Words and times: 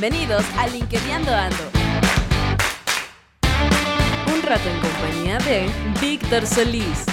Bienvenidos 0.00 0.46
a 0.56 0.66
LinkedIn 0.66 1.28
Ando. 1.28 1.70
Un 4.34 4.42
rato 4.44 4.66
en 4.66 4.80
compañía 4.80 5.36
de 5.40 5.66
Víctor 6.00 6.46
Solís. 6.46 7.04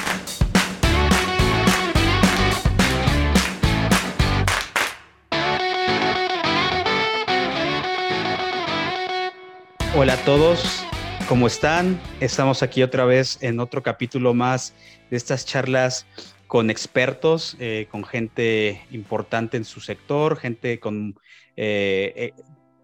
Hola 9.94 10.13
a 10.13 10.17
todos, 10.23 10.85
¿cómo 11.27 11.48
están? 11.48 11.99
Estamos 12.22 12.63
aquí 12.63 12.84
otra 12.84 13.04
vez 13.04 13.38
en 13.41 13.59
otro 13.59 13.84
capítulo 13.84 14.34
más 14.34 14.73
de 15.12 15.17
estas 15.17 15.45
charlas 15.45 16.05
con 16.48 16.70
expertos, 16.70 17.58
eh, 17.59 17.90
con 17.91 18.05
gente 18.05 18.81
importante 18.91 19.58
en 19.58 19.66
su 19.66 19.81
sector, 19.81 20.38
gente 20.38 20.80
con 20.80 21.20
eh, 21.58 22.13
eh, 22.16 22.34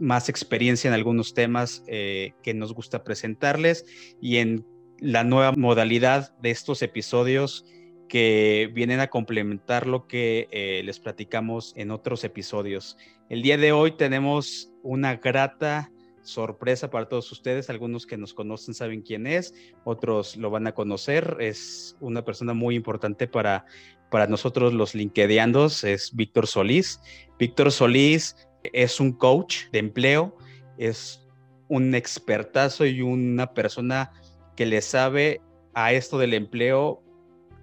más 0.03 0.29
experiencia 0.29 0.87
en 0.87 0.93
algunos 0.93 1.33
temas 1.33 1.83
que 1.87 2.53
nos 2.53 2.73
gusta 2.73 3.03
presentarles 3.03 3.85
y 4.21 4.37
en 4.37 4.65
la 4.99 5.23
nueva 5.23 5.53
modalidad 5.53 6.37
de 6.39 6.51
estos 6.51 6.81
episodios 6.81 7.65
que 8.07 8.69
vienen 8.73 8.99
a 8.99 9.07
complementar 9.07 9.87
lo 9.87 10.07
que 10.07 10.81
les 10.85 10.99
platicamos 10.99 11.73
en 11.75 11.89
otros 11.89 12.23
episodios. 12.23 12.97
El 13.29 13.41
día 13.41 13.57
de 13.57 13.71
hoy 13.71 13.93
tenemos 13.97 14.71
una 14.83 15.15
grata 15.15 15.91
sorpresa 16.21 16.89
para 16.89 17.07
todos 17.09 17.31
ustedes. 17.31 17.69
Algunos 17.69 18.05
que 18.05 18.17
nos 18.17 18.33
conocen 18.33 18.73
saben 18.73 19.01
quién 19.01 19.27
es, 19.27 19.53
otros 19.83 20.37
lo 20.37 20.49
van 20.49 20.67
a 20.67 20.73
conocer. 20.73 21.37
Es 21.39 21.97
una 21.99 22.23
persona 22.23 22.53
muy 22.53 22.75
importante 22.75 23.27
para, 23.27 23.65
para 24.11 24.27
nosotros 24.27 24.73
los 24.73 24.95
LinkedIndos, 24.95 25.83
es 25.83 26.15
Víctor 26.15 26.47
Solís. 26.47 26.99
Víctor 27.39 27.71
Solís 27.71 28.35
es 28.71 28.99
un 28.99 29.13
coach 29.13 29.65
de 29.71 29.79
empleo, 29.79 30.37
es 30.77 31.27
un 31.67 31.95
expertazo 31.95 32.85
y 32.85 33.01
una 33.01 33.53
persona 33.53 34.11
que 34.55 34.65
le 34.65 34.81
sabe 34.81 35.41
a 35.73 35.93
esto 35.93 36.17
del 36.17 36.33
empleo 36.33 37.01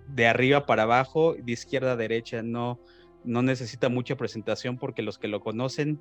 de 0.09 0.27
arriba 0.27 0.67
para 0.67 0.83
abajo, 0.83 1.35
de 1.35 1.53
izquierda 1.53 1.93
a 1.93 1.97
derecha. 1.97 2.43
No, 2.43 2.81
no 3.25 3.43
necesita 3.43 3.89
mucha 3.89 4.17
presentación 4.17 4.79
porque 4.79 5.03
los 5.03 5.19
que 5.19 5.29
lo 5.29 5.41
conocen 5.41 6.01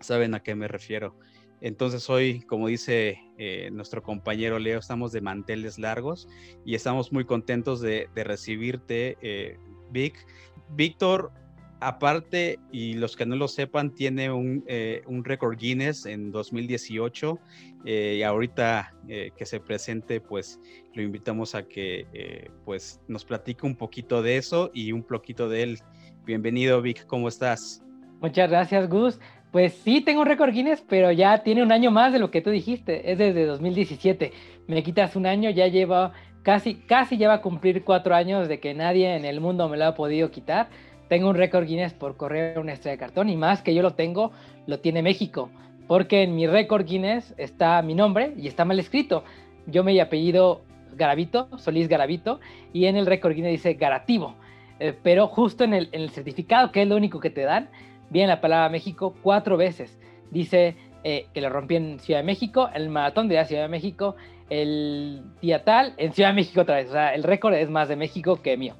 saben 0.00 0.34
a 0.34 0.42
qué 0.42 0.54
me 0.54 0.68
refiero. 0.68 1.16
Entonces 1.60 2.08
hoy, 2.08 2.42
como 2.42 2.68
dice 2.68 3.18
eh, 3.36 3.70
nuestro 3.72 4.02
compañero 4.02 4.58
Leo, 4.60 4.78
estamos 4.78 5.10
de 5.10 5.20
manteles 5.20 5.78
largos 5.78 6.28
y 6.64 6.76
estamos 6.76 7.12
muy 7.12 7.24
contentos 7.24 7.80
de, 7.80 8.08
recibirte, 8.14 9.18
eh, 9.22 9.58
Vic. 9.90 10.24
Víctor, 10.70 11.32
aparte, 11.80 12.58
y 12.72 12.94
los 12.94 13.16
que 13.16 13.26
no 13.26 13.36
lo 13.36 13.48
sepan, 13.48 13.94
tiene 13.94 14.30
un, 14.30 14.64
eh, 14.66 15.02
un 15.06 15.24
récord 15.24 15.56
Guinness 15.56 16.06
en 16.06 16.30
2018 16.32 17.38
y 17.84 18.22
ahorita 18.22 18.92
que 19.06 19.46
se 19.46 19.60
presente, 19.60 20.20
pues 20.20 20.60
lo 20.92 21.00
invitamos 21.00 21.54
a 21.54 21.62
que 21.62 22.50
pues 22.66 23.00
nos 23.08 23.24
platique 23.24 23.64
un 23.64 23.76
poquito 23.76 24.20
de 24.20 24.36
eso 24.36 24.70
y 24.74 24.92
un 24.92 25.02
poquito 25.02 25.48
de 25.48 25.62
él. 25.62 25.78
Bienvenido, 26.26 26.82
Vic, 26.82 27.06
¿cómo 27.06 27.28
estás? 27.28 27.82
Muchas 28.20 28.50
gracias, 28.50 28.88
Gus. 28.90 29.18
Pues 29.50 29.72
sí, 29.72 30.02
tengo 30.02 30.20
un 30.20 30.26
récord 30.26 30.52
Guinness, 30.52 30.84
pero 30.86 31.10
ya 31.10 31.42
tiene 31.42 31.62
un 31.62 31.72
año 31.72 31.90
más 31.90 32.12
de 32.12 32.18
lo 32.18 32.30
que 32.30 32.42
tú 32.42 32.50
dijiste. 32.50 33.10
Es 33.10 33.18
desde 33.18 33.46
2017. 33.46 34.32
Me 34.66 34.82
quitas 34.82 35.16
un 35.16 35.24
año, 35.24 35.48
ya 35.50 35.68
lleva 35.68 36.12
casi, 36.42 36.74
casi 36.74 37.16
ya 37.16 37.28
va 37.28 37.34
a 37.34 37.40
cumplir 37.40 37.84
cuatro 37.84 38.14
años 38.14 38.48
de 38.48 38.60
que 38.60 38.74
nadie 38.74 39.16
en 39.16 39.24
el 39.24 39.40
mundo 39.40 39.68
me 39.68 39.78
lo 39.78 39.86
ha 39.86 39.94
podido 39.94 40.30
quitar. 40.30 40.68
Tengo 41.08 41.28
un 41.30 41.36
récord 41.36 41.66
Guinness 41.66 41.94
por 41.94 42.16
correr 42.16 42.58
una 42.58 42.72
estrella 42.72 42.92
de 42.92 42.98
cartón 42.98 43.28
y 43.30 43.36
más 43.36 43.62
que 43.62 43.74
yo 43.74 43.82
lo 43.82 43.94
tengo, 43.94 44.30
lo 44.66 44.80
tiene 44.80 45.02
México. 45.02 45.50
Porque 45.86 46.22
en 46.22 46.36
mi 46.36 46.46
récord 46.46 46.84
Guinness 46.84 47.34
está 47.38 47.80
mi 47.80 47.94
nombre 47.94 48.34
y 48.36 48.46
está 48.46 48.66
mal 48.66 48.78
escrito. 48.78 49.24
Yo 49.66 49.84
me 49.84 49.98
apellido 50.00 50.60
Garavito, 50.94 51.48
Solís 51.56 51.88
Garavito, 51.88 52.40
y 52.74 52.86
en 52.86 52.96
el 52.96 53.06
récord 53.06 53.34
Guinness 53.34 53.52
dice 53.52 53.74
Garativo. 53.74 54.34
Eh, 54.80 54.94
pero 55.02 55.26
justo 55.26 55.64
en 55.64 55.74
el, 55.74 56.10
certificado, 56.10 56.70
que 56.72 56.82
es 56.82 56.88
lo 56.88 56.96
único 56.96 57.20
que 57.20 57.30
te 57.30 57.42
dan, 57.42 57.70
viene 58.10 58.28
la 58.28 58.40
palabra 58.40 58.68
México 58.68 59.14
cuatro 59.22 59.56
veces. 59.56 59.98
Dice 60.30 60.76
eh, 61.04 61.26
que 61.32 61.40
lo 61.40 61.48
rompí 61.48 61.76
en 61.76 61.98
Ciudad 62.00 62.20
de 62.20 62.26
México, 62.26 62.68
el 62.74 62.90
maratón 62.90 63.28
de 63.28 63.42
Ciudad 63.46 63.62
de 63.62 63.68
México, 63.68 64.14
el 64.50 65.22
día 65.40 65.64
tal, 65.64 65.94
en 65.96 66.12
Ciudad 66.12 66.30
de 66.30 66.34
México 66.34 66.60
otra 66.60 66.76
vez. 66.76 66.90
O 66.90 66.92
sea, 66.92 67.14
el 67.14 67.22
récord 67.22 67.54
es 67.54 67.70
más 67.70 67.88
de 67.88 67.96
México 67.96 68.42
que 68.42 68.58
mío. 68.58 68.74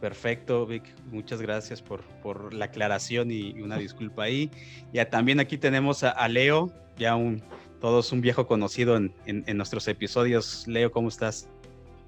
Perfecto, 0.00 0.64
Vic. 0.64 0.84
Muchas 1.10 1.42
gracias 1.42 1.82
por, 1.82 2.02
por 2.22 2.54
la 2.54 2.66
aclaración 2.66 3.30
y 3.32 3.60
una 3.60 3.76
disculpa 3.78 4.24
ahí. 4.24 4.50
Ya 4.92 5.10
también 5.10 5.40
aquí 5.40 5.58
tenemos 5.58 6.04
a, 6.04 6.28
Leo, 6.28 6.70
ya 6.96 7.16
un, 7.16 7.42
todos 7.80 8.12
un 8.12 8.20
viejo 8.20 8.46
conocido 8.46 8.96
en, 8.96 9.12
en, 9.26 9.56
nuestros 9.56 9.88
episodios. 9.88 10.68
Leo, 10.68 10.92
¿cómo 10.92 11.08
estás? 11.08 11.48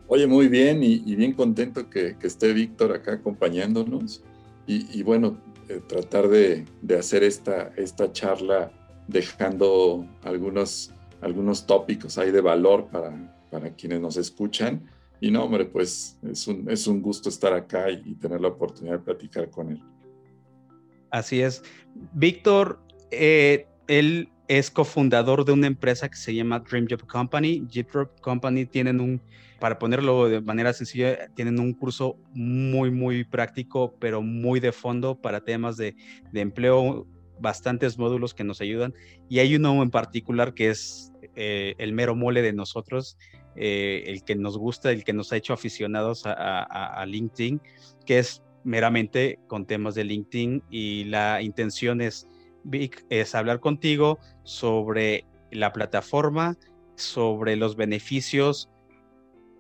Oye, 0.07 0.27
muy 0.27 0.49
bien 0.49 0.83
y, 0.83 0.99
bien 1.15 1.33
contento 1.33 1.89
que, 1.91 2.17
esté 2.23 2.53
Víctor 2.53 2.93
acá 2.93 3.15
acompañándonos. 3.15 4.23
Y, 4.67 5.03
bueno, 5.03 5.37
eh, 5.69 5.81
tratar 5.85 6.29
de, 6.29 6.65
hacer 6.97 7.25
esta, 7.25 7.73
esta 7.77 8.13
charla 8.13 8.71
dejando 9.09 10.07
algunos, 10.23 10.93
algunos 11.21 11.67
tópicos 11.67 12.19
ahí 12.19 12.31
de 12.31 12.41
valor 12.41 12.87
para, 12.87 13.37
para 13.51 13.71
quienes 13.71 14.01
nos 14.01 14.17
escuchan. 14.17 14.89
Y 15.21 15.31
no, 15.31 15.45
hombre, 15.45 15.67
pues 15.67 16.19
es 16.23 16.47
un, 16.47 16.71
es 16.71 16.87
un 16.87 17.03
gusto 17.03 17.29
estar 17.29 17.53
acá 17.53 17.91
y, 17.91 18.15
tener 18.15 18.41
la 18.41 18.49
oportunidad 18.49 18.99
de 18.99 19.05
platicar 19.05 19.51
con 19.51 19.73
él. 19.73 19.83
Así 21.11 21.41
es. 21.43 21.63
Víctor, 22.15 22.81
eh, 23.11 23.67
él 23.87 24.31
es 24.49 24.71
cofundador 24.71 25.45
de 25.45 25.53
una 25.53 25.67
empresa 25.67 26.09
que 26.09 26.17
se 26.17 26.35
llama 26.35 26.61
Dream 26.61 26.87
Job 26.89 27.07
Company. 27.07 27.61
Dream 27.61 28.09
Company 28.23 28.67
tienen 28.67 29.01
un 29.01 29.21
para 29.61 29.79
ponerlo 29.79 30.29
de 30.29 30.41
manera 30.41 30.73
sencilla, 30.73 31.29
tienen 31.35 31.61
un 31.61 31.75
curso 31.75 32.17
muy, 32.33 32.91
muy 32.91 33.25
práctico, 33.25 33.95
pero 34.01 34.23
muy 34.23 34.59
de 34.59 34.73
fondo 34.73 35.21
para 35.21 35.45
temas 35.45 35.77
de, 35.77 35.95
empleo, 36.33 37.07
bastantes 37.39 37.99
módulos 37.99 38.35
que 38.35 38.43
nos 38.43 38.61
ayudan. 38.63 38.95
Y 39.29 39.39
hay 39.39 39.55
uno 39.55 39.83
en 39.83 39.91
particular 39.91 40.55
que 40.55 40.71
es 40.71 41.13
eh, 41.37 41.75
el 41.79 41.93
mero 41.93 42.17
mole 42.17 42.43
de 42.43 42.55
nosotros, 42.55 43.19
eh, 43.57 44.05
el 44.07 44.25
que 44.25 44.37
nos 44.37 44.57
gusta, 44.57 44.91
el 44.91 45.05
que 45.05 45.13
nos 45.13 45.33
ha 45.33 45.37
hecho 45.37 45.53
aficionados 45.53 46.23
a, 46.25 47.05
LinkedIn, 47.07 47.61
que 48.07 48.19
es 48.19 48.43
meramente 48.65 49.39
con 49.47 49.67
temas 49.67 49.95
de 49.95 50.05
LinkedIn 50.05 50.63
y 50.71 51.05
la 51.05 51.43
intención 51.43 52.01
es, 52.01 52.27
es 53.09 53.35
hablar 53.35 53.61
contigo 53.61 54.19
sobre 54.45 55.25
la 55.51 55.73
plataforma, 55.73 56.57
sobre 56.97 57.57
los 57.57 57.77
beneficios, 57.77 58.69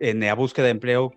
en 0.01 0.21
la 0.21 0.35
búsqueda 0.35 0.67
de 0.67 0.73
empleo 0.73 1.13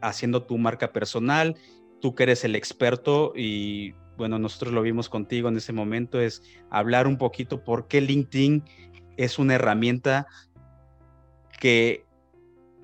haciendo 0.00 0.44
tu 0.44 0.58
marca 0.58 0.92
personal, 0.92 1.56
tú 2.00 2.14
que 2.14 2.24
eres 2.24 2.44
el 2.44 2.54
experto 2.54 3.32
y 3.34 3.94
bueno, 4.16 4.38
nosotros 4.38 4.72
lo 4.72 4.82
vimos 4.82 5.08
contigo 5.08 5.48
en 5.48 5.56
ese 5.56 5.72
momento, 5.72 6.20
es 6.20 6.42
hablar 6.70 7.06
un 7.06 7.18
poquito 7.18 7.62
por 7.62 7.86
qué 7.86 8.00
LinkedIn 8.00 8.64
es 9.16 9.38
una 9.38 9.54
herramienta 9.54 10.26
que 11.58 12.04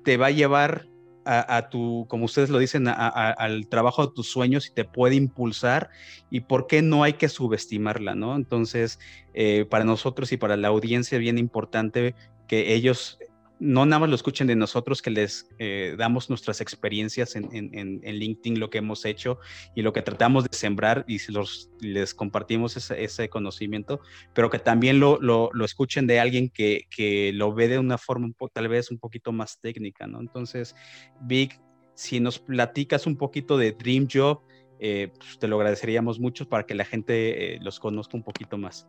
te 0.05 0.15
va 0.17 0.27
a 0.27 0.31
llevar 0.31 0.87
a, 1.27 1.69
tu, 1.69 2.05
como 2.07 2.25
ustedes 2.25 2.51
lo 2.51 2.59
dicen, 2.59 2.87
al 2.87 3.67
trabajo 3.67 4.05
de 4.05 4.13
tus 4.13 4.29
sueños 4.29 4.67
y 4.67 4.73
te 4.73 4.85
puede 4.85 5.15
impulsar 5.15 5.89
y 6.29 6.41
por 6.41 6.67
qué 6.67 6.83
no 6.83 7.03
hay 7.03 7.13
que 7.13 7.29
subestimarla, 7.29 8.13
¿no? 8.13 8.35
Entonces, 8.35 8.99
eh, 9.33 9.65
para 9.67 9.85
nosotros 9.85 10.31
y 10.31 10.37
para 10.37 10.55
la 10.55 10.67
audiencia, 10.67 11.17
bien 11.17 11.39
importante 11.39 12.13
que 12.47 12.75
ellos 12.75 13.17
no 13.59 13.85
nada 13.85 14.01
más 14.01 14.09
lo 14.09 14.15
escuchen 14.15 14.47
de 14.47 14.55
nosotros 14.55 15.01
que 15.01 15.09
les 15.09 15.47
eh, 15.59 15.95
damos 15.97 16.29
nuestras 16.29 16.61
experiencias 16.61 17.35
en, 17.35 18.01
LinkedIn, 18.03 18.59
lo 18.59 18.69
que 18.69 18.79
hemos 18.79 19.05
hecho 19.05 19.39
y 19.75 19.81
lo 19.81 19.93
que 19.93 20.01
tratamos 20.01 20.43
de 20.43 20.57
sembrar 20.57 21.05
y 21.07 21.19
los, 21.31 21.69
les 21.79 22.13
compartimos 22.13 22.75
ese, 22.91 23.29
conocimiento, 23.29 24.01
pero 24.33 24.49
que 24.49 24.59
también 24.59 24.99
lo, 24.99 25.51
escuchen 25.63 26.07
de 26.07 26.19
alguien 26.19 26.49
que, 26.49 27.31
lo 27.33 27.53
ve 27.53 27.67
de 27.67 27.79
una 27.79 27.97
forma 27.97 28.29
tal 28.53 28.67
vez 28.67 28.91
un 28.91 28.99
poquito 28.99 29.31
más 29.31 29.59
técnica, 29.59 30.07
¿no? 30.07 30.19
Entonces, 30.19 30.75
Vic, 31.21 31.59
si 31.95 32.19
nos 32.19 32.39
platicas 32.39 33.07
un 33.07 33.17
poquito 33.17 33.57
de 33.57 33.71
Dream 33.71 34.07
Job, 34.11 34.41
eh, 34.79 35.11
pues, 35.17 35.39
te 35.39 35.47
lo 35.47 35.55
agradeceríamos 35.55 36.19
mucho 36.19 36.49
para 36.49 36.65
que 36.65 36.75
la 36.75 36.85
gente 36.85 37.55
eh, 37.55 37.59
los 37.61 37.79
conozca 37.79 38.17
un 38.17 38.23
poquito 38.23 38.57
más. 38.57 38.87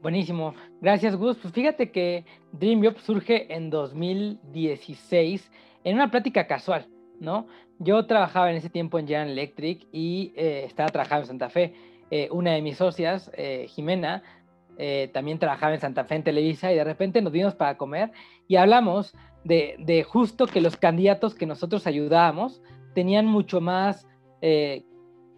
Buenísimo. 0.00 0.54
Gracias, 0.80 1.16
Gus. 1.16 1.36
Pues 1.38 1.52
fíjate 1.52 1.90
que 1.90 2.24
Dream 2.52 2.94
surge 2.98 3.52
en 3.52 3.68
2016 3.68 5.50
en 5.82 5.96
una 5.96 6.08
plática 6.08 6.46
casual, 6.46 6.86
¿no? 7.18 7.48
Yo 7.80 8.06
trabajaba 8.06 8.50
en 8.50 8.56
ese 8.56 8.70
tiempo 8.70 8.98
en 8.98 9.08
General 9.08 9.30
Electric 9.30 9.86
y 9.90 10.32
eh, 10.36 10.62
estaba 10.64 10.88
trabajando 10.90 11.22
en 11.22 11.26
Santa 11.26 11.50
Fe. 11.50 11.74
Eh, 12.12 12.28
una 12.30 12.52
de 12.52 12.62
mis 12.62 12.76
socias, 12.76 13.30
eh, 13.34 13.66
Jimena, 13.68 14.22
también 15.12 15.40
trabajaba 15.40 15.74
en 15.74 15.80
Santa 15.80 16.04
Fe 16.04 16.14
en 16.14 16.22
Televisa 16.22 16.72
y 16.72 16.76
de 16.76 16.84
repente 16.84 17.20
nos 17.20 17.32
vimos 17.32 17.56
para 17.56 17.76
comer 17.76 18.12
y 18.46 18.54
hablamos 18.54 19.12
de 19.42 20.06
justo 20.08 20.46
que 20.46 20.60
los 20.60 20.76
candidatos 20.76 21.34
que 21.34 21.46
nosotros 21.46 21.88
ayudábamos 21.88 22.62
tenían 22.94 23.26
mucho 23.26 23.60
más 23.60 24.06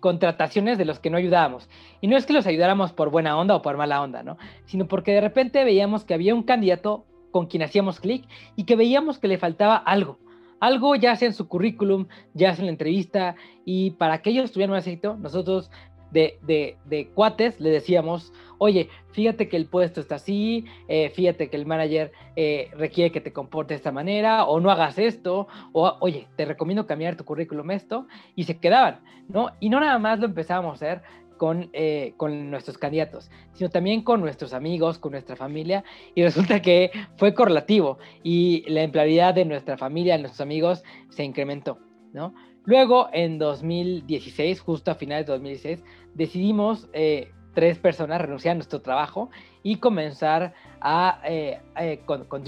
contrataciones 0.01 0.79
de 0.79 0.85
los 0.85 0.99
que 0.99 1.11
no 1.11 1.19
ayudábamos. 1.19 1.69
Y 2.01 2.09
no 2.09 2.17
es 2.17 2.27
que 2.27 2.33
los 2.33 2.47
ayudáramos 2.47 2.93
por 2.93 3.11
buena 3.11 3.39
onda 3.39 3.55
o 3.55 3.63
por 3.63 3.77
mala 3.77 4.03
onda, 4.03 4.23
¿no? 4.23 4.37
Sino 4.65 4.87
porque 4.89 5.13
de 5.13 5.21
repente 5.21 5.65
veíamos 5.65 6.05
que 6.05 6.15
había 6.15 6.35
un 6.35 6.43
candidato 6.43 7.05
con 7.31 7.47
quien 7.47 7.63
hacíamos 7.63 8.01
clic 8.01 8.27
y 8.57 8.65
que 8.65 8.77
veíamos 8.77 9.19
que 9.19 9.29
le 9.29 9.39
faltaba 9.39 9.77
algo. 9.77 10.19
Algo 10.59 10.95
ya 10.95 11.17
sea 11.17 11.29
en 11.29 11.35
su 11.35 11.49
currículum, 11.49 12.07
ya 12.35 12.53
sea 12.55 12.63
en 12.63 12.67
la 12.67 12.73
entrevista, 12.73 13.35
y 13.65 13.93
para 13.93 14.21
que 14.21 14.31
ellos 14.31 14.53
tuvieran 14.53 14.77
más 14.77 14.87
éxito, 14.87 15.17
nosotros 15.17 15.71
de, 16.11 16.39
de, 16.43 16.77
de, 16.87 17.09
cuates 17.09 17.61
le 17.61 17.71
decíamos, 17.71 18.33
oye, 18.59 18.89
fíjate 19.13 19.49
que 19.49 19.57
el 19.57 19.67
puesto 19.67 20.01
está 20.01 20.17
así, 20.17 20.65
eh, 20.89 21.11
fíjate 21.11 21.49
que 21.49 21.57
el 21.57 21.67
manager 21.67 22.13
eh, 22.37 22.69
requiere 22.77 23.11
que 23.11 23.21
te 23.21 23.33
comportes 23.33 23.69
de 23.69 23.77
esta 23.77 23.93
manera, 23.93 24.45
o 24.45 24.61
no 24.61 24.71
hagas 24.71 24.99
esto, 24.99 25.49
o 25.73 25.97
oye, 26.01 26.29
te 26.37 26.45
recomiendo 26.45 26.87
cambiar 26.87 27.17
tu 27.17 27.25
currículum 27.25 27.71
esto, 27.71 28.07
y 28.35 28.45
se 28.45 28.59
quedaban, 28.59 29.01
¿no? 29.29 29.51
Y 29.61 29.71
no 29.71 29.81
nada 29.81 29.99
más 29.99 30.19
lo 30.19 30.27
empezábamos 30.27 30.73
a 30.73 30.75
hacer 30.75 31.03
con, 31.37 31.71
eh, 31.73 32.13
con 32.19 32.51
nuestros 32.51 32.77
candidatos, 32.77 33.31
sino 33.55 33.71
también 33.71 34.03
con 34.03 34.21
nuestros 34.21 34.53
amigos, 34.53 34.99
con 34.99 35.13
nuestra 35.13 35.37
familia, 35.37 35.85
y 36.15 36.23
resulta 36.23 36.61
que 36.61 36.91
fue 37.17 37.33
correlativo, 37.33 37.99
y 38.23 38.65
la 38.69 38.83
empleabilidad 38.83 39.35
de 39.35 39.47
nuestra 39.47 39.79
familia, 39.79 40.17
de 40.17 40.21
nuestros 40.21 40.43
amigos, 40.43 40.85
se 41.09 41.25
incrementó, 41.25 41.79
¿no? 42.13 42.35
Luego, 42.65 43.09
en 43.13 43.39
2016, 43.39 44.61
justo 44.61 44.91
a 44.91 44.95
finales 44.95 45.27
de 45.27 45.33
2016, 45.33 45.85
decidimos 46.15 46.89
eh, 46.93 47.31
tres 47.55 47.79
personas 47.79 48.21
renunciar 48.21 48.53
a 48.53 48.55
nuestro 48.57 48.81
trabajo 48.81 49.31
y 49.63 49.77
comenzar 49.77 50.53
a, 50.81 51.21
eh, 51.25 51.61
eh, 51.79 52.01
con, 52.05 52.25
con 52.25 52.45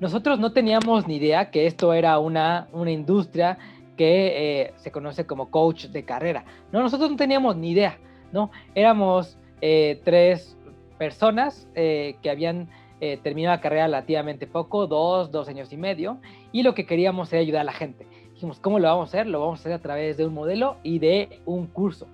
Nosotros 0.00 0.40
no 0.40 0.52
teníamos 0.52 1.06
ni 1.06 1.16
idea 1.16 1.50
que 1.50 1.66
esto 1.66 1.92
era 1.92 2.18
una, 2.18 2.68
una 2.72 2.90
industria 2.90 3.58
que 3.96 4.72
se 4.76 4.90
conoce 4.90 5.26
como 5.26 5.50
coach 5.50 5.86
de 5.86 6.04
carrera. 6.04 6.44
No, 6.72 6.80
nosotros 6.80 7.10
no 7.10 7.16
teníamos 7.16 7.56
ni 7.56 7.70
idea, 7.70 7.98
¿no? 8.32 8.50
Éramos 8.74 9.38
tres 9.60 10.56
personas 10.98 11.68
que 11.74 12.30
habían 12.30 12.68
terminado 13.22 13.54
la 13.54 13.60
carrera 13.60 13.84
relativamente 13.84 14.46
poco, 14.46 14.86
dos, 14.86 15.30
dos 15.30 15.46
años 15.46 15.72
y 15.72 15.76
medio, 15.76 16.18
y 16.52 16.62
lo 16.62 16.74
que 16.74 16.86
queríamos 16.86 17.32
era 17.32 17.42
ayudar 17.42 17.60
a 17.60 17.64
la 17.64 17.72
gente. 17.72 18.06
Dijimos, 18.42 18.58
¿cómo 18.58 18.80
lo 18.80 18.88
vamos 18.88 19.04
a 19.04 19.10
hacer? 19.10 19.28
Lo 19.28 19.38
vamos 19.38 19.60
a 19.60 19.62
hacer 19.62 19.72
a 19.72 19.78
través 19.78 20.16
de 20.16 20.26
un 20.26 20.34
modelo 20.34 20.76
y 20.82 20.98
de 20.98 21.38
un 21.46 21.68
curso. 21.68 22.08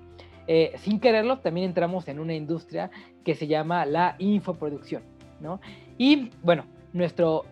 Eh, 0.47 0.73
sin 0.77 1.01
quererlo, 1.01 1.39
también 1.39 1.65
entramos 1.65 2.07
en 2.07 2.21
una 2.21 2.35
industria 2.35 2.91
que 3.25 3.35
se 3.35 3.47
llama 3.47 3.87
la 3.87 4.15
infoproducción, 4.19 5.05
¿no? 5.41 5.59
Y 5.97 6.29
bueno, 6.43 6.67
nuestro, 6.93 7.47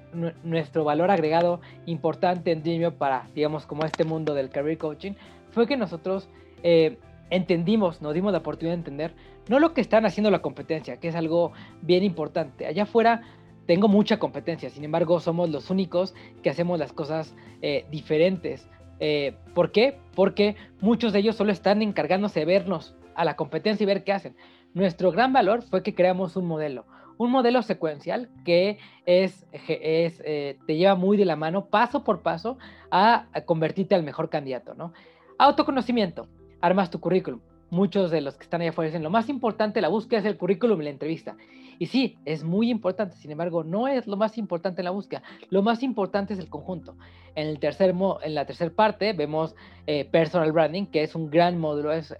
nuestro 0.45 0.85
valor 0.85 1.11
agregado 1.11 1.63
importante 1.87 2.53
en 2.53 2.63
Dreamio 2.63 2.93
para, 2.93 3.31
digamos, 3.35 3.65
como 3.65 3.87
este 3.87 4.05
mundo 4.05 4.35
del 4.35 4.51
career 4.51 4.77
coaching, 4.77 5.13
fue 5.53 5.67
que 5.67 5.79
nosotros 5.79 6.29
eh, 6.63 6.99
entendimos, 7.31 8.03
nos 8.03 8.13
dimos 8.13 8.31
la 8.31 8.41
oportunidad 8.41 8.75
de 8.75 8.81
entender, 8.81 9.15
no 9.49 9.59
lo 9.59 9.73
que 9.73 9.81
están 9.81 10.05
haciendo 10.05 10.31
la 10.31 10.43
competencia, 10.43 10.99
que 10.99 11.09
es 11.09 11.15
algo 11.15 11.53
bien 11.81 12.05
importante. 12.05 12.67
Allá 12.67 12.83
afuera 12.83 13.23
tengo 13.67 13.89
mucha 13.89 14.19
competencia, 14.19 14.71
sin 14.71 14.85
embargo, 14.85 15.21
somos 15.21 15.51
los 15.51 15.71
únicos 15.71 16.15
que 16.43 16.51
hacemos 16.51 16.79
las 16.79 16.93
cosas 16.93 17.35
eh, 17.63 17.87
diferentes. 17.91 18.69
Eh, 19.01 19.37
¿Por 19.55 19.73
qué? 19.73 19.99
Porque 20.15 20.57
muchos 20.81 21.13
de 21.13 21.19
ellos 21.19 21.37
solo 21.37 21.53
están 21.53 21.83
encargándose 21.83 22.41
de 22.41 22.47
vernos 22.47 22.95
a 23.15 23.25
la 23.25 23.37
competencia 23.37 23.85
y 23.85 23.87
ver 23.87 24.05
qué 24.05 24.13
hacen. 24.13 24.37
Nuestro 24.73 25.11
gran 25.11 25.33
valor 25.33 25.63
fue 25.63 25.83
que 25.83 25.95
creamos 25.95 26.37
un 26.37 26.47
modelo, 26.47 26.87
un 27.19 27.31
modelo 27.31 27.63
secuencial 27.63 28.29
que 28.45 28.79
es, 29.07 29.47
es 29.53 30.23
eh, 30.25 30.59
te 30.67 30.77
lleva 30.77 30.95
muy 30.95 31.17
de 31.17 31.25
la 31.25 31.37
mano, 31.37 31.67
paso 31.67 32.05
por 32.05 32.23
paso, 32.23 32.59
a, 32.91 33.27
convertirte 33.47 33.95
al 33.95 34.03
mejor 34.03 34.31
candidato, 34.31 34.75
¿no? 34.75 34.93
Autoconocimiento, 35.39 36.29
armas 36.61 36.91
tu 36.91 37.01
currículum. 37.01 37.41
Muchos 37.71 38.11
de 38.11 38.21
los 38.21 38.37
que 38.37 38.45
están 38.45 38.61
allá 38.61 38.71
afuera 38.71 38.89
dicen, 38.89 39.03
lo 39.03 39.11
más 39.11 39.29
importante 39.29 39.75
de 39.75 39.83
la 39.83 39.89
búsqueda 39.89 40.21
es 40.21 40.27
el 40.27 40.37
currículum 40.37 40.81
y 40.81 40.85
la 40.85 40.91
entrevista. 40.91 41.37
Y 41.79 41.87
sí, 41.87 42.17
es 42.25 42.43
muy 42.45 42.71
importante, 42.71 43.17
sin 43.17 43.31
embargo, 43.31 43.65
no 43.65 43.89
es 43.89 44.07
lo 44.07 44.17
más 44.17 44.39
importante 44.39 44.81
en 44.81 44.87
la 44.87 44.91
búsqueda. 44.91 45.23
Lo 45.51 45.63
más 45.63 45.83
importante 45.83 46.33
es 46.33 46.39
el 46.39 46.49
conjunto. 46.49 46.97
En, 47.35 47.49
el 47.49 47.59
tercer 47.59 47.95
en 48.23 48.35
la 48.35 48.47
tercera 48.47 48.71
parte 48.71 49.13
vemos 49.13 49.55
eh, 49.87 50.05
Personal 50.05 50.53
Branding, 50.53 50.87
que 50.87 51.03
es 51.03 51.15
un 51.15 51.31
gran 51.31 51.59
módulo, 51.59 51.93
es 51.93 52.15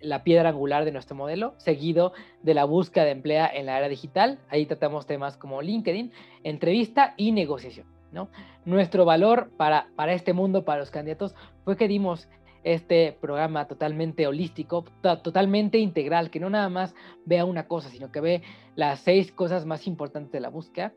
la 0.00 0.22
piedra 0.22 0.50
angular 0.50 0.84
de 0.84 0.92
nuestro 0.92 1.16
modelo, 1.16 1.54
seguido 1.58 2.12
de 2.42 2.54
la 2.54 2.64
búsqueda 2.64 3.04
de 3.04 3.10
empleo 3.12 3.48
en 3.52 3.66
la 3.66 3.78
era 3.78 3.88
digital. 3.88 4.38
Ahí 4.48 4.66
tratamos 4.66 5.06
temas 5.06 5.36
como 5.36 5.62
LinkedIn, 5.62 6.12
entrevista 6.44 7.14
y 7.16 7.32
negociación. 7.32 7.86
¿no? 8.12 8.28
Nuestro 8.64 9.04
valor 9.04 9.50
para, 9.56 9.88
para 9.96 10.12
este 10.12 10.32
mundo, 10.32 10.64
para 10.64 10.80
los 10.80 10.90
candidatos, 10.90 11.34
fue 11.64 11.76
que 11.76 11.88
dimos 11.88 12.28
este 12.64 13.16
programa 13.20 13.66
totalmente 13.66 14.26
holístico, 14.26 14.84
totalmente 15.00 15.78
integral, 15.78 16.30
que 16.30 16.40
no 16.40 16.50
nada 16.50 16.68
más 16.68 16.94
vea 17.24 17.44
una 17.44 17.66
cosa, 17.66 17.88
sino 17.88 18.10
que 18.12 18.20
ve 18.20 18.42
las 18.76 19.00
seis 19.00 19.32
cosas 19.32 19.66
más 19.66 19.86
importantes 19.86 20.32
de 20.32 20.40
la 20.40 20.48
búsqueda. 20.48 20.92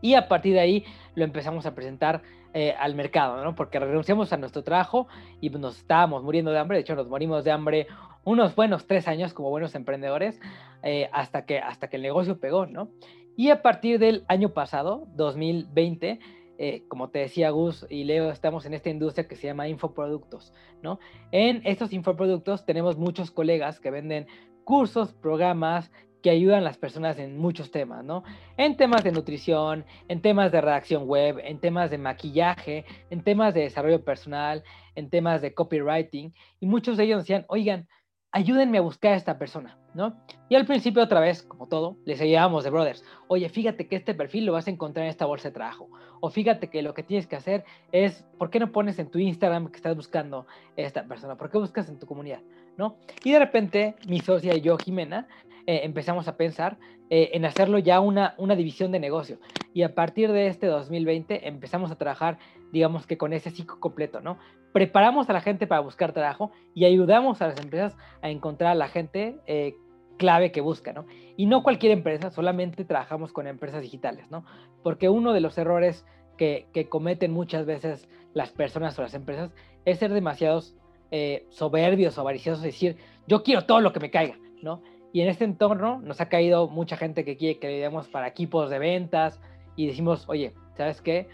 Y 0.00 0.14
a 0.14 0.28
partir 0.28 0.54
de 0.54 0.60
ahí 0.60 0.84
lo 1.14 1.24
empezamos 1.24 1.66
a 1.66 1.74
presentar 1.74 2.22
eh, 2.54 2.74
al 2.78 2.94
mercado, 2.94 3.44
¿no? 3.44 3.54
Porque 3.54 3.78
renunciamos 3.78 4.32
a 4.32 4.36
nuestro 4.36 4.62
trabajo 4.62 5.08
y 5.40 5.50
nos 5.50 5.78
estábamos 5.78 6.22
muriendo 6.22 6.50
de 6.50 6.58
hambre. 6.58 6.78
De 6.78 6.82
hecho, 6.82 6.94
nos 6.94 7.08
morimos 7.08 7.44
de 7.44 7.50
hambre 7.50 7.86
unos 8.24 8.54
buenos 8.54 8.86
tres 8.86 9.08
años 9.08 9.34
como 9.34 9.50
buenos 9.50 9.74
emprendedores 9.74 10.40
eh, 10.82 11.10
hasta, 11.12 11.44
que, 11.44 11.58
hasta 11.58 11.88
que 11.88 11.96
el 11.96 12.02
negocio 12.02 12.38
pegó, 12.38 12.66
¿no? 12.66 12.88
Y 13.36 13.50
a 13.50 13.62
partir 13.62 13.98
del 13.98 14.24
año 14.28 14.50
pasado, 14.50 15.06
2020, 15.14 16.20
eh, 16.58 16.82
como 16.88 17.10
te 17.10 17.20
decía 17.20 17.50
Gus 17.50 17.86
y 17.88 18.04
Leo, 18.04 18.30
estamos 18.30 18.66
en 18.66 18.74
esta 18.74 18.90
industria 18.90 19.28
que 19.28 19.36
se 19.36 19.46
llama 19.46 19.68
infoproductos, 19.68 20.52
¿no? 20.82 20.98
En 21.30 21.62
estos 21.64 21.92
infoproductos 21.92 22.66
tenemos 22.66 22.98
muchos 22.98 23.30
colegas 23.30 23.78
que 23.78 23.92
venden 23.92 24.26
cursos, 24.64 25.12
programas 25.12 25.90
que 26.22 26.30
ayudan 26.30 26.58
a 26.58 26.62
las 26.62 26.76
personas 26.76 27.18
en 27.18 27.38
muchos 27.38 27.70
temas, 27.70 28.04
¿no? 28.04 28.24
En 28.56 28.76
temas 28.76 29.04
de 29.04 29.12
nutrición, 29.12 29.84
en 30.08 30.20
temas 30.20 30.50
de 30.50 30.60
redacción 30.60 31.06
web, 31.06 31.38
en 31.44 31.60
temas 31.60 31.90
de 31.90 31.98
maquillaje, 31.98 32.84
en 33.10 33.22
temas 33.22 33.54
de 33.54 33.60
desarrollo 33.60 34.04
personal, 34.04 34.64
en 34.96 35.10
temas 35.10 35.40
de 35.42 35.54
copywriting, 35.54 36.34
y 36.58 36.66
muchos 36.66 36.96
de 36.96 37.04
ellos 37.04 37.22
decían, 37.22 37.44
oigan, 37.48 37.86
ayúdenme 38.32 38.78
a 38.78 38.82
buscar 38.82 39.12
a 39.12 39.16
esta 39.16 39.38
persona, 39.38 39.78
¿no? 39.94 40.16
Y 40.48 40.54
al 40.54 40.66
principio 40.66 41.02
otra 41.02 41.20
vez, 41.20 41.42
como 41.42 41.66
todo, 41.66 41.96
les 42.04 42.20
ayudábamos 42.20 42.64
de 42.64 42.70
brothers. 42.70 43.04
Oye, 43.26 43.48
fíjate 43.48 43.86
que 43.86 43.96
este 43.96 44.14
perfil 44.14 44.46
lo 44.46 44.52
vas 44.52 44.66
a 44.66 44.70
encontrar 44.70 45.04
en 45.04 45.10
esta 45.10 45.26
bolsa 45.26 45.48
de 45.48 45.54
trabajo. 45.54 45.88
O 46.20 46.30
fíjate 46.30 46.68
que 46.68 46.82
lo 46.82 46.94
que 46.94 47.02
tienes 47.02 47.26
que 47.26 47.36
hacer 47.36 47.64
es, 47.92 48.24
¿por 48.38 48.50
qué 48.50 48.58
no 48.60 48.72
pones 48.72 48.98
en 48.98 49.10
tu 49.10 49.18
Instagram 49.18 49.68
que 49.68 49.76
estás 49.76 49.96
buscando 49.96 50.46
esta 50.76 51.04
persona? 51.04 51.36
¿Por 51.36 51.50
qué 51.50 51.58
buscas 51.58 51.88
en 51.88 51.98
tu 51.98 52.06
comunidad? 52.06 52.40
¿No? 52.76 52.96
Y 53.24 53.32
de 53.32 53.38
repente, 53.38 53.96
mi 54.06 54.20
socia 54.20 54.54
y 54.54 54.60
yo, 54.60 54.76
Jimena, 54.78 55.26
eh, 55.68 55.82
empezamos 55.84 56.28
a 56.28 56.38
pensar 56.38 56.78
eh, 57.10 57.32
en 57.34 57.44
hacerlo 57.44 57.78
ya 57.78 58.00
una, 58.00 58.34
una 58.38 58.56
división 58.56 58.90
de 58.90 59.00
negocio. 59.00 59.38
Y 59.74 59.82
a 59.82 59.94
partir 59.94 60.32
de 60.32 60.46
este 60.46 60.66
2020 60.66 61.46
empezamos 61.46 61.90
a 61.90 61.98
trabajar, 61.98 62.38
digamos 62.72 63.06
que 63.06 63.18
con 63.18 63.34
ese 63.34 63.50
ciclo 63.50 63.78
completo, 63.78 64.22
¿no? 64.22 64.38
preparamos 64.72 65.28
a 65.28 65.34
la 65.34 65.42
gente 65.42 65.66
para 65.66 65.82
buscar 65.82 66.14
trabajo 66.14 66.52
y 66.72 66.86
ayudamos 66.86 67.42
a 67.42 67.48
las 67.48 67.60
empresas 67.60 67.98
a 68.22 68.30
encontrar 68.30 68.70
a 68.70 68.74
la 68.76 68.88
gente 68.88 69.36
eh, 69.46 69.74
clave 70.16 70.52
que 70.52 70.62
busca, 70.62 70.94
¿no? 70.94 71.04
Y 71.36 71.44
no 71.44 71.62
cualquier 71.62 71.92
empresa, 71.92 72.30
solamente 72.30 72.86
trabajamos 72.86 73.34
con 73.34 73.46
empresas 73.46 73.82
digitales, 73.82 74.30
¿no? 74.30 74.46
Porque 74.82 75.10
uno 75.10 75.34
de 75.34 75.40
los 75.40 75.58
errores 75.58 76.06
que, 76.38 76.66
cometen 76.88 77.30
muchas 77.30 77.66
veces 77.66 78.08
las 78.32 78.52
personas 78.52 78.98
o 78.98 79.02
las 79.02 79.12
empresas 79.12 79.52
es 79.84 79.98
ser 79.98 80.14
demasiados 80.14 80.74
soberbios 81.50 82.16
o 82.16 82.20
avariciosos, 82.22 82.62
decir, 82.62 82.96
yo 83.26 83.42
quiero 83.42 83.64
todo 83.64 83.80
lo 83.80 83.92
que 83.92 84.00
me 84.00 84.10
caiga, 84.10 84.38
¿no? 84.62 84.82
Y 85.12 85.22
en 85.22 85.28
este 85.28 85.44
entorno 85.44 86.00
nos 86.00 86.20
ha 86.20 86.28
caído 86.28 86.68
mucha 86.68 86.96
gente 86.96 87.24
que 87.24 87.36
quiere 87.36 87.58
que 87.58 87.68
le 87.68 87.78
demos 87.78 88.08
para 88.08 88.28
equipos 88.28 88.70
de 88.70 88.78
ventas 88.78 89.40
y 89.76 89.86
decimos, 89.86 90.24
oye, 90.28 90.52
¿sabes 90.76 91.00
qué? 91.00 91.28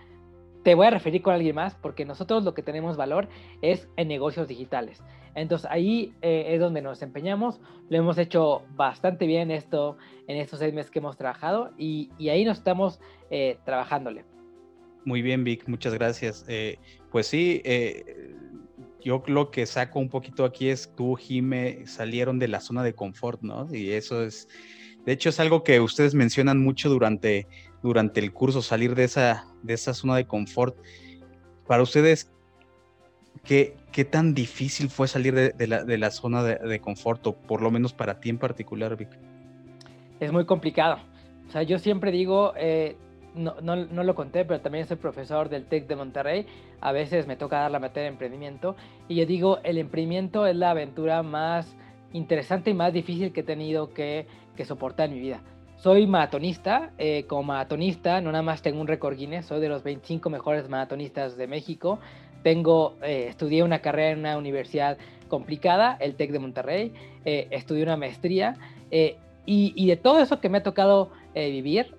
te 0.65 0.75
voy 0.75 0.87
a 0.87 0.91
referir 0.91 1.23
con 1.23 1.35
alguien 1.35 1.55
más 1.55 1.77
porque 1.77 2.05
nosotros 2.05 2.43
lo 2.43 2.55
que 2.55 2.63
tenemos 2.63 2.97
valor 2.97 3.29
es 3.63 3.87
en 3.97 4.09
negocios 4.09 4.49
digitales. 4.49 5.05
Entonces 5.37 5.69
ahí 5.71 6.15
eh, 6.23 6.47
es 6.49 6.61
donde 6.61 6.81
nos 6.81 7.03
empeñamos, 7.03 7.61
lo 7.91 7.99
hemos 7.99 8.19
hecho 8.19 8.63
bastante 8.75 9.27
bien 9.27 9.51
esto 9.51 9.97
en 10.27 10.39
estos 10.39 10.61
seis 10.61 10.73
meses 10.73 10.91
que 10.91 11.01
hemos 11.01 11.17
trabajado 11.17 11.71
y, 11.77 12.11
ahí 12.29 12.45
nos 12.45 12.59
estamos 12.59 12.99
eh, 13.31 13.59
trabajándole. 13.65 14.25
Muy 15.05 15.21
bien, 15.21 15.45
Vic, 15.45 15.69
muchas 15.69 15.93
gracias. 15.93 16.47
Eh, 16.49 16.79
pues 17.13 17.27
sí, 17.27 17.61
yo 19.05 19.23
lo 19.27 19.51
que 19.51 19.67
saco 19.67 19.99
un 20.01 20.09
poquito 20.09 20.45
aquí 20.45 20.69
es 20.69 20.91
tú, 20.97 21.15
Jime, 21.15 21.87
salieron 21.87 22.39
de 22.39 22.49
la 22.49 22.61
zona 22.61 22.83
de 22.83 22.95
confort, 22.95 23.43
¿no? 23.43 23.69
Y 23.73 23.91
eso 23.91 24.25
es, 24.25 24.49
de 25.05 25.13
hecho 25.13 25.29
es 25.29 25.39
algo 25.39 25.63
que 25.63 25.81
ustedes 25.81 26.15
mencionan 26.15 26.61
mucho 26.61 26.89
durante 26.89 27.47
durante 27.85 28.19
el 28.19 28.33
curso, 28.33 28.63
salir 28.63 28.95
de 28.95 29.05
esa, 29.05 29.47
de 29.63 29.75
esa 29.75 29.93
zona 29.93 30.17
de 30.17 30.27
confort. 30.27 30.75
Para 31.67 31.83
ustedes, 31.83 32.33
¿qué, 33.45 33.77
qué 33.93 34.07
tan 34.07 34.33
difícil 34.33 34.89
fue 34.89 35.07
salir 35.07 35.35
de, 35.35 35.67
la, 35.67 35.85
de 35.85 35.99
la, 35.99 36.11
zona 36.11 36.43
de, 36.43 36.81
confort, 36.81 37.27
o 37.27 37.35
por 37.35 37.61
lo 37.61 37.71
menos 37.71 37.93
para 37.93 38.21
ti 38.21 38.31
en 38.31 38.39
particular, 38.39 38.97
Vic? 38.97 39.11
Es 40.19 40.33
muy 40.33 40.47
complicado. 40.47 40.99
O 41.47 41.53
sea, 41.53 41.63
yo 41.63 41.79
siempre 41.79 42.11
digo, 42.11 42.55
eh, 42.57 42.97
no, 43.35 43.57
no, 43.61 43.77
no, 43.77 44.05
lo 44.05 44.15
conté, 44.15 44.45
pero 44.45 44.61
también 44.61 44.87
soy 44.87 44.97
profesor 44.97 45.49
del 45.49 45.67
TEC 45.67 45.87
de 45.87 45.97
Monterrey. 45.97 46.47
A 46.81 46.93
veces 46.93 47.27
me 47.27 47.37
toca 47.37 47.61
dar 47.61 47.71
la 47.71 47.79
materia 47.79 48.05
de 48.05 48.13
emprendimiento. 48.13 48.77
Y 49.09 49.17
yo 49.17 49.27
digo, 49.27 49.59
el 49.65 49.79
emprendimiento 49.79 50.47
es 50.47 50.57
la 50.57 50.71
aventura 50.71 51.23
más 51.23 51.77
interesante 52.13 52.71
y 52.71 52.75
más 52.75 52.93
difícil 52.93 53.33
que 53.33 53.41
he 53.41 53.45
tenido 53.45 53.93
que, 53.93 54.27
que 54.57 54.65
soportar 54.65 55.09
en 55.09 55.15
mi 55.15 55.21
vida. 55.21 55.43
Soy 55.77 56.07
maratonista, 56.07 56.93
eh, 56.97 57.25
como 57.27 57.43
maratonista 57.43 58.21
no 58.21 58.33
nada 58.33 58.43
más 58.43 58.63
tengo 58.63 58.81
un 58.81 58.87
récord 58.87 59.17
Guinness, 59.17 59.47
soy 59.47 59.61
de 59.61 59.69
los 59.69 59.83
25 59.83 60.31
mejores 60.31 60.69
maratonistas 60.69 61.37
de 61.37 61.47
México. 61.47 61.99
Tengo, 62.43 62.97
eh, 63.03 63.27
estudié 63.29 63.63
una 63.63 63.81
carrera 63.81 64.13
en 64.13 64.21
una 64.21 64.39
universidad 64.39 64.97
complicada, 65.29 65.97
el 66.01 66.15
TEC 66.15 66.31
de 66.31 66.39
Monterrey, 66.39 66.93
eh, 67.25 67.49
estudié 67.51 67.83
una 67.83 67.97
maestría 67.97 68.57
y, 68.91 69.17
y, 69.45 69.87
de 69.89 69.97
todo 69.97 70.21
eso 70.21 70.41
que 70.41 70.49
me 70.49 70.59
ha 70.59 70.63
tocado 70.63 71.11
vivir 71.35 71.95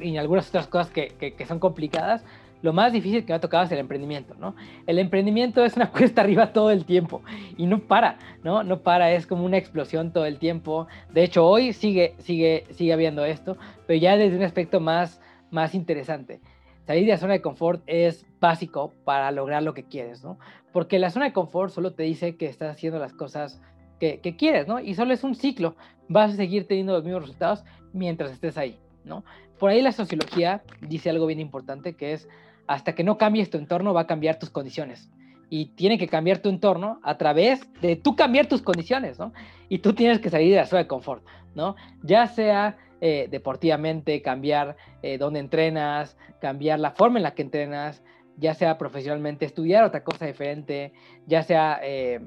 y 0.00 0.16
algunas 0.16 0.48
otras 0.48 0.66
cosas 0.66 0.90
que, 0.90 1.08
que, 1.08 1.34
que 1.34 1.46
son 1.46 1.58
complicadas, 1.58 2.24
lo 2.64 2.72
más 2.72 2.94
difícil 2.94 3.26
que 3.26 3.32
me 3.32 3.36
ha 3.36 3.40
tocado 3.40 3.64
es 3.64 3.72
el 3.72 3.78
emprendimiento, 3.78 4.34
¿no? 4.36 4.56
El 4.86 4.98
emprendimiento 4.98 5.62
es 5.66 5.76
una 5.76 5.90
cuesta 5.92 6.22
arriba 6.22 6.54
todo 6.54 6.70
el 6.70 6.86
tiempo 6.86 7.20
y 7.58 7.66
no 7.66 7.80
para, 7.80 8.16
¿no? 8.42 8.62
No 8.62 8.80
para, 8.80 9.12
es 9.12 9.26
como 9.26 9.44
una 9.44 9.58
explosión 9.58 10.14
todo 10.14 10.24
el 10.24 10.38
tiempo. 10.38 10.86
De 11.12 11.24
hecho, 11.24 11.46
hoy 11.46 11.74
sigue, 11.74 12.14
sigue, 12.20 12.64
sigue 12.70 12.94
habiendo 12.94 13.22
esto, 13.26 13.58
pero 13.86 14.00
ya 14.00 14.16
desde 14.16 14.38
un 14.38 14.44
aspecto 14.44 14.80
más, 14.80 15.20
más 15.50 15.74
interesante. 15.74 16.40
Salir 16.86 17.04
de 17.04 17.12
la 17.12 17.18
zona 17.18 17.34
de 17.34 17.42
confort 17.42 17.82
es 17.86 18.24
básico 18.40 18.94
para 19.04 19.30
lograr 19.30 19.62
lo 19.62 19.74
que 19.74 19.84
quieres, 19.84 20.24
¿no? 20.24 20.38
Porque 20.72 20.98
la 20.98 21.10
zona 21.10 21.26
de 21.26 21.32
confort 21.34 21.70
solo 21.70 21.92
te 21.92 22.04
dice 22.04 22.36
que 22.36 22.46
estás 22.46 22.74
haciendo 22.74 22.98
las 22.98 23.12
cosas 23.12 23.60
que, 24.00 24.20
que 24.20 24.36
quieres, 24.36 24.66
¿no? 24.66 24.80
Y 24.80 24.94
solo 24.94 25.12
es 25.12 25.22
un 25.22 25.34
ciclo. 25.34 25.76
Vas 26.08 26.32
a 26.32 26.36
seguir 26.36 26.66
teniendo 26.66 26.94
los 26.94 27.04
mismos 27.04 27.24
resultados 27.24 27.62
mientras 27.92 28.32
estés 28.32 28.56
ahí, 28.56 28.78
¿no? 29.04 29.22
Por 29.58 29.70
ahí 29.70 29.82
la 29.82 29.92
sociología 29.92 30.62
dice 30.80 31.10
algo 31.10 31.26
bien 31.26 31.40
importante 31.40 31.94
que 31.94 32.12
es 32.12 32.28
hasta 32.66 32.94
que 32.94 33.04
no 33.04 33.18
cambies 33.18 33.50
tu 33.50 33.58
entorno 33.58 33.94
va 33.94 34.02
a 34.02 34.06
cambiar 34.06 34.38
tus 34.38 34.50
condiciones. 34.50 35.10
Y 35.50 35.66
tiene 35.66 35.98
que 35.98 36.08
cambiar 36.08 36.38
tu 36.38 36.48
entorno 36.48 36.98
a 37.02 37.16
través 37.18 37.60
de 37.80 37.96
tú 37.96 38.16
cambiar 38.16 38.46
tus 38.46 38.62
condiciones, 38.62 39.18
¿no? 39.18 39.32
Y 39.68 39.78
tú 39.78 39.92
tienes 39.92 40.18
que 40.18 40.30
salir 40.30 40.50
de 40.50 40.56
la 40.56 40.66
zona 40.66 40.82
de 40.82 40.88
confort, 40.88 41.24
¿no? 41.54 41.76
Ya 42.02 42.26
sea 42.26 42.78
eh, 43.00 43.28
deportivamente, 43.30 44.22
cambiar 44.22 44.76
eh, 45.02 45.18
dónde 45.18 45.40
entrenas, 45.40 46.16
cambiar 46.40 46.80
la 46.80 46.92
forma 46.92 47.18
en 47.18 47.22
la 47.22 47.34
que 47.34 47.42
entrenas, 47.42 48.02
ya 48.38 48.54
sea 48.54 48.78
profesionalmente, 48.78 49.44
estudiar 49.44 49.84
otra 49.84 50.02
cosa 50.02 50.26
diferente, 50.26 50.92
ya 51.26 51.42
sea 51.42 51.78
eh, 51.82 52.20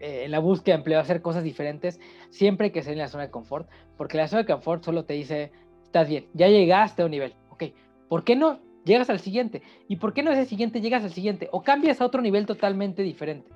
en 0.00 0.30
la 0.30 0.40
búsqueda 0.40 0.74
de 0.74 0.80
empleo, 0.80 1.00
hacer 1.00 1.22
cosas 1.22 1.44
diferentes, 1.44 2.00
siempre 2.30 2.66
hay 2.66 2.70
que 2.72 2.82
salir 2.82 2.98
de 2.98 3.04
la 3.04 3.08
zona 3.08 3.24
de 3.24 3.30
confort, 3.30 3.68
porque 3.96 4.16
la 4.16 4.28
zona 4.28 4.42
de 4.42 4.52
confort 4.52 4.84
solo 4.84 5.04
te 5.04 5.14
dice, 5.14 5.52
estás 5.94 6.08
bien, 6.08 6.26
ya 6.34 6.48
llegaste 6.48 7.02
a 7.02 7.04
un 7.04 7.12
nivel, 7.12 7.34
ok, 7.50 7.64
¿por 8.08 8.24
qué 8.24 8.34
no 8.34 8.58
llegas 8.84 9.10
al 9.10 9.20
siguiente. 9.20 9.62
¿Y 9.88 9.96
por 9.96 10.12
qué 10.12 10.22
no 10.22 10.30
ese 10.30 10.44
siguiente 10.44 10.80
llegas 10.80 11.04
al 11.04 11.12
siguiente? 11.12 11.48
O 11.52 11.62
cambias 11.62 12.00
a 12.00 12.06
otro 12.06 12.20
nivel 12.20 12.46
totalmente 12.46 13.02
diferente. 13.02 13.50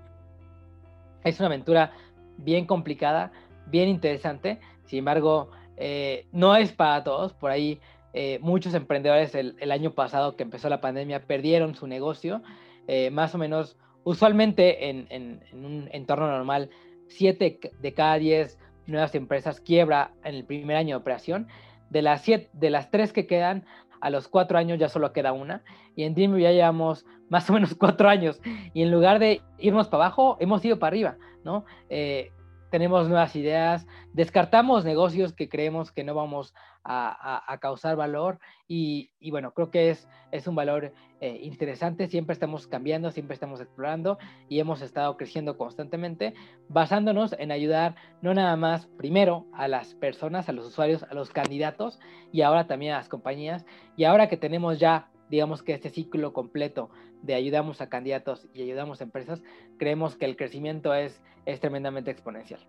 Es 1.25 1.39
una 1.39 1.47
aventura 1.47 1.93
bien 2.39 2.67
complicada, 2.67 3.33
bien 3.67 3.89
interesante. 3.89 4.59
Sin 4.85 5.01
embargo, 5.01 5.51
eh, 5.77 6.27
no 6.33 6.57
es 6.57 6.73
para 6.73 7.05
todos. 7.05 7.35
Por 7.35 7.51
ahí 7.51 7.81
eh, 8.15 8.39
muchos 8.41 8.75
emprendedores 8.75 9.35
el, 9.35 9.71
año 9.71 9.93
pasado 9.93 10.37
que 10.37 10.43
empezó 10.43 10.69
la 10.69 10.81
pandemia 10.81 11.27
perdieron 11.27 11.75
su 11.75 11.87
negocio. 11.87 12.43
Eh, 12.87 13.11
más 13.11 13.35
o 13.35 13.39
menos, 13.39 13.77
usualmente 14.05 14.89
en, 14.89 15.43
un 15.53 15.89
entorno 15.93 16.27
normal, 16.29 16.71
7 17.09 17.61
de 17.79 17.93
cada 17.93 18.19
10 18.19 18.59
nuevas 18.87 19.15
empresas 19.15 19.61
quiebra 19.61 20.13
en 20.25 20.35
el 20.35 20.45
primer 20.45 20.77
año 20.77 20.97
de 20.97 21.01
operación. 21.03 21.49
De 21.91 22.03
las, 22.03 22.23
siete, 22.23 22.51
de 22.53 22.71
las 22.71 22.91
tres 22.91 23.13
que 23.13 23.27
quedan, 23.27 23.65
a 24.01 24.11
los 24.11 24.29
cuatro 24.29 24.59
años 24.59 24.79
ya 24.79 24.89
solo 24.89 25.13
queda 25.13 25.33
una. 25.33 25.63
Y 25.97 26.05
en 26.05 26.15
Dreamview 26.15 26.41
ya 26.41 26.53
llevamos 26.53 27.05
más 27.29 27.49
o 27.51 27.53
menos 27.53 27.75
cuatro 27.79 28.09
años. 28.09 28.41
Y 28.75 28.83
en 28.83 28.91
lugar 28.91 29.19
de 29.19 29.43
irnos 29.59 29.89
para 29.89 30.05
abajo, 30.05 30.37
hemos 30.41 30.65
ido 30.65 30.79
para 30.79 30.89
arriba, 30.89 31.17
¿no? 31.45 31.65
Eh, 31.89 32.31
tenemos 32.71 33.09
nuevas 33.09 33.35
ideas, 33.37 33.87
descartamos 34.13 34.85
negocios 34.85 35.33
que 35.33 35.49
creemos 35.49 35.93
que 35.93 36.05
no 36.05 36.15
vamos 36.15 36.55
a, 36.85 37.59
causar 37.61 37.97
valor 37.97 38.39
y, 38.67 39.11
bueno, 39.31 39.53
creo 39.53 39.71
que 39.71 39.91
es, 39.91 40.09
es 40.33 40.47
un 40.47 40.55
valor 40.55 40.93
eh, 41.21 41.41
interesante, 41.43 42.07
siempre 42.07 42.33
estamos 42.33 42.67
cambiando, 42.67 43.11
siempre 43.11 43.35
estamos 43.35 43.61
explorando 43.61 44.19
y 44.49 44.61
hemos 44.61 44.81
estado 44.81 45.17
creciendo 45.17 45.59
constantemente 45.59 46.33
basándonos 46.69 47.35
en 47.39 47.53
ayudar 47.53 47.97
no 48.23 48.33
nada 48.33 48.57
más 48.57 48.87
primero 48.97 49.47
a 49.53 49.69
las 49.69 49.95
personas, 49.95 50.49
a 50.49 50.53
los 50.53 50.67
usuarios, 50.67 51.03
a 51.03 51.15
los 51.15 51.31
candidatos 51.31 51.99
y 52.33 52.43
ahora 52.43 52.67
también 52.67 52.95
a 52.95 52.99
las 52.99 53.09
compañías. 53.09 53.67
Y 53.97 54.05
ahora 54.05 54.29
que 54.29 54.37
tenemos 54.37 54.79
ya 54.79 55.11
digamos 55.31 55.63
que 55.63 55.75
este 55.75 55.91
ciclo 55.91 56.33
completo 56.33 56.91
de 57.23 57.35
ayudamos 57.35 57.81
a 57.81 57.89
candidatos 57.89 58.49
y 58.55 58.63
ayudamos 58.63 59.01
a 59.01 59.05
empresas, 59.05 59.43
creemos 59.79 60.17
que 60.17 60.25
el 60.25 60.37
crecimiento 60.37 60.95
es, 60.95 61.21
es 61.47 61.61
tremendamente 61.61 62.11
exponencial. 62.11 62.61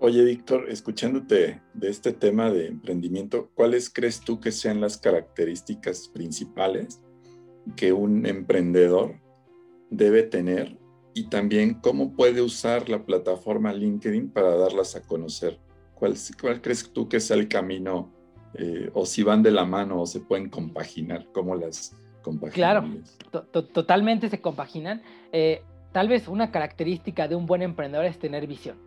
Oye, 0.00 0.24
Víctor, 0.24 0.66
escuchándote 0.68 1.60
de 1.74 1.88
este 1.88 2.12
tema 2.12 2.50
de 2.52 2.68
emprendimiento, 2.68 3.50
¿cuáles 3.54 3.90
crees 3.90 4.20
tú 4.20 4.38
que 4.38 4.52
sean 4.52 4.80
las 4.80 4.96
características 4.96 6.08
principales 6.08 7.00
que 7.74 7.92
un 7.92 8.24
emprendedor 8.24 9.20
debe 9.90 10.22
tener 10.22 10.78
y 11.14 11.28
también 11.28 11.74
cómo 11.74 12.14
puede 12.14 12.42
usar 12.42 12.88
la 12.88 13.04
plataforma 13.04 13.72
LinkedIn 13.72 14.30
para 14.30 14.54
darlas 14.54 14.94
a 14.94 15.02
conocer? 15.02 15.58
¿Cuál, 15.96 16.14
cuál 16.40 16.62
crees 16.62 16.88
tú 16.92 17.08
que 17.08 17.18
sea 17.18 17.36
el 17.36 17.48
camino 17.48 18.12
eh, 18.54 18.90
o 18.94 19.06
si 19.06 19.22
van 19.22 19.42
de 19.42 19.50
la 19.50 19.64
mano 19.64 20.00
o 20.00 20.06
se 20.06 20.20
pueden 20.20 20.48
compaginar? 20.48 21.26
¿Cómo 21.32 21.54
las 21.54 21.96
compaginan? 22.22 23.02
Claro, 23.30 23.46
totalmente 23.72 24.28
se 24.28 24.40
compaginan. 24.40 25.02
Eh, 25.32 25.62
tal 25.92 26.08
vez 26.08 26.28
una 26.28 26.50
característica 26.50 27.28
de 27.28 27.36
un 27.36 27.46
buen 27.46 27.62
emprendedor 27.62 28.06
es 28.06 28.18
tener 28.18 28.46
visión 28.46 28.78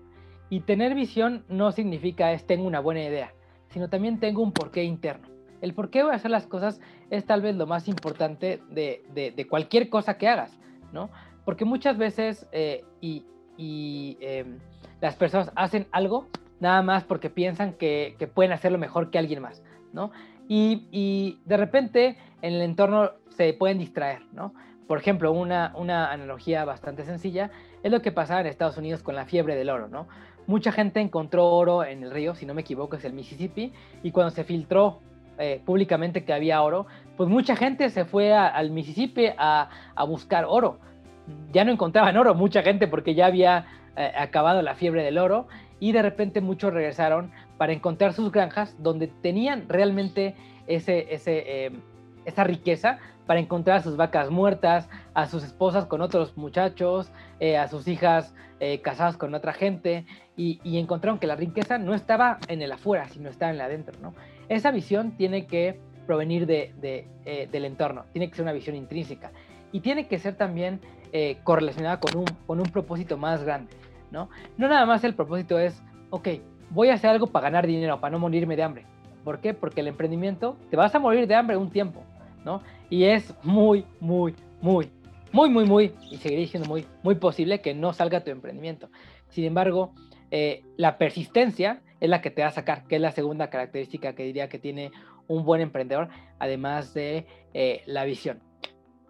y 0.51 0.59
tener 0.59 0.93
visión 0.95 1.45
no 1.47 1.71
significa 1.71 2.33
es 2.33 2.45
tengo 2.45 2.67
una 2.67 2.81
buena 2.81 3.01
idea, 3.01 3.33
sino 3.69 3.89
también 3.89 4.19
tengo 4.19 4.43
un 4.43 4.51
porqué 4.51 4.83
interno. 4.83 5.29
El 5.61 5.73
por 5.73 5.89
qué 5.89 6.03
voy 6.03 6.11
a 6.11 6.15
hacer 6.15 6.29
las 6.29 6.45
cosas 6.45 6.81
es 7.09 7.25
tal 7.25 7.41
vez 7.41 7.55
lo 7.55 7.67
más 7.67 7.87
importante 7.87 8.61
de, 8.69 9.01
de, 9.13 9.47
cualquier 9.47 9.89
cosa 9.89 10.17
que 10.17 10.27
hagas, 10.27 10.51
¿no? 10.91 11.09
Porque 11.45 11.63
muchas 11.63 11.97
veces 11.97 12.47
eh, 12.51 12.83
y, 12.99 13.25
y 13.57 14.17
em, 14.19 14.59
las 14.99 15.15
personas 15.15 15.51
hacen 15.55 15.87
algo 15.91 16.27
nada 16.61 16.81
más 16.81 17.03
porque 17.03 17.29
piensan 17.29 17.73
que, 17.73 18.15
que 18.17 18.27
pueden 18.27 18.53
hacerlo 18.53 18.77
mejor 18.77 19.11
que 19.11 19.19
alguien 19.19 19.41
más, 19.41 19.61
¿no? 19.91 20.11
Y, 20.47 20.87
y, 20.91 21.39
de 21.45 21.57
repente 21.57 22.17
en 22.41 22.53
el 22.53 22.61
entorno 22.61 23.11
se 23.29 23.53
pueden 23.53 23.77
distraer, 23.77 24.21
¿no? 24.31 24.53
Por 24.87 24.97
ejemplo, 24.97 25.31
una, 25.31 25.73
una 25.75 26.11
analogía 26.11 26.63
bastante 26.65 27.03
sencilla 27.03 27.51
es 27.83 27.91
lo 27.91 28.01
que 28.01 28.11
pasaba 28.11 28.41
en 28.41 28.47
Estados 28.47 28.77
Unidos 28.77 29.03
con 29.03 29.15
la 29.15 29.25
fiebre 29.25 29.55
del 29.55 29.69
oro, 29.69 29.87
¿no? 29.87 30.07
mucha 30.47 30.71
gente 30.71 30.99
encontró 30.99 31.47
oro 31.47 31.83
en 31.83 32.03
el 32.03 32.11
río, 32.11 32.35
si 32.35 32.45
no 32.45 32.53
me 32.53 32.61
equivoco 32.61 32.95
es 32.95 33.05
el 33.05 33.13
Mississippi, 33.13 33.71
y 34.03 34.11
cuando 34.11 34.31
se 34.31 34.43
filtró 34.43 34.99
eh, 35.37 35.61
públicamente 35.65 36.23
que 36.23 36.33
había 36.33 36.61
oro, 36.61 36.87
pues 37.17 37.29
mucha 37.29 37.55
gente 37.55 37.89
se 37.89 38.05
fue 38.05 38.33
al 38.33 38.71
Mississippi 38.71 39.27
a, 39.37 39.69
buscar 40.07 40.45
oro. 40.47 40.79
Ya 41.51 41.63
no 41.63 41.71
encontraban 41.71 42.17
oro, 42.17 42.35
mucha 42.35 42.61
gente 42.63 42.87
porque 42.87 43.15
ya 43.15 43.27
había 43.27 43.65
eh, 43.95 44.11
acabado 44.17 44.61
la 44.61 44.75
fiebre 44.75 45.03
del 45.03 45.17
oro 45.17 45.47
y 45.81 45.91
de 45.91 46.01
repente 46.01 46.39
muchos 46.39 46.73
regresaron 46.73 47.31
para 47.57 47.73
encontrar 47.73 48.13
sus 48.13 48.31
granjas 48.31 48.73
donde 48.79 49.07
tenían 49.07 49.67
realmente 49.67 50.35
ese, 50.67 51.07
em, 51.65 51.81
esa 52.23 52.45
riqueza 52.45 52.99
para 53.27 53.41
encontrar 53.41 53.77
a 53.77 53.81
sus 53.81 53.97
vacas 53.97 54.29
muertas, 54.29 54.87
a 55.13 55.25
sus 55.25 55.43
esposas 55.43 55.85
con 55.85 56.01
otros 56.01 56.37
muchachos, 56.37 57.11
eh, 57.41 57.57
a 57.57 57.67
sus 57.67 57.89
hijas 57.89 58.33
casadas 58.83 59.17
con 59.17 59.33
otra 59.33 59.53
gente, 59.53 60.05
y, 60.37 60.77
encontraron 60.77 61.19
que 61.19 61.25
la 61.27 61.35
riqueza 61.35 61.77
no 61.77 61.93
estaba 61.93 62.39
en 62.47 62.61
el 62.61 62.71
afuera, 62.71 63.07
sino 63.09 63.27
estaba 63.27 63.49
en 63.49 63.55
el 63.55 63.61
adentro. 63.61 64.13
Esa 64.49 64.71
visión 64.71 65.11
tiene 65.17 65.45
que 65.45 65.79
provenir 66.05 66.45
de, 66.45 66.73
eh, 67.25 67.47
del 67.51 67.65
entorno, 67.65 68.05
tiene 68.11 68.29
que 68.29 68.35
ser 68.35 68.43
una 68.43 68.53
visión 68.53 68.75
intrínseca 68.75 69.31
y 69.71 69.79
tiene 69.79 70.07
que 70.07 70.19
ser 70.19 70.35
también 70.35 70.81
eh, 71.13 71.37
correlacionada 71.43 71.99
con 71.99 72.17
un, 72.17 72.25
con 72.47 72.59
un 72.59 72.65
propósito 72.65 73.17
más 73.17 73.43
grande, 73.43 73.71
¿no? 74.11 74.29
No 74.57 74.67
nada 74.67 74.85
más 74.85 75.03
el 75.03 75.15
propósito 75.15 75.57
es, 75.57 75.81
ok, 76.09 76.27
voy 76.69 76.89
a 76.89 76.95
hacer 76.95 77.09
algo 77.09 77.27
para 77.27 77.49
ganar 77.49 77.67
dinero, 77.67 77.99
para 77.99 78.11
no 78.11 78.19
morirme 78.19 78.55
de 78.55 78.63
hambre. 78.63 78.85
¿Por 79.23 79.39
qué? 79.39 79.53
Porque 79.53 79.81
el 79.81 79.87
emprendimiento 79.87 80.57
te 80.69 80.77
vas 80.77 80.93
a 80.95 80.99
morir 80.99 81.27
de 81.27 81.35
hambre 81.35 81.57
un 81.57 81.69
tiempo, 81.69 82.03
¿no? 82.43 82.61
Y 82.89 83.03
es 83.05 83.33
muy, 83.43 83.85
muy, 83.99 84.35
muy, 84.61 84.89
muy, 85.31 85.49
muy, 85.49 85.65
muy, 85.65 85.93
y 86.09 86.17
seguiré 86.17 86.41
diciendo 86.41 86.67
muy, 86.67 86.85
muy 87.03 87.15
posible 87.15 87.61
que 87.61 87.73
no 87.73 87.93
salga 87.93 88.23
tu 88.23 88.31
emprendimiento. 88.31 88.89
Sin 89.29 89.45
embargo, 89.45 89.93
eh, 90.31 90.63
la 90.77 90.97
persistencia 90.97 91.81
es 91.99 92.09
la 92.09 92.21
que 92.21 92.31
te 92.31 92.41
va 92.41 92.47
a 92.47 92.51
sacar, 92.51 92.87
que 92.87 92.95
es 92.95 93.01
la 93.01 93.11
segunda 93.11 93.49
característica 93.49 94.13
que 94.13 94.23
diría 94.23 94.49
que 94.49 94.59
tiene 94.59 94.91
un 95.27 95.45
buen 95.45 95.61
emprendedor, 95.61 96.09
además 96.39 96.93
de 96.93 97.27
eh, 97.53 97.83
la 97.85 98.05
visión. 98.05 98.41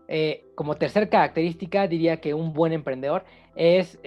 Eh, 0.08 0.43
como 0.55 0.75
tercera 0.75 1.08
característica, 1.08 1.88
diría 1.88 2.17
que 2.17 2.34
un 2.34 2.51
buen 2.51 2.74
emprendedor 2.74 3.24
es 3.55 4.00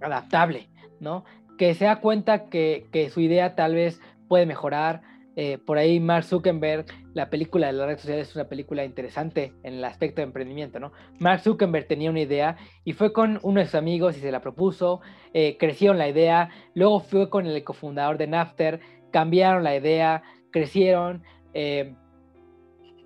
adaptable, 0.00 0.68
¿no? 1.00 1.24
Que 1.58 1.74
se 1.74 1.84
da 1.86 2.00
cuenta 2.00 2.48
que, 2.48 2.86
que, 2.92 3.10
su 3.10 3.20
idea 3.20 3.54
tal 3.54 3.74
vez 3.74 4.00
puede 4.28 4.46
mejorar, 4.46 5.02
Eh, 5.40 5.56
por 5.56 5.78
ahí 5.78 6.00
Mark 6.00 6.24
Zuckerberg, 6.24 6.86
la 7.14 7.30
película 7.30 7.68
de 7.68 7.72
las 7.74 7.86
redes 7.86 8.00
sociales 8.00 8.28
es 8.28 8.34
una 8.34 8.48
película 8.48 8.84
interesante 8.84 9.52
en 9.62 9.74
el 9.74 9.84
aspecto 9.84 10.20
de 10.20 10.24
emprendimiento, 10.26 10.80
¿no? 10.80 10.90
Mark 11.20 11.42
Zuckerberg 11.42 11.86
tenía 11.86 12.10
una 12.10 12.22
idea 12.22 12.56
y 12.84 12.92
fue 12.92 13.12
con 13.12 13.38
uno 13.44 13.60
de 13.60 13.66
sus 13.66 13.76
amigos 13.76 14.16
y 14.16 14.20
se 14.20 14.32
la 14.32 14.40
propuso, 14.40 15.00
eh, 15.32 15.56
crecieron 15.56 15.96
la 15.96 16.08
idea, 16.08 16.50
luego 16.74 16.98
fue 16.98 17.30
con 17.30 17.46
el 17.46 17.62
cofundador 17.62 18.18
de 18.18 18.26
Napster, 18.26 18.80
cambiaron 19.12 19.62
la 19.62 19.76
idea, 19.76 20.24
crecieron. 20.50 21.22
Eh, 21.54 21.94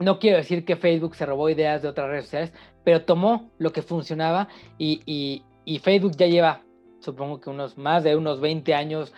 no 0.01 0.19
quiero 0.19 0.39
decir 0.39 0.65
que 0.65 0.77
Facebook 0.77 1.17
se 1.17 1.27
robó 1.27 1.51
ideas 1.51 1.83
de 1.83 1.89
otras 1.89 2.09
redes 2.09 2.25
sociales, 2.25 2.55
pero 2.85 3.03
tomó 3.03 3.51
lo 3.59 3.73
que 3.73 3.83
funcionaba 3.83 4.49
y, 4.79 5.43
y 5.65 5.79
Facebook 5.79 6.17
ya 6.17 6.27
lleva, 6.27 6.63
supongo 7.01 7.41
que 7.41 7.51
unos 7.51 7.79
más 7.79 8.05
de 8.05 8.17
unos 8.17 8.41
20 8.41 8.75
años 8.75 9.13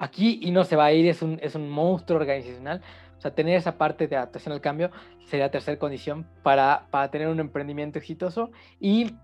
aquí 0.00 0.40
y 0.42 0.50
no 0.50 0.64
se 0.64 0.76
va 0.76 0.86
a 0.86 0.92
ir, 0.92 1.06
es 1.06 1.22
un, 1.22 1.38
es 1.42 1.54
un 1.54 1.70
monstruo 1.70 2.18
organizacional. 2.18 2.82
O 3.16 3.20
sea, 3.20 3.34
tener 3.34 3.56
esa 3.56 3.76
parte 3.76 4.08
de 4.08 4.16
adaptación 4.16 4.52
al 4.52 4.60
cambio 4.60 4.90
sería 5.26 5.46
la 5.46 5.50
tercera 5.50 5.78
condición 5.78 6.26
para, 6.42 6.86
para 6.90 7.10
tener 7.10 7.28
un 7.28 7.38
emprendimiento 7.38 7.98
exitoso 7.98 8.50
y, 8.80 9.14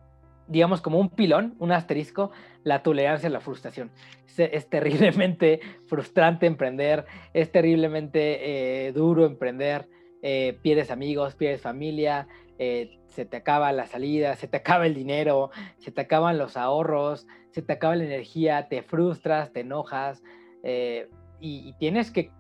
digamos, 0.47 0.83
como 0.83 1.01
un 1.01 1.09
pilón, 1.09 1.55
un 1.59 1.73
asterisco, 1.73 2.31
la 2.63 2.83
tolerancia 2.83 3.29
a 3.29 3.33
la 3.33 3.41
frustración. 3.41 3.91
Es, 4.37 4.69
terriblemente 4.69 5.61
frustrante 5.87 6.45
emprender, 6.47 7.07
es 7.33 7.51
terriblemente 7.51 8.89
eh, 8.89 8.93
duro 8.93 9.25
emprender, 9.25 9.89
eh, 10.23 10.59
pierdes 10.61 10.91
amigos, 10.91 11.35
pierdes 11.35 11.63
familia, 11.63 12.29
eh, 12.59 12.99
se 13.09 13.25
te 13.25 13.37
acaba 13.37 13.73
la 13.73 13.87
salida, 13.87 14.37
se 14.37 14.49
te 14.49 14.59
acaba 14.59 14.87
el 14.87 14.95
dinero, 14.95 15.51
se 15.79 15.91
te 15.91 16.03
acaban 16.03 16.39
los 16.39 16.57
ahorros, 16.57 17.27
se 17.51 17.63
te 17.63 17.75
acaba 17.75 17.97
la 17.97 18.05
energía, 18.05 18.69
te 18.69 18.83
frustras, 18.83 19.53
te 19.53 19.61
enojas, 19.61 20.23
eh, 20.63 21.09
y, 21.41 21.75
tienes 21.75 22.11
que, 22.11 22.31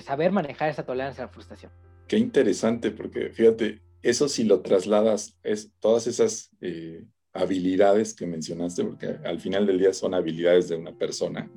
saber 0.00 0.32
manejar 0.32 0.70
esa 0.70 0.84
tolerancia 0.84 1.24
a 1.24 1.26
la 1.26 1.32
frustración. 1.32 1.72
Qué 2.06 2.18
interesante, 2.18 2.90
porque 2.90 3.30
fíjate, 3.30 3.80
eso 4.02 4.28
si 4.28 4.44
lo 4.44 4.60
trasladas, 4.60 5.38
es 5.42 5.72
todas 5.80 6.06
esas 6.06 6.50
eh, 6.60 7.04
habilidades 7.32 8.14
que 8.14 8.26
mencionaste, 8.26 8.84
porque 8.84 9.16
al 9.24 9.40
final 9.40 9.66
del 9.66 9.78
día 9.78 9.92
son 9.94 10.14
habilidades 10.14 10.68
de 10.68 10.76
una 10.76 10.96
persona. 10.96 11.50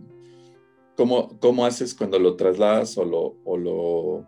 ¿Cómo, 0.96 1.38
cómo 1.40 1.66
haces 1.66 1.94
cuando 1.94 2.18
lo 2.18 2.36
trasladas 2.36 2.98
o 2.98 3.06
lo, 3.06 3.38
o 3.44 3.58
lo, 3.58 4.28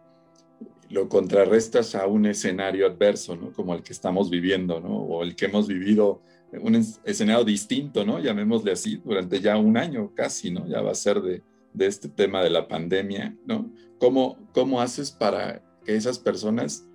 lo 0.89 1.07
contrarrestas 1.07 1.95
a 1.95 2.07
un 2.07 2.25
escenario 2.25 2.87
adverso, 2.87 3.35
¿no? 3.35 3.53
como 3.53 3.75
el 3.75 3.83
que 3.83 3.93
estamos 3.93 4.29
viviendo, 4.29 4.79
¿no? 4.79 4.97
o 4.97 5.23
el 5.23 5.35
que 5.35 5.45
hemos 5.45 5.67
vivido 5.67 6.21
un 6.51 6.75
escenario 6.75 7.43
distinto, 7.43 8.05
¿no? 8.05 8.19
Llamémosle 8.19 8.71
así, 8.71 9.01
durante 9.03 9.39
ya 9.39 9.57
un 9.57 9.77
año 9.77 10.13
casi, 10.15 10.51
¿no? 10.51 10.67
Ya 10.67 10.81
va 10.81 10.91
a 10.91 10.95
ser 10.95 11.21
de, 11.21 11.43
de 11.73 11.85
este 11.85 12.09
tema 12.09 12.43
de 12.43 12.49
la 12.49 12.67
pandemia, 12.67 13.37
¿no? 13.45 13.71
¿Cómo, 13.99 14.37
¿Cómo 14.53 14.81
haces 14.81 15.11
para 15.11 15.61
que 15.85 15.95
esas 15.95 16.19
personas, 16.19 16.87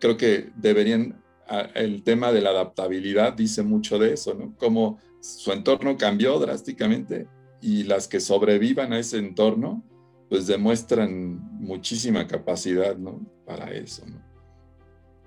creo 0.00 0.16
que 0.16 0.50
deberían, 0.56 1.22
el 1.74 2.02
tema 2.02 2.32
de 2.32 2.42
la 2.42 2.50
adaptabilidad 2.50 3.32
dice 3.32 3.62
mucho 3.62 3.98
de 3.98 4.12
eso, 4.12 4.34
¿no? 4.34 4.54
Cómo 4.58 4.98
su 5.20 5.52
entorno 5.52 5.96
cambió 5.96 6.38
drásticamente 6.38 7.26
y 7.60 7.84
las 7.84 8.06
que 8.06 8.20
sobrevivan 8.20 8.92
a 8.92 8.98
ese 8.98 9.18
entorno, 9.18 9.82
pues 10.28 10.46
demuestran 10.46 11.38
muchísima 11.60 12.26
capacidad, 12.26 12.96
¿no? 12.96 13.20
Para 13.46 13.70
eso, 13.72 14.04
¿no? 14.06 14.28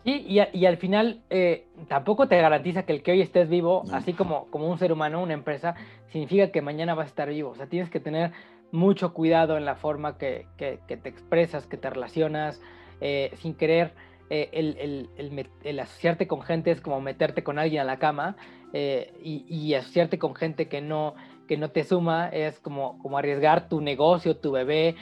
Sí, 0.03 0.25
y, 0.27 0.65
al 0.65 0.77
final 0.77 1.21
eh, 1.29 1.67
tampoco 1.87 2.27
te 2.27 2.41
garantiza 2.41 2.83
que 2.83 2.93
el 2.93 3.03
que 3.03 3.11
hoy 3.11 3.21
estés 3.21 3.49
vivo, 3.49 3.83
así 3.91 4.13
como, 4.13 4.49
como 4.49 4.67
un 4.67 4.79
ser 4.79 4.91
humano, 4.91 5.21
una 5.21 5.35
empresa, 5.35 5.75
significa 6.07 6.51
que 6.51 6.63
mañana 6.63 6.95
vas 6.95 7.05
a 7.05 7.09
estar 7.09 7.29
vivo. 7.29 7.51
O 7.51 7.55
sea, 7.55 7.67
tienes 7.67 7.91
que 7.91 7.99
tener 7.99 8.31
mucho 8.71 9.13
cuidado 9.13 9.57
en 9.57 9.65
la 9.65 9.75
forma 9.75 10.17
que, 10.17 10.47
que, 10.57 10.79
te 10.87 11.07
expresas, 11.07 11.67
que 11.67 11.77
te 11.77 11.87
relacionas, 11.87 12.59
eh, 12.99 13.31
sin 13.35 13.53
querer. 13.53 13.93
Eh, 14.31 14.49
el, 14.53 15.09
el, 15.17 15.49
el, 15.63 15.79
asociarte 15.79 16.25
con 16.25 16.41
gente 16.41 16.71
es 16.71 16.81
como 16.81 16.99
meterte 16.99 17.43
con 17.43 17.59
alguien 17.59 17.81
a 17.81 17.83
la 17.83 17.99
cama 17.99 18.37
y, 18.73 19.45
y, 19.47 19.73
asociarte 19.75 20.17
con 20.17 20.33
gente 20.33 20.67
que 20.69 20.81
no, 20.81 21.13
que 21.51 21.57
no 21.57 21.69
te 21.69 21.83
suma 21.83 22.29
es 22.29 22.61
como, 22.61 22.97
como 22.99 23.17
arriesgar 23.17 23.67
tu 23.67 23.81
negocio, 23.81 24.37
tu 24.37 24.53
bebé, 24.53 24.95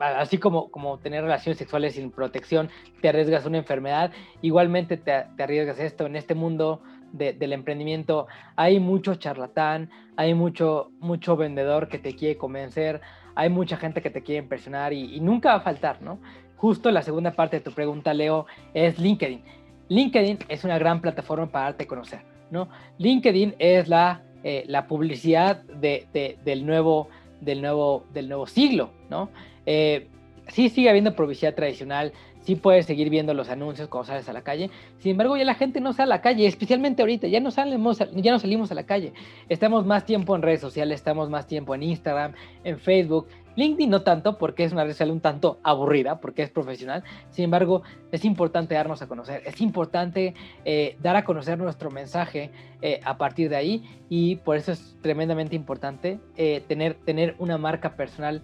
así 0.00 0.38
como, 0.38 0.68
como 0.68 0.98
tener 0.98 1.22
relaciones 1.22 1.58
sexuales 1.58 1.94
sin 1.94 2.10
protección, 2.10 2.70
te 3.00 3.08
arriesgas 3.08 3.46
una 3.46 3.58
enfermedad, 3.58 4.10
igualmente 4.40 4.96
te, 4.96 5.12
arriesgas 5.12 5.78
esto 5.78 6.06
en 6.06 6.16
este 6.16 6.34
mundo 6.34 6.82
del 7.12 7.52
emprendimiento. 7.52 8.26
Hay 8.56 8.80
mucho 8.80 9.14
charlatán, 9.14 9.90
hay 10.16 10.34
mucho, 10.34 10.90
mucho 10.98 11.36
vendedor 11.36 11.86
que 11.86 12.00
te 12.00 12.16
quiere 12.16 12.36
convencer, 12.36 13.00
hay 13.36 13.48
mucha 13.48 13.76
gente 13.76 14.02
que 14.02 14.10
te 14.10 14.24
quiere 14.24 14.42
impresionar 14.42 14.92
y, 14.92 15.20
nunca 15.20 15.50
va 15.50 15.58
a 15.58 15.60
faltar, 15.60 16.02
¿no? 16.02 16.18
Justo 16.56 16.90
la 16.90 17.02
segunda 17.02 17.30
parte 17.30 17.58
de 17.58 17.62
tu 17.62 17.70
pregunta, 17.70 18.12
Leo, 18.12 18.46
es 18.74 18.98
LinkedIn. 18.98 19.40
LinkedIn 19.88 20.38
es 20.48 20.64
una 20.64 20.80
gran 20.80 21.00
plataforma 21.00 21.46
para 21.46 21.66
darte 21.66 21.84
a 21.84 21.86
conocer, 21.86 22.22
¿no? 22.50 22.68
LinkedIn 22.98 23.54
es 23.60 23.86
la, 23.86 24.20
eh, 24.44 24.64
la 24.66 24.86
publicidad 24.86 25.62
del, 25.62 26.66
nuevo, 26.66 27.08
del, 27.40 27.62
nuevo, 27.62 28.04
del 28.12 28.28
nuevo 28.28 28.46
siglo, 28.46 28.90
¿no? 29.10 29.30
Eh, 29.66 30.08
sí 30.48 30.68
sigue 30.68 30.88
habiendo 30.88 31.14
publicidad 31.14 31.54
tradicional, 31.54 32.12
sí 32.44 32.56
puedes 32.56 32.86
seguir 32.86 33.08
viendo 33.10 33.34
los 33.34 33.48
anuncios 33.48 33.88
cuando 33.88 34.08
sales 34.08 34.28
a 34.28 34.32
la 34.32 34.42
calle. 34.42 34.70
Sin 34.98 35.12
embargo, 35.12 35.36
ya 35.36 35.44
la 35.44 35.54
gente 35.54 35.80
no 35.80 35.92
sale 35.92 36.12
a 36.12 36.16
la 36.16 36.22
calle, 36.22 36.46
especialmente 36.46 37.02
ahorita, 37.02 37.28
ya 37.28 37.40
no, 37.40 37.50
salimos, 37.50 37.98
ya 38.14 38.32
no 38.32 38.38
salimos 38.38 38.70
a 38.70 38.74
la 38.74 38.84
calle. 38.84 39.12
Estamos 39.48 39.86
más 39.86 40.04
tiempo 40.04 40.34
en 40.36 40.42
redes 40.42 40.60
sociales, 40.60 40.96
estamos 40.96 41.30
más 41.30 41.46
tiempo 41.46 41.74
en 41.74 41.82
Instagram, 41.84 42.34
en 42.64 42.78
Facebook. 42.78 43.28
LinkedIn 43.56 43.90
no 43.90 44.02
tanto 44.02 44.38
porque 44.38 44.64
es 44.64 44.72
una 44.72 44.84
red 44.84 44.92
social 44.92 45.10
un 45.10 45.20
tanto 45.20 45.58
aburrida, 45.62 46.20
porque 46.20 46.42
es 46.42 46.50
profesional. 46.50 47.04
Sin 47.30 47.44
embargo, 47.44 47.82
es 48.10 48.24
importante 48.24 48.74
darnos 48.74 49.02
a 49.02 49.08
conocer, 49.08 49.42
es 49.46 49.60
importante 49.60 50.34
eh, 50.64 50.96
dar 51.02 51.16
a 51.16 51.24
conocer 51.24 51.58
nuestro 51.58 51.90
mensaje 51.90 52.50
eh, 52.80 53.00
a 53.04 53.16
partir 53.18 53.48
de 53.48 53.56
ahí 53.56 53.84
y 54.08 54.36
por 54.36 54.56
eso 54.56 54.72
es 54.72 54.96
tremendamente 55.02 55.56
importante 55.56 56.18
tener, 56.66 56.94
tener 56.94 57.34
una 57.38 57.58
marca 57.58 57.96
personal 57.96 58.42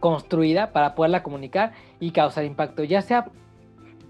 construida 0.00 0.72
para 0.72 0.94
poderla 0.94 1.22
comunicar 1.22 1.72
y 1.98 2.10
causar 2.10 2.44
impacto, 2.44 2.84
ya 2.84 3.00
sea 3.00 3.30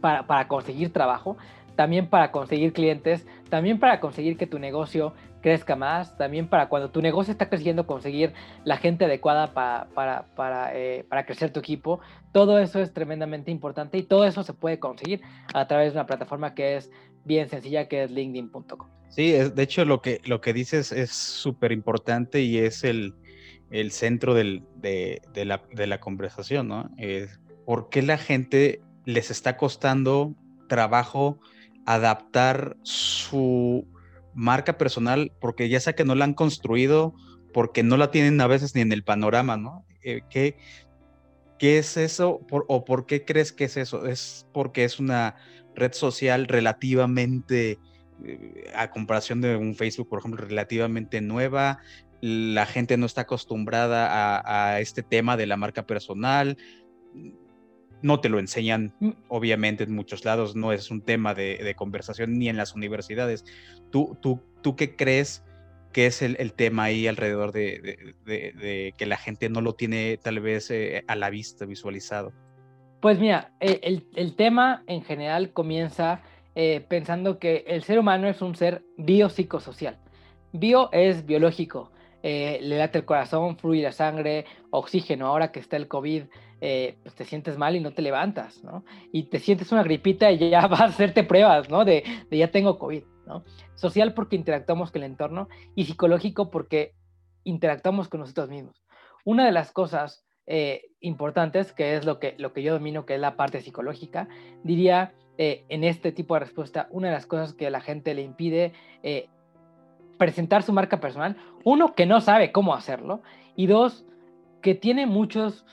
para, 0.00 0.48
conseguir 0.48 0.92
trabajo, 0.92 1.36
también 1.76 2.08
para 2.08 2.30
conseguir 2.30 2.72
clientes, 2.72 3.26
también 3.48 3.78
para 3.78 4.00
conseguir 4.00 4.36
que 4.36 4.46
tu 4.46 4.58
negocio 4.58 5.14
crezca 5.44 5.76
más, 5.76 6.16
también 6.16 6.48
para 6.48 6.70
cuando 6.70 6.90
tu 6.90 7.02
negocio 7.02 7.30
está 7.30 7.50
creciendo, 7.50 7.86
conseguir 7.86 8.32
la 8.64 8.78
gente 8.78 9.04
adecuada 9.04 9.52
para, 9.52 9.88
para, 9.94 10.24
para, 10.34 10.74
eh, 10.74 11.04
para, 11.06 11.26
crecer 11.26 11.52
tu 11.52 11.60
equipo. 11.60 12.00
Todo 12.32 12.58
eso 12.58 12.80
es 12.80 12.94
tremendamente 12.94 13.50
importante 13.50 13.98
y 13.98 14.04
todo 14.04 14.24
eso 14.24 14.42
se 14.42 14.54
puede 14.54 14.78
conseguir 14.78 15.20
a 15.52 15.68
través 15.68 15.92
de 15.92 15.98
una 15.98 16.06
plataforma 16.06 16.54
que 16.54 16.76
es 16.76 16.90
bien 17.26 17.50
sencilla, 17.50 17.88
que 17.88 18.04
es 18.04 18.10
linkedin.com. 18.10 18.88
Sí, 19.10 19.32
de 19.32 19.62
hecho 19.62 19.84
lo 19.84 20.00
que, 20.00 20.22
lo 20.24 20.40
que 20.40 20.54
dices 20.54 20.92
es 20.92 21.10
súper 21.10 21.72
importante 21.72 22.40
y 22.40 22.56
es 22.56 22.82
el, 22.82 23.14
el 23.70 23.90
centro 23.90 24.32
de, 24.32 24.62
la, 25.34 26.00
conversación, 26.00 26.68
¿no? 26.68 26.90
¿Por 27.66 27.90
qué 27.90 28.00
la 28.00 28.16
gente 28.16 28.80
les 29.04 29.30
está 29.30 29.58
costando 29.58 30.34
trabajo 30.70 31.38
adaptar 31.84 32.78
su 32.82 33.86
marca 34.34 34.78
personal? 34.78 35.32
Porque 35.40 35.68
ya 35.68 35.80
sea 35.80 35.94
que 35.94 36.04
no 36.04 36.14
la 36.14 36.24
han 36.24 36.34
construido, 36.34 37.14
porque 37.52 37.82
no 37.82 37.96
la 37.96 38.10
tienen 38.10 38.40
a 38.40 38.46
veces 38.46 38.74
ni 38.74 38.80
en 38.80 38.92
el 38.92 39.04
panorama, 39.04 39.56
¿no? 39.56 39.84
Eh, 40.02 40.22
¿qué, 40.28 40.56
es 41.58 41.96
eso? 41.96 42.40
¿O 42.50 42.84
por 42.84 43.06
qué 43.06 43.24
crees 43.24 43.52
que 43.52 43.64
es 43.64 43.76
eso? 43.78 44.06
¿Es 44.06 44.46
porque 44.52 44.84
es 44.84 44.98
una 44.98 45.36
red 45.74 45.92
social 45.92 46.46
relativamente 46.46 47.78
eh, 48.24 48.70
a 48.74 48.90
comparación 48.90 49.40
de 49.40 49.56
un 49.56 49.74
Facebook, 49.74 50.08
por 50.08 50.18
ejemplo, 50.20 50.44
relativamente 50.44 51.20
nueva, 51.20 51.80
la 52.20 52.64
gente 52.64 52.96
no 52.96 53.04
está 53.06 53.22
acostumbrada 53.22 54.40
a, 54.44 54.80
este 54.80 55.02
tema 55.02 55.36
de 55.36 55.46
la 55.46 55.58
marca 55.58 55.86
personal. 55.86 56.56
No 58.04 58.20
te 58.20 58.28
lo 58.28 58.38
enseñan, 58.38 58.92
mm. 59.00 59.10
obviamente, 59.28 59.84
en 59.84 59.94
muchos 59.94 60.26
lados, 60.26 60.54
no 60.54 60.72
es 60.72 60.90
un 60.90 61.00
tema 61.00 61.32
de, 61.34 61.74
conversación 61.74 62.38
ni 62.38 62.50
en 62.50 62.58
las 62.58 62.74
universidades. 62.74 63.46
¿Tú, 63.90 64.18
tú, 64.20 64.42
tú 64.60 64.76
qué 64.76 64.94
crees 64.94 65.42
que 65.94 66.04
es 66.04 66.20
el, 66.20 66.52
tema 66.52 66.84
ahí 66.84 67.06
alrededor 67.06 67.52
de, 67.52 68.94
que 68.94 69.06
la 69.06 69.16
gente 69.16 69.48
no 69.48 69.62
lo 69.62 69.74
tiene 69.74 70.18
tal 70.18 70.40
vez 70.40 70.70
eh, 70.70 71.02
a 71.06 71.16
la 71.16 71.30
vista 71.30 71.64
visualizado? 71.64 72.34
Pues 73.00 73.18
mira, 73.18 73.52
e, 73.58 74.02
el, 74.14 74.36
tema 74.36 74.82
en 74.86 75.02
general 75.02 75.52
comienza 75.54 76.20
eh, 76.54 76.84
pensando 76.86 77.38
que 77.38 77.64
el 77.66 77.84
ser 77.84 77.98
humano 77.98 78.28
es 78.28 78.42
un 78.42 78.54
ser 78.54 78.84
biopsicosocial. 78.98 79.96
Bio 80.52 80.90
es 80.92 81.24
biológico, 81.24 81.90
eh, 82.26 82.58
le 82.62 82.78
late 82.78 82.98
el 82.98 83.04
corazón, 83.04 83.58
fluye 83.58 83.82
la 83.82 83.92
sangre, 83.92 84.46
oxígeno. 84.70 85.26
Ahora 85.26 85.52
que 85.52 85.60
está 85.60 85.76
el 85.76 85.88
COVID, 85.88 86.24
eh, 86.66 86.96
pues 87.02 87.14
te 87.14 87.26
sientes 87.26 87.58
mal 87.58 87.76
y 87.76 87.80
no 87.80 87.92
te 87.92 88.00
levantas, 88.00 88.64
¿no? 88.64 88.86
Y 89.12 89.24
te 89.24 89.38
sientes 89.38 89.70
una 89.70 89.82
gripita 89.82 90.32
y 90.32 90.48
ya 90.48 90.66
vas 90.66 90.80
a 90.80 90.84
hacerte 90.84 91.22
pruebas, 91.22 91.68
¿no? 91.68 91.84
De, 91.84 92.02
ya 92.30 92.50
tengo 92.50 92.78
COVID, 92.78 93.02
¿no? 93.26 93.44
Social 93.74 94.14
porque 94.14 94.36
interactuamos 94.36 94.90
con 94.90 95.02
el 95.02 95.10
entorno 95.10 95.50
y 95.74 95.84
psicológico 95.84 96.50
porque 96.50 96.94
interactuamos 97.42 98.08
con 98.08 98.20
nosotros 98.20 98.48
mismos. 98.48 98.82
Una 99.26 99.44
de 99.44 99.52
las 99.52 99.72
cosas 99.72 100.24
eh, 100.46 100.86
importantes, 101.00 101.74
que 101.74 101.96
es 101.96 102.06
lo 102.06 102.18
que, 102.18 102.34
lo 102.38 102.54
que 102.54 102.62
yo 102.62 102.72
domino, 102.72 103.04
que 103.04 103.16
es 103.16 103.20
la 103.20 103.36
parte 103.36 103.60
psicológica, 103.60 104.28
diría 104.62 105.12
eh, 105.36 105.66
en 105.68 105.84
este 105.84 106.12
tipo 106.12 106.32
de 106.32 106.40
respuesta, 106.40 106.88
una 106.90 107.08
de 107.08 107.14
las 107.14 107.26
cosas 107.26 107.52
que 107.52 107.66
a 107.66 107.70
la 107.70 107.82
gente 107.82 108.14
le 108.14 108.22
impide 108.22 108.72
eh, 109.02 109.28
presentar 110.16 110.62
su 110.62 110.72
marca 110.72 110.98
personal, 110.98 111.36
uno, 111.62 111.94
que 111.94 112.06
no 112.06 112.22
sabe 112.22 112.52
cómo 112.52 112.72
hacerlo, 112.74 113.20
y 113.54 113.66
dos, 113.66 114.06
que 114.62 114.74
tiene 114.74 115.04
muchos 115.04 115.66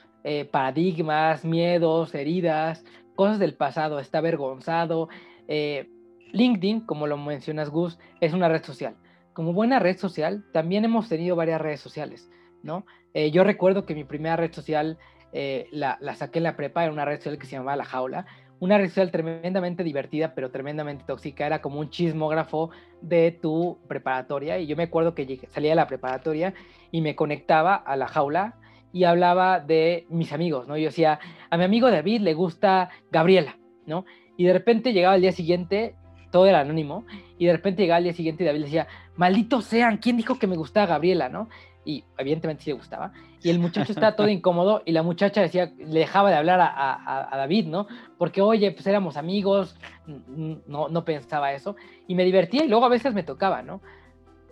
paradigmas, 0.51 1.43
miedos, 1.43 2.13
heridas, 2.13 2.83
cosas 3.15 3.39
del 3.39 3.55
pasado, 3.55 3.99
está 3.99 4.19
avergonzado. 4.19 5.09
LinkedIn, 5.47 6.81
como 6.81 7.07
lo 7.07 7.17
mencionas 7.17 7.69
Gus, 7.69 7.97
es 8.19 8.33
una 8.33 8.47
red 8.47 8.63
social. 8.63 8.95
Como 9.33 9.53
buena 9.53 9.79
red 9.79 9.97
social, 9.97 10.43
también 10.53 10.85
hemos 10.85 11.09
tenido 11.09 11.35
varias 11.35 11.59
redes 11.59 11.81
sociales, 11.81 12.29
¿no? 12.63 12.85
yo 13.13 13.43
recuerdo 13.43 13.85
que 13.85 13.95
mi 13.95 14.03
primera 14.03 14.37
red 14.37 14.53
social 14.53 14.97
eh, 15.33 15.69
la, 15.71 15.97
saqué 16.15 16.39
en 16.39 16.43
la 16.43 16.55
prepa, 16.57 16.83
era 16.83 16.91
una 16.91 17.05
red 17.05 17.17
social 17.17 17.37
que 17.37 17.45
se 17.45 17.53
llamaba 17.53 17.77
La 17.77 17.85
Jaula, 17.85 18.25
una 18.59 18.77
red 18.77 18.89
social 18.89 19.11
tremendamente 19.11 19.83
divertida, 19.83 20.35
pero 20.35 20.51
tremendamente 20.51 21.05
tóxica, 21.07 21.45
era 21.45 21.61
como 21.61 21.79
un 21.79 21.89
chismógrafo 21.89 22.69
de 23.01 23.31
tu 23.31 23.79
preparatoria, 23.87 24.59
y 24.59 24.67
yo 24.67 24.75
me 24.75 24.83
acuerdo 24.83 25.15
que 25.15 25.47
salía 25.49 25.71
de 25.71 25.75
la 25.75 25.87
preparatoria 25.87 26.53
y 26.91 27.01
me 27.01 27.15
conectaba 27.15 27.75
a 27.75 27.95
La 27.95 28.07
Jaula 28.07 28.55
y 28.93 29.03
hablaba 29.05 29.59
de 29.59 30.05
mis 30.09 30.33
amigos, 30.33 30.67
¿no? 30.67 30.77
Yo 30.77 30.85
decía, 30.85 31.19
a 31.49 31.57
mi 31.57 31.63
amigo 31.63 31.89
David 31.89 32.21
le 32.21 32.33
gusta 32.33 32.89
Gabriela, 33.11 33.57
¿no? 33.85 34.05
Y 34.37 34.45
de 34.45 34.53
repente 34.53 34.93
llegaba 34.93 35.15
el 35.15 35.21
día 35.21 35.31
siguiente, 35.31 35.95
todo 36.31 36.45
era 36.45 36.61
anónimo, 36.61 37.05
y 37.37 37.45
de 37.45 37.53
repente 37.53 37.81
llegaba 37.83 37.99
el 37.99 38.05
día 38.05 38.13
siguiente 38.13 38.43
y 38.43 38.47
David 38.47 38.63
decía, 38.63 38.87
malditos 39.15 39.65
sean, 39.65 39.97
¿quién 39.97 40.17
dijo 40.17 40.39
que 40.39 40.47
me 40.47 40.57
gustaba 40.57 40.87
Gabriela, 40.87 41.29
no? 41.29 41.49
y 41.83 42.03
evidentemente 42.17 42.63
sí 42.63 42.69
le 42.69 42.75
gustaba, 42.75 43.11
y 43.41 43.49
el 43.49 43.59
muchacho 43.59 43.91
estaba 43.91 44.15
todo 44.15 44.29
incómodo 44.29 44.83
y 44.85 44.91
la 44.91 45.01
muchacha 45.01 45.41
decía, 45.41 45.71
le 45.77 45.99
dejaba 45.99 46.29
de 46.29 46.35
hablar 46.35 46.59
a, 46.61 47.35
David, 47.35 47.67
¿no? 47.67 47.87
Porque, 48.19 48.41
oye, 48.41 48.71
pues 48.71 48.85
éramos 48.85 49.17
amigos, 49.17 49.75
no, 50.05 50.89
no 50.89 51.05
pensaba 51.05 51.53
eso, 51.53 51.75
y 52.07 52.13
me 52.13 52.23
divertía 52.23 52.63
y 52.63 52.67
luego 52.67 52.85
a 52.85 52.89
veces 52.89 53.13
me 53.13 53.23
tocaba, 53.23 53.63
¿no? 53.63 53.81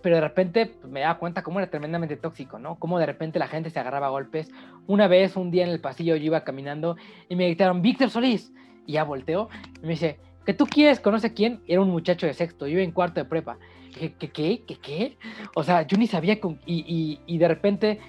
Pero 0.02 0.16
de 0.16 0.22
repente 0.22 0.66
pues, 0.68 0.92
me 0.92 1.02
daba 1.02 1.20
cuenta 1.20 1.44
cómo 1.44 1.60
era 1.60 1.70
tremendamente 1.70 2.18
tóxico, 2.18 2.60
¿no? 2.60 2.76
Cómo 2.80 3.00
de 3.00 3.06
repente 3.06 3.40
la 3.40 3.48
gente 3.48 3.70
se 3.70 3.80
agarraba 3.80 4.08
a 4.08 4.12
golpes. 4.12 4.50
Una 4.88 5.08
vez, 5.08 5.36
un 5.36 5.52
día 5.52 5.64
en 5.64 5.70
el 5.70 5.82
pasillo, 5.82 6.16
yo 6.16 6.24
iba 6.24 6.44
caminando 6.44 6.98
y 7.28 7.36
me 7.36 7.46
gritaron, 7.46 7.82
Víctor 7.82 8.10
Solís, 8.10 8.52
y 8.86 8.94
ya 8.94 9.04
volteo 9.04 9.50
y 9.78 9.82
me 9.82 9.90
dice, 9.90 10.20
¿que 10.46 10.54
tú 10.54 10.66
quieres? 10.66 11.00
¿Conoce 11.00 11.34
quién? 11.34 11.62
Era 11.68 11.82
un 11.82 11.90
muchacho 11.90 12.26
de 12.26 12.34
sexto, 12.34 12.66
yo 12.68 12.74
iba 12.74 12.84
en 12.84 12.92
cuarto 12.92 13.20
de 13.20 13.26
prepa. 13.26 13.58
¿qué, 13.90 14.14
qué, 14.14 14.64
qué, 14.66 14.76
qué? 14.76 15.18
O 15.56 15.64
sea, 15.64 15.84
yo 15.84 15.98
ni 15.98 16.08
sabía, 16.08 16.40
con, 16.40 16.60
y, 16.66 17.20
y, 17.26 17.38
de 17.38 17.48
repente, 17.48 18.00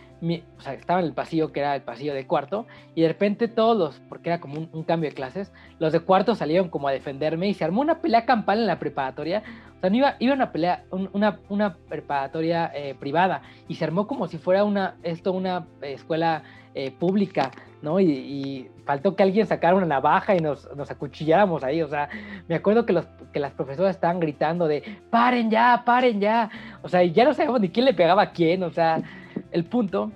estaba 0.72 1.00
en 1.00 1.06
el 1.06 1.12
pasillo, 1.12 1.52
que 1.52 1.60
era 1.60 1.74
el 1.74 1.82
pasillo 1.82 2.14
de 2.14 2.26
cuarto, 2.26 2.66
y 2.94 3.02
de 3.02 3.08
repente 3.08 3.48
todos 3.48 3.76
los, 3.76 4.00
porque 4.08 4.30
era 4.30 4.40
como 4.40 4.68
un, 4.72 4.82
cambio 4.84 5.10
de 5.10 5.14
clases, 5.14 5.52
los 5.78 5.92
de 5.92 6.00
cuarto 6.00 6.34
salieron 6.34 6.68
como 6.68 6.88
a 6.88 6.92
defenderme 6.92 7.48
y 7.48 7.54
se 7.54 7.64
armó 7.64 7.80
una 7.80 8.00
pelea 8.00 8.26
campal 8.26 8.58
en 8.58 8.66
la 8.66 8.78
preparatoria. 8.78 9.42
O 9.76 9.80
sea, 9.80 9.90
no 9.90 9.96
iba, 9.96 10.16
iba 10.18 10.34
una 10.34 10.52
pelea, 10.52 10.84
una, 10.90 11.40
una 11.48 11.76
preparatoria 11.88 12.70
eh, 12.74 12.94
privada, 12.98 13.42
y 13.66 13.76
se 13.76 13.84
armó 13.84 14.06
como 14.06 14.26
si 14.28 14.38
fuera 14.38 14.64
una, 14.64 14.96
esto, 15.02 15.32
una 15.32 15.66
escuela 15.80 16.42
eh, 16.72 16.92
pública, 16.92 17.50
¿no? 17.82 17.98
Y, 17.98 18.70
faltó 18.84 19.14
que 19.14 19.22
alguien 19.22 19.46
sacara 19.46 19.76
una 19.76 19.86
navaja 19.86 20.34
y 20.34 20.40
nos, 20.40 20.68
nos 20.74 20.90
acuchilláramos 20.90 21.62
ahí, 21.62 21.80
o 21.80 21.88
sea, 21.88 22.08
me 22.48 22.56
acuerdo 22.56 22.84
que, 22.84 22.92
los, 22.92 23.06
que 23.32 23.38
las 23.38 23.52
profesoras 23.52 23.94
estaban 23.94 24.18
gritando 24.18 24.66
de, 24.66 24.82
paren 25.10 25.48
ya, 25.48 25.82
paren 25.86 26.20
ya, 26.20 26.50
o 26.82 26.88
sea, 26.88 27.04
y 27.04 27.12
ya 27.12 27.24
no 27.24 27.32
sabemos 27.32 27.60
ni 27.60 27.68
quién 27.68 27.86
le 27.86 27.94
pegaba 27.94 28.22
a 28.22 28.32
quién, 28.32 28.64
o 28.64 28.70
sea, 28.70 29.00
el 29.52 29.64
punto 29.64 30.12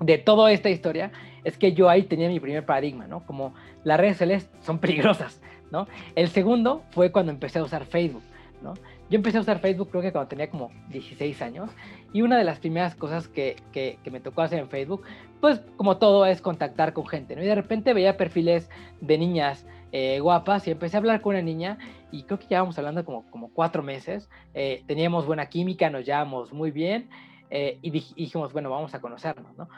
de 0.00 0.18
toda 0.18 0.50
esta 0.52 0.70
historia 0.70 1.12
es 1.44 1.56
que 1.56 1.72
yo 1.72 1.88
ahí 1.88 2.02
tenía 2.02 2.28
mi 2.28 2.40
primer 2.40 2.64
paradigma, 2.64 3.06
¿no? 3.06 3.24
Como 3.26 3.54
las 3.84 3.98
redes 3.98 4.14
sociales 4.14 4.50
son 4.62 4.78
peligrosas, 4.78 5.40
¿no? 5.70 5.86
El 6.14 6.28
segundo 6.28 6.82
fue 6.90 7.12
cuando 7.12 7.32
empecé 7.32 7.58
a 7.58 7.62
usar 7.62 7.84
Facebook, 7.84 8.22
¿no? 8.62 8.74
Yo 9.10 9.16
empecé 9.16 9.38
a 9.38 9.40
usar 9.40 9.58
Facebook 9.58 9.90
creo 9.90 10.02
que 10.02 10.12
cuando 10.12 10.28
tenía 10.28 10.48
como 10.48 10.70
16 10.90 11.42
años 11.42 11.70
y 12.12 12.22
una 12.22 12.38
de 12.38 12.44
las 12.44 12.60
primeras 12.60 12.94
cosas 12.94 13.26
que, 13.26 13.56
que, 13.72 13.98
me 14.10 14.20
tocó 14.20 14.42
hacer 14.42 14.60
en 14.60 14.68
Facebook, 14.68 15.02
pues 15.40 15.60
como 15.76 15.96
todo 15.96 16.26
es 16.26 16.40
contactar 16.40 16.92
con 16.92 17.06
gente, 17.06 17.34
¿no? 17.34 17.42
Y 17.42 17.46
de 17.46 17.54
repente 17.54 17.92
veía 17.92 18.16
perfiles 18.16 18.70
de 19.00 19.18
niñas 19.18 19.66
eh, 19.92 20.20
guapas 20.20 20.68
y 20.68 20.70
empecé 20.70 20.96
a 20.96 21.00
hablar 21.00 21.20
con 21.20 21.34
una 21.34 21.42
niña 21.42 21.78
y 22.12 22.22
creo 22.22 22.38
que 22.38 22.46
llevábamos 22.46 22.78
hablando 22.78 23.04
como, 23.04 23.28
como 23.30 23.50
cuatro 23.52 23.82
meses, 23.82 24.28
eh, 24.54 24.84
teníamos 24.86 25.26
buena 25.26 25.46
química, 25.46 25.90
nos 25.90 26.04
llevábamos 26.04 26.52
muy 26.52 26.70
bien 26.70 27.08
eh, 27.50 27.78
y, 27.82 27.90
dijimos, 27.90 28.52
bueno, 28.52 28.70
vamos 28.70 28.94
a 28.94 29.00
conocernos, 29.00 29.56
¿no? 29.56 29.68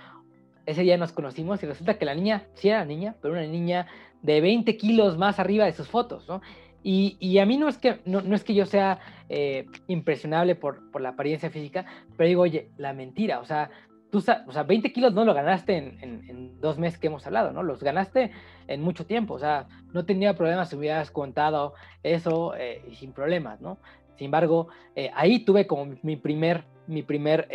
Ese 0.64 0.82
día 0.82 0.96
nos 0.96 1.12
conocimos 1.12 1.62
y 1.62 1.66
resulta 1.66 1.98
que 1.98 2.04
la 2.04 2.14
niña, 2.14 2.46
sí 2.54 2.68
era 2.68 2.84
niña, 2.84 3.16
pero 3.20 3.34
una 3.34 3.42
niña 3.42 3.86
de 4.22 4.40
20 4.40 4.76
kilos 4.76 5.18
más 5.18 5.40
arriba 5.40 5.64
de 5.64 5.72
sus 5.72 5.88
fotos, 5.88 6.28
¿no? 6.28 6.40
Y, 6.84 7.38
a 7.38 7.46
mí 7.46 7.56
no 7.58 7.68
es 7.68 7.78
que, 7.78 8.00
no, 8.06 8.18
es 8.34 8.42
que 8.42 8.54
yo 8.54 8.66
sea 8.66 8.98
eh, 9.28 9.66
impresionable 9.86 10.56
por, 10.56 10.90
por, 10.90 11.00
la 11.00 11.10
apariencia 11.10 11.48
física, 11.48 11.86
pero 12.16 12.26
digo, 12.26 12.42
oye, 12.42 12.70
la 12.76 12.92
mentira, 12.92 13.38
o 13.38 13.44
sea, 13.44 13.70
tú, 14.10 14.18
o 14.18 14.52
sea, 14.52 14.62
20 14.64 14.92
kilos 14.92 15.14
no 15.14 15.24
lo 15.24 15.32
ganaste 15.32 15.76
en, 15.76 15.98
en, 16.28 16.60
dos 16.60 16.78
meses 16.78 16.98
que 16.98 17.06
hemos 17.06 17.26
hablado, 17.26 17.52
¿no? 17.52 17.62
Los 17.62 17.82
ganaste 17.82 18.32
en 18.66 18.82
mucho 18.82 19.06
tiempo, 19.06 19.34
o 19.34 19.38
sea, 19.38 19.66
no 19.92 20.04
tenía 20.04 20.34
problemas 20.34 20.70
si 20.70 20.76
hubieras 20.76 21.10
contado 21.10 21.74
eso 22.02 22.54
eh, 22.56 22.82
sin 22.94 23.12
problemas, 23.12 23.60
¿no? 23.60 23.78
Sin 24.16 24.26
embargo, 24.26 24.68
eh, 24.94 25.10
ahí 25.14 25.40
tuve 25.44 25.66
como 25.66 25.94
mi 26.02 26.16
primer, 26.16 26.64
mi 26.86 27.02
primer, 27.02 27.48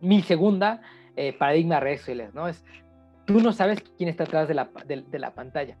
mi 0.00 0.22
segunda 0.22 0.80
paradigma 1.38 1.76
de 1.76 1.80
redes 1.80 2.00
sociales, 2.00 2.34
¿no? 2.34 2.46
Es, 2.48 2.64
tú 3.24 3.40
no 3.40 3.52
sabes 3.52 3.82
quién 3.96 4.08
está 4.08 4.24
atrás 4.24 4.48
de 4.48 4.54
la, 4.54 4.68
de 4.86 5.18
la 5.18 5.30
pantalla. 5.32 5.76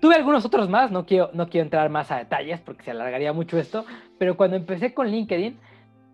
Tuve 0.00 0.14
algunos 0.14 0.44
otros 0.44 0.68
más, 0.68 0.90
no 0.90 1.06
quiero, 1.06 1.30
no 1.32 1.48
quiero 1.48 1.64
entrar 1.64 1.88
más 1.88 2.10
a 2.10 2.18
detalles 2.18 2.60
porque 2.60 2.84
se 2.84 2.90
alargaría 2.90 3.32
mucho 3.32 3.58
esto, 3.58 3.86
pero 4.18 4.36
cuando 4.36 4.56
empecé 4.56 4.92
con 4.92 5.08
LinkedIn, 5.08 5.58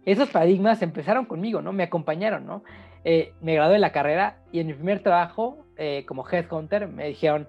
esos 0.04 0.28
paradigmas 0.30 0.82
empezaron 0.82 1.24
conmigo, 1.24 1.62
¿no? 1.62 1.72
Me 1.72 1.82
acompañaron, 1.82 2.46
¿no? 2.46 2.62
Eh, 3.04 3.32
me 3.40 3.54
gradué 3.54 3.74
de 3.74 3.78
la 3.80 3.92
carrera 3.92 4.36
y 4.52 4.60
en 4.60 4.68
mi 4.68 4.74
primer 4.74 5.02
trabajo 5.02 5.66
eh, 5.76 6.04
como 6.06 6.24
headhunter 6.28 6.86
me 6.86 7.08
dijeron, 7.08 7.48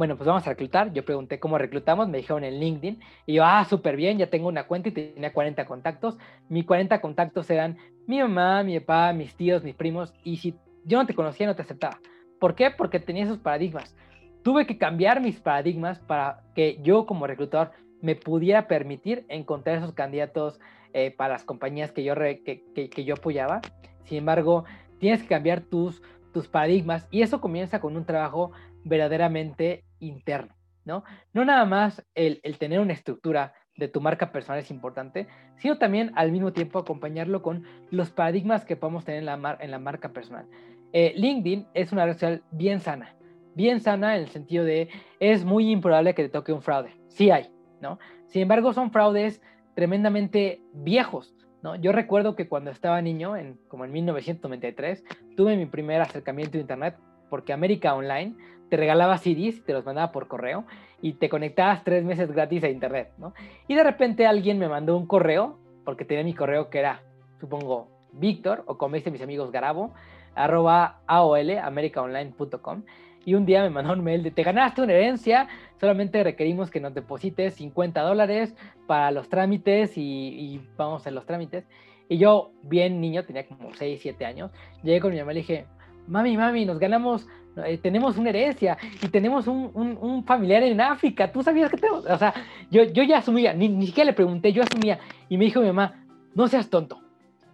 bueno, 0.00 0.16
pues 0.16 0.26
vamos 0.26 0.46
a 0.46 0.50
reclutar. 0.50 0.92
Yo 0.92 1.04
pregunté 1.04 1.38
cómo 1.38 1.58
reclutamos, 1.58 2.08
me 2.08 2.18
dijeron 2.18 2.42
en 2.42 2.58
LinkedIn. 2.58 3.00
Y 3.26 3.34
yo, 3.34 3.44
ah, 3.44 3.64
súper 3.64 3.96
bien, 3.96 4.16
ya 4.16 4.30
tengo 4.30 4.48
una 4.48 4.66
cuenta 4.66 4.88
y 4.88 4.92
tenía 4.92 5.32
40 5.32 5.66
contactos. 5.66 6.16
Mis 6.48 6.64
40 6.64 7.00
contactos 7.00 7.50
eran 7.50 7.76
mi 8.06 8.18
mamá, 8.18 8.62
mi 8.62 8.80
papá, 8.80 9.12
mis 9.12 9.34
tíos, 9.36 9.62
mis 9.62 9.74
primos. 9.74 10.14
Y 10.24 10.38
si 10.38 10.54
yo 10.84 10.98
no 10.98 11.06
te 11.06 11.14
conocía, 11.14 11.46
no 11.46 11.54
te 11.54 11.62
aceptaba. 11.62 12.00
¿Por 12.38 12.54
qué? 12.54 12.70
Porque 12.70 12.98
tenía 12.98 13.24
esos 13.24 13.38
paradigmas 13.38 13.94
tuve 14.42 14.66
que 14.66 14.78
cambiar 14.78 15.20
mis 15.20 15.40
paradigmas 15.40 15.98
para 15.98 16.42
que 16.54 16.80
yo 16.82 17.06
como 17.06 17.26
reclutador 17.26 17.72
me 18.00 18.16
pudiera 18.16 18.66
permitir 18.66 19.26
encontrar 19.28 19.76
esos 19.76 19.92
candidatos 19.92 20.60
eh, 20.92 21.10
para 21.10 21.34
las 21.34 21.44
compañías 21.44 21.92
que 21.92 22.02
yo, 22.02 22.14
que, 22.14 22.64
que, 22.74 23.04
yo 23.04 23.14
apoyaba. 23.14 23.60
Sin 24.04 24.18
embargo, 24.18 24.64
tienes 24.98 25.22
que 25.22 25.28
cambiar 25.28 25.60
tus, 25.60 26.02
tus 26.32 26.48
paradigmas 26.48 27.06
y 27.10 27.22
eso 27.22 27.40
comienza 27.40 27.80
con 27.80 27.96
un 27.96 28.04
trabajo 28.04 28.52
verdaderamente 28.84 29.84
interno, 30.00 30.54
¿no? 30.84 31.04
No 31.32 31.44
nada 31.44 31.64
más 31.64 32.04
el, 32.14 32.40
el 32.42 32.58
tener 32.58 32.80
una 32.80 32.92
estructura 32.92 33.54
de 33.80 33.88
tu 33.88 34.00
marca 34.00 34.30
personal 34.30 34.60
es 34.60 34.70
importante, 34.70 35.26
sino 35.56 35.78
también 35.78 36.12
al 36.14 36.30
mismo 36.30 36.52
tiempo 36.52 36.78
acompañarlo 36.78 37.42
con 37.42 37.64
los 37.90 38.10
paradigmas 38.10 38.64
que 38.64 38.76
podemos 38.76 39.04
tener 39.04 39.20
en 39.20 39.26
la, 39.26 39.58
en 39.60 39.70
la 39.70 39.78
marca 39.78 40.10
personal. 40.10 40.46
Eh, 40.92 41.14
LinkedIn 41.16 41.66
es 41.74 41.92
una 41.92 42.04
red 42.04 42.14
social 42.14 42.42
bien 42.50 42.80
sana, 42.80 43.16
bien 43.54 43.80
sana 43.80 44.16
en 44.16 44.22
el 44.22 44.28
sentido 44.28 44.64
de 44.64 44.88
es 45.18 45.44
muy 45.44 45.70
improbable 45.70 46.14
que 46.14 46.24
te 46.24 46.28
toque 46.28 46.52
un 46.52 46.62
fraude. 46.62 46.92
Sí 47.08 47.30
hay, 47.30 47.50
¿no? 47.80 47.98
Sin 48.26 48.42
embargo, 48.42 48.72
son 48.72 48.92
fraudes 48.92 49.40
tremendamente 49.74 50.62
viejos, 50.72 51.34
¿no? 51.62 51.76
Yo 51.76 51.92
recuerdo 51.92 52.36
que 52.36 52.48
cuando 52.48 52.70
estaba 52.70 53.00
niño, 53.00 53.36
en, 53.36 53.58
como 53.68 53.84
en 53.84 53.92
1993, 53.92 55.04
tuve 55.36 55.56
mi 55.56 55.66
primer 55.66 56.00
acercamiento 56.00 56.58
a 56.58 56.60
Internet 56.60 56.96
porque 57.30 57.52
América 57.52 57.94
Online 57.94 58.34
te 58.70 58.76
regalaba 58.76 59.18
CDs 59.18 59.62
te 59.64 59.72
los 59.72 59.84
mandaba 59.84 60.12
por 60.12 60.28
correo 60.28 60.64
y 61.02 61.14
te 61.14 61.28
conectabas 61.28 61.84
tres 61.84 62.04
meses 62.04 62.32
gratis 62.32 62.64
a 62.64 62.68
Internet, 62.68 63.12
¿no? 63.18 63.34
Y 63.68 63.74
de 63.74 63.82
repente 63.82 64.26
alguien 64.26 64.58
me 64.58 64.68
mandó 64.68 64.96
un 64.96 65.06
correo, 65.06 65.58
porque 65.84 66.04
tenía 66.04 66.24
mi 66.24 66.34
correo 66.34 66.70
que 66.70 66.78
era, 66.78 67.02
supongo, 67.40 67.88
Víctor, 68.12 68.62
o 68.66 68.78
como 68.78 68.94
dicen 68.94 69.12
mis 69.12 69.22
amigos, 69.22 69.50
Garabo, 69.50 69.92
arroba 70.34 71.00
aol, 71.06 71.58
americaonline.com, 71.58 72.84
y 73.24 73.34
un 73.34 73.44
día 73.44 73.62
me 73.62 73.70
mandó 73.70 73.92
un 73.92 74.02
mail 74.02 74.22
de 74.22 74.30
te 74.30 74.42
ganaste 74.42 74.82
una 74.82 74.92
herencia, 74.92 75.48
solamente 75.78 76.22
requerimos 76.22 76.70
que 76.70 76.80
nos 76.80 76.94
deposites 76.94 77.54
50 77.54 78.00
dólares 78.00 78.54
para 78.86 79.10
los 79.10 79.28
trámites 79.28 79.92
y, 79.96 80.60
vamos 80.76 81.06
a 81.06 81.10
los 81.10 81.26
trámites. 81.26 81.66
Y 82.08 82.18
yo, 82.18 82.52
bien 82.62 83.00
niño, 83.00 83.24
tenía 83.24 83.46
como 83.46 83.72
6, 83.74 84.00
7 84.02 84.24
años, 84.24 84.50
llegué 84.82 85.00
con 85.00 85.12
mi 85.12 85.18
mamá 85.18 85.32
y 85.32 85.34
le 85.34 85.40
dije, 85.40 85.66
mami, 86.10 86.36
mami, 86.36 86.66
nos 86.66 86.78
ganamos, 86.78 87.26
eh, 87.64 87.78
tenemos 87.78 88.18
una 88.18 88.30
herencia 88.30 88.76
y 89.00 89.08
tenemos 89.08 89.46
un, 89.46 89.70
un, 89.74 90.24
familiar 90.24 90.62
en 90.62 90.80
África, 90.80 91.30
¿tú 91.32 91.42
sabías 91.42 91.70
que 91.70 91.76
tenemos? 91.76 92.04
O 92.04 92.18
sea, 92.18 92.34
yo, 92.70 92.84
yo 92.84 93.02
ya 93.02 93.18
asumía, 93.18 93.54
ni, 93.54 93.68
ni 93.68 93.86
siquiera 93.86 94.10
le 94.10 94.12
pregunté, 94.14 94.52
yo 94.52 94.62
asumía. 94.62 94.98
Y 95.28 95.38
me 95.38 95.44
dijo 95.44 95.60
mi 95.60 95.68
mamá, 95.68 96.04
no 96.34 96.48
seas 96.48 96.68
tonto, 96.68 97.00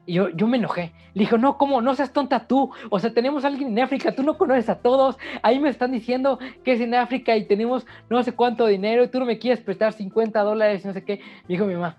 Y 0.06 0.14
yo, 0.14 0.30
yo 0.30 0.46
me 0.46 0.56
enojé. 0.56 0.92
Le 1.14 1.20
dije, 1.20 1.38
no, 1.38 1.56
¿cómo? 1.56 1.80
No 1.80 1.94
seas 1.94 2.12
tonta 2.12 2.46
tú. 2.46 2.70
O 2.90 2.98
sea, 2.98 3.12
tenemos 3.12 3.44
alguien 3.44 3.68
en 3.68 3.84
África, 3.84 4.12
tú 4.12 4.22
no 4.22 4.36
conoces 4.36 4.68
a 4.68 4.80
todos. 4.80 5.18
Ahí 5.42 5.58
me 5.58 5.68
están 5.68 5.92
diciendo 5.92 6.38
que 6.64 6.72
es 6.72 6.80
en 6.80 6.94
África 6.94 7.36
y 7.36 7.46
tenemos 7.46 7.86
no 8.10 8.22
sé 8.22 8.32
cuánto 8.32 8.66
dinero 8.66 9.04
y 9.04 9.08
tú 9.08 9.18
no 9.18 9.26
me 9.26 9.38
quieres 9.38 9.60
prestar 9.60 9.92
50 9.92 10.40
dólares 10.42 10.84
y 10.84 10.88
no 10.88 10.94
sé 10.94 11.04
qué. 11.04 11.20
Me 11.48 11.54
dijo 11.54 11.66
mi 11.66 11.74
mamá, 11.74 11.96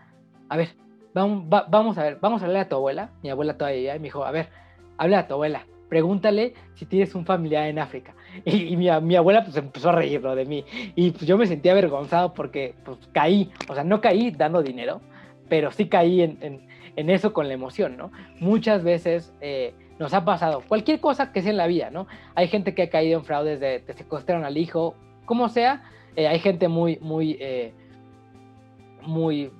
a 0.49 0.57
ver, 0.57 0.69
vamos, 1.13 1.45
vamos 1.49 1.97
a 1.97 2.03
ver, 2.03 2.17
vamos 2.21 2.41
a 2.41 2.45
hablarle 2.45 2.65
a 2.65 2.69
tu 2.69 2.75
abuela. 2.75 3.11
Mi 3.23 3.29
abuela 3.29 3.57
todavía, 3.57 3.95
y 3.95 3.99
me 3.99 4.05
dijo, 4.05 4.23
a 4.23 4.31
ver, 4.31 4.49
habla 4.97 5.19
a 5.19 5.27
tu 5.27 5.33
abuela. 5.33 5.65
Pregúntale 5.89 6.54
si 6.76 6.86
tienes 6.86 7.15
un 7.15 7.26
familiar 7.26 7.67
en 7.67 7.80
África. 7.80 8.13
Y, 8.45 8.76
mi, 8.76 8.89
abuela 8.89 9.43
pues 9.43 9.56
empezó 9.58 9.89
a 9.89 9.93
reír 9.93 10.21
de 10.21 10.45
mí. 10.45 10.63
Y 10.95 11.12
pues 11.12 11.26
yo 11.26 11.38
me 11.38 11.47
sentía 11.47 11.71
avergonzado 11.71 12.34
porque 12.34 12.76
pues 12.86 12.97
caí. 13.12 13.50
O 13.67 13.73
sea, 13.73 13.84
no 13.84 14.00
caí 14.00 14.32
dando 14.32 14.62
dinero, 14.62 15.02
pero 15.50 15.71
sí 15.71 15.88
caí 15.88 16.21
en 16.21 16.67
en 16.97 17.12
eso 17.12 17.32
con 17.32 17.47
la 17.47 17.54
emoción, 17.54 17.95
¿no? 17.95 18.12
Muchas 18.39 18.84
veces 18.84 19.32
eh, 19.39 19.73
nos 20.00 20.13
ha 20.13 20.26
pasado 20.26 20.63
cualquier 20.67 21.00
cosa 21.00 21.32
que 21.32 21.41
sea 21.41 21.52
en 21.52 21.58
la 21.58 21.67
vida, 21.67 21.91
¿no? 21.91 22.08
Hay 22.36 22.47
gente 22.47 22.73
que 22.73 22.82
ha 22.82 22.89
caído 22.89 23.19
en 23.19 23.23
fraudes 23.23 23.60
de 23.60 23.80
te 23.80 23.93
secuestraron 23.93 24.43
al 24.43 24.58
hijo, 24.58 24.95
como 25.26 25.47
sea, 25.47 25.84
eh, 26.15 26.28
hay 26.28 26.39
gente 26.39 26.67
muy, 26.67 26.97
muy, 27.00 27.38
eh, 27.39 27.71
muy, 29.04 29.52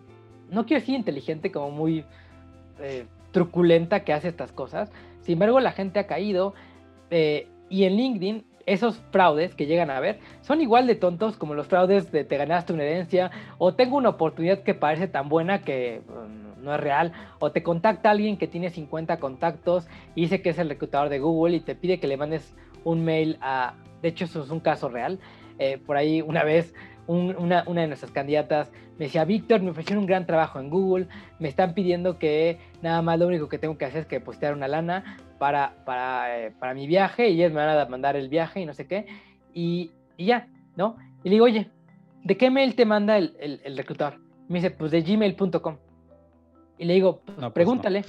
no 0.50 0.66
quiero 0.66 0.82
decir 0.82 0.96
inteligente, 0.96 1.52
como 1.52 1.72
muy 1.72 2.04
truculenta 3.32 4.04
que 4.04 4.14
hace 4.14 4.28
estas 4.28 4.52
cosas. 4.52 4.92
Sin 5.28 5.34
embargo, 5.34 5.60
la 5.60 5.74
gente 5.74 6.00
ha 6.00 6.08
caído 6.08 6.54
y 7.12 7.84
en 7.84 7.98
LinkedIn 7.98 8.46
esos 8.66 8.98
fraudes 9.12 9.56
que 9.56 9.66
llegan 9.66 9.90
a 9.90 10.00
ver 10.00 10.20
son 10.40 10.62
igual 10.62 10.88
de 10.88 10.96
tontos 10.96 11.36
como 11.36 11.54
los 11.54 11.68
fraudes 11.68 12.14
de 12.14 12.24
te 12.24 12.38
ganaste 12.38 12.72
una 12.72 12.84
herencia 12.84 13.32
o 13.58 13.74
tengo 13.74 13.98
una 13.98 14.08
oportunidad 14.08 14.64
que 14.64 14.74
parece 14.74 15.10
tan 15.10 15.28
buena 15.28 15.64
que 15.64 16.02
no 16.62 16.74
es 16.74 16.80
real, 16.80 17.12
o 17.40 17.52
te 17.52 17.62
contacta 17.62 18.10
alguien 18.10 18.38
que 18.38 18.48
tiene 18.48 18.70
50 18.70 19.20
contactos 19.20 19.86
y 20.16 20.22
dice 20.22 20.42
que 20.42 20.52
es 20.52 20.60
el 20.60 20.70
reclutador 20.70 21.10
de 21.10 21.20
Google 21.20 21.58
y 21.58 21.60
te 21.60 21.76
pide 21.76 22.00
que 22.00 22.08
le 22.08 22.16
mandes 22.16 22.56
un 22.86 23.04
mail 23.04 23.38
a, 23.42 23.74
de 24.02 24.08
hecho 24.08 24.24
eso 24.24 24.44
es 24.44 24.50
un 24.50 24.62
caso 24.62 24.88
real, 24.88 25.20
eh, 25.60 25.78
por 25.78 25.98
ahí 25.98 26.22
una 26.22 26.46
vez 26.46 26.74
una, 27.08 27.64
de 27.64 27.88
nuestras 27.88 28.12
candidatas 28.12 28.72
me 28.98 29.06
decía, 29.06 29.26
Víctor, 29.26 29.62
me 29.62 29.72
ofrecieron 29.72 30.04
un 30.04 30.08
gran 30.08 30.26
trabajo 30.26 30.60
en 30.60 30.70
Google, 30.70 31.08
me 31.40 31.48
están 31.48 31.74
pidiendo 31.74 32.18
que 32.18 32.58
nada 32.82 33.02
más 33.02 33.20
lo 33.20 33.28
único 33.28 33.50
que 33.50 33.58
tengo 33.58 33.78
que 33.78 33.86
hacer 33.86 34.02
es 34.02 34.08
que 34.08 34.20
postear 34.20 34.54
una 34.54 34.68
lana 34.68 35.18
para, 35.40 35.84
para, 35.86 36.40
eh, 36.40 36.52
para 36.60 36.74
mi 36.74 36.88
viaje 36.88 37.30
y 37.30 37.42
ellos 37.42 37.52
me 37.52 37.66
van 37.66 37.78
a 37.78 37.86
mandar 37.86 38.16
el 38.16 38.30
viaje 38.30 38.62
y 38.62 38.66
no 38.66 38.74
sé 38.74 38.88
qué, 38.88 39.06
y, 39.54 39.92
ya, 40.18 40.48
¿no? 40.76 40.98
Y 41.24 41.30
le 41.30 41.36
digo, 41.36 41.46
oye, 41.46 41.70
¿de 42.24 42.38
qué 42.38 42.50
mail 42.50 42.76
te 42.76 42.86
manda 42.86 43.18
el, 43.18 43.36
el, 43.40 43.62
el 43.64 43.78
reclutador? 43.78 44.20
Me 44.48 44.60
dice, 44.60 44.72
pues 44.72 44.92
de 44.92 45.02
gmail.com. 45.02 45.78
Y 46.78 46.86
le 46.86 46.94
digo, 46.94 47.22
pues, 47.26 47.52
pregúntale. 47.52 48.06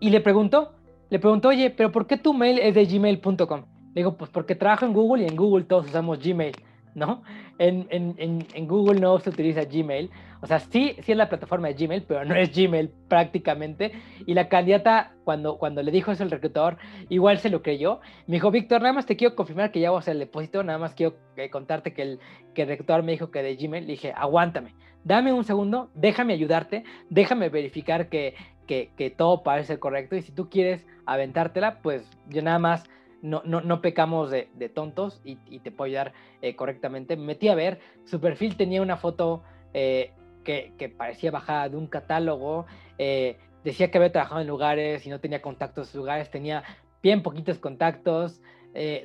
Y 0.00 0.10
le 0.10 0.20
pregunto, 0.20 0.72
le 1.10 1.18
pregunto, 1.18 1.48
oye, 1.48 1.70
pero 1.70 1.90
¿por 1.90 2.06
qué 2.06 2.16
tu 2.16 2.32
mail 2.32 2.58
es 2.58 2.74
de 2.74 2.84
gmail.com? 2.84 3.64
Le 3.94 4.02
digo, 4.02 4.16
pues 4.16 4.30
porque 4.30 4.54
trabajo 4.54 4.84
en 4.84 4.92
Google 4.92 5.24
y 5.24 5.26
en 5.26 5.36
Google 5.36 5.64
todos 5.64 5.86
usamos 5.86 6.20
Gmail, 6.22 6.54
¿no? 6.98 7.22
En, 7.58 8.66
Google 8.66 9.00
no 9.00 9.18
se 9.18 9.30
utiliza 9.30 9.64
Gmail. 9.64 10.10
O 10.40 10.46
sea, 10.46 10.60
sí, 10.60 10.94
sí 11.00 11.12
es 11.12 11.18
la 11.18 11.28
plataforma 11.28 11.68
de 11.68 11.74
Gmail, 11.74 12.02
pero 12.02 12.24
no 12.24 12.34
es 12.34 12.54
Gmail 12.54 12.90
prácticamente. 13.08 13.92
Y 14.26 14.34
la 14.34 14.48
candidata, 14.48 15.12
cuando, 15.24 15.58
cuando 15.58 15.82
le 15.82 15.90
dijo 15.90 16.12
eso 16.12 16.22
al 16.22 16.30
reclutador, 16.30 16.76
igual 17.08 17.38
se 17.38 17.50
lo 17.50 17.62
creyó. 17.62 18.00
Me 18.26 18.36
dijo, 18.36 18.50
Víctor, 18.50 18.82
nada 18.82 18.92
más 18.92 19.06
te 19.06 19.16
quiero 19.16 19.34
confirmar 19.34 19.72
que 19.72 19.80
ya 19.80 19.96
hacer 19.96 20.12
el 20.12 20.20
depósito, 20.20 20.62
nada 20.62 20.78
más 20.78 20.94
quiero 20.94 21.16
eh, 21.36 21.50
contarte 21.50 21.94
que 21.94 22.02
el, 22.02 22.20
que 22.54 22.62
el 22.62 22.68
reclutador 22.68 23.02
me 23.02 23.12
dijo 23.12 23.30
que 23.30 23.42
de 23.42 23.56
Gmail. 23.56 23.86
Le 23.86 23.92
dije, 23.92 24.12
aguántame 24.14 24.74
dame 25.04 25.32
un 25.32 25.44
segundo, 25.44 25.90
déjame 25.94 26.34
ayudarte, 26.34 26.84
déjame 27.08 27.48
verificar 27.48 28.08
que, 28.08 28.34
que, 28.66 29.14
todo 29.16 29.42
parece 29.42 29.78
correcto 29.78 30.16
y 30.16 30.22
si 30.22 30.32
tú 30.32 30.50
quieres 30.50 30.86
aventártela, 31.06 31.80
pues 31.80 32.08
yo 32.28 32.42
nada 32.42 32.58
más 32.58 32.84
no, 33.22 33.42
no, 33.44 33.60
no 33.60 33.80
pecamos 33.80 34.30
de, 34.30 34.70
tontos 34.74 35.20
y, 35.24 35.36
te 35.60 35.70
puedo 35.70 35.86
ayudar 35.86 36.12
eh, 36.42 36.56
correctamente. 36.56 37.16
Me 37.16 37.24
metí 37.24 37.48
a 37.48 37.54
ver, 37.54 37.80
su 38.04 38.20
perfil 38.20 38.56
tenía 38.56 38.82
una 38.82 38.96
foto 38.96 39.42
eh, 39.74 40.12
que, 40.44 40.72
que, 40.78 40.88
parecía 40.88 41.30
bajada 41.30 41.68
de 41.68 41.76
un 41.76 41.86
catálogo, 41.86 42.66
eh, 42.98 43.38
decía 43.64 43.90
que 43.90 43.98
había 43.98 44.12
trabajado 44.12 44.40
en 44.40 44.46
lugares 44.46 45.06
y 45.06 45.10
no 45.10 45.20
tenía 45.20 45.42
contactos 45.42 45.94
en 45.94 45.98
lugares, 45.98 46.30
tenía 46.30 46.64
bien 47.02 47.22
poquitos 47.22 47.58
contactos, 47.58 48.40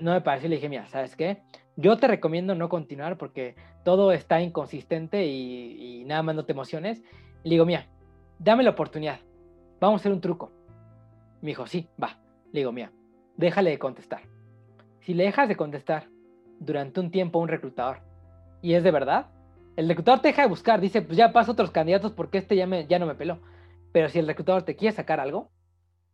no 0.01 0.11
me 0.11 0.21
pareció, 0.21 0.49
le 0.49 0.55
dije, 0.55 0.69
mira, 0.69 0.85
¿sabes 0.87 1.15
qué? 1.15 1.41
Yo 1.75 1.97
te 1.97 2.07
recomiendo 2.07 2.53
no 2.53 2.69
continuar 2.69 3.17
porque 3.17 3.55
todo 3.83 4.11
está 4.11 4.39
inconsistente 4.41 5.25
y, 5.25 6.03
nada 6.05 6.21
más 6.21 6.35
no 6.35 6.45
te 6.45 6.51
emociones. 6.51 7.01
le 7.43 7.51
digo, 7.51 7.65
mira, 7.65 7.87
dame 8.37 8.63
la 8.63 8.71
oportunidad. 8.71 9.19
Vamos 9.79 9.99
a 9.99 10.01
hacer 10.01 10.11
un 10.11 10.21
truco. 10.21 10.51
Me 11.41 11.49
dijo, 11.49 11.65
sí, 11.65 11.89
va. 12.01 12.19
Le 12.51 12.59
digo, 12.59 12.71
mira, 12.71 12.91
déjale 13.37 13.71
de 13.71 13.79
contestar. 13.79 14.21
Si 15.01 15.13
le 15.13 15.23
dejas 15.23 15.47
de 15.47 15.55
contestar 15.55 16.07
durante 16.59 16.99
un 16.99 17.11
tiempo 17.11 17.39
a 17.39 17.41
un 17.41 17.49
reclutador 17.49 17.99
y 18.61 18.73
es 18.73 18.83
de 18.83 18.91
verdad, 18.91 19.27
el 19.75 19.87
reclutador 19.87 20.21
te 20.21 20.29
deja 20.29 20.43
de 20.43 20.47
buscar. 20.47 20.79
Dice, 20.79 21.01
pues 21.01 21.17
ya 21.17 21.33
paso 21.33 21.51
otros 21.51 21.71
candidatos 21.71 22.11
porque 22.11 22.37
este 22.37 22.55
ya, 22.55 22.67
me, 22.67 22.87
ya 22.87 22.99
no 22.99 23.05
me 23.05 23.15
peló. 23.15 23.39
Pero 23.91 24.09
si 24.09 24.19
el 24.19 24.27
reclutador 24.27 24.63
te 24.63 24.75
quiere 24.75 24.95
sacar 24.95 25.19
algo, 25.19 25.49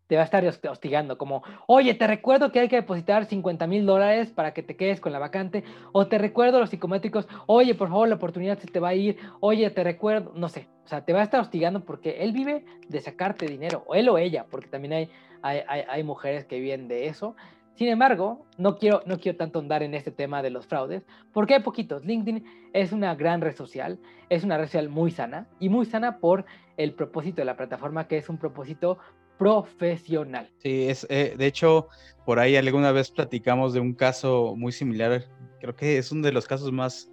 te 0.09 0.15
va 0.15 0.23
a 0.23 0.25
estar 0.25 0.43
hostigando, 0.43 1.19
como, 1.19 1.43
oye, 1.67 1.93
te 1.93 2.07
recuerdo 2.07 2.51
que 2.51 2.59
hay 2.59 2.67
que 2.67 2.77
depositar 2.77 3.25
50 3.25 3.67
mil 3.67 3.85
dólares 3.85 4.31
para 4.31 4.55
que 4.55 4.63
te 4.63 4.75
quedes 4.75 4.99
con 4.99 5.11
la 5.11 5.19
vacante, 5.19 5.63
o 5.91 6.07
te 6.07 6.17
recuerdo 6.17 6.59
los 6.59 6.71
psicométricos, 6.71 7.27
oye, 7.45 7.75
por 7.75 7.89
favor, 7.89 8.09
la 8.09 8.15
oportunidad 8.15 8.57
se 8.57 8.65
te 8.65 8.79
va 8.79 8.89
a 8.89 8.95
ir, 8.95 9.19
oye, 9.39 9.69
te 9.69 9.83
recuerdo, 9.83 10.33
no 10.35 10.49
sé, 10.49 10.67
o 10.83 10.87
sea, 10.87 11.05
te 11.05 11.13
va 11.13 11.19
a 11.19 11.23
estar 11.23 11.39
hostigando 11.39 11.85
porque 11.85 12.23
él 12.23 12.31
vive 12.31 12.65
de 12.87 13.01
sacarte 13.01 13.45
dinero, 13.45 13.83
o 13.85 13.93
él 13.93 14.09
o 14.09 14.17
ella, 14.17 14.47
porque 14.49 14.67
también 14.67 14.93
hay, 14.93 15.09
hay, 15.43 15.83
hay, 15.87 16.03
mujeres 16.03 16.45
que 16.45 16.59
viven 16.59 16.87
de 16.87 17.05
eso. 17.05 17.35
Sin 17.75 17.87
embargo, 17.87 18.47
no 18.57 18.77
quiero, 18.77 19.03
no 19.05 19.19
quiero 19.19 19.37
tanto 19.37 19.59
andar 19.59 19.83
en 19.83 19.93
este 19.93 20.09
tema 20.09 20.41
de 20.41 20.49
los 20.49 20.65
fraudes, 20.65 21.05
porque 21.31 21.53
hay 21.53 21.61
poquitos. 21.61 22.03
LinkedIn 22.03 22.43
es 22.73 22.91
una 22.93 23.13
gran 23.13 23.41
red 23.41 23.55
social, 23.55 23.99
es 24.29 24.43
una 24.43 24.57
red 24.57 24.65
social 24.65 24.89
muy 24.89 25.11
sana, 25.11 25.45
y 25.59 25.69
muy 25.69 25.85
sana 25.85 26.17
por 26.17 26.45
el 26.77 26.93
propósito 26.93 27.41
de 27.41 27.45
la 27.45 27.57
plataforma, 27.57 28.07
que 28.07 28.17
es 28.17 28.27
un 28.27 28.39
propósito 28.39 28.97
profesional. 29.39 30.51
Sí, 30.57 30.89
es, 30.89 31.07
eh, 31.09 31.33
de 31.35 31.47
hecho, 31.47 31.87
por 32.25 32.39
ahí 32.39 32.57
alguna 32.57 32.91
vez 32.91 33.09
platicamos 33.09 33.73
de 33.73 33.79
un 33.79 33.93
caso 33.93 34.53
muy 34.55 34.73
similar, 34.73 35.25
creo 35.61 35.75
que 35.75 35.97
es 35.97 36.11
uno 36.11 36.27
de 36.27 36.33
los 36.33 36.45
casos 36.45 36.71
más 36.73 37.09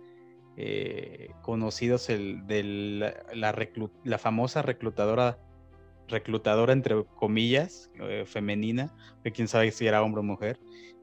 eh, 0.56 1.30
conocidos, 1.40 2.10
el 2.10 2.44
de 2.46 2.64
la, 3.32 3.54
la, 4.04 4.18
famosa 4.18 4.62
reclutadora, 4.62 5.38
reclutadora 6.08 6.72
entre 6.72 7.04
comillas, 7.14 7.92
eh, 8.00 8.24
femenina, 8.26 8.92
que 9.22 9.30
quién 9.30 9.46
sabe 9.46 9.70
si 9.70 9.86
era 9.86 10.02
hombre 10.02 10.20
o 10.20 10.24
mujer, 10.24 10.58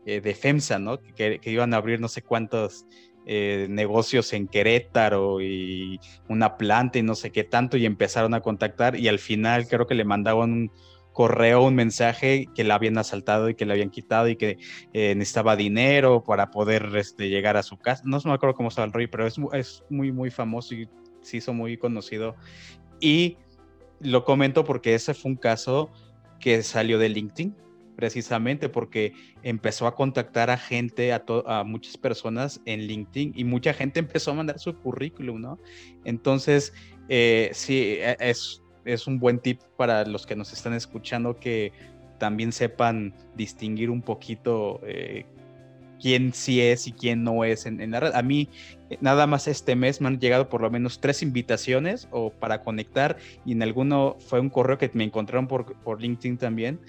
de 0.05 0.35
FEMSA, 0.35 0.79
¿no? 0.79 0.99
Que, 0.99 1.39
que, 1.39 1.49
iban 1.49 1.73
a 1.73 1.77
abrir 1.77 2.01
no 2.01 2.09
sé 2.09 2.21
cuántos 2.21 2.85
negocios 3.25 4.33
en 4.33 4.49
Querétaro 4.49 5.39
y 5.39 5.97
una 6.27 6.57
planta 6.57 6.99
y 6.99 7.03
no 7.03 7.15
sé 7.15 7.31
qué 7.31 7.45
tanto 7.45 7.77
y 7.77 7.85
empezaron 7.85 8.33
a 8.33 8.41
contactar 8.41 8.97
y 8.97 9.07
al 9.07 9.17
final 9.17 9.65
creo 9.65 9.87
que 9.87 9.95
le 9.95 10.03
mandaban 10.03 10.51
un, 10.51 10.71
correo 11.13 11.63
un 11.63 11.75
mensaje 11.75 12.47
que 12.53 12.63
la 12.63 12.75
habían 12.75 12.97
asaltado 12.97 13.49
y 13.49 13.55
que 13.55 13.65
le 13.65 13.73
habían 13.73 13.89
quitado 13.89 14.27
y 14.27 14.35
que 14.35 14.57
eh, 14.93 15.15
necesitaba 15.15 15.55
dinero 15.55 16.23
para 16.23 16.51
poder 16.51 16.91
este, 16.95 17.29
llegar 17.29 17.55
a 17.55 17.63
su 17.63 17.77
casa. 17.77 18.03
No 18.05 18.19
me 18.25 18.33
acuerdo 18.33 18.55
cómo 18.55 18.69
estaba 18.69 18.85
el 18.85 18.93
rollo, 18.93 19.07
pero 19.09 19.27
es, 19.27 19.83
muy, 19.89 20.11
muy 20.11 20.31
famoso 20.31 20.75
y 20.75 20.89
se 21.21 21.37
hizo 21.37 21.53
muy 21.53 21.77
conocido. 21.77 22.35
Y 22.99 23.37
lo 24.01 24.25
comento 24.25 24.65
porque 24.65 24.95
ese 24.95 25.13
fue 25.13 25.31
un 25.31 25.37
caso 25.37 25.91
que 26.39 26.61
salió 26.63 26.97
de 26.97 27.09
LinkedIn, 27.09 27.55
precisamente 27.95 28.67
porque 28.67 29.13
empezó 29.43 29.85
a 29.87 29.95
contactar 29.95 30.49
a 30.49 30.57
gente, 30.57 31.13
a, 31.13 31.23
a 31.45 31.63
muchas 31.63 31.95
personas 31.95 32.59
en 32.65 32.81
LinkedIn 32.81 33.33
y 33.35 33.43
mucha 33.43 33.73
gente 33.73 33.99
empezó 34.01 34.31
a 34.31 34.33
mandar 34.33 34.59
su 34.59 34.75
currículum, 34.75 35.39
¿no? 35.39 35.59
Entonces, 36.03 36.73
eh, 37.07 37.51
sí, 37.53 37.97
e, 37.99 38.17
es, 38.19 38.62
es 38.85 39.07
un 39.07 39.19
buen 39.19 39.39
tip 39.39 39.61
para 39.77 40.05
los 40.05 40.25
que 40.25 40.35
nos 40.35 40.53
están 40.53 40.73
escuchando 40.73 41.39
que 41.39 41.71
también 42.17 42.51
sepan 42.51 43.13
distinguir 43.35 43.89
un 43.89 44.01
poquito 44.01 44.79
eh, 44.85 45.25
quién 46.01 46.33
sí 46.33 46.61
es 46.61 46.87
y 46.87 46.91
quién 46.91 47.23
no 47.23 47.43
es 47.43 47.65
en, 47.65 47.91
la 47.91 47.99
red. 47.99 48.13
A 48.13 48.21
mí 48.21 48.49
eh, 48.89 48.97
nada 49.01 49.27
más 49.27 49.47
este 49.47 49.75
mes 49.75 50.01
me 50.01 50.07
han 50.07 50.19
llegado 50.19 50.49
por 50.49 50.61
lo 50.61 50.69
menos 50.69 50.99
tres 50.99 51.21
invitaciones 51.21 52.07
o 52.11 52.29
para 52.29 52.61
conectar 52.61 53.17
y 53.45 53.53
en 53.53 53.63
alguno 53.63 54.17
fue 54.19 54.39
un 54.39 54.49
correo 54.49 54.77
que 54.77 54.89
me 54.93 55.03
encontraron 55.03 55.47
por, 55.47 55.73
por 55.81 56.01
LinkedIn 56.01 56.37
también 56.37 56.79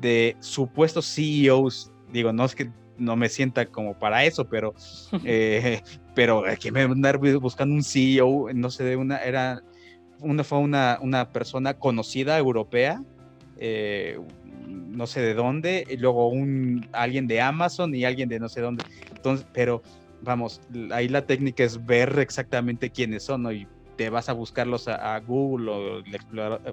de 0.00 0.36
supuestos 0.40 1.06
CEOs. 1.14 1.92
Digo, 2.12 2.32
no 2.32 2.44
es 2.44 2.54
que 2.54 2.70
no 2.98 3.16
me 3.16 3.28
sienta 3.28 3.66
como 3.66 3.98
para 3.98 4.24
eso, 4.24 4.48
pero, 4.48 4.74
eh, 5.24 5.82
pero 6.14 6.44
que 6.60 6.70
me 6.70 6.82
andar 6.82 7.18
buscando 7.18 7.74
un 7.74 7.82
CEO, 7.82 8.48
no 8.54 8.70
sé, 8.70 8.84
de 8.84 8.96
una, 8.96 9.18
era 9.18 9.62
una 10.22 10.44
fue 10.44 10.58
una, 10.58 10.98
una 11.00 11.28
persona 11.30 11.74
conocida 11.74 12.38
europea, 12.38 13.02
eh, 13.58 14.18
no 14.66 15.06
sé 15.06 15.20
de 15.20 15.34
dónde, 15.34 15.86
y 15.88 15.96
luego 15.96 16.28
un, 16.28 16.88
alguien 16.92 17.26
de 17.26 17.40
Amazon 17.40 17.94
y 17.94 18.04
alguien 18.04 18.28
de 18.28 18.40
no 18.40 18.48
sé 18.48 18.60
dónde. 18.60 18.84
Entonces, 19.14 19.46
pero 19.52 19.82
vamos, 20.22 20.60
ahí 20.92 21.08
la 21.08 21.26
técnica 21.26 21.64
es 21.64 21.84
ver 21.84 22.18
exactamente 22.18 22.90
quiénes 22.90 23.24
son, 23.24 23.42
¿no? 23.42 23.52
Y 23.52 23.66
te 23.96 24.10
vas 24.10 24.28
a 24.28 24.32
buscarlos 24.32 24.88
a, 24.88 25.18
Google 25.20 25.70
o 25.70 25.98
el 25.98 26.14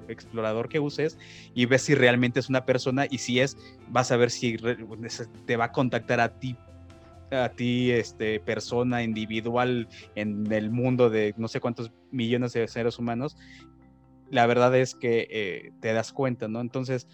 explorador, 0.07 0.69
que 0.69 0.79
uses 0.79 1.17
y 1.53 1.65
ves 1.65 1.83
si 1.83 1.95
realmente 1.95 2.39
es 2.39 2.49
una 2.49 2.65
persona 2.65 3.05
y 3.09 3.17
si 3.17 3.39
es, 3.39 3.57
vas 3.89 4.12
a 4.12 4.17
ver 4.17 4.31
si 4.31 4.57
te 5.45 5.57
va 5.57 5.65
a 5.65 5.71
contactar 5.71 6.21
a 6.21 6.39
ti 6.39 6.55
a 7.31 7.49
ti, 7.49 7.91
este, 7.91 8.39
persona 8.39 9.03
individual 9.03 9.87
en 10.15 10.51
el 10.51 10.71
mundo 10.71 11.09
de 11.09 11.33
no 11.37 11.47
sé 11.47 11.59
cuántos 11.59 11.91
millones 12.11 12.53
de 12.53 12.67
seres 12.67 12.99
humanos, 12.99 13.37
la 14.29 14.45
verdad 14.45 14.75
es 14.75 14.95
que 14.95 15.27
eh, 15.29 15.71
te 15.79 15.93
das 15.93 16.11
cuenta, 16.11 16.47
¿no? 16.47 16.61
Entonces, 16.61 17.07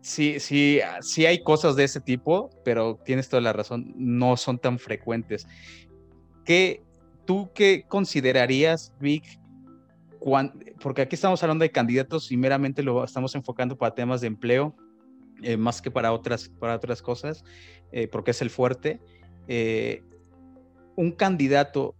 sí, 0.00 0.40
sí, 0.40 0.80
sí 1.00 1.26
hay 1.26 1.42
cosas 1.42 1.76
de 1.76 1.84
ese 1.84 2.00
tipo, 2.00 2.50
pero 2.64 2.98
tienes 3.04 3.28
toda 3.28 3.40
la 3.40 3.52
razón, 3.52 3.92
no 3.96 4.36
son 4.36 4.58
tan 4.58 4.78
frecuentes. 4.78 5.46
¿Qué, 6.44 6.82
¿Tú 7.24 7.50
qué 7.54 7.84
considerarías, 7.86 8.92
Vic, 9.00 9.24
porque 10.80 11.02
aquí 11.02 11.14
estamos 11.14 11.42
hablando 11.42 11.62
de 11.62 11.70
candidatos 11.70 12.30
y 12.30 12.36
meramente 12.36 12.82
lo 12.82 13.02
estamos 13.04 13.34
enfocando 13.34 13.76
para 13.76 13.94
temas 13.94 14.20
de 14.20 14.28
empleo, 14.28 14.74
eh, 15.42 15.56
más 15.56 15.82
que 15.82 15.90
para 15.90 16.12
otras, 16.12 16.48
para 16.48 16.76
otras 16.76 17.02
cosas, 17.02 17.44
eh, 17.92 18.08
porque 18.08 18.32
es 18.32 18.42
el 18.42 18.50
fuerte. 18.50 19.00
un 20.96 21.12
candidato, 21.12 21.94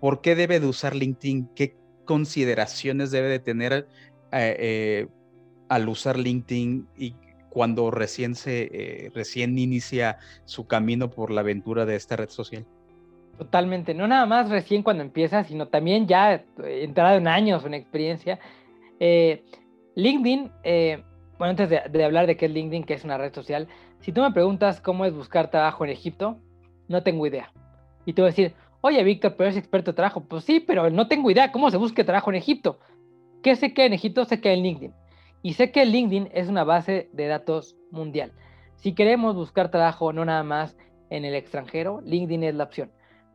¿por 0.00 0.20
qué 0.20 0.34
debe 0.34 0.60
de 0.60 0.66
usar 0.66 0.94
LinkedIn? 0.94 1.50
¿Qué 1.54 1.76
consideraciones 2.04 3.10
debe 3.10 3.28
de 3.28 3.38
tener 3.38 3.86
al 5.68 5.88
usar 5.88 6.18
LinkedIn 6.18 6.88
y 6.96 7.14
cuando 7.48 7.90
recién 7.90 8.34
se 8.34 8.68
eh, 8.72 9.10
recién 9.14 9.58
inicia 9.58 10.18
su 10.44 10.66
camino 10.66 11.10
por 11.10 11.30
la 11.30 11.40
aventura 11.40 11.86
de 11.86 11.96
esta 11.96 12.16
red 12.16 12.28
social. 12.28 12.64
Totalmente, 13.36 13.94
no 13.94 14.06
nada 14.08 14.26
más 14.26 14.50
recién 14.50 14.82
cuando 14.82 15.02
empieza, 15.02 15.44
sino 15.44 15.68
también 15.68 16.06
ya 16.06 16.34
eh, 16.34 16.44
entrado 16.58 17.16
en 17.16 17.28
años, 17.28 17.64
en 17.64 17.74
experiencia. 17.74 18.38
Eh, 19.00 19.44
LinkedIn, 19.94 20.50
bueno, 21.38 21.50
antes 21.52 21.70
de, 21.70 22.04
hablar 22.04 22.26
de 22.26 22.36
qué 22.36 22.46
es 22.46 22.52
LinkedIn, 22.52 22.84
que 22.84 22.94
es 22.94 23.04
una 23.04 23.16
red 23.16 23.32
social, 23.32 23.68
si 24.00 24.12
tú 24.12 24.22
me 24.22 24.32
preguntas 24.32 24.80
cómo 24.80 25.04
es 25.04 25.14
buscar 25.14 25.50
trabajo 25.50 25.84
en 25.84 25.90
Egipto, 25.90 26.38
no 26.88 27.02
tengo 27.02 27.26
idea. 27.26 27.52
Y 28.06 28.12
te 28.12 28.22
voy 28.22 28.28
a 28.28 28.32
decir, 28.32 28.54
oye, 28.80 29.02
Víctor, 29.04 29.34
pero 29.36 29.48
eres 29.48 29.58
experto 29.58 29.92
de 29.92 29.96
trabajo. 29.96 30.24
Pues 30.24 30.44
sí, 30.44 30.60
pero 30.60 30.90
no 30.90 31.06
tengo 31.06 31.30
idea 31.30 31.52
cómo 31.52 31.70
se 31.70 31.76
busque 31.76 32.04
trabajo 32.04 32.30
en 32.30 32.36
Egipto. 32.36 32.80
¿Qué 33.42 33.54
sé 33.54 33.72
que 33.72 33.86
en 33.86 33.92
Egipto? 33.92 34.24
Sé 34.24 34.40
que 34.40 34.52
en 34.52 34.62
LinkedIn. 34.62 34.94
Y 35.42 35.52
sé 35.52 35.70
que 35.70 35.84
LinkedIn 35.84 36.30
es 36.32 36.48
una 36.48 36.64
base 36.64 37.08
de 37.12 37.26
datos 37.26 37.76
mundial. 37.90 38.32
Si 38.76 38.94
queremos 38.94 39.34
buscar 39.34 39.70
trabajo 39.70 40.12
no 40.12 40.24
nada 40.24 40.42
más 40.42 40.76
en 41.10 41.24
el 41.24 41.34
extranjero, 41.34 42.00
LinkedIn 42.04 42.44
es 42.44 42.54
la 42.54 42.64
opción. 42.64 42.90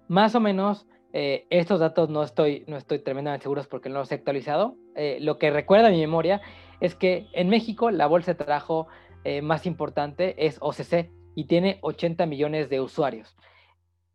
Más 0.07 0.35
o 0.35 0.39
menos, 0.39 0.85
eh, 1.13 1.45
estos 1.49 1.79
datos 1.79 2.09
no 2.09 2.23
estoy, 2.23 2.65
no 2.67 2.75
estoy 2.75 2.99
tremendamente 2.99 3.43
seguros 3.43 3.67
porque 3.67 3.89
no 3.89 3.99
los 3.99 4.11
he 4.11 4.15
actualizado. 4.15 4.75
Eh, 4.95 5.17
lo 5.21 5.37
que 5.37 5.51
recuerda 5.51 5.89
mi 5.89 6.01
memoria 6.01 6.41
es 6.83 6.95
que 6.95 7.29
en 7.31 7.47
México 7.47 7.91
la 7.91 8.07
bolsa 8.07 8.33
de 8.33 8.43
trabajo 8.43 8.87
eh, 9.23 9.41
más 9.41 9.65
importante 9.65 10.45
es 10.45 10.57
OCC 10.59 11.09
y 11.33 11.45
tiene 11.45 11.79
80 11.81 12.25
millones 12.25 12.69
de 12.69 12.81
usuarios. 12.81 13.37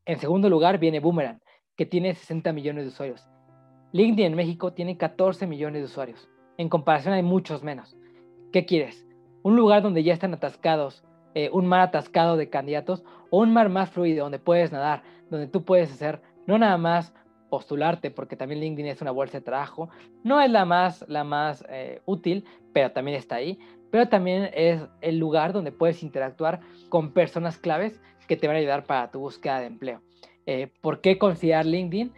En 0.04 0.18
segundo 0.18 0.50
lugar 0.50 0.78
viene 0.78 1.00
Boomerang, 1.00 1.40
que 1.78 1.86
tiene 1.86 2.14
60 2.14 2.52
millones 2.52 2.84
de 2.84 2.88
usuarios. 2.90 3.26
LinkedIn 3.92 4.26
en 4.26 4.34
México 4.34 4.74
tiene 4.74 4.98
14 4.98 5.46
millones 5.46 5.80
de 5.80 5.86
usuarios. 5.86 6.28
En 6.58 6.68
comparación 6.68 7.14
hay 7.14 7.22
muchos 7.22 7.62
menos. 7.62 7.96
¿Qué 8.52 8.66
quieres? 8.66 9.06
¿Un 9.42 9.56
lugar 9.56 9.80
donde 9.82 10.02
ya 10.02 10.12
están 10.12 10.34
atascados, 10.34 11.04
eh, 11.34 11.48
un 11.50 11.66
mar 11.66 11.80
atascado 11.80 12.36
de 12.36 12.50
candidatos 12.50 13.02
o 13.30 13.38
un 13.38 13.50
mar 13.50 13.70
más 13.70 13.88
fluido 13.88 14.24
donde 14.24 14.40
puedes 14.40 14.72
nadar, 14.72 15.04
donde 15.30 15.46
tú 15.46 15.64
puedes 15.64 15.90
hacer 15.90 16.20
no 16.46 16.58
nada 16.58 16.76
más 16.76 17.14
postularte, 17.48 18.10
porque 18.10 18.36
también 18.36 18.60
LinkedIn 18.60 18.90
es 18.90 19.00
una 19.00 19.10
bolsa 19.10 19.38
de 19.38 19.44
trabajo, 19.44 19.88
no 20.24 20.40
es 20.40 20.50
la 20.50 20.64
más, 20.64 21.04
la 21.08 21.24
más 21.24 21.64
eh, 21.68 22.00
útil, 22.04 22.44
pero 22.72 22.92
también 22.92 23.16
está 23.16 23.36
ahí, 23.36 23.58
pero 23.90 24.08
también 24.08 24.50
es 24.54 24.82
el 25.00 25.18
lugar 25.18 25.52
donde 25.52 25.72
puedes 25.72 26.02
interactuar 26.02 26.60
con 26.88 27.12
personas 27.12 27.58
claves 27.58 28.00
que 28.26 28.36
te 28.36 28.46
van 28.46 28.56
a 28.56 28.58
ayudar 28.58 28.84
para 28.84 29.10
tu 29.10 29.20
búsqueda 29.20 29.60
de 29.60 29.66
empleo. 29.66 30.02
Eh, 30.46 30.68
¿Por 30.80 31.00
qué 31.00 31.18
considerar 31.18 31.66
LinkedIn? 31.66 32.12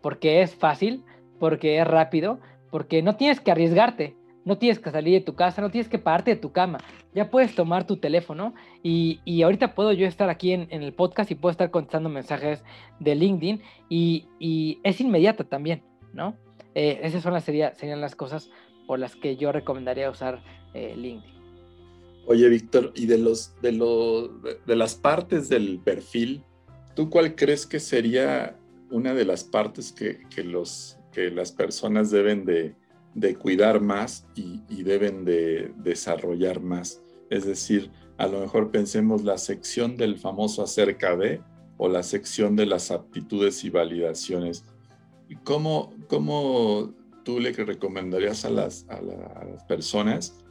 porque 0.00 0.40
es 0.40 0.54
fácil, 0.54 1.04
porque 1.38 1.78
es 1.78 1.86
rápido, 1.86 2.38
porque 2.70 3.02
no 3.02 3.16
tienes 3.16 3.38
que 3.38 3.50
arriesgarte, 3.50 4.16
no 4.48 4.56
tienes 4.56 4.78
que 4.78 4.90
salir 4.90 5.12
de 5.12 5.20
tu 5.20 5.34
casa, 5.34 5.60
no 5.60 5.70
tienes 5.70 5.90
que 5.90 5.98
pararte 5.98 6.30
de 6.30 6.40
tu 6.40 6.52
cama, 6.52 6.78
ya 7.14 7.30
puedes 7.30 7.54
tomar 7.54 7.86
tu 7.86 7.98
teléfono 7.98 8.54
y, 8.82 9.20
y 9.26 9.42
ahorita 9.42 9.74
puedo 9.74 9.92
yo 9.92 10.06
estar 10.06 10.30
aquí 10.30 10.52
en, 10.52 10.66
el 10.70 10.94
podcast 10.94 11.30
y 11.30 11.34
puedo 11.34 11.50
estar 11.50 11.70
contestando 11.70 12.08
mensajes 12.08 12.64
de 12.98 13.14
LinkedIn 13.14 13.60
y, 13.90 14.26
y 14.38 14.80
es 14.84 15.02
inmediata 15.02 15.44
también, 15.44 15.82
¿no? 16.14 16.34
Eh, 16.74 16.98
esas 17.02 17.22
son 17.22 17.34
las, 17.34 17.44
sería, 17.44 17.74
serían 17.74 18.00
las 18.00 18.16
cosas 18.16 18.50
por 18.86 18.98
las 18.98 19.16
que 19.16 19.36
yo 19.36 19.52
recomendaría 19.52 20.08
usar 20.08 20.42
eh, 20.72 20.94
LinkedIn. 20.96 21.36
Oye, 22.26 22.48
Víctor, 22.48 22.92
y 22.94 23.04
de, 23.04 23.18
los, 23.18 23.54
de, 23.60 23.72
los, 23.72 24.30
de 24.66 24.76
las 24.76 24.94
partes 24.94 25.50
del 25.50 25.78
perfil, 25.80 26.42
¿tú 26.96 27.10
cuál 27.10 27.34
crees 27.34 27.66
que 27.66 27.80
sería 27.80 28.56
una 28.90 29.12
de 29.12 29.26
las 29.26 29.44
partes 29.44 29.92
que, 29.92 30.20
que 30.34 30.42
los 30.42 30.94
que 31.12 31.30
las 31.30 31.52
personas 31.52 32.10
deben 32.10 32.44
de, 32.44 32.76
cuidar 33.34 33.80
más 33.80 34.26
y, 34.34 34.82
deben 34.82 35.24
de 35.24 35.72
desarrollar 35.76 36.60
más. 36.60 37.02
Es 37.30 37.44
decir, 37.44 37.90
a 38.16 38.26
lo 38.26 38.40
mejor 38.40 38.70
pensemos 38.70 39.22
la 39.24 39.38
sección 39.38 39.96
del 39.96 40.18
famoso 40.18 40.62
acerca 40.62 41.16
de 41.16 41.40
o 41.76 41.88
la 41.88 42.02
sección 42.02 42.56
de 42.56 42.66
las 42.66 42.90
aptitudes 42.90 43.64
y 43.64 43.70
validaciones. 43.70 44.64
¿Cómo, 45.44 45.92
cómo 46.08 46.92
tú 47.24 47.38
le 47.38 47.52
recomendarías 47.52 48.44
a 48.44 48.50
las, 48.50 48.86
a, 48.88 49.00
las 49.02 49.64
personas 49.64 50.44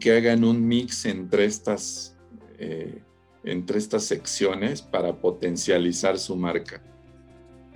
que 0.00 0.12
hagan 0.16 0.44
un 0.44 0.66
mix 0.66 1.06
entre 1.06 1.44
estas, 1.44 2.18
eh, 2.58 3.00
entre 3.44 3.78
estas 3.78 4.04
secciones 4.04 4.82
para 4.82 5.14
potencializar 5.14 6.18
su 6.18 6.36
marca? 6.36 6.82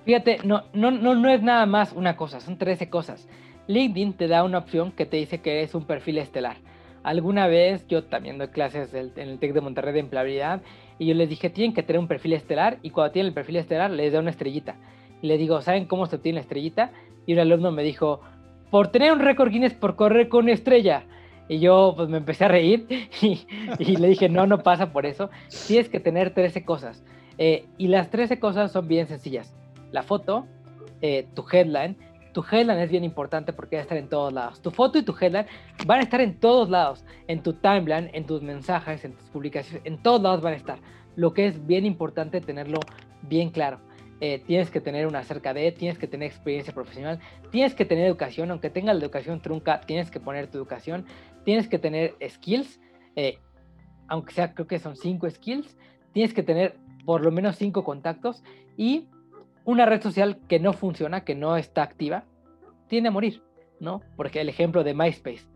Fíjate, 0.04 0.38
no, 0.44 0.64
no, 0.72 0.90
no, 0.90 1.14
no 1.14 1.28
es 1.28 1.42
nada 1.42 1.66
más 1.66 1.92
una 1.92 2.16
cosa, 2.16 2.40
son 2.40 2.58
13 2.58 2.88
cosas. 2.88 3.28
LinkedIn 3.68 4.14
te 4.14 4.28
da 4.28 4.44
una 4.44 4.58
opción 4.58 4.92
que 4.92 5.06
te 5.06 5.16
dice 5.16 5.38
que 5.38 5.62
es 5.62 5.74
un 5.74 5.84
perfil 5.84 6.18
estelar. 6.18 6.56
Alguna 7.02 7.46
vez 7.46 7.86
yo 7.86 8.04
también 8.04 8.38
doy 8.38 8.48
clases 8.48 8.92
en 8.92 9.12
el 9.16 9.38
TEC 9.38 9.52
de 9.52 9.60
Monterrey 9.60 9.94
de 9.94 10.00
empleabilidad 10.00 10.60
y 10.98 11.06
yo 11.06 11.14
les 11.14 11.28
dije, 11.28 11.48
tienen 11.48 11.74
que 11.74 11.82
tener 11.82 12.00
un 12.00 12.08
perfil 12.08 12.32
estelar 12.32 12.78
y 12.82 12.90
cuando 12.90 13.12
tienen 13.12 13.28
el 13.28 13.34
perfil 13.34 13.56
estelar 13.56 13.90
les 13.90 14.12
da 14.12 14.18
una 14.18 14.30
estrellita. 14.30 14.76
Y 15.22 15.28
les 15.28 15.38
digo, 15.38 15.60
¿saben 15.62 15.86
cómo 15.86 16.06
se 16.06 16.16
obtiene 16.16 16.36
la 16.36 16.42
estrellita? 16.42 16.90
Y 17.26 17.34
un 17.34 17.38
alumno 17.38 17.70
me 17.70 17.82
dijo, 17.82 18.20
por 18.70 18.88
tener 18.88 19.12
un 19.12 19.20
récord 19.20 19.50
Guinness 19.50 19.74
por 19.74 19.96
correr 19.96 20.28
con 20.28 20.48
estrella. 20.48 21.04
Y 21.48 21.60
yo 21.60 21.94
pues 21.96 22.08
me 22.08 22.18
empecé 22.18 22.44
a 22.44 22.48
reír 22.48 22.86
y, 23.22 23.46
y 23.78 23.96
le 23.96 24.08
dije, 24.08 24.28
no, 24.28 24.46
no 24.46 24.62
pasa 24.62 24.92
por 24.92 25.06
eso. 25.06 25.30
Tienes 25.66 25.88
que 25.88 26.00
tener 26.00 26.34
13 26.34 26.64
cosas. 26.64 27.02
Eh, 27.38 27.66
y 27.78 27.86
las 27.88 28.10
13 28.10 28.40
cosas 28.40 28.72
son 28.72 28.88
bien 28.88 29.06
sencillas 29.06 29.54
la 29.92 30.02
foto, 30.02 30.46
eh, 31.00 31.26
tu 31.34 31.44
headline. 31.50 31.96
Tu 32.38 32.44
headline 32.52 32.78
es 32.78 32.88
bien 32.88 33.02
importante 33.02 33.52
porque 33.52 33.74
va 33.74 33.80
a 33.80 33.82
estar 33.82 33.98
en 33.98 34.08
todos 34.08 34.32
lados. 34.32 34.62
Tu 34.62 34.70
foto 34.70 34.96
y 34.96 35.02
tu 35.02 35.12
headline 35.20 35.46
van 35.84 35.98
a 35.98 36.02
estar 36.04 36.20
en 36.20 36.38
todos 36.38 36.70
lados. 36.70 37.04
En 37.26 37.42
tu 37.42 37.54
timeline, 37.54 38.10
en 38.12 38.26
tus 38.26 38.42
mensajes, 38.42 39.04
en 39.04 39.14
tus 39.14 39.28
publicaciones, 39.30 39.82
en 39.84 40.00
todos 40.00 40.22
lados 40.22 40.40
van 40.40 40.52
a 40.52 40.56
estar. 40.56 40.78
Lo 41.16 41.34
que 41.34 41.48
es 41.48 41.66
bien 41.66 41.84
importante 41.84 42.40
tenerlo 42.40 42.78
bien 43.22 43.50
claro. 43.50 43.80
Eh, 44.20 44.40
tienes 44.46 44.70
que 44.70 44.80
tener 44.80 45.08
una 45.08 45.24
cerca 45.24 45.52
de, 45.52 45.72
tienes 45.72 45.98
que 45.98 46.06
tener 46.06 46.28
experiencia 46.28 46.72
profesional, 46.72 47.18
tienes 47.50 47.74
que 47.74 47.84
tener 47.84 48.06
educación, 48.06 48.52
aunque 48.52 48.70
tengas 48.70 48.94
la 48.94 49.02
educación 49.02 49.42
trunca, 49.42 49.80
tienes 49.80 50.08
que 50.08 50.20
poner 50.20 50.46
tu 50.46 50.58
educación, 50.58 51.06
tienes 51.44 51.66
que 51.66 51.80
tener 51.80 52.14
skills, 52.24 52.80
eh, 53.16 53.40
aunque 54.06 54.32
sea 54.32 54.54
creo 54.54 54.68
que 54.68 54.78
son 54.78 54.94
cinco 54.94 55.28
skills, 55.28 55.76
tienes 56.12 56.32
que 56.32 56.44
tener 56.44 56.76
por 57.04 57.20
lo 57.20 57.32
menos 57.32 57.56
cinco 57.56 57.82
contactos 57.82 58.44
y 58.76 59.08
una 59.68 59.84
red 59.84 60.00
social 60.00 60.38
que 60.48 60.58
no 60.58 60.72
funciona, 60.72 61.24
que 61.24 61.34
no 61.34 61.58
está 61.58 61.82
activa, 61.82 62.24
tiende 62.86 63.08
a 63.08 63.12
morir, 63.12 63.42
¿no? 63.80 64.00
Porque 64.16 64.40
el 64.40 64.48
ejemplo 64.48 64.82
de 64.82 64.94
MySpace. 64.94 65.46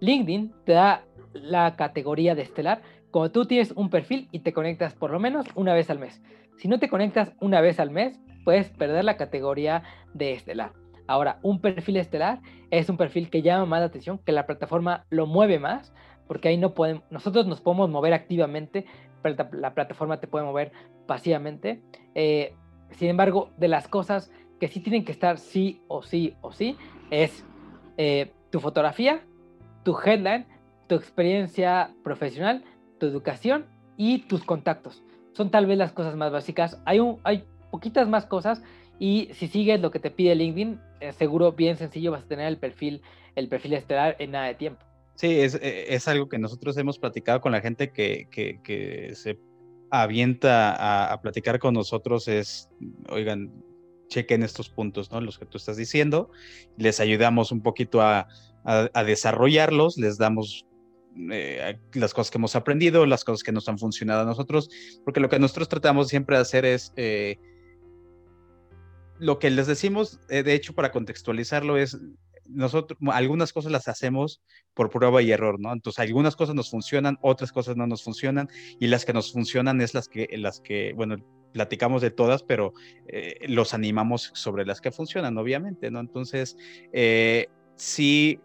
LinkedIn 0.00 0.52
te 0.64 0.72
da 0.72 1.04
la 1.32 1.76
categoría 1.76 2.34
de 2.34 2.42
estelar 2.42 2.82
como 3.12 3.30
tú 3.30 3.44
tienes 3.44 3.70
un 3.76 3.88
perfil 3.88 4.28
y 4.32 4.40
te 4.40 4.52
conectas 4.52 4.94
por 4.94 5.12
lo 5.12 5.20
menos 5.20 5.46
una 5.54 5.74
vez 5.74 5.90
al 5.90 6.00
mes. 6.00 6.20
Si 6.56 6.66
no 6.66 6.80
te 6.80 6.88
conectas 6.88 7.32
una 7.40 7.60
vez 7.60 7.78
al 7.78 7.90
mes, 7.90 8.18
puedes 8.44 8.68
perder 8.70 9.04
la 9.04 9.16
categoría 9.16 9.84
de 10.12 10.32
estelar. 10.32 10.72
Ahora, 11.06 11.38
un 11.42 11.60
perfil 11.60 11.98
estelar 11.98 12.40
es 12.72 12.88
un 12.88 12.96
perfil 12.96 13.30
que 13.30 13.42
llama 13.42 13.64
más 13.64 13.78
la 13.78 13.86
atención, 13.86 14.18
que 14.18 14.32
la 14.32 14.46
plataforma 14.46 15.06
lo 15.08 15.26
mueve 15.26 15.60
más, 15.60 15.94
porque 16.26 16.48
ahí 16.48 16.56
no 16.56 16.74
podemos, 16.74 17.04
nosotros 17.10 17.46
nos 17.46 17.60
podemos 17.60 17.90
mover 17.90 18.12
activamente, 18.12 18.86
pero 19.22 19.36
la, 19.52 19.72
plataforma 19.72 20.18
te 20.18 20.26
puede 20.26 20.44
mover 20.44 20.72
pasivamente. 21.06 21.80
Eh, 22.16 22.54
sin 22.96 23.08
embargo, 23.08 23.50
de 23.56 23.68
las 23.68 23.88
cosas 23.88 24.30
que 24.58 24.68
sí 24.68 24.80
tienen 24.80 25.04
que 25.04 25.12
estar 25.12 25.38
sí 25.38 25.80
o 25.88 26.02
sí 26.02 26.34
o 26.42 26.52
sí 26.52 26.76
es 27.10 27.44
eh, 27.96 28.32
tu 28.50 28.60
fotografía, 28.60 29.24
tu 29.84 29.96
headline, 29.98 30.46
tu 30.86 30.94
experiencia 30.94 31.94
profesional, 32.04 32.64
tu 32.98 33.06
educación 33.06 33.66
y 33.96 34.20
tus 34.20 34.44
contactos. 34.44 35.02
Son 35.32 35.50
tal 35.50 35.66
vez 35.66 35.78
las 35.78 35.92
cosas 35.92 36.16
más 36.16 36.30
básicas. 36.32 36.80
Hay, 36.84 37.00
un, 37.00 37.18
hay 37.24 37.44
poquitas 37.70 38.08
más 38.08 38.26
cosas 38.26 38.62
Y 38.98 39.30
si 39.32 39.48
sigues 39.48 39.80
lo 39.80 39.90
que 39.90 39.98
te 39.98 40.10
pide 40.10 40.34
LinkedIn, 40.34 40.78
eh, 41.00 41.12
seguro 41.12 41.52
bien 41.52 41.76
sencillo 41.78 42.10
vas 42.10 42.24
a 42.24 42.28
tener 42.28 42.46
el 42.46 42.58
perfil, 42.58 43.00
el 43.34 43.48
perfil 43.48 43.72
estelar 43.72 44.14
en 44.18 44.32
nada 44.32 44.46
de 44.48 44.54
tiempo. 44.54 44.84
Sí, 45.14 45.40
es, 45.40 45.54
eh, 45.54 45.94
es 45.94 46.06
algo 46.06 46.28
que 46.28 46.38
nosotros 46.38 46.76
hemos 46.76 46.98
platicado 46.98 47.40
con 47.40 47.52
la 47.52 47.62
gente 47.62 47.92
que, 47.92 48.28
que 48.30 49.14
se 49.14 49.38
avienta 49.90 51.12
a, 51.12 51.20
platicar 51.20 51.58
con 51.58 51.74
nosotros. 51.74 52.28
Es, 52.28 52.68
oigan, 53.08 53.52
chequen 54.08 54.42
estos 54.42 54.68
puntos, 54.68 55.10
¿no? 55.10 55.20
Los 55.20 55.38
que 55.38 55.46
tú 55.46 55.58
estás 55.58 55.76
diciendo. 55.76 56.30
Les 56.76 57.00
ayudamos 57.00 57.52
un 57.52 57.62
poquito 57.62 58.00
a 58.02 58.26
desarrollarlos, 59.04 59.96
les 59.96 60.18
damos 60.18 60.66
eh, 61.32 61.76
las 61.94 62.14
cosas 62.14 62.30
que 62.30 62.38
hemos 62.38 62.54
aprendido, 62.54 63.04
las 63.04 63.24
cosas 63.24 63.42
que 63.42 63.52
nos 63.52 63.68
han 63.68 63.78
funcionado 63.78 64.22
a 64.22 64.24
nosotros, 64.24 64.70
porque 65.04 65.20
lo 65.20 65.28
que 65.28 65.38
nosotros 65.38 65.68
tratamos 65.68 66.08
siempre 66.08 66.36
de 66.36 66.42
hacer 66.42 66.64
es 66.64 66.92
eh, 66.96 67.36
lo 69.18 69.38
que 69.38 69.50
les 69.50 69.66
decimos, 69.66 70.20
eh, 70.28 70.44
de 70.44 70.54
hecho, 70.54 70.72
para 70.72 70.92
contextualizarlo, 70.92 71.76
es 71.76 71.98
nosotros, 72.48 72.98
algunas 73.12 73.52
cosas 73.52 73.72
las 73.72 73.88
hacemos 73.88 74.42
por 74.74 74.90
prueba 74.90 75.22
y 75.22 75.30
error, 75.30 75.60
¿no? 75.60 75.72
Entonces, 75.72 76.00
algunas 76.00 76.36
cosas 76.36 76.54
nos 76.54 76.70
funcionan, 76.70 77.18
otras 77.22 77.52
cosas 77.52 77.76
no 77.76 77.86
nos 77.86 78.02
funcionan, 78.02 78.48
y 78.78 78.86
las 78.86 79.04
que 79.04 79.12
nos 79.12 79.32
funcionan 79.32 79.80
es 79.80 79.94
las 79.94 80.08
que, 80.08 80.28
las 80.36 80.60
que 80.60 80.92
bueno, 80.94 81.16
platicamos 81.52 82.02
de 82.02 82.10
todas, 82.10 82.42
pero 82.42 82.72
eh, 83.08 83.36
los 83.48 83.74
animamos 83.74 84.30
sobre 84.34 84.64
las 84.64 84.80
que 84.80 84.90
funcionan, 84.90 85.36
obviamente, 85.38 85.90
¿no? 85.90 86.00
Entonces, 86.00 86.56
eh, 86.92 87.48
sí 87.76 88.40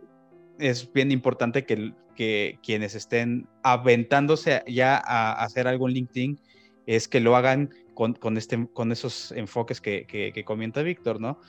es 0.60 0.92
bien 0.92 1.12
importante 1.12 1.66
que, 1.66 1.94
que, 2.16 2.60
quienes 2.64 2.96
estén 2.96 3.48
aventándose 3.64 4.64
ya 4.68 4.98
a, 4.98 5.44
hacer 5.44 5.68
algo 5.68 5.88
en 5.88 5.94
LinkedIn, 5.94 6.40
es 6.86 7.08
que 7.08 7.20
lo 7.20 7.36
hagan 7.36 7.70
con, 7.94 8.14
con, 8.14 8.38
este, 8.38 8.68
con 8.74 8.92
esos 8.92 9.32
enfoques 9.32 9.82
que, 9.82 10.06
que, 10.06 10.32
que 10.34 10.44
comenta 10.44 10.82
Víctor, 10.84 11.20
¿no? 11.20 11.40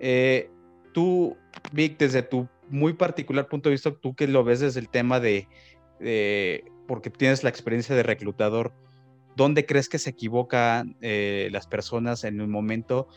Eh, 0.00 0.50
tú, 0.94 1.36
Vic, 1.72 1.98
desde 1.98 2.22
tu 2.22 2.48
muy 2.70 2.94
particular 2.94 3.48
punto 3.48 3.68
de 3.68 3.74
vista, 3.74 3.92
tú 3.94 4.14
que 4.14 4.26
lo 4.26 4.44
ves 4.44 4.60
desde 4.60 4.80
el 4.80 4.88
tema 4.88 5.20
de, 5.20 5.46
porque 6.86 7.10
tienes 7.10 7.42
la 7.42 7.50
experiencia 7.50 7.94
de 7.94 8.02
reclutador, 8.02 8.72
¿dónde 9.36 9.66
crees 9.66 9.88
que 9.90 9.98
se 9.98 10.10
equivocan 10.10 10.96
eh, 11.02 11.48
las 11.52 11.66
personas 11.66 12.24
en 12.24 12.40
un 12.40 12.50
momento? 12.50 13.08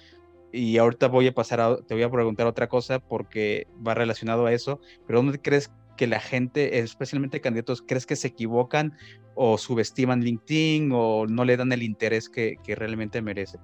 Y 0.51 0.77
ahorita 0.77 1.07
voy 1.07 1.27
a 1.27 1.33
pasar 1.33 1.61
a, 1.61 1.77
te 1.77 1.93
voy 1.93 2.03
a 2.03 2.09
preguntar 2.09 2.47
otra 2.47 2.67
cosa 2.67 2.99
porque 2.99 3.67
va 3.85 3.93
relacionado 3.93 4.45
a 4.45 4.53
eso, 4.53 4.81
pero 5.05 5.19
¿dónde 5.19 5.39
crees 5.39 5.71
que 5.95 6.07
la 6.07 6.19
gente, 6.19 6.79
especialmente 6.79 7.41
candidatos, 7.41 7.81
crees 7.81 8.05
que 8.05 8.15
se 8.15 8.27
equivocan 8.27 8.93
o 9.35 9.57
subestiman 9.57 10.21
LinkedIn 10.21 10.91
o 10.93 11.25
no 11.27 11.45
le 11.45 11.57
dan 11.57 11.71
el 11.71 11.83
interés 11.83 12.29
que, 12.29 12.57
que 12.63 12.75
realmente 12.75 13.21
merece? 13.21 13.59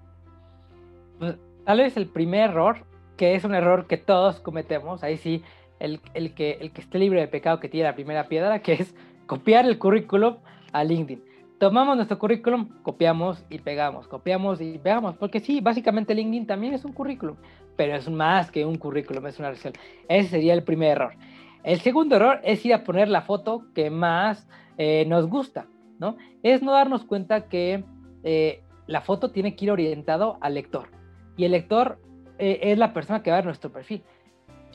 Pues, 1.19 1.37
tal 1.65 1.77
vez 1.77 1.95
el 1.97 2.09
primer 2.09 2.51
error, 2.51 2.85
que 3.17 3.35
es 3.35 3.43
un 3.43 3.55
error 3.55 3.87
que 3.87 3.97
todos 3.97 4.39
cometemos, 4.39 5.03
ahí 5.03 5.17
sí, 5.17 5.43
el, 5.79 5.99
el, 6.13 6.33
que, 6.33 6.57
el 6.61 6.71
que 6.71 6.81
esté 6.81 6.99
libre 6.99 7.19
de 7.19 7.27
pecado 7.27 7.59
que 7.59 7.69
tiene 7.69 7.87
la 7.87 7.95
primera 7.95 8.27
piedra, 8.27 8.59
que 8.59 8.73
es 8.73 8.95
copiar 9.25 9.65
el 9.65 9.77
currículum 9.77 10.37
a 10.71 10.83
LinkedIn. 10.83 11.23
Tomamos 11.59 11.95
nuestro 11.95 12.19
currículum, 12.19 12.69
copiamos 12.81 13.45
y 13.49 13.59
pegamos, 13.59 14.07
copiamos 14.07 14.59
y 14.59 14.77
pegamos, 14.79 15.15
porque 15.15 15.39
sí, 15.39 15.61
básicamente 15.61 16.13
LinkedIn 16.13 16.47
también 16.47 16.73
es 16.73 16.83
un 16.83 16.93
currículum, 16.93 17.37
pero 17.75 17.95
es 17.95 18.09
más 18.09 18.51
que 18.51 18.65
un 18.65 18.77
currículum, 18.77 19.25
es 19.27 19.39
una 19.39 19.49
versión. 19.49 19.73
Ese 20.09 20.29
sería 20.29 20.53
el 20.53 20.63
primer 20.63 20.91
error. 20.91 21.13
El 21.63 21.79
segundo 21.79 22.17
error 22.17 22.41
es 22.43 22.65
ir 22.65 22.73
a 22.73 22.83
poner 22.83 23.07
la 23.07 23.21
foto 23.21 23.65
que 23.73 23.89
más 23.89 24.47
eh, 24.77 25.05
nos 25.07 25.27
gusta, 25.27 25.67
¿no? 25.99 26.17
Es 26.41 26.61
no 26.61 26.73
darnos 26.73 27.05
cuenta 27.05 27.47
que 27.47 27.85
eh, 28.23 28.61
la 28.87 29.01
foto 29.01 29.31
tiene 29.31 29.55
que 29.55 29.65
ir 29.65 29.71
orientado 29.71 30.37
al 30.41 30.55
lector. 30.55 30.89
Y 31.37 31.45
el 31.45 31.51
lector 31.51 31.99
eh, 32.45 32.59
es 32.71 32.77
la 32.77 32.91
persona 32.91 33.23
que 33.23 33.29
va 33.29 33.37
a 33.37 33.39
ver 33.39 33.45
nuestro 33.45 33.71
perfil. 33.71 34.03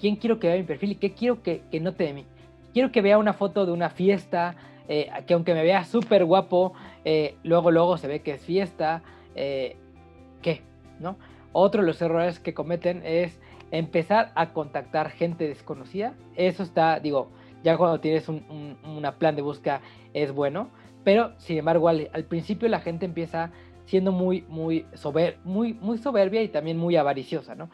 ¿Quién 0.01 0.17
quiero 0.17 0.39
que 0.39 0.47
vea 0.47 0.57
mi 0.57 0.63
perfil 0.63 0.93
y 0.93 0.95
qué 0.95 1.13
quiero 1.13 1.43
que, 1.43 1.61
que 1.71 1.81
note 1.81 2.05
de 2.05 2.15
mí? 2.15 2.25
Quiero 2.73 2.91
que 2.91 3.03
vea 3.03 3.19
una 3.19 3.35
foto 3.35 3.67
de 3.67 3.73
una 3.73 3.91
fiesta, 3.91 4.57
eh, 4.89 5.11
que 5.27 5.35
aunque 5.35 5.53
me 5.53 5.63
vea 5.63 5.85
súper 5.85 6.25
guapo, 6.25 6.73
eh, 7.05 7.35
luego, 7.43 7.71
luego 7.71 7.99
se 7.99 8.09
ve 8.09 8.21
que 8.21 8.33
es 8.33 8.43
fiesta. 8.43 9.03
¿Qué? 9.35 10.63
¿No? 10.99 11.17
Otro 11.53 11.83
de 11.83 11.87
los 11.87 12.01
errores 12.01 12.41
que 12.41 12.55
cometen 12.55 13.03
es 13.05 13.39
empezar 13.71 14.33
a 14.35 14.55
contactar 14.55 15.11
gente 15.11 15.47
desconocida. 15.47 16.15
Eso 16.37 16.63
está, 16.63 17.01
digo, 17.01 17.29
ya 17.63 17.77
cuando 17.77 18.01
tienes 18.01 18.31
un, 18.31 18.45
un 18.49 18.97
una 18.97 19.19
plan 19.19 19.37
de 19.37 19.43
búsqueda 19.43 19.83
es 20.15 20.33
bueno, 20.33 20.71
pero 21.05 21.33
sin 21.39 21.59
embargo 21.59 21.89
al, 21.89 22.09
al, 22.15 22.25
principio 22.25 22.69
la 22.69 22.81
gente 22.81 23.05
empieza 23.05 23.51
siendo 23.89 24.13
muy, 24.13 24.45
muy, 24.49 24.85
sober, 24.95 25.39
muy, 25.45 25.73
muy 25.75 25.99
soberbia 25.99 26.43
y 26.43 26.49
también 26.49 26.77
muy 26.77 26.97
avariciosa, 26.97 27.55
¿no? 27.55 27.71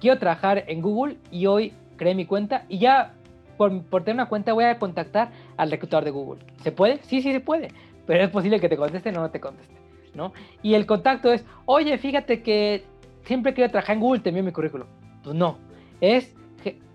Quiero 0.00 0.18
trabajar 0.18 0.64
en 0.66 0.82
Google 0.82 1.16
y 1.30 1.46
hoy 1.46 1.72
creé 1.96 2.14
mi 2.16 2.26
cuenta 2.26 2.64
y 2.68 2.78
ya 2.78 3.14
por, 3.56 3.82
por 3.84 4.02
tener 4.02 4.16
una 4.16 4.28
cuenta 4.28 4.52
voy 4.52 4.64
a 4.64 4.78
contactar 4.78 5.30
al 5.56 5.70
reclutador 5.70 6.04
de 6.04 6.10
Google. 6.10 6.44
¿Se 6.62 6.72
puede? 6.72 6.98
Sí, 7.04 7.22
sí 7.22 7.32
se 7.32 7.38
puede, 7.38 7.68
pero 8.06 8.24
es 8.24 8.30
posible 8.30 8.58
que 8.58 8.68
te 8.68 8.76
conteste 8.76 9.10
o 9.10 9.12
no 9.12 9.30
te 9.30 9.38
conteste, 9.38 9.74
¿no? 10.14 10.32
Y 10.62 10.74
el 10.74 10.84
contacto 10.84 11.32
es, 11.32 11.44
oye, 11.64 11.96
fíjate 11.96 12.42
que 12.42 12.84
siempre 13.24 13.54
quiero 13.54 13.70
trabajar 13.70 13.94
en 13.94 14.02
Google, 14.02 14.20
te 14.20 14.30
envío 14.30 14.42
mi 14.42 14.52
currículum. 14.52 14.88
Pues 15.22 15.36
no, 15.36 15.58
es 16.00 16.34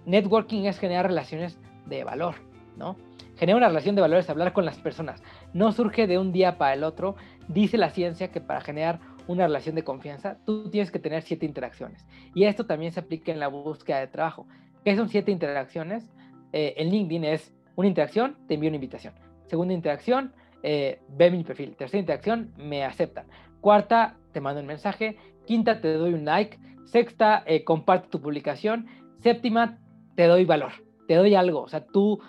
networking 0.06 0.64
es 0.64 0.80
generar 0.80 1.06
relaciones 1.06 1.58
de 1.86 2.04
valor, 2.04 2.36
¿no? 2.76 2.98
Generar 3.38 3.58
una 3.58 3.68
relación 3.68 3.96
de 3.96 4.02
valor 4.02 4.20
es 4.20 4.30
hablar 4.30 4.52
con 4.52 4.66
las 4.66 4.78
personas. 4.80 5.22
No 5.54 5.72
surge 5.72 6.08
de 6.08 6.18
un 6.18 6.32
día 6.32 6.58
para 6.58 6.74
el 6.74 6.84
otro. 6.84 7.16
Dice 7.48 7.78
la 7.78 7.90
ciencia 7.90 8.32
que 8.32 8.42
para 8.42 8.62
generar 8.62 9.00
una 9.28 9.46
relación 9.48 9.76
de 9.76 9.84
confianza, 9.84 10.38
tú 10.46 10.70
tienes 10.70 10.92
que 10.92 11.00
tener 11.00 11.22
siete 11.22 11.46
interacciones. 11.46 12.06
Y 12.34 12.46
esto 12.46 12.66
también 12.66 12.92
se 12.92 13.00
aplica 13.00 13.32
en 13.32 13.40
la 13.40 13.48
búsqueda 13.48 14.00
de 14.00 14.08
trabajo. 14.08 14.48
¿Qué 14.84 14.96
son 14.96 15.10
siete 15.10 15.32
interacciones? 15.32 16.10
Eh, 16.54 16.76
en 16.78 16.90
LinkedIn 16.90 17.26
es 17.26 17.54
una 17.76 17.88
interacción, 17.88 18.38
te 18.48 18.56
envío 18.56 18.70
una 18.70 18.78
invitación. 18.78 19.14
Segunda 19.46 19.74
interacción, 19.74 20.34
eh, 20.64 21.00
ve 21.10 21.32
mi 21.32 21.44
perfil. 21.44 21.76
Tercera 21.76 22.00
interacción, 22.00 22.54
me 22.58 22.84
aceptan. 22.84 23.28
Cuarta, 23.62 24.18
te 24.32 24.42
mando 24.42 24.62
un 24.62 24.68
mensaje. 24.68 25.18
Quinta, 25.46 25.82
te 25.82 25.94
doy 25.94 26.14
un 26.14 26.26
like. 26.26 26.58
Sexta, 26.86 27.44
eh, 27.46 27.64
comparte 27.64 28.10
tu 28.10 28.22
publicación. 28.22 28.88
Séptima, 29.20 29.80
te 30.16 30.26
doy 30.26 30.46
valor. 30.46 30.72
Te 31.08 31.16
doy 31.16 31.36
algo. 31.36 31.62
O 31.62 31.68
sea, 31.70 31.86
tú, 31.86 32.20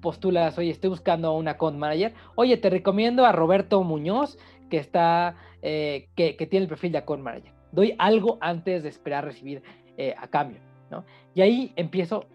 postulas, 0.00 0.58
oye, 0.58 0.70
estoy 0.70 0.90
buscando 0.90 1.28
a 1.28 1.36
un 1.36 1.48
account 1.48 1.76
manager. 1.76 2.14
Oye, 2.34 2.56
te 2.56 2.70
recomiendo 2.70 3.24
a 3.24 3.32
Roberto 3.32 3.82
Muñoz, 3.82 4.38
que 4.70 4.78
está, 4.78 5.36
eh, 5.62 6.08
que, 6.14 6.34
tiene 6.34 6.64
el 6.64 6.68
perfil 6.68 6.92
de 6.92 6.98
account 6.98 7.22
manager. 7.22 7.52
Doy 7.72 7.94
algo 7.98 8.38
antes 8.40 8.82
de 8.82 8.88
esperar 8.88 9.24
recibir 9.24 9.62
eh, 9.96 10.14
a 10.18 10.28
cambio, 10.28 10.60
¿no? 10.90 11.04
Y 11.34 11.42
ahí 11.42 11.72
empiezo 11.76 12.26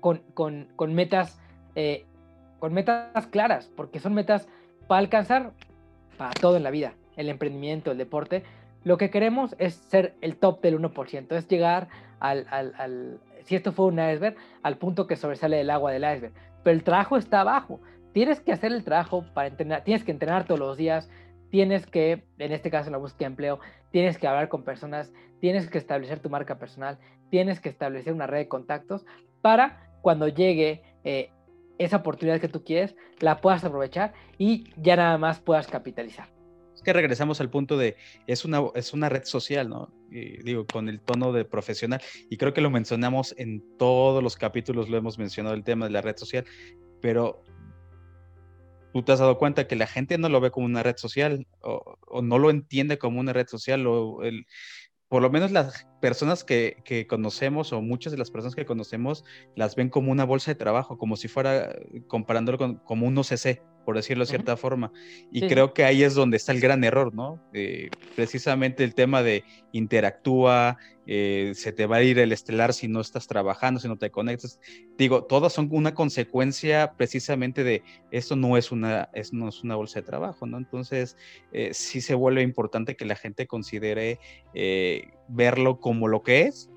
con, 0.00 0.22
con, 0.34 0.68
con 0.76 0.94
metas, 0.94 1.40
eh, 1.74 2.04
con 2.58 2.72
metas 2.72 3.26
claras, 3.28 3.70
porque 3.76 3.98
son 3.98 4.14
metas 4.14 4.48
para 4.86 5.00
alcanzar 5.00 5.52
para 6.16 6.30
todo 6.32 6.56
en 6.56 6.62
la 6.62 6.70
vida, 6.70 6.94
el 7.16 7.28
emprendimiento, 7.28 7.90
el 7.90 7.98
deporte. 7.98 8.44
Lo 8.84 8.98
que 8.98 9.10
queremos 9.10 9.56
es 9.58 9.74
ser 9.74 10.14
el 10.20 10.36
top 10.36 10.62
del 10.62 10.80
1%, 10.80 11.32
es 11.32 11.48
llegar 11.48 11.88
al, 12.20 12.46
al 12.48 13.20
si 13.46 13.54
esto 13.54 13.72
fue 13.72 13.86
un 13.86 13.98
iceberg, 13.98 14.36
al 14.62 14.76
punto 14.76 15.06
que 15.06 15.16
sobresale 15.16 15.60
el 15.60 15.70
agua 15.70 15.92
del 15.92 16.02
iceberg. 16.02 16.32
Pero 16.62 16.76
el 16.76 16.82
trabajo 16.82 17.16
está 17.16 17.40
abajo. 17.40 17.80
Tienes 18.12 18.40
que 18.40 18.52
hacer 18.52 18.72
el 18.72 18.84
trabajo 18.84 19.24
para 19.34 19.48
entrenar, 19.48 19.84
tienes 19.84 20.04
que 20.04 20.10
entrenar 20.10 20.44
todos 20.44 20.58
los 20.58 20.76
días, 20.76 21.08
tienes 21.50 21.86
que, 21.86 22.24
en 22.38 22.52
este 22.52 22.70
caso 22.70 22.88
en 22.88 22.92
la 22.92 22.98
búsqueda 22.98 23.28
de 23.28 23.32
empleo, 23.32 23.60
tienes 23.92 24.18
que 24.18 24.26
hablar 24.26 24.48
con 24.48 24.64
personas, 24.64 25.12
tienes 25.40 25.68
que 25.68 25.78
establecer 25.78 26.18
tu 26.18 26.28
marca 26.28 26.58
personal, 26.58 26.98
tienes 27.30 27.60
que 27.60 27.68
establecer 27.68 28.12
una 28.12 28.26
red 28.26 28.38
de 28.38 28.48
contactos 28.48 29.06
para 29.42 29.90
cuando 30.02 30.28
llegue 30.28 30.82
eh, 31.04 31.30
esa 31.78 31.98
oportunidad 31.98 32.40
que 32.40 32.48
tú 32.48 32.64
quieres, 32.64 32.96
la 33.20 33.40
puedas 33.40 33.64
aprovechar 33.64 34.12
y 34.38 34.64
ya 34.76 34.96
nada 34.96 35.18
más 35.18 35.40
puedas 35.40 35.66
capitalizar. 35.66 36.35
Que 36.86 36.92
regresamos 36.92 37.40
al 37.40 37.50
punto 37.50 37.76
de, 37.76 37.96
es 38.28 38.44
una, 38.44 38.62
es 38.76 38.92
una 38.92 39.08
red 39.08 39.24
social, 39.24 39.68
¿no? 39.68 39.92
Y 40.08 40.40
digo, 40.44 40.68
con 40.68 40.88
el 40.88 41.00
tono 41.00 41.32
de 41.32 41.44
profesional, 41.44 42.00
y 42.30 42.36
creo 42.36 42.54
que 42.54 42.60
lo 42.60 42.70
mencionamos 42.70 43.34
en 43.38 43.60
todos 43.76 44.22
los 44.22 44.36
capítulos, 44.36 44.88
lo 44.88 44.96
hemos 44.96 45.18
mencionado 45.18 45.56
el 45.56 45.64
tema 45.64 45.86
de 45.86 45.90
la 45.90 46.00
red 46.00 46.16
social, 46.16 46.44
pero 47.02 47.42
tú 48.92 49.02
te 49.02 49.10
has 49.10 49.18
dado 49.18 49.36
cuenta 49.36 49.66
que 49.66 49.74
la 49.74 49.88
gente 49.88 50.16
no 50.16 50.28
lo 50.28 50.40
ve 50.40 50.52
como 50.52 50.64
una 50.64 50.84
red 50.84 50.96
social 50.96 51.48
o, 51.60 52.22
no 52.22 52.38
lo 52.38 52.50
entiende 52.50 52.98
como 52.98 53.18
una 53.18 53.32
red 53.32 53.48
social 53.48 53.84
o 53.88 54.20
por 55.08 55.22
lo 55.22 55.30
menos 55.30 55.50
las 55.50 55.88
personas 56.00 56.44
que, 56.44 56.76
que, 56.84 57.08
conocemos 57.08 57.72
o 57.72 57.82
muchas 57.82 58.12
de 58.12 58.18
las 58.18 58.30
personas 58.30 58.54
que 58.54 58.64
conocemos 58.64 59.24
las 59.56 59.74
ven 59.74 59.90
como 59.90 60.12
una 60.12 60.24
bolsa 60.24 60.52
de 60.52 60.54
trabajo, 60.54 60.98
como 60.98 61.16
si 61.16 61.26
fuera 61.26 61.74
comparándolo 62.06 62.58
con 62.58 62.76
como 62.76 63.08
un 63.08 63.18
OCC, 63.18 63.60
por 63.86 63.96
decirlo 63.96 64.24
de 64.24 64.30
cierta 64.30 64.56
forma. 64.56 64.92
Y 65.30 65.46
creo 65.46 65.72
que 65.72 65.84
ahí 65.84 66.02
es 66.02 66.14
donde 66.14 66.36
está 66.36 66.50
el 66.50 66.60
gran 66.60 66.82
error, 66.82 67.14
¿no? 67.14 67.40
Eh, 67.54 67.88
precisamente 68.16 68.82
el 68.82 68.94
tema 68.94 69.22
de 69.22 69.44
interactúa, 69.72 70.76
eh, 71.06 71.52
se 71.54 71.72
te 71.72 71.86
va 71.86 71.96
a 71.96 72.02
ir 72.02 72.18
el 72.18 72.32
estelar 72.32 72.74
si 72.74 72.88
no 72.88 73.00
estás 73.00 73.28
trabajando, 73.28 73.78
si 73.78 73.86
no 73.86 73.96
te 73.96 74.10
conectas. 74.10 74.60
Digo, 74.98 75.24
todas 75.24 75.52
son 75.52 75.68
una 75.70 75.94
consecuencia 75.94 76.94
precisamente 76.96 77.62
de 77.62 77.84
esto 78.10 78.34
no 78.34 78.56
es 78.56 78.72
una, 78.72 79.08
es, 79.14 79.32
no 79.32 79.48
es 79.48 79.62
una 79.62 79.76
bolsa 79.76 80.00
de 80.00 80.06
trabajo, 80.06 80.46
¿no? 80.46 80.58
Entonces, 80.58 81.16
eh, 81.52 81.70
sí 81.72 82.00
se 82.00 82.14
vuelve 82.14 82.42
importante 82.42 82.96
que 82.96 83.04
la 83.04 83.14
gente 83.16 83.46
considere 83.46 84.18
verlo 85.28 85.78
como 85.78 86.08
lo 86.08 86.22
que 86.22 86.42
es 86.42 86.70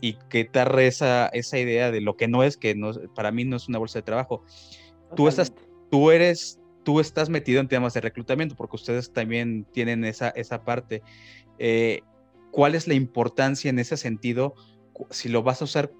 y 0.00 0.14
quitar 0.30 0.78
esa, 0.80 1.28
esa 1.28 1.58
idea 1.58 1.90
de 1.90 2.00
lo 2.00 2.16
que 2.16 2.28
no 2.28 2.42
es, 2.42 2.56
que 2.56 2.74
no, 2.74 2.92
para 3.14 3.32
mí 3.32 3.44
no 3.44 3.56
es 3.56 3.68
una 3.68 3.78
bolsa 3.78 3.98
de 3.98 4.04
trabajo. 4.04 4.44
Tú 5.16 5.28
estás 5.28 5.52
tú 5.94 6.10
eres, 6.10 6.60
tú 6.82 6.98
estás 6.98 7.28
metido 7.28 7.60
en 7.60 7.68
temas 7.68 7.94
de 7.94 8.00
reclutamiento, 8.00 8.56
porque 8.56 8.74
ustedes 8.74 9.12
también 9.12 9.64
tienen 9.72 10.04
esa, 10.04 10.30
esa 10.30 10.64
parte. 10.64 11.04
Eh, 11.60 12.00
¿Cuál 12.50 12.74
es 12.74 12.88
la 12.88 12.94
importancia 12.94 13.70
en 13.70 13.78
ese 13.78 13.96
sentido? 13.96 14.56
Si 15.10 15.28
lo 15.28 15.44
vas 15.44 15.60
a 15.60 15.66
usar, 15.66 15.92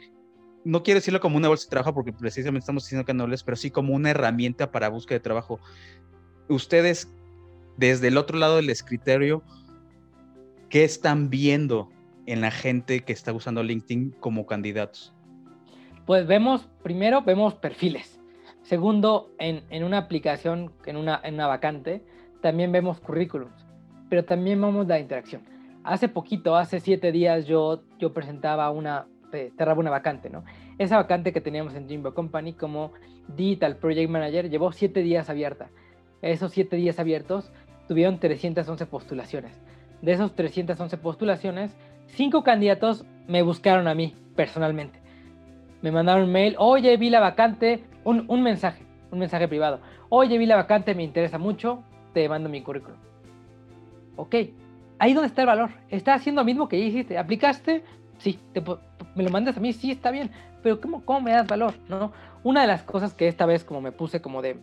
no 0.64 0.82
quiero 0.82 0.98
decirlo 0.98 1.20
como 1.20 1.36
una 1.36 1.46
bolsa 1.46 1.66
de 1.66 1.70
trabajo, 1.70 1.94
porque 1.94 2.12
precisamente 2.12 2.64
estamos 2.64 2.82
diciendo 2.82 3.04
que 3.04 3.14
no 3.14 3.32
es, 3.32 3.44
pero 3.44 3.56
sí 3.56 3.70
como 3.70 3.94
una 3.94 4.10
herramienta 4.10 4.72
para 4.72 4.88
búsqueda 4.88 5.18
de 5.18 5.22
trabajo. 5.22 5.60
Ustedes, 6.48 7.08
desde 7.76 8.08
el 8.08 8.16
otro 8.16 8.36
lado 8.36 8.56
del 8.56 8.70
escritorio, 8.70 9.44
¿qué 10.70 10.82
están 10.82 11.30
viendo 11.30 11.88
en 12.26 12.40
la 12.40 12.50
gente 12.50 13.04
que 13.04 13.12
está 13.12 13.32
usando 13.32 13.62
LinkedIn 13.62 14.10
como 14.18 14.44
candidatos? 14.44 15.14
Pues 16.04 16.26
vemos, 16.26 16.68
primero 16.82 17.22
vemos 17.22 17.54
perfiles. 17.54 18.18
Segundo, 18.64 19.30
en, 19.38 19.84
una 19.84 19.98
aplicación, 19.98 20.72
en 20.86 20.96
una, 20.96 21.20
en 21.22 21.34
una 21.34 21.46
vacante, 21.46 22.02
también 22.40 22.72
vemos 22.72 22.98
currículums, 22.98 23.66
pero 24.08 24.24
también 24.24 24.58
vemos 24.58 24.86
la 24.86 24.98
interacción. 24.98 25.42
Hace 25.84 26.08
poquito, 26.08 26.56
hace 26.56 26.80
siete 26.80 27.12
días, 27.12 27.44
yo, 27.44 27.82
yo 27.98 28.14
presentaba 28.14 28.70
una, 28.70 29.04
eh, 29.34 29.52
cerraba 29.58 29.80
una 29.80 29.90
vacante, 29.90 30.30
¿no? 30.30 30.44
Esa 30.78 30.96
vacante 30.96 31.30
que 31.34 31.42
teníamos 31.42 31.74
en 31.74 31.86
Jimbo 31.86 32.14
Company 32.14 32.54
como 32.54 32.92
Digital 33.28 33.76
Project 33.76 34.10
Manager 34.10 34.48
llevó 34.48 34.72
siete 34.72 35.00
días 35.00 35.28
abierta. 35.28 35.68
Esos 36.22 36.52
siete 36.52 36.76
días 36.76 36.98
abiertos 36.98 37.52
tuvieron 37.86 38.18
311 38.18 38.86
postulaciones. 38.86 39.60
De 40.00 40.12
esos 40.12 40.34
311 40.34 40.96
postulaciones, 40.96 41.76
cinco 42.06 42.42
candidatos 42.42 43.04
me 43.28 43.42
buscaron 43.42 43.88
a 43.88 43.94
mí 43.94 44.14
personalmente. 44.34 45.00
Me 45.82 45.92
mandaron 45.92 46.24
un 46.24 46.32
mail, 46.32 46.56
oye, 46.58 46.96
vi 46.96 47.10
la 47.10 47.20
vacante, 47.20 47.84
un, 48.04 48.42
mensaje, 48.42 48.84
un 49.10 49.18
mensaje 49.18 49.48
privado. 49.48 49.80
Oye, 50.08 50.38
vi 50.38 50.46
la 50.46 50.56
vacante, 50.56 50.94
me 50.94 51.02
interesa 51.02 51.38
mucho, 51.38 51.82
te 52.12 52.28
mando 52.28 52.48
mi 52.48 52.62
currículum. 52.62 52.98
Ok, 54.16 54.34
ahí 54.98 55.14
donde 55.14 55.28
está 55.28 55.42
el 55.42 55.46
valor. 55.46 55.70
Está 55.88 56.14
haciendo 56.14 56.42
lo 56.42 56.46
mismo 56.46 56.68
que 56.68 56.78
ya 56.78 56.84
hiciste. 56.86 57.18
¿Aplicaste? 57.18 57.82
Sí. 58.18 58.38
¿Me 59.14 59.22
lo 59.22 59.30
mandas 59.30 59.56
a 59.56 59.60
mí? 59.60 59.72
Sí, 59.72 59.90
está 59.90 60.10
bien. 60.10 60.30
Pero 60.62 60.80
¿cómo, 60.80 61.04
cómo 61.04 61.20
me 61.20 61.32
das 61.32 61.46
valor? 61.46 61.74
¿No? 61.88 62.12
Una 62.42 62.62
de 62.62 62.66
las 62.66 62.82
cosas 62.82 63.14
que 63.14 63.28
esta 63.28 63.46
vez 63.46 63.64
como 63.64 63.80
me 63.80 63.92
puse 63.92 64.20
como 64.20 64.42
de, 64.42 64.56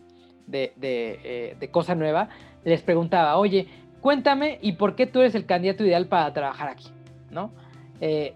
de, 0.46 0.72
de, 0.76 1.56
eh, 1.60 1.68
cosa 1.70 1.94
nueva, 1.94 2.28
les 2.64 2.82
preguntaba, 2.82 3.36
oye, 3.36 3.66
cuéntame 4.00 4.58
y 4.62 4.72
por 4.72 4.94
qué 4.94 5.06
tú 5.06 5.20
eres 5.20 5.34
el 5.34 5.46
candidato 5.46 5.84
ideal 5.84 6.06
para 6.06 6.32
trabajar 6.32 6.68
aquí, 6.68 6.88
¿no? 7.30 7.50
Eh, 8.00 8.34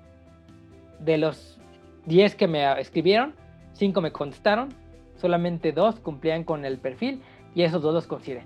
de 1.01 1.19
los 1.19 1.59
10 2.07 2.35
que 2.37 2.49
me 2.49 2.81
escribieron, 2.81 3.35
5 3.75 4.01
me 4.01 4.13
contestaron, 4.13 4.75
solamente 5.17 5.73
dos 5.73 6.01
cumplían 6.01 6.45
con 6.45 6.65
el 6.65 6.79
perfil 6.79 7.23
y 7.55 7.63
esos 7.63 7.83
dos 7.83 7.95
los 7.95 8.07
consideré. 8.07 8.45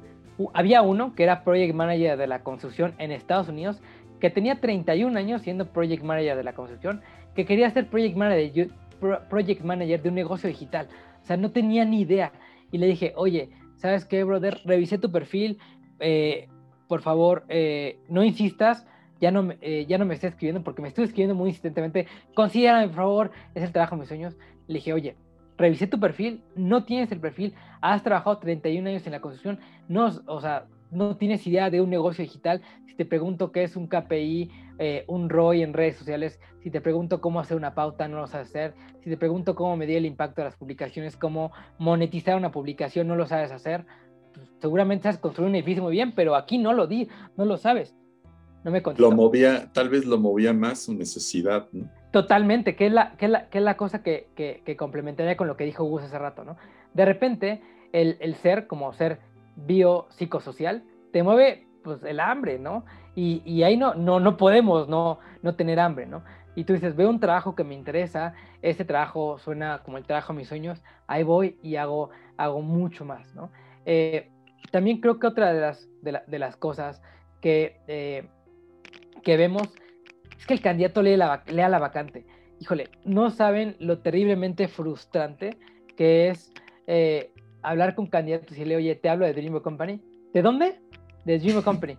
Había 0.55 0.83
uno 0.83 1.15
que 1.15 1.25
era 1.25 1.45
Project 1.45 1.75
Manager 1.75 2.17
de 2.17 2.27
la 2.27 2.43
construcción 2.43 2.95
en 2.99 3.13
Estados 3.13 3.49
Unidos, 3.49 3.81
que 4.21 4.31
tenía 4.31 4.61
31 4.61 5.19
años 5.19 5.43
siendo 5.43 5.67
Project 5.67 6.03
Manager 6.03 6.37
de 6.37 6.45
la 6.45 6.55
construcción, 6.55 7.03
que 7.35 7.45
quería 7.45 7.71
ser 7.71 7.89
Project 7.89 8.17
Manager, 8.17 8.71
project 9.29 9.63
manager 9.63 10.03
de 10.03 10.09
un 10.09 10.15
negocio 10.15 10.49
digital. 10.49 10.89
O 11.23 11.27
sea, 11.27 11.37
no 11.37 11.51
tenía 11.51 11.85
ni 11.85 12.03
idea. 12.03 12.33
Y 12.71 12.79
le 12.79 12.87
dije, 12.87 13.13
oye, 13.17 13.51
¿sabes 13.77 14.05
qué, 14.05 14.23
brother? 14.25 14.61
Revisé 14.65 14.99
tu 14.99 15.11
perfil, 15.11 15.59
eh, 15.99 16.49
por 16.87 17.03
favor, 17.03 17.45
eh, 17.49 17.99
no 18.09 18.23
insistas, 18.23 18.87
ya 19.21 19.31
no, 19.31 19.53
eh, 19.61 19.87
ya 19.89 19.99
no 19.99 20.05
me 20.05 20.15
estés 20.15 20.33
escribiendo 20.33 20.63
porque 20.63 20.83
me 20.83 20.89
estoy 20.89 21.05
escribiendo 21.05 21.35
muy 21.35 21.51
insistentemente, 21.51 22.07
considérame, 22.35 22.89
por 22.89 22.97
favor, 22.97 23.31
es 23.55 23.63
el 23.63 23.73
trabajo 23.73 23.97
de 23.97 24.01
mis 24.01 24.09
sueños. 24.09 24.37
Le 24.67 24.75
dije, 24.75 24.93
oye, 24.93 25.17
revisé 25.61 25.87
tu 25.87 26.01
perfil, 26.01 26.43
no 26.57 26.85
tienes 26.85 27.13
el 27.13 27.21
perfil, 27.21 27.55
has 27.81 28.03
trabajado 28.03 28.39
31 28.39 28.89
años 28.89 29.07
en 29.07 29.13
la 29.13 29.21
construcción, 29.21 29.61
no, 29.89 30.11
o 30.27 30.41
sea, 30.41 30.67
no 30.91 31.17
tienes 31.17 31.47
idea 31.47 31.71
de 31.71 31.81
un 31.81 31.91
negocio 31.91 32.25
digital. 32.25 32.63
Si 32.87 32.95
te 32.95 33.05
pregunto 33.05 33.53
qué 33.53 33.63
es 33.63 33.77
un 33.77 33.87
KPI, 33.87 34.51
eh, 34.79 35.05
un 35.07 35.29
ROI 35.29 35.63
en 35.63 35.73
redes 35.73 35.97
sociales, 35.97 36.41
si 36.63 36.71
te 36.71 36.81
pregunto 36.81 37.21
cómo 37.21 37.39
hacer 37.41 37.57
una 37.57 37.75
pauta, 37.75 38.09
no 38.09 38.19
lo 38.19 38.27
sabes 38.27 38.49
hacer. 38.49 38.75
Si 39.05 39.11
te 39.11 39.17
pregunto 39.17 39.55
cómo 39.55 39.77
medir 39.77 39.99
el 39.99 40.07
impacto 40.07 40.41
de 40.41 40.47
las 40.47 40.57
publicaciones, 40.57 41.17
cómo 41.17 41.53
monetizar 41.79 42.37
una 42.37 42.51
publicación, 42.51 43.07
no 43.07 43.15
lo 43.15 43.27
sabes 43.27 43.53
hacer. 43.53 43.87
Pues, 44.35 44.53
seguramente 44.61 45.05
sabes 45.05 45.19
construir 45.19 45.49
un 45.49 45.55
edificio 45.55 45.83
muy 45.83 45.93
bien, 45.93 46.13
pero 46.13 46.35
aquí 46.35 46.59
no 46.59 46.73
lo 46.73 46.87
di, 46.87 47.09
no 47.37 47.45
lo 47.45 47.57
sabes. 47.57 47.95
No 48.63 48.71
me 48.71 48.83
Lo 48.99 49.11
movía, 49.11 49.71
tal 49.73 49.89
vez 49.89 50.05
lo 50.05 50.19
movía 50.19 50.53
más 50.53 50.81
su 50.81 50.95
necesidad, 50.95 51.69
¿no? 51.73 51.89
Totalmente, 52.11 52.77
que 52.77 52.87
es 52.87 52.93
la, 52.93 53.13
que 53.17 53.29
la, 53.29 53.49
que 53.49 53.59
es 53.59 53.65
la 53.65 53.77
cosa 53.77 54.03
que, 54.03 54.29
que, 54.35 54.77
complementaría 54.77 55.37
con 55.37 55.47
lo 55.47 55.57
que 55.57 55.65
dijo 55.65 55.85
Gus 55.85 56.03
hace 56.03 56.19
rato, 56.19 56.45
¿no? 56.45 56.57
De 56.93 57.05
repente, 57.05 57.63
el, 57.93 58.17
el 58.21 58.35
ser, 58.35 58.67
como 58.67 58.93
ser 58.93 59.21
biopsicosocial, 59.57 60.83
te 61.13 61.23
mueve 61.23 61.67
pues 61.83 62.03
el 62.03 62.21
hambre, 62.21 62.59
¿no? 62.59 62.85
Y, 63.15 63.43
y, 63.45 63.63
ahí 63.63 63.77
no, 63.77 63.95
no, 63.95 64.21
no 64.21 64.37
podemos 64.37 64.89
no, 64.89 65.21
no 65.43 65.55
tener 65.55 65.81
hambre, 65.81 66.07
¿no? 66.07 66.23
Y 66.55 66.65
tú 66.65 66.73
dices, 66.75 66.97
veo 66.97 67.09
un 67.09 67.21
trabajo 67.21 67.55
que 67.55 67.65
me 67.65 67.75
interesa, 67.75 68.35
ese 68.61 68.85
trabajo 68.85 69.39
suena 69.39 69.83
como 69.85 69.97
el 69.97 70.05
trabajo 70.05 70.33
de 70.33 70.41
mis 70.41 70.49
sueños, 70.49 70.83
ahí 71.07 71.23
voy 71.23 71.59
y 71.63 71.77
hago, 71.77 72.11
hago 72.37 72.61
mucho 72.61 73.05
más, 73.05 73.35
¿no? 73.35 73.51
Eh, 73.87 74.29
también 74.71 75.01
creo 75.01 75.19
que 75.19 75.29
otra 75.29 75.53
de 75.53 75.61
las, 75.61 75.89
de, 76.03 76.21
de 76.27 76.39
las 76.39 76.57
cosas 76.57 77.01
que, 77.41 77.81
eh, 77.87 78.29
que 79.23 79.37
vemos 79.37 79.69
es 80.39 80.47
que 80.47 80.55
el 80.55 80.61
candidato 80.61 81.03
lee 81.03 81.17
la, 81.17 81.43
lea 81.47 81.69
la 81.69 81.79
vacante. 81.79 82.25
Híjole, 82.61 82.89
no 83.05 83.31
saben 83.31 83.77
lo 83.79 83.99
terriblemente 83.99 84.69
frustrante 84.69 85.59
que 85.97 86.29
es 86.29 86.53
eh, 86.87 87.33
hablar 87.63 87.95
con 87.95 88.07
candidatos 88.07 88.57
y 88.57 88.65
le 88.65 88.77
oye, 88.77 88.95
te 88.95 89.09
hablo 89.09 89.27
de 89.27 89.35
Dream 89.35 89.61
Company. 89.61 90.01
¿De 90.33 90.43
dónde? 90.43 90.81
De 91.25 91.39
Dream 91.39 91.63
Company. 91.63 91.99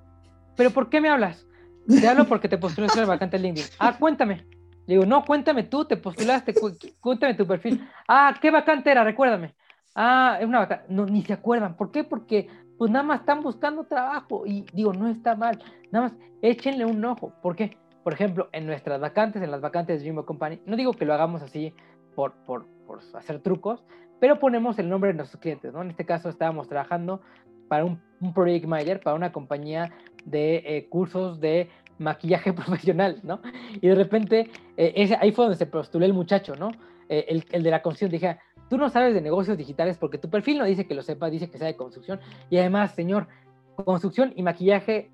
¿Pero 0.56 0.72
por 0.72 0.90
qué 0.90 1.02
me 1.02 1.10
hablas? 1.10 1.48
Te 1.88 2.08
hablo 2.08 2.26
porque 2.26 2.48
te 2.48 2.58
postulaste 2.58 3.00
la 3.00 3.06
vacante 3.06 3.38
en 3.38 3.44
LinkedIn. 3.44 3.70
Ah, 3.80 3.96
cuéntame. 3.98 4.46
Le 4.88 4.96
digo, 4.96 5.06
no, 5.06 5.24
cuéntame 5.24 5.64
tú, 5.64 5.86
te 5.86 5.98
postulaste, 5.98 6.56
cuéntame 7.00 7.34
tu 7.36 7.46
perfil. 7.46 7.88
Ah, 8.08 8.36
¿qué 8.42 8.52
vacante 8.52 8.92
era? 8.92 9.04
Recuérdame. 9.04 9.56
Ah, 9.96 10.38
es 10.40 10.48
una 10.48 10.60
vacante. 10.60 10.86
No, 10.90 11.06
ni 11.06 11.24
se 11.24 11.34
acuerdan. 11.34 11.76
¿Por 11.76 11.92
qué? 11.92 12.04
Porque 12.04 12.48
pues 12.82 12.90
nada 12.90 13.04
más 13.04 13.20
están 13.20 13.44
buscando 13.44 13.84
trabajo. 13.84 14.44
Y 14.48 14.66
digo, 14.74 14.92
no 14.92 15.08
está 15.08 15.36
mal. 15.36 15.62
Nada 15.92 16.08
más 16.08 16.18
échenle 16.42 16.84
un 16.84 17.06
ojo. 17.06 17.32
¿Por 17.44 17.56
qué? 17.56 17.78
por 18.04 18.12
ejemplo, 18.12 18.50
en 18.54 18.66
nuestras 18.66 19.00
vacantes, 19.00 19.44
en 19.44 19.52
las 19.52 19.62
vacantes 19.62 20.00
de 20.00 20.06
Jimbo 20.06 20.26
Company, 20.26 20.60
no 20.66 20.76
digo 20.76 20.94
que 20.94 21.06
lo 21.06 21.14
hagamos 21.14 21.44
así 21.44 21.76
por, 22.16 22.34
por, 22.48 22.66
por, 22.88 23.02
hacer 23.14 23.40
trucos, 23.40 23.84
pero 24.20 24.40
ponemos 24.40 24.80
el 24.80 24.90
nombre 24.90 25.12
de 25.12 25.18
nuestros 25.18 25.40
clientes, 25.40 25.72
¿no? 25.72 25.84
En 25.84 25.92
este 25.92 26.08
caso 26.08 26.28
estábamos 26.28 26.68
trabajando 26.68 27.22
para 27.68 27.86
un, 27.86 28.02
un 28.20 28.34
project 28.34 28.66
manager, 28.66 29.00
para 29.00 29.16
una 29.16 29.32
compañía 29.32 29.92
de 30.26 30.64
eh, 30.66 30.88
cursos 30.90 31.40
de 31.40 31.70
maquillaje 32.00 32.52
profesional, 32.54 33.20
¿no? 33.22 33.44
Y 33.80 33.90
de 33.90 33.94
repente, 33.94 34.50
eh, 34.78 35.16
ahí 35.20 35.32
fue 35.32 35.46
donde 35.46 35.60
se 35.60 35.68
postuló 35.68 36.04
el 36.04 36.14
muchacho, 36.14 36.56
¿no? 36.56 36.72
Eh, 37.10 37.26
el, 37.28 37.46
el, 37.52 37.62
de 37.62 37.70
la 37.70 37.84
construcción, 37.84 38.10
dije, 38.10 38.40
tú 38.72 38.78
no 38.78 38.90
sabes 38.90 39.14
de 39.14 39.20
negocios 39.20 39.58
digitales 39.58 39.98
porque 39.98 40.18
tu 40.18 40.30
perfil 40.30 40.58
no 40.58 40.64
dice 40.64 40.88
que 40.88 40.96
lo 40.96 41.02
sepa, 41.02 41.30
dice 41.30 41.50
que 41.50 41.58
sea 41.58 41.68
de 41.68 41.76
construcción. 41.76 42.22
Y 42.50 42.58
además, 42.58 42.96
señor, 42.96 43.28
construcción 43.76 44.32
y 44.34 44.44
maquillaje 44.44 45.12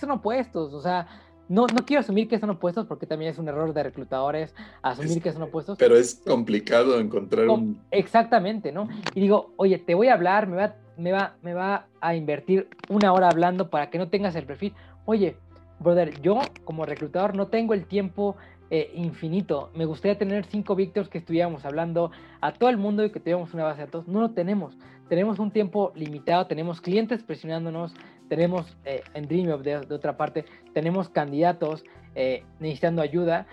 son 0.00 0.10
opuestos, 0.10 0.74
o 0.74 0.82
sea, 0.82 1.06
no, 1.48 1.68
no 1.68 1.86
quiero 1.86 2.00
asumir 2.00 2.26
que 2.26 2.40
son 2.40 2.50
opuestos 2.50 2.86
porque 2.86 3.06
también 3.06 3.30
es 3.30 3.38
un 3.38 3.46
error 3.46 3.72
de 3.72 3.84
reclutadores 3.84 4.52
asumir 4.82 5.22
que 5.22 5.30
son 5.30 5.42
opuestos. 5.42 5.78
Pero 5.78 5.96
es 5.96 6.20
complicado 6.26 6.98
encontrar 6.98 7.48
un... 7.48 7.80
Exactamente, 7.92 8.72
¿no? 8.72 8.88
Y 9.14 9.20
digo, 9.20 9.52
oye, 9.58 9.78
te 9.78 9.94
voy 9.94 10.08
a 10.08 10.14
hablar, 10.14 10.48
me 10.48 10.56
va, 10.56 10.74
me, 10.96 11.12
va, 11.12 11.36
me 11.40 11.54
va 11.54 11.86
a 12.00 12.16
invertir 12.16 12.68
una 12.88 13.12
hora 13.12 13.28
hablando 13.28 13.70
para 13.70 13.90
que 13.90 13.98
no 13.98 14.08
tengas 14.08 14.34
el 14.34 14.44
perfil. 14.44 14.74
Oye, 15.04 15.36
brother, 15.78 16.20
yo 16.20 16.40
como 16.64 16.84
reclutador 16.84 17.36
no 17.36 17.46
tengo 17.46 17.74
el 17.74 17.86
tiempo 17.86 18.34
eh, 18.70 18.90
infinito. 18.94 19.70
Me 19.74 19.84
gustaría 19.84 20.18
tener 20.18 20.44
cinco 20.44 20.74
Víctors 20.74 21.08
que 21.08 21.18
estuviéramos 21.18 21.64
hablando 21.64 22.10
a 22.40 22.52
todo 22.52 22.68
el 22.68 22.76
mundo 22.76 23.04
y 23.04 23.10
que 23.10 23.20
tuviéramos 23.20 23.54
una 23.54 23.64
base 23.64 23.80
de 23.80 23.86
datos. 23.86 24.08
No 24.08 24.20
lo 24.20 24.30
tenemos. 24.30 24.76
Tenemos 25.08 25.38
un 25.38 25.50
tiempo 25.50 25.92
limitado, 25.94 26.46
tenemos 26.46 26.80
clientes 26.80 27.22
presionándonos, 27.22 27.94
tenemos 28.28 28.76
eh, 28.84 29.02
en 29.14 29.26
DreamUp 29.26 29.62
de, 29.62 29.80
de, 29.80 29.94
otra 29.94 30.18
parte, 30.18 30.44
tenemos 30.74 31.08
candidatos 31.08 31.82
eh, 32.14 32.44
necesitando 32.60 33.00
ayuda. 33.00 33.46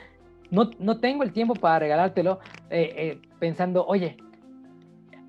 No, 0.51 0.70
no, 0.80 0.99
tengo 0.99 1.24
el 1.24 1.32
tiempo 1.32 1.53
para 1.53 1.80
regalártelo 1.80 2.39
pensando, 3.39 3.86
oye, 3.88 4.18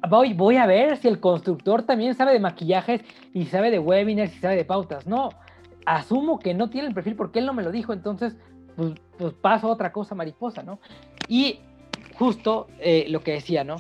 voy, 0.09 0.35
voy 0.35 0.57
a 0.57 0.67
ver 0.67 0.97
si 0.97 1.09
el 1.09 1.21
constructor 1.21 1.83
también 1.85 2.15
sabe 2.15 2.33
de 2.33 2.41
maquillajes 2.41 3.03
y 3.33 3.47
sabe 3.47 3.71
de 3.71 3.79
webinars 3.79 4.35
y 4.35 4.39
sabe 4.41 4.57
de 4.57 4.65
pautas. 4.65 5.07
No, 5.07 5.31
asumo 5.85 6.39
que 6.39 6.55
no 6.55 6.71
tiene 6.71 6.89
el 6.89 6.95
perfil 6.95 7.17
porque 7.17 7.39
él 7.39 7.47
no 7.47 7.55
me 7.55 7.63
lo 7.63 7.71
dijo, 7.71 7.93
entonces 7.93 8.37
pues, 8.77 8.95
pues 9.19 9.35
paso 9.35 9.69
a 9.69 9.71
otra 9.71 9.93
cosa 9.93 10.15
mariposa, 10.15 10.63
¿no? 10.63 10.79
Y 11.29 11.59
justo 12.19 12.69
eh, 12.81 13.07
lo 13.09 13.21
que 13.21 13.33
decía, 13.33 13.65
¿no? 13.65 13.77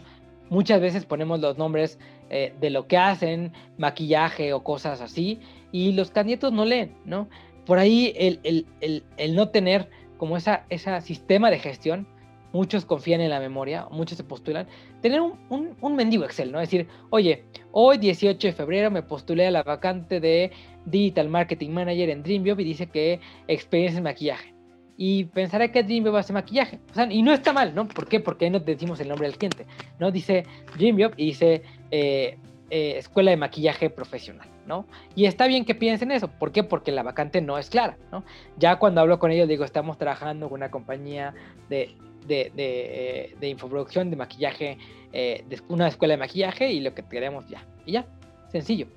Muchas 0.48 0.80
veces 0.80 1.04
ponemos 1.04 1.40
los 1.40 1.58
nombres 1.58 1.98
eh, 2.30 2.54
de 2.60 2.70
lo 2.70 2.86
que 2.86 2.96
hacen, 2.96 3.52
maquillaje 3.78 4.52
o 4.52 4.62
cosas 4.62 5.00
así, 5.00 5.40
y 5.72 5.92
los 5.92 6.10
candidatos 6.10 6.52
no 6.52 6.64
leen, 6.64 6.94
¿no? 7.04 7.28
Por 7.64 7.78
ahí 7.78 8.12
el, 8.16 8.40
el, 8.44 8.66
el, 8.80 9.04
el 9.16 9.34
no 9.34 9.48
tener 9.48 9.88
como 10.18 10.36
esa, 10.36 10.64
ese 10.70 11.00
sistema 11.00 11.50
de 11.50 11.58
gestión, 11.58 12.06
muchos 12.52 12.86
confían 12.86 13.20
en 13.20 13.30
la 13.30 13.40
memoria, 13.40 13.86
muchos 13.90 14.16
se 14.16 14.24
postulan, 14.24 14.66
tener 15.02 15.20
un, 15.20 15.38
un, 15.50 15.76
un, 15.80 15.96
mendigo 15.96 16.24
Excel, 16.24 16.52
¿no? 16.52 16.60
Es 16.60 16.70
decir, 16.70 16.88
oye, 17.10 17.44
hoy 17.72 17.98
18 17.98 18.46
de 18.46 18.52
febrero 18.52 18.90
me 18.90 19.02
postulé 19.02 19.46
a 19.46 19.50
la 19.50 19.62
vacante 19.62 20.20
de 20.20 20.52
Digital 20.86 21.28
Marketing 21.28 21.70
Manager 21.70 22.08
en 22.08 22.22
Dreamjob 22.22 22.60
y 22.60 22.64
dice 22.64 22.86
que 22.86 23.20
experiencia 23.46 23.98
en 23.98 24.04
maquillaje. 24.04 24.55
Y 24.96 25.24
pensaré 25.24 25.70
que 25.70 25.82
Dreamjob 25.82 26.16
hace 26.16 26.32
maquillaje. 26.32 26.78
O 26.90 26.94
sea, 26.94 27.10
y 27.10 27.22
no 27.22 27.32
está 27.32 27.52
mal, 27.52 27.74
¿no? 27.74 27.86
¿Por 27.86 28.08
qué? 28.08 28.20
Porque 28.20 28.48
no 28.48 28.60
decimos 28.60 28.98
el 29.00 29.08
nombre 29.08 29.28
del 29.28 29.36
cliente, 29.36 29.66
¿no? 29.98 30.10
Dice 30.10 30.44
Dreamjob 30.76 31.12
y 31.16 31.26
dice 31.26 31.62
eh, 31.90 32.38
eh, 32.70 32.94
Escuela 32.96 33.30
de 33.30 33.36
Maquillaje 33.36 33.90
Profesional. 33.90 34.48
¿no? 34.66 34.84
Y 35.14 35.26
está 35.26 35.46
bien 35.46 35.64
que 35.64 35.76
piensen 35.76 36.10
eso. 36.10 36.28
¿Por 36.28 36.50
qué? 36.50 36.64
Porque 36.64 36.90
la 36.90 37.04
vacante 37.04 37.40
no 37.40 37.56
es 37.56 37.70
clara, 37.70 37.96
¿no? 38.10 38.24
Ya 38.58 38.80
cuando 38.80 39.00
hablo 39.00 39.20
con 39.20 39.30
ellos 39.30 39.46
digo, 39.48 39.64
estamos 39.64 39.96
trabajando 39.96 40.48
con 40.48 40.58
una 40.58 40.72
compañía 40.72 41.34
de, 41.68 41.94
de, 42.26 42.50
de, 42.56 42.56
eh, 42.56 43.36
de 43.38 43.48
infoproducción, 43.48 44.10
de 44.10 44.16
maquillaje, 44.16 44.78
de 45.12 45.60
una 45.68 45.86
escuela 45.86 46.14
de 46.14 46.18
maquillaje 46.18 46.72
y 46.72 46.80
lo 46.80 46.94
que 46.94 47.04
queremos 47.04 47.46
ya. 47.48 47.64
Y 47.84 47.92
ya, 47.92 48.06
sencillo. 48.50 48.88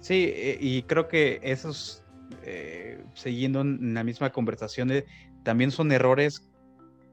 Sí, 0.00 0.32
y 0.58 0.82
creo 0.84 1.06
que 1.06 1.38
esos, 1.42 2.02
siguiendo 3.12 3.60
en 3.60 3.92
la 3.94 4.02
misma 4.02 4.30
conversación, 4.30 4.90
eh, 4.90 5.04
también 5.42 5.70
son 5.70 5.92
errores 5.92 6.50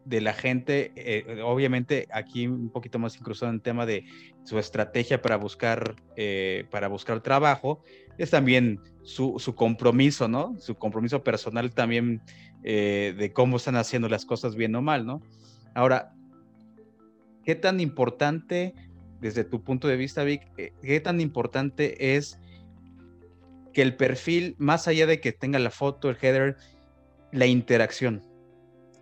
de 0.07 0.21
la 0.21 0.33
gente, 0.33 0.93
eh, 0.95 1.41
obviamente 1.43 2.07
aquí 2.13 2.47
un 2.47 2.69
poquito 2.69 2.97
más 2.97 3.17
incluso 3.17 3.45
en 3.45 3.55
el 3.55 3.61
tema 3.61 3.85
de 3.85 4.05
su 4.45 4.57
estrategia 4.57 5.21
para 5.21 5.35
buscar, 5.35 5.95
eh, 6.15 6.65
para 6.71 6.87
buscar 6.87 7.19
trabajo, 7.21 7.83
es 8.17 8.29
también 8.29 8.79
su, 9.03 9.35
su, 9.37 9.53
compromiso, 9.53 10.29
¿no? 10.29 10.55
Su 10.59 10.75
compromiso 10.75 11.23
personal 11.23 11.73
también 11.73 12.21
eh, 12.63 13.13
de 13.17 13.33
cómo 13.33 13.57
están 13.57 13.75
haciendo 13.75 14.07
las 14.07 14.25
cosas 14.25 14.55
bien 14.55 14.73
o 14.75 14.81
mal, 14.81 15.05
¿no? 15.05 15.21
Ahora, 15.75 16.13
¿qué 17.43 17.55
tan 17.55 17.81
importante, 17.81 18.73
desde 19.19 19.43
tu 19.43 19.61
punto 19.61 19.89
de 19.89 19.97
vista, 19.97 20.23
Vic, 20.23 20.41
qué 20.55 20.99
tan 21.01 21.19
importante 21.19 22.15
es 22.15 22.39
que 23.73 23.81
el 23.81 23.95
perfil, 23.97 24.55
más 24.57 24.87
allá 24.87 25.05
de 25.05 25.19
que 25.19 25.33
tenga 25.33 25.59
la 25.59 25.69
foto, 25.69 26.09
el 26.09 26.17
header, 26.19 26.55
la 27.31 27.45
interacción? 27.45 28.23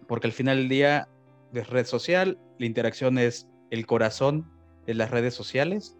porque 0.07 0.27
al 0.27 0.33
final 0.33 0.57
del 0.57 0.69
día 0.69 1.07
de 1.51 1.63
red 1.63 1.85
social, 1.85 2.37
la 2.59 2.65
interacción 2.65 3.17
es 3.17 3.47
el 3.71 3.85
corazón 3.85 4.49
de 4.85 4.93
las 4.93 5.11
redes 5.11 5.33
sociales. 5.33 5.97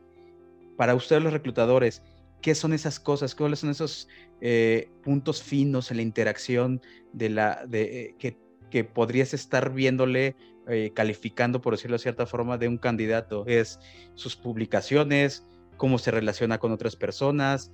Para 0.78 0.95
ustedes 0.95 1.23
los 1.23 1.34
reclutadores, 1.34 2.03
¿qué 2.41 2.55
son 2.55 2.73
esas 2.73 2.99
cosas? 2.99 3.36
¿Cuáles 3.36 3.59
son 3.59 3.69
esos 3.69 4.07
eh, 4.41 4.89
puntos 5.03 5.41
finos 5.41 5.91
en 5.91 5.97
la 5.97 6.03
interacción 6.03 6.82
de 7.13 7.30
la, 7.30 7.65
de, 7.65 7.82
eh, 8.01 8.15
que, 8.19 8.38
que, 8.69 8.84
podrías 8.84 9.34
estar 9.34 9.73
viéndole, 9.73 10.36
eh, 10.67 10.91
calificando, 10.93 11.61
por 11.61 11.73
decirlo 11.73 11.95
de 11.95 12.03
cierta 12.03 12.26
forma, 12.26 12.57
de 12.57 12.67
un 12.67 12.78
candidato? 12.78 13.45
Es 13.47 13.80
sus 14.13 14.36
publicaciones, 14.36 15.47
cómo 15.78 15.97
se 15.97 16.11
relaciona 16.11 16.57
con 16.59 16.71
otras 16.71 16.95
personas, 16.95 17.71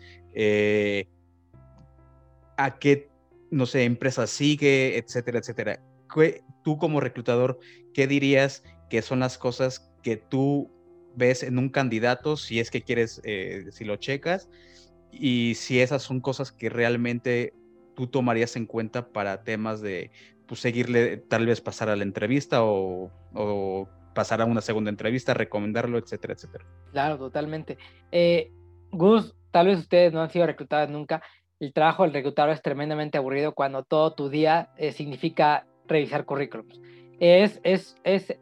a 2.57 2.77
qué, 2.79 3.10
no 3.51 3.65
sé, 3.65 3.83
empresa 3.83 4.25
sigue, 4.25 4.97
etcétera, 4.97 5.39
etcétera 5.39 5.79
tú 6.63 6.77
como 6.77 6.99
reclutador, 6.99 7.59
¿qué 7.93 8.07
dirías 8.07 8.63
que 8.89 9.01
son 9.01 9.19
las 9.19 9.37
cosas 9.37 9.91
que 10.03 10.17
tú 10.17 10.69
ves 11.15 11.43
en 11.43 11.57
un 11.57 11.69
candidato 11.69 12.37
si 12.37 12.59
es 12.59 12.71
que 12.71 12.81
quieres, 12.81 13.21
eh, 13.23 13.65
si 13.71 13.85
lo 13.85 13.95
checas? 13.95 14.49
Y 15.11 15.55
si 15.55 15.79
esas 15.79 16.03
son 16.03 16.21
cosas 16.21 16.51
que 16.51 16.69
realmente 16.69 17.53
tú 17.95 18.07
tomarías 18.07 18.55
en 18.55 18.65
cuenta 18.65 19.09
para 19.09 19.43
temas 19.43 19.81
de 19.81 20.11
pues, 20.47 20.61
seguirle, 20.61 21.17
tal 21.17 21.45
vez 21.45 21.61
pasar 21.61 21.89
a 21.89 21.95
la 21.95 22.03
entrevista 22.03 22.63
o, 22.63 23.11
o, 23.33 23.89
pasar 24.15 24.41
a 24.41 24.45
una 24.45 24.61
segunda 24.61 24.89
entrevista, 24.89 25.33
recomendarlo, 25.33 25.97
etcétera, 25.97 26.33
etcétera. 26.33 26.65
Claro, 26.91 27.17
totalmente. 27.17 27.77
Eh, 28.11 28.51
Gus, 28.91 29.35
tal 29.51 29.67
vez 29.67 29.79
ustedes 29.79 30.11
no 30.13 30.21
han 30.21 30.29
sido 30.29 30.45
reclutados 30.45 30.89
nunca. 30.89 31.21
El 31.61 31.73
trabajo 31.73 32.01
del 32.01 32.11
reclutador 32.11 32.49
es 32.49 32.63
tremendamente 32.63 33.19
aburrido 33.19 33.53
cuando 33.53 33.83
todo 33.83 34.13
tu 34.13 34.29
día 34.29 34.69
eh, 34.77 34.91
significa 34.93 35.67
revisar 35.87 36.25
currículums. 36.25 36.81
Es, 37.19 37.61
es, 37.63 37.95
es, 38.03 38.35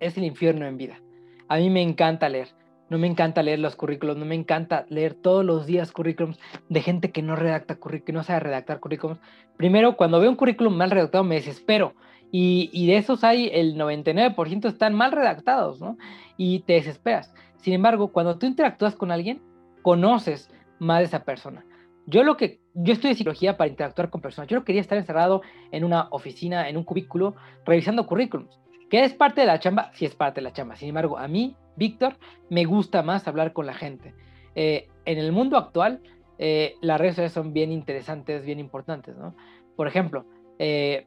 es 0.00 0.18
el 0.18 0.24
infierno 0.24 0.66
en 0.66 0.76
vida. 0.76 1.00
A 1.46 1.58
mí 1.58 1.70
me 1.70 1.82
encanta 1.82 2.28
leer. 2.28 2.48
No 2.90 2.98
me 2.98 3.06
encanta 3.06 3.44
leer 3.44 3.60
los 3.60 3.76
currículums, 3.76 4.18
no 4.18 4.26
me 4.26 4.34
encanta 4.34 4.86
leer 4.88 5.14
todos 5.14 5.44
los 5.44 5.66
días 5.66 5.92
currículums 5.92 6.40
de 6.68 6.80
gente 6.82 7.12
que 7.12 7.22
no 7.22 7.36
redacta 7.36 7.78
que 8.04 8.12
no 8.12 8.24
sabe 8.24 8.40
redactar 8.40 8.80
currículums. 8.80 9.20
Primero, 9.56 9.96
cuando 9.96 10.18
veo 10.18 10.28
un 10.28 10.36
currículum 10.36 10.76
mal 10.76 10.90
redactado 10.90 11.22
me 11.22 11.36
desespero. 11.36 11.94
Y, 12.32 12.70
y 12.72 12.88
de 12.88 12.96
esos 12.96 13.22
hay 13.22 13.50
el 13.52 13.76
99% 13.76 14.66
están 14.66 14.94
mal 14.94 15.12
redactados, 15.12 15.80
¿no? 15.80 15.96
Y 16.36 16.60
te 16.60 16.72
desesperas. 16.72 17.32
Sin 17.58 17.72
embargo, 17.72 18.08
cuando 18.08 18.36
tú 18.36 18.46
interactúas 18.46 18.96
con 18.96 19.12
alguien, 19.12 19.40
conoces 19.82 20.50
más 20.80 20.98
de 20.98 21.04
esa 21.04 21.22
persona. 21.22 21.64
Yo 22.06 22.24
lo 22.24 22.36
que 22.36 22.60
yo 22.74 22.92
estudié 22.92 23.14
psicología 23.14 23.56
para 23.56 23.70
interactuar 23.70 24.10
con 24.10 24.20
personas. 24.20 24.48
Yo 24.48 24.58
no 24.58 24.64
quería 24.64 24.80
estar 24.80 24.98
encerrado 24.98 25.42
en 25.70 25.84
una 25.84 26.08
oficina, 26.10 26.68
en 26.68 26.76
un 26.76 26.84
cubículo, 26.84 27.34
revisando 27.64 28.06
currículums. 28.06 28.58
¿Que 28.90 29.04
es 29.04 29.14
parte 29.14 29.42
de 29.42 29.46
la 29.46 29.58
chamba? 29.58 29.90
Sí 29.94 30.04
es 30.04 30.14
parte 30.14 30.40
de 30.40 30.44
la 30.44 30.52
chamba. 30.52 30.76
Sin 30.76 30.88
embargo, 30.88 31.18
a 31.18 31.28
mí, 31.28 31.56
Víctor, 31.76 32.16
me 32.50 32.64
gusta 32.64 33.02
más 33.02 33.26
hablar 33.28 33.52
con 33.52 33.66
la 33.66 33.74
gente. 33.74 34.14
Eh, 34.54 34.88
en 35.04 35.18
el 35.18 35.32
mundo 35.32 35.56
actual, 35.56 36.00
eh, 36.38 36.74
las 36.80 37.00
redes 37.00 37.14
sociales 37.14 37.32
son 37.32 37.52
bien 37.52 37.72
interesantes, 37.72 38.44
bien 38.44 38.58
importantes, 38.58 39.16
¿no? 39.16 39.34
Por 39.76 39.88
ejemplo, 39.88 40.26
eh, 40.58 41.06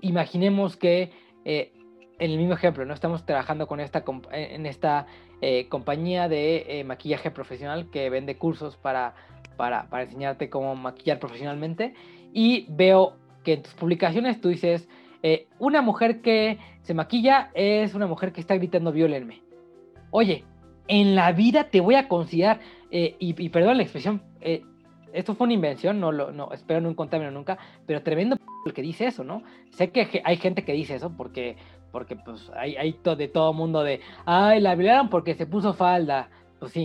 imaginemos 0.00 0.76
que 0.76 1.12
en 1.46 2.30
el 2.30 2.38
mismo 2.38 2.54
ejemplo, 2.54 2.86
¿no? 2.86 2.94
Estamos 2.94 3.26
trabajando 3.26 3.66
con 3.66 3.80
esta, 3.80 4.02
en 4.32 4.64
esta 4.64 5.06
compañía 5.68 6.26
de 6.26 6.82
maquillaje 6.86 7.30
profesional 7.30 7.90
que 7.90 8.08
vende 8.08 8.38
cursos 8.38 8.78
para 8.78 9.14
para, 9.56 9.88
para 9.88 10.04
enseñarte 10.04 10.50
cómo 10.50 10.74
maquillar 10.76 11.18
profesionalmente. 11.18 11.94
Y 12.32 12.66
veo 12.68 13.14
que 13.42 13.54
en 13.54 13.62
tus 13.62 13.74
publicaciones 13.74 14.40
tú 14.40 14.48
dices, 14.48 14.88
eh, 15.22 15.46
una 15.58 15.82
mujer 15.82 16.20
que 16.20 16.58
se 16.82 16.94
maquilla 16.94 17.50
es 17.54 17.94
una 17.94 18.06
mujer 18.06 18.32
que 18.32 18.40
está 18.40 18.56
gritando 18.56 18.92
violenme. 18.92 19.42
Oye, 20.10 20.44
en 20.88 21.14
la 21.14 21.32
vida 21.32 21.64
te 21.64 21.80
voy 21.80 21.94
a 21.94 22.08
considerar, 22.08 22.60
eh, 22.90 23.16
y, 23.18 23.40
y, 23.42 23.48
perdón 23.48 23.78
la 23.78 23.82
expresión, 23.82 24.22
eh, 24.40 24.62
esto 25.14 25.34
fue 25.34 25.46
una 25.46 25.54
invención, 25.54 26.00
no, 26.00 26.12
lo, 26.12 26.32
no 26.32 26.52
espero 26.52 26.80
no 26.80 26.90
encontrarme 26.90 27.30
nunca, 27.30 27.56
pero 27.86 28.02
tremendo 28.02 28.36
el 28.66 28.74
que 28.74 28.82
dice 28.82 29.06
eso, 29.06 29.24
¿no? 29.24 29.42
Sé 29.70 29.90
que 29.90 30.22
hay 30.24 30.36
gente 30.36 30.64
que 30.64 30.72
dice 30.72 30.96
eso 30.96 31.10
porque, 31.16 31.56
porque 31.92 32.16
pues 32.16 32.50
hay, 32.56 32.76
hay 32.76 32.94
to, 32.94 33.14
de 33.14 33.28
todo 33.28 33.52
mundo 33.52 33.82
de, 33.82 34.00
ay, 34.26 34.60
la 34.60 34.74
violaron 34.74 35.08
porque 35.08 35.34
se 35.34 35.46
puso 35.46 35.72
falda. 35.74 36.28
Pues 36.58 36.72
sí, 36.72 36.84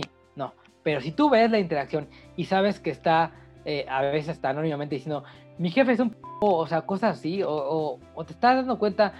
pero 0.82 1.00
si 1.00 1.12
tú 1.12 1.30
ves 1.30 1.50
la 1.50 1.58
interacción 1.58 2.08
y 2.36 2.44
sabes 2.44 2.80
que 2.80 2.90
está, 2.90 3.32
eh, 3.64 3.86
a 3.88 4.02
veces 4.02 4.30
está 4.30 4.50
anónimamente 4.50 4.94
diciendo, 4.94 5.24
mi 5.58 5.70
jefe 5.70 5.92
es 5.92 6.00
un 6.00 6.10
p 6.10 6.16
o 6.42 6.66
sea, 6.66 6.82
cosas 6.82 7.18
así, 7.18 7.42
o, 7.44 7.98
te 8.26 8.32
estás 8.32 8.56
dando 8.56 8.78
cuenta 8.78 9.12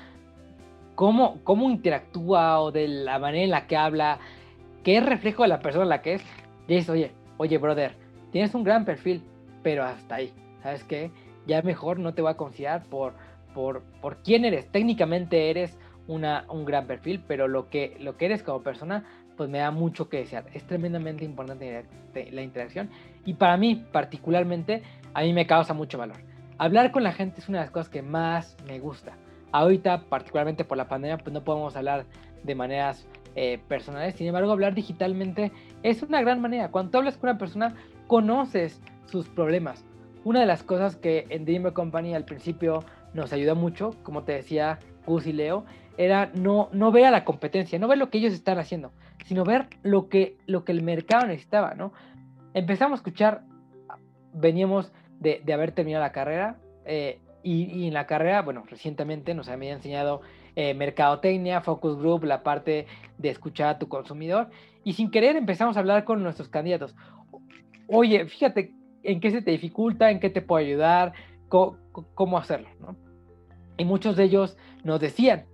cómo, 0.94 1.38
cómo 1.44 1.70
interactúa 1.70 2.60
o 2.60 2.72
de 2.72 2.88
la 2.88 3.18
manera 3.18 3.44
en 3.44 3.50
la 3.50 3.66
que 3.66 3.76
habla, 3.76 4.18
que 4.82 4.96
es 4.96 5.04
reflejo 5.04 5.42
de 5.42 5.48
la 5.48 5.60
persona 5.60 5.84
en 5.84 5.90
la 5.90 6.00
que 6.00 6.14
es, 6.14 6.22
dices, 6.66 6.88
oye, 6.88 7.12
oye, 7.36 7.58
brother, 7.58 7.94
tienes 8.32 8.54
un 8.54 8.64
gran 8.64 8.86
perfil, 8.86 9.22
pero 9.62 9.84
hasta 9.84 10.14
ahí, 10.14 10.32
¿sabes 10.62 10.82
qué? 10.84 11.10
Ya 11.46 11.60
mejor 11.60 11.98
no 11.98 12.14
te 12.14 12.22
voy 12.22 12.30
a 12.30 12.36
considerar 12.36 12.84
por, 12.84 13.12
por, 13.54 13.82
por 14.00 14.22
quién 14.22 14.44
eres. 14.44 14.70
Técnicamente 14.70 15.50
eres 15.50 15.76
una, 16.10 16.44
un 16.48 16.64
gran 16.64 16.86
perfil, 16.86 17.22
pero 17.26 17.46
lo 17.46 17.68
que, 17.70 17.96
lo 18.00 18.16
que 18.16 18.26
eres 18.26 18.42
como 18.42 18.62
persona 18.62 19.04
pues 19.36 19.48
me 19.48 19.58
da 19.58 19.70
mucho 19.70 20.08
que 20.08 20.18
desear. 20.18 20.44
Es 20.52 20.64
tremendamente 20.64 21.24
importante 21.24 21.84
la 22.32 22.42
interacción 22.42 22.90
y 23.24 23.34
para 23.34 23.56
mí 23.56 23.86
particularmente 23.90 24.82
a 25.14 25.22
mí 25.22 25.32
me 25.32 25.46
causa 25.46 25.72
mucho 25.72 25.98
valor. 25.98 26.16
Hablar 26.58 26.90
con 26.90 27.04
la 27.04 27.12
gente 27.12 27.40
es 27.40 27.48
una 27.48 27.58
de 27.58 27.64
las 27.64 27.70
cosas 27.70 27.88
que 27.88 28.02
más 28.02 28.56
me 28.66 28.80
gusta. 28.80 29.12
Ahorita, 29.52 30.02
particularmente 30.08 30.64
por 30.64 30.76
la 30.76 30.88
pandemia, 30.88 31.16
pues 31.16 31.32
no 31.32 31.42
podemos 31.42 31.74
hablar 31.76 32.04
de 32.42 32.54
maneras 32.54 33.06
eh, 33.34 33.58
personales. 33.68 34.16
Sin 34.16 34.26
embargo, 34.26 34.52
hablar 34.52 34.74
digitalmente 34.74 35.52
es 35.82 36.02
una 36.02 36.20
gran 36.20 36.40
manera. 36.40 36.70
Cuando 36.70 36.98
hablas 36.98 37.16
con 37.16 37.30
una 37.30 37.38
persona, 37.38 37.74
conoces 38.08 38.80
sus 39.06 39.28
problemas. 39.28 39.84
Una 40.24 40.40
de 40.40 40.46
las 40.46 40.62
cosas 40.62 40.96
que 40.96 41.26
en 41.30 41.44
Dreamer 41.44 41.72
Company 41.72 42.14
al 42.14 42.24
principio 42.24 42.84
nos 43.14 43.32
ayudó 43.32 43.56
mucho, 43.56 43.94
como 44.02 44.24
te 44.24 44.32
decía 44.32 44.78
Gus 45.06 45.26
y 45.26 45.32
Leo, 45.32 45.64
era 45.96 46.30
no, 46.34 46.68
no 46.72 46.92
ver 46.92 47.06
a 47.06 47.10
la 47.10 47.24
competencia, 47.24 47.78
no 47.78 47.88
ver 47.88 47.98
lo 47.98 48.10
que 48.10 48.18
ellos 48.18 48.32
están 48.32 48.58
haciendo, 48.58 48.92
sino 49.24 49.44
ver 49.44 49.68
lo 49.82 50.08
que, 50.08 50.36
lo 50.46 50.64
que 50.64 50.72
el 50.72 50.82
mercado 50.82 51.26
necesitaba, 51.26 51.74
¿no? 51.74 51.92
Empezamos 52.54 52.98
a 52.98 53.00
escuchar, 53.00 53.42
veníamos 54.32 54.92
de, 55.18 55.42
de 55.44 55.52
haber 55.52 55.72
terminado 55.72 56.02
la 56.02 56.12
carrera, 56.12 56.58
eh, 56.84 57.20
y, 57.42 57.86
en 57.86 57.94
la 57.94 58.06
carrera, 58.06 58.42
bueno, 58.42 58.64
recientemente 58.68 59.34
nos 59.34 59.48
había 59.48 59.72
enseñado 59.72 60.20
eh, 60.56 60.74
mercadotecnia, 60.74 61.60
focus 61.60 61.96
group, 61.96 62.24
la 62.24 62.42
parte 62.42 62.86
de 63.18 63.28
escuchar 63.30 63.68
a 63.68 63.78
tu 63.78 63.88
consumidor, 63.88 64.48
y 64.84 64.92
sin 64.92 65.10
querer 65.10 65.36
empezamos 65.36 65.76
a 65.76 65.80
hablar 65.80 66.04
con 66.04 66.22
nuestros 66.22 66.48
candidatos. 66.48 66.94
Oye, 67.86 68.26
fíjate 68.26 68.74
en 69.02 69.20
qué 69.20 69.30
se 69.30 69.42
te 69.42 69.52
dificulta, 69.52 70.10
en 70.10 70.20
qué 70.20 70.30
te 70.30 70.42
puedo 70.42 70.64
ayudar, 70.64 71.12
cómo, 71.48 72.38
hacerlo, 72.38 72.68
¿no? 72.80 72.96
Y 73.78 73.84
muchos 73.84 74.16
de 74.16 74.24
ellos 74.24 74.58
nos 74.84 75.00
decían, 75.00 75.46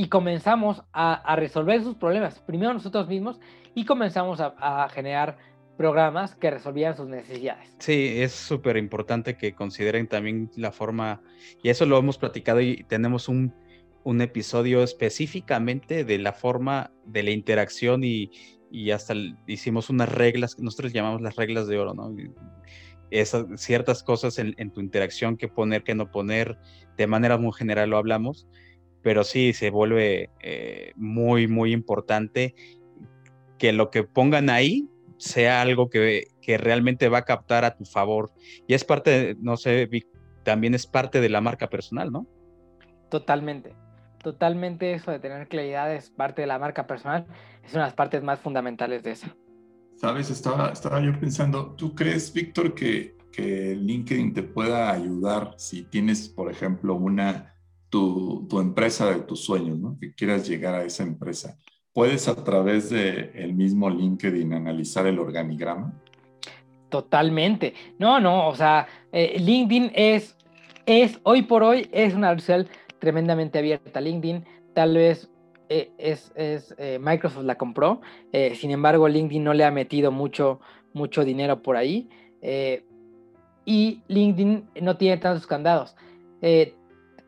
y 0.00 0.08
comenzamos 0.08 0.82
a, 0.94 1.36
resolver 1.36 1.82
sus 1.82 1.94
problemas, 1.94 2.38
primero 2.40 2.72
nosotros 2.72 3.06
mismos, 3.06 3.38
y 3.74 3.84
comenzamos 3.84 4.40
a, 4.40 4.88
generar 4.88 5.36
programas 5.76 6.34
que 6.36 6.50
resolvían 6.50 6.96
sus 6.96 7.06
necesidades. 7.06 7.76
Sí, 7.80 8.14
es 8.16 8.32
súper 8.32 8.78
importante 8.78 9.36
que 9.36 9.52
consideren 9.52 10.08
también 10.08 10.50
la 10.56 10.72
forma, 10.72 11.20
y 11.62 11.68
eso 11.68 11.84
lo 11.84 11.98
hemos 11.98 12.16
platicado 12.16 12.62
y 12.62 12.82
tenemos 12.84 13.28
un, 13.28 13.52
un 14.02 14.22
episodio 14.22 14.82
específicamente 14.82 16.02
de 16.04 16.16
la 16.16 16.32
forma 16.32 16.90
de 17.04 17.22
la 17.22 17.32
interacción 17.32 18.02
y, 18.02 18.30
y 18.70 18.92
hasta 18.92 19.12
hicimos 19.46 19.90
unas 19.90 20.08
reglas 20.08 20.58
nosotros 20.58 20.94
llamamos 20.94 21.20
las 21.20 21.36
reglas 21.36 21.66
de 21.66 21.78
oro, 21.78 21.92
¿no? 21.92 22.16
Esas 23.10 23.44
ciertas 23.60 24.02
cosas 24.02 24.38
en, 24.38 24.70
tu 24.70 24.80
interacción 24.80 25.36
que 25.36 25.48
poner, 25.48 25.82
que 25.82 25.94
no 25.94 26.10
poner, 26.10 26.56
de 26.96 27.06
manera 27.06 27.36
muy 27.36 27.52
general 27.52 27.90
lo 27.90 27.98
hablamos, 27.98 28.46
pero 29.02 29.24
sí 29.24 29.52
se 29.52 29.70
vuelve 29.70 30.30
eh, 30.40 30.92
muy, 30.96 31.48
muy 31.48 31.72
importante 31.72 32.54
que 33.58 33.72
lo 33.72 33.90
que 33.90 34.04
pongan 34.04 34.50
ahí 34.50 34.88
sea 35.18 35.60
algo 35.60 35.90
que, 35.90 36.28
que, 36.40 36.56
realmente 36.56 37.08
va 37.08 37.18
a 37.18 37.24
captar 37.24 37.64
a 37.64 37.76
tu 37.76 37.84
favor. 37.84 38.32
Y 38.66 38.72
es 38.72 38.84
parte, 38.84 39.36
no 39.40 39.58
sé, 39.58 39.88
también 40.44 40.74
es 40.74 40.86
parte 40.86 41.20
de 41.20 41.28
la 41.28 41.42
marca 41.42 41.68
personal, 41.68 42.10
¿no? 42.10 42.26
Totalmente 43.10 43.74
totalmente 44.22 44.92
eso 44.92 45.10
de 45.10 45.18
tener 45.18 45.48
claridad 45.48 45.92
es 45.94 46.10
parte 46.10 46.42
de 46.42 46.46
la 46.46 46.58
marca 46.58 46.86
personal, 46.86 47.26
es 47.64 47.72
una 47.72 47.82
de 47.82 47.86
las 47.88 47.94
partes 47.94 48.22
más 48.22 48.38
fundamentales 48.40 49.02
de 49.02 49.12
eso. 49.12 49.26
Sabes, 49.96 50.30
estaba, 50.30 50.70
estaba 50.70 51.00
yo 51.00 51.18
pensando, 51.18 51.74
¿tú 51.74 51.94
crees, 51.94 52.32
Víctor, 52.32 52.74
que, 52.74 53.16
que 53.32 53.76
LinkedIn 53.76 54.32
te 54.32 54.42
pueda 54.42 54.90
ayudar 54.90 55.54
si 55.56 55.82
tienes, 55.82 56.28
por 56.28 56.50
ejemplo, 56.50 56.94
una, 56.94 57.54
tu, 57.90 58.46
empresa 58.60 59.10
de 59.10 59.20
tus 59.20 59.44
sueños, 59.44 59.78
¿no? 59.78 59.98
que 60.00 60.14
quieras 60.14 60.48
llegar 60.48 60.74
a 60.74 60.84
esa 60.84 61.02
empresa? 61.02 61.58
¿Puedes 61.92 62.28
a 62.28 62.42
través 62.44 62.88
del 62.90 63.32
el 63.34 63.52
mismo 63.52 63.90
LinkedIn 63.90 64.52
analizar 64.52 65.06
el 65.06 65.18
organigrama? 65.18 65.92
Totalmente. 66.88 67.74
No, 67.98 68.20
no, 68.20 68.48
o 68.48 68.54
sea, 68.54 68.86
eh, 69.12 69.36
LinkedIn 69.38 69.92
es, 69.94 70.36
es, 70.86 71.20
hoy 71.24 71.42
por 71.42 71.62
hoy, 71.62 71.88
es 71.92 72.14
una 72.14 72.34
red 72.34 72.66
tremendamente 73.00 73.58
abierta. 73.58 74.00
LinkedIn 74.00 74.44
tal 74.72 74.94
vez 74.94 75.28
eh, 75.72 75.92
es, 75.98 76.32
eh, 76.36 76.98
Microsoft 77.00 77.44
la 77.44 77.56
compró, 77.56 78.00
eh, 78.32 78.56
sin 78.56 78.72
embargo 78.72 79.06
LinkedIn 79.06 79.44
no 79.44 79.54
le 79.54 79.64
ha 79.64 79.70
metido 79.70 80.10
mucho, 80.10 80.58
mucho 80.92 81.24
dinero 81.24 81.62
por 81.62 81.76
ahí 81.76 82.08
y 83.64 84.02
LinkedIn 84.08 84.68
no 84.82 84.96
tiene 84.96 85.18
tantos 85.18 85.46
candados. 85.46 85.94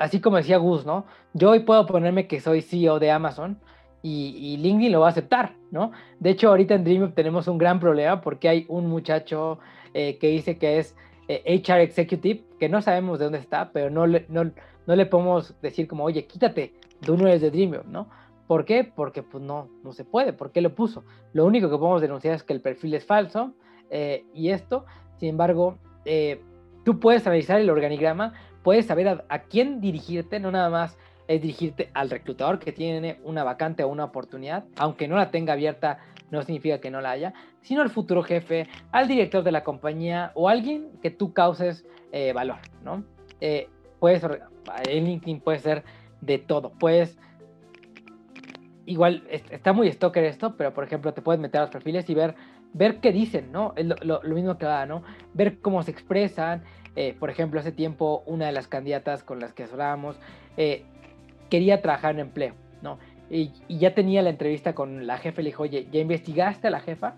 Así 0.02 0.20
como 0.20 0.36
decía 0.36 0.58
Gus, 0.58 0.84
¿no? 0.84 1.04
Yo 1.32 1.50
hoy 1.50 1.60
puedo 1.60 1.86
ponerme 1.86 2.26
que 2.26 2.40
soy 2.40 2.62
CEO 2.62 2.98
de 2.98 3.10
Amazon 3.10 3.58
y, 4.02 4.56
LinkedIn 4.56 4.92
lo 4.92 5.00
va 5.00 5.06
a 5.06 5.10
aceptar, 5.10 5.54
¿no? 5.70 5.92
De 6.18 6.30
hecho, 6.30 6.48
ahorita 6.48 6.74
en 6.74 6.84
DreamUp 6.84 7.14
tenemos 7.14 7.46
un 7.48 7.56
gran 7.56 7.78
problema 7.78 8.20
porque 8.20 8.48
hay 8.48 8.66
un 8.68 8.88
muchacho 8.88 9.58
que 9.92 10.18
dice 10.20 10.58
que 10.58 10.78
es 10.78 10.96
HR 11.28 11.80
Executive, 11.82 12.42
que 12.58 12.68
no 12.68 12.82
sabemos 12.82 13.18
de 13.18 13.26
dónde 13.26 13.38
está, 13.38 13.70
pero 13.70 13.90
no, 13.90 14.06
no, 14.06 14.50
no 14.86 14.96
le 14.96 15.06
podemos 15.06 15.54
decir 15.60 15.86
como, 15.86 16.04
oye, 16.04 16.26
quítate, 16.26 16.74
tú 17.00 17.16
no 17.16 17.28
eres 17.28 17.40
de 17.40 17.50
Dreamview, 17.50 17.82
¿no? 17.86 18.08
¿Por 18.46 18.64
qué? 18.64 18.84
Porque 18.84 19.22
pues 19.22 19.42
no, 19.42 19.68
no 19.82 19.92
se 19.92 20.04
puede. 20.04 20.32
¿Por 20.32 20.52
qué 20.52 20.60
lo 20.60 20.74
puso? 20.74 21.04
Lo 21.32 21.46
único 21.46 21.70
que 21.70 21.78
podemos 21.78 22.00
denunciar 22.00 22.34
es 22.34 22.42
que 22.42 22.52
el 22.52 22.60
perfil 22.60 22.94
es 22.94 23.04
falso 23.04 23.54
eh, 23.90 24.24
y 24.34 24.50
esto, 24.50 24.84
sin 25.18 25.30
embargo, 25.30 25.78
eh, 26.04 26.42
tú 26.84 26.98
puedes 26.98 27.26
analizar 27.26 27.60
el 27.60 27.70
organigrama, 27.70 28.34
puedes 28.62 28.86
saber 28.86 29.24
a, 29.28 29.38
quién 29.40 29.80
dirigirte, 29.80 30.40
no 30.40 30.50
nada 30.50 30.70
más 30.70 30.96
es 31.28 31.40
dirigirte 31.40 31.90
al 31.94 32.10
reclutador 32.10 32.58
que 32.58 32.72
tiene 32.72 33.18
una 33.24 33.44
vacante 33.44 33.84
o 33.84 33.88
una 33.88 34.04
oportunidad, 34.04 34.64
aunque 34.76 35.08
no 35.08 35.16
la 35.16 35.30
tenga 35.30 35.52
abierta, 35.52 35.98
no 36.30 36.42
significa 36.42 36.80
que 36.80 36.90
no 36.90 37.00
la 37.00 37.10
haya, 37.10 37.34
sino 37.60 37.82
al 37.82 37.90
futuro 37.90 38.22
jefe, 38.22 38.68
al 38.90 39.08
director 39.08 39.44
de 39.44 39.52
la 39.52 39.62
compañía 39.62 40.32
o 40.34 40.48
alguien 40.48 40.90
que 41.02 41.10
tú 41.10 41.32
causes 41.32 41.86
eh, 42.12 42.32
valor, 42.32 42.58
¿no? 42.84 43.04
puedes 43.98 44.22
en 44.88 45.04
LinkedIn 45.04 45.40
puede 45.40 45.58
ser 45.58 45.84
de 46.20 46.38
todo. 46.38 46.72
Puedes, 46.78 47.18
igual 48.86 49.24
está 49.28 49.72
muy 49.72 49.90
stalker 49.92 50.24
esto, 50.24 50.56
pero 50.56 50.72
por 50.72 50.84
ejemplo 50.84 51.12
te 51.12 51.22
puedes 51.22 51.40
meter 51.40 51.60
a 51.60 51.64
los 51.64 51.70
perfiles 51.70 52.08
y 52.08 52.14
ver, 52.14 52.34
ver 52.72 53.00
qué 53.00 53.12
dicen, 53.12 53.52
¿no? 53.52 53.74
Es 53.76 53.86
lo, 53.86 54.20
mismo 54.22 54.56
que 54.58 54.66
va, 54.66 54.86
¿no? 54.86 55.02
Ver 55.34 55.60
cómo 55.60 55.82
se 55.82 55.90
expresan. 55.90 56.62
Eh, 56.94 57.16
por 57.18 57.30
ejemplo, 57.30 57.58
hace 57.58 57.72
tiempo 57.72 58.22
una 58.26 58.46
de 58.46 58.52
las 58.52 58.68
candidatas 58.68 59.22
con 59.22 59.40
las 59.40 59.54
que 59.54 59.64
hablábamos 59.64 60.16
eh, 60.58 60.82
quería 61.48 61.80
trabajar 61.80 62.14
en 62.14 62.20
empleo, 62.20 62.54
¿no? 62.82 62.98
Y, 63.30 63.50
ya 63.68 63.94
tenía 63.94 64.20
la 64.20 64.28
entrevista 64.28 64.74
con 64.74 65.06
la 65.06 65.16
jefa, 65.16 65.40
le 65.40 65.48
dijo, 65.48 65.62
oye, 65.62 65.88
¿ya 65.90 66.00
investigaste 66.00 66.66
a 66.66 66.70
la 66.70 66.80
jefa? 66.80 67.14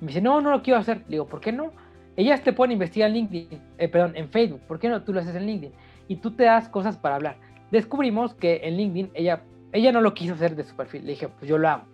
me 0.00 0.08
dice, 0.08 0.20
no, 0.20 0.40
no 0.42 0.50
lo 0.50 0.62
quiero 0.62 0.78
hacer. 0.78 0.98
Le 1.06 1.12
digo, 1.12 1.26
¿por 1.26 1.40
qué 1.40 1.52
no? 1.52 1.72
Ellas 2.16 2.42
te 2.42 2.52
pueden 2.52 2.72
investigar 2.72 3.08
en 3.08 3.14
LinkedIn, 3.14 3.60
eh, 3.78 3.88
perdón, 3.88 4.12
en 4.16 4.28
Facebook. 4.28 4.60
¿Por 4.68 4.78
qué 4.78 4.88
no 4.88 5.02
tú 5.02 5.14
lo 5.14 5.20
haces 5.20 5.34
en 5.34 5.46
LinkedIn? 5.46 5.72
y 6.06 6.16
tú 6.16 6.32
te 6.32 6.44
das 6.44 6.68
cosas 6.68 6.98
para 6.98 7.14
hablar. 7.14 7.36
Descubrimos 7.70 8.34
que 8.34 8.60
en 8.64 8.76
LinkedIn 8.76 9.10
ella, 9.14 9.42
ella 9.72 9.90
no 9.90 10.02
lo 10.02 10.12
quiso 10.12 10.34
hacer 10.34 10.54
de 10.54 10.64
su 10.64 10.76
perfil. 10.76 11.06
Le 11.06 11.12
dije, 11.12 11.28
pues 11.28 11.48
yo 11.48 11.56
lo 11.56 11.66
hago. 11.66 11.84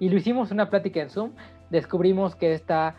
Y 0.00 0.08
lo 0.08 0.16
hicimos 0.16 0.50
una 0.50 0.70
plática 0.70 1.02
en 1.02 1.10
Zoom. 1.10 1.32
Descubrimos 1.68 2.34
que 2.34 2.54
esta 2.54 2.96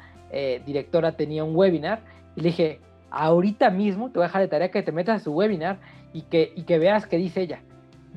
directora 0.64 1.14
tenía 1.14 1.44
un 1.44 1.56
webinar 1.56 2.04
y 2.36 2.42
le 2.42 2.50
dije, 2.50 2.80
ahorita 3.12 3.70
mismo 3.70 4.10
te 4.10 4.20
voy 4.20 4.24
a 4.24 4.28
dejar 4.28 4.41
de 4.41 4.47
tarea 4.47 4.72
que 4.72 4.84
te 4.84 4.91
metas 4.91 5.22
a 5.22 5.24
su 5.24 5.32
webinar 5.32 5.80
y 6.14 6.24
que, 6.24 6.53
y 6.55 6.64
que 6.64 6.80
veas 6.80 7.05
qué 7.05 7.18
dice 7.18 7.41
ella. 7.41 7.62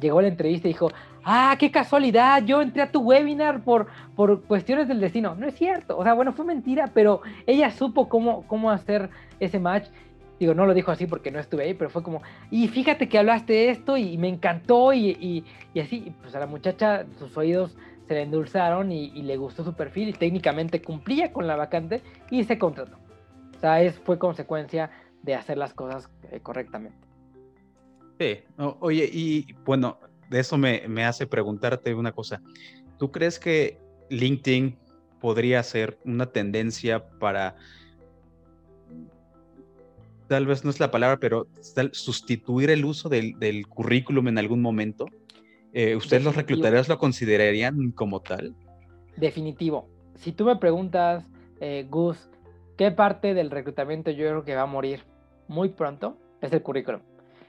Llegó 0.00 0.22
la 0.22 0.28
entrevista 0.28 0.68
y 0.68 0.72
dijo, 0.72 0.90
ah, 1.24 1.54
qué 1.58 1.70
casualidad, 1.70 2.42
yo 2.44 2.62
entré 2.62 2.82
a 2.82 2.90
tu 2.90 3.00
webinar 3.00 3.62
por, 3.62 3.88
por 4.16 4.42
cuestiones 4.44 4.88
del 4.88 5.00
destino. 5.00 5.34
No 5.34 5.46
es 5.46 5.54
cierto, 5.54 5.98
o 5.98 6.02
sea, 6.02 6.14
bueno, 6.14 6.32
fue 6.32 6.44
mentira, 6.44 6.90
pero 6.94 7.20
ella 7.46 7.70
supo 7.70 8.08
cómo, 8.08 8.46
cómo 8.46 8.70
hacer 8.70 9.10
ese 9.38 9.58
match 9.58 9.88
Digo, 10.42 10.54
no 10.54 10.66
lo 10.66 10.74
dijo 10.74 10.90
así 10.90 11.06
porque 11.06 11.30
no 11.30 11.38
estuve 11.38 11.62
ahí, 11.62 11.74
pero 11.74 11.88
fue 11.88 12.02
como, 12.02 12.20
y 12.50 12.66
fíjate 12.66 13.08
que 13.08 13.16
hablaste 13.16 13.70
esto 13.70 13.96
y 13.96 14.18
me 14.18 14.26
encantó 14.26 14.92
y, 14.92 15.44
y, 15.72 15.78
así, 15.78 16.12
pues 16.20 16.34
a 16.34 16.40
la 16.40 16.48
muchacha 16.48 17.06
sus 17.20 17.36
oídos 17.36 17.76
se 18.08 18.14
le 18.14 18.22
endulzaron 18.22 18.90
y, 18.90 19.10
le 19.22 19.36
gustó 19.36 19.62
su 19.62 19.74
perfil 19.74 20.08
y 20.08 20.12
técnicamente 20.14 20.82
cumplía 20.82 21.32
con 21.32 21.46
la 21.46 21.54
vacante 21.54 22.02
y 22.28 22.42
se 22.42 22.58
contrató. 22.58 22.96
O 23.62 23.64
sea, 23.64 23.80
es, 23.80 23.96
fue 24.00 24.18
consecuencia 24.18 24.90
de 25.22 25.36
hacer 25.36 25.56
las 25.56 25.72
cosas 25.72 26.10
eh, 26.32 26.40
correctamente. 26.40 26.98
Sí, 28.18 28.40
oye, 28.80 29.08
y 29.12 29.52
bueno, 29.64 29.98
de 30.28 30.40
eso 30.40 30.58
me, 30.58 30.88
me 30.88 31.04
hace 31.04 31.28
preguntarte 31.28 31.94
una 31.94 32.10
cosa. 32.10 32.42
¿Tú 32.98 33.12
crees 33.12 33.38
que 33.38 33.78
LinkedIn 34.10 34.76
podría 35.20 35.62
ser 35.62 35.96
una 36.04 36.26
tendencia 36.26 37.08
para 37.20 37.54
tal 40.26 40.46
vez 40.46 40.64
no 40.64 40.70
es 40.70 40.80
la 40.80 40.90
palabra, 40.90 41.18
pero 41.20 41.46
sustituir 41.92 42.70
el 42.70 42.84
uso 42.84 43.08
del, 43.08 43.66
currículum 43.68 44.26
en 44.26 44.38
algún 44.38 44.60
momento. 44.60 45.06
Eh, 45.72 45.94
¿Ustedes 45.94 46.24
los 46.24 46.34
reclutadores 46.34 46.88
lo 46.88 46.98
considerarían 46.98 47.92
como 47.92 48.20
tal? 48.20 48.54
Definitivo. 49.16 49.88
Si 50.16 50.32
tú 50.32 50.46
me 50.46 50.56
preguntas, 50.56 51.24
eh, 51.60 51.86
Gus, 51.88 52.30
¿qué 52.82 52.90
parte 52.90 53.32
del 53.32 53.52
reclutamiento 53.52 54.10
yo 54.10 54.26
creo 54.26 54.44
que 54.44 54.56
va 54.56 54.62
a 54.62 54.66
morir 54.66 55.04
muy 55.46 55.68
pronto? 55.68 56.16
Es 56.40 56.52
el 56.52 56.62
currículum. 56.62 57.00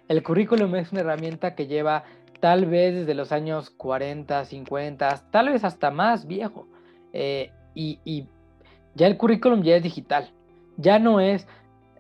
El 0.08 0.22
currículum 0.22 0.76
es 0.76 0.92
una 0.92 1.02
herramienta 1.02 1.56
que 1.56 1.66
lleva 1.66 2.04
tal 2.40 2.68
vez 2.68 2.94
desde 2.94 3.16
los 3.16 3.32
años 3.32 3.72
40, 3.72 4.46
50, 4.46 5.32
tal 5.32 5.50
vez 5.50 5.64
hasta 5.64 5.90
más 5.90 6.28
viejo. 6.28 6.68
Eh, 7.14 7.50
y, 7.74 7.98
y 8.06 8.28
ya 8.94 9.08
el 9.08 9.18
currículum 9.18 9.64
ya 9.64 9.76
es 9.76 9.82
digital. 9.82 10.30
Ya 10.78 11.00
no 11.00 11.20
es, 11.20 11.48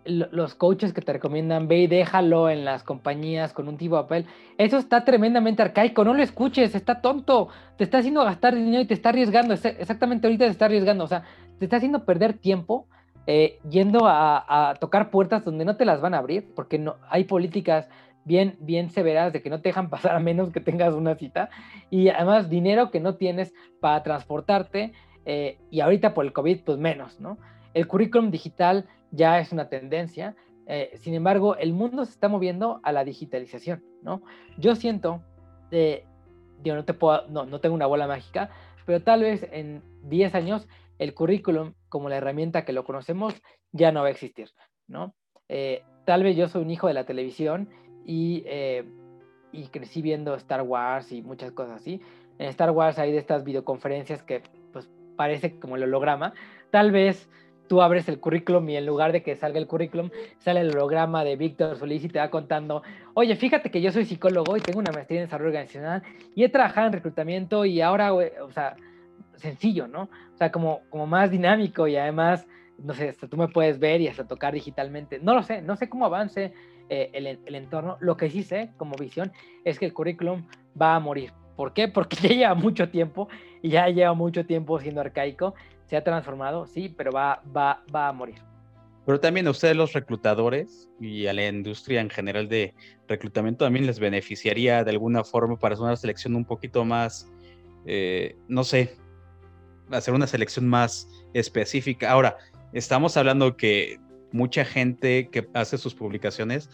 los 0.05 0.53
coaches 0.53 0.93
que 0.93 1.01
te 1.01 1.13
recomiendan, 1.13 1.67
ve 1.67 1.79
y 1.79 1.87
déjalo 1.87 2.51
en 2.51 2.65
las 2.65 2.83
compañías 2.83 3.51
con 3.51 3.67
un 3.67 3.77
tipo 3.77 3.95
de 3.95 4.03
papel. 4.03 4.25
Eso 4.59 4.77
está 4.77 5.05
tremendamente 5.05 5.63
arcaico, 5.63 6.03
no 6.03 6.13
lo 6.13 6.21
escuches, 6.21 6.75
está 6.75 7.01
tonto, 7.01 7.47
te 7.79 7.83
está 7.83 7.97
haciendo 7.97 8.23
gastar 8.23 8.53
dinero 8.53 8.83
y 8.83 8.85
te 8.85 8.93
está 8.93 9.09
arriesgando, 9.09 9.55
exactamente 9.55 10.27
ahorita 10.27 10.45
te 10.45 10.51
está 10.51 10.65
arriesgando, 10.65 11.05
o 11.05 11.07
sea, 11.07 11.23
te 11.57 11.65
está 11.65 11.77
haciendo 11.77 12.05
perder 12.05 12.33
tiempo 12.33 12.85
eh, 13.25 13.59
yendo 13.69 14.01
a, 14.05 14.75
tocar 14.79 15.09
puertas 15.09 15.45
donde 15.45 15.65
no 15.65 15.77
te 15.77 15.85
las 15.85 16.01
van 16.01 16.13
a 16.13 16.17
abrir, 16.17 16.53
porque 16.55 16.77
no, 16.77 16.97
hay 17.09 17.23
políticas 17.23 17.87
bien, 18.25 18.57
bien 18.59 18.89
severas 18.89 19.33
de 19.33 19.41
que 19.41 19.49
no 19.49 19.61
te 19.61 19.69
dejan 19.69 19.89
pasar 19.91 20.15
a 20.15 20.19
menos 20.19 20.51
que 20.51 20.59
tengas 20.59 20.93
una 20.93 21.15
cita 21.15 21.49
y 21.89 22.09
además 22.09 22.49
dinero 22.49 22.91
que 22.91 22.99
no 22.99 23.15
tienes 23.15 23.53
para 23.79 24.03
transportarte 24.03 24.93
eh, 25.25 25.57
y 25.69 25.79
ahorita 25.79 26.13
por 26.13 26.25
el 26.25 26.33
COVID 26.33 26.61
pues 26.65 26.77
menos, 26.77 27.19
¿no? 27.19 27.37
El 27.73 27.87
currículum 27.87 28.29
digital 28.29 28.85
ya 29.11 29.39
es 29.39 29.51
una 29.51 29.69
tendencia, 29.69 30.35
eh, 30.67 30.91
sin 30.95 31.13
embargo 31.13 31.55
el 31.55 31.73
mundo 31.73 32.05
se 32.05 32.11
está 32.11 32.27
moviendo 32.27 32.81
a 32.83 32.91
la 32.91 33.03
digitalización, 33.03 33.83
¿no? 34.01 34.21
Yo 34.57 34.75
siento, 34.75 35.21
eh, 35.71 36.05
no, 36.65 36.85
te 36.85 36.93
puedo, 36.93 37.27
no, 37.29 37.45
no 37.45 37.59
tengo 37.59 37.75
una 37.75 37.85
bola 37.85 38.07
mágica, 38.07 38.49
pero 38.85 39.01
tal 39.01 39.21
vez 39.21 39.47
en 39.51 39.81
10 40.03 40.35
años 40.35 40.67
el 40.99 41.13
currículum 41.13 41.73
como 41.93 42.09
la 42.09 42.17
herramienta 42.17 42.65
que 42.65 42.73
lo 42.73 42.83
conocemos 42.83 43.39
ya 43.71 43.91
no 43.91 44.01
va 44.01 44.07
a 44.07 44.11
existir, 44.11 44.49
¿no? 44.87 45.13
tal 46.05 46.23
vez 46.23 46.35
yo 46.35 46.47
soy 46.47 46.63
un 46.63 46.71
hijo 46.71 46.87
de 46.87 46.95
la 46.95 47.05
televisión 47.05 47.69
eh, 48.07 48.83
y, 49.51 49.67
crecí 49.67 50.01
viendo 50.01 50.33
Star 50.33 50.63
Wars 50.63 51.11
y 51.11 51.21
muchas 51.21 51.51
cosas 51.51 51.81
así. 51.81 52.01
En 52.39 52.47
Star 52.47 52.71
Wars 52.71 52.97
hay 52.97 53.11
de 53.11 53.19
estas 53.19 53.43
videoconferencias 53.43 54.23
que 54.23 54.41
pues 54.71 54.89
parece 55.15 55.59
como 55.59 55.75
el 55.75 55.83
holograma. 55.83 56.33
Tal 56.71 56.91
vez 56.91 57.29
tú 57.67 57.83
abres 57.83 58.09
el 58.09 58.19
currículum 58.19 58.67
y 58.69 58.77
en 58.77 58.87
lugar 58.87 59.11
de 59.11 59.21
que 59.21 59.35
salga 59.35 59.59
el 59.59 59.67
currículum, 59.67 60.09
sale 60.39 60.61
el 60.61 60.71
holograma 60.71 61.23
de 61.23 61.35
Víctor 61.35 61.77
Solís 61.77 62.03
y 62.03 62.09
te 62.09 62.17
va 62.17 62.31
contando, 62.31 62.81
oye, 63.13 63.35
fíjate 63.35 63.69
que 63.69 63.81
yo 63.81 63.91
soy 63.91 64.05
psicólogo 64.05 64.57
y 64.57 64.61
tengo 64.61 64.79
una 64.79 64.91
maestría 64.91 65.21
en 65.21 65.27
desarrollo 65.27 65.49
organizacional 65.49 66.01
y 66.35 66.43
he 66.43 66.49
trabajado 66.49 66.87
en 66.87 66.93
reclutamiento 66.93 67.63
y 67.65 67.79
ahora, 67.81 68.13
o 68.13 68.51
sea, 68.51 68.75
sencillo, 69.35 69.87
¿no? 69.87 70.03
O 70.33 70.37
sea, 70.37 70.51
como, 70.51 70.81
como 70.89 71.07
más 71.07 71.31
dinámico 71.31 71.87
y 71.87 71.95
además, 71.95 72.47
no 72.77 72.93
sé, 72.93 73.09
hasta 73.09 73.27
tú 73.27 73.37
me 73.37 73.47
puedes 73.47 73.79
ver 73.79 74.01
y 74.01 74.07
hasta 74.07 74.27
tocar 74.27 74.53
digitalmente. 74.53 75.19
No 75.19 75.33
lo 75.33 75.43
sé, 75.43 75.61
no 75.61 75.75
sé 75.75 75.89
cómo 75.89 76.05
avance 76.05 76.53
eh, 76.89 77.09
el, 77.13 77.55
entorno. 77.55 77.97
Lo 77.99 78.17
que 78.17 78.29
sí 78.29 78.43
sé 78.43 78.71
como 78.77 78.95
visión 78.95 79.31
es 79.63 79.79
que 79.79 79.85
el 79.85 79.93
currículum 79.93 80.45
va 80.79 80.95
a 80.95 80.99
morir. 80.99 81.31
¿Por 81.55 81.73
qué? 81.73 81.87
Porque 81.87 82.15
ya 82.21 82.29
lleva 82.29 82.53
mucho 82.55 82.89
tiempo 82.89 83.27
y 83.61 83.69
ya 83.69 83.87
lleva 83.87 84.13
mucho 84.13 84.45
tiempo 84.45 84.79
siendo 84.79 85.01
arcaico. 85.01 85.53
Se 85.85 85.97
ha 85.97 86.03
transformado, 86.03 86.65
sí, 86.65 86.93
pero 86.95 87.11
va, 87.11 87.41
va, 87.55 87.83
va 87.93 88.07
a 88.07 88.13
morir. 88.13 88.35
Pero 89.05 89.19
también 89.19 89.47
a 89.47 89.51
ustedes 89.51 89.75
los 89.75 89.91
reclutadores 89.93 90.89
y 90.99 91.27
a 91.27 91.33
la 91.33 91.47
industria 91.47 91.99
en 91.99 92.09
general 92.09 92.47
de 92.47 92.73
reclutamiento 93.07 93.65
también 93.65 93.85
les 93.85 93.99
beneficiaría 93.99 94.83
de 94.83 94.91
alguna 94.91 95.25
forma 95.25 95.57
para 95.57 95.73
hacer 95.73 95.83
una 95.83 95.95
selección 95.97 96.35
un 96.35 96.45
poquito 96.45 96.85
más, 96.85 97.29
eh, 97.85 98.37
no 98.47 98.63
sé, 98.63 98.95
hacer 99.91 100.13
una 100.13 100.27
selección 100.27 100.67
más 100.67 101.07
específica. 101.33 102.11
Ahora, 102.11 102.37
estamos 102.73 103.17
hablando 103.17 103.57
que 103.57 103.99
mucha 104.31 104.65
gente 104.65 105.29
que 105.29 105.47
hace 105.53 105.77
sus 105.77 105.93
publicaciones 105.93 106.69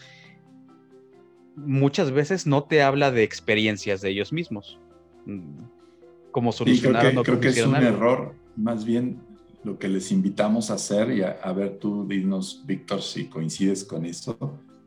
muchas 1.55 2.11
veces 2.11 2.47
no 2.47 2.63
te 2.63 2.81
habla 2.81 3.11
de 3.11 3.23
experiencias 3.23 4.01
de 4.01 4.09
ellos 4.09 4.31
mismos. 4.31 4.79
Mm, 5.25 5.63
como 6.31 6.51
solucionar 6.51 7.01
creo 7.01 7.23
que, 7.23 7.31
creo 7.31 7.39
que 7.39 7.47
es 7.49 7.65
un 7.65 7.75
error. 7.75 8.35
Más 8.55 8.85
bien 8.85 9.19
lo 9.63 9.77
que 9.77 9.87
les 9.89 10.11
invitamos 10.11 10.71
a 10.71 10.75
hacer, 10.75 11.11
y 11.11 11.21
a, 11.21 11.51
ver 11.51 11.79
tú, 11.79 12.07
dinos, 12.07 12.63
Víctor, 12.65 13.01
si 13.01 13.25
coincides 13.25 13.83
con 13.83 14.05
esto. 14.05 14.37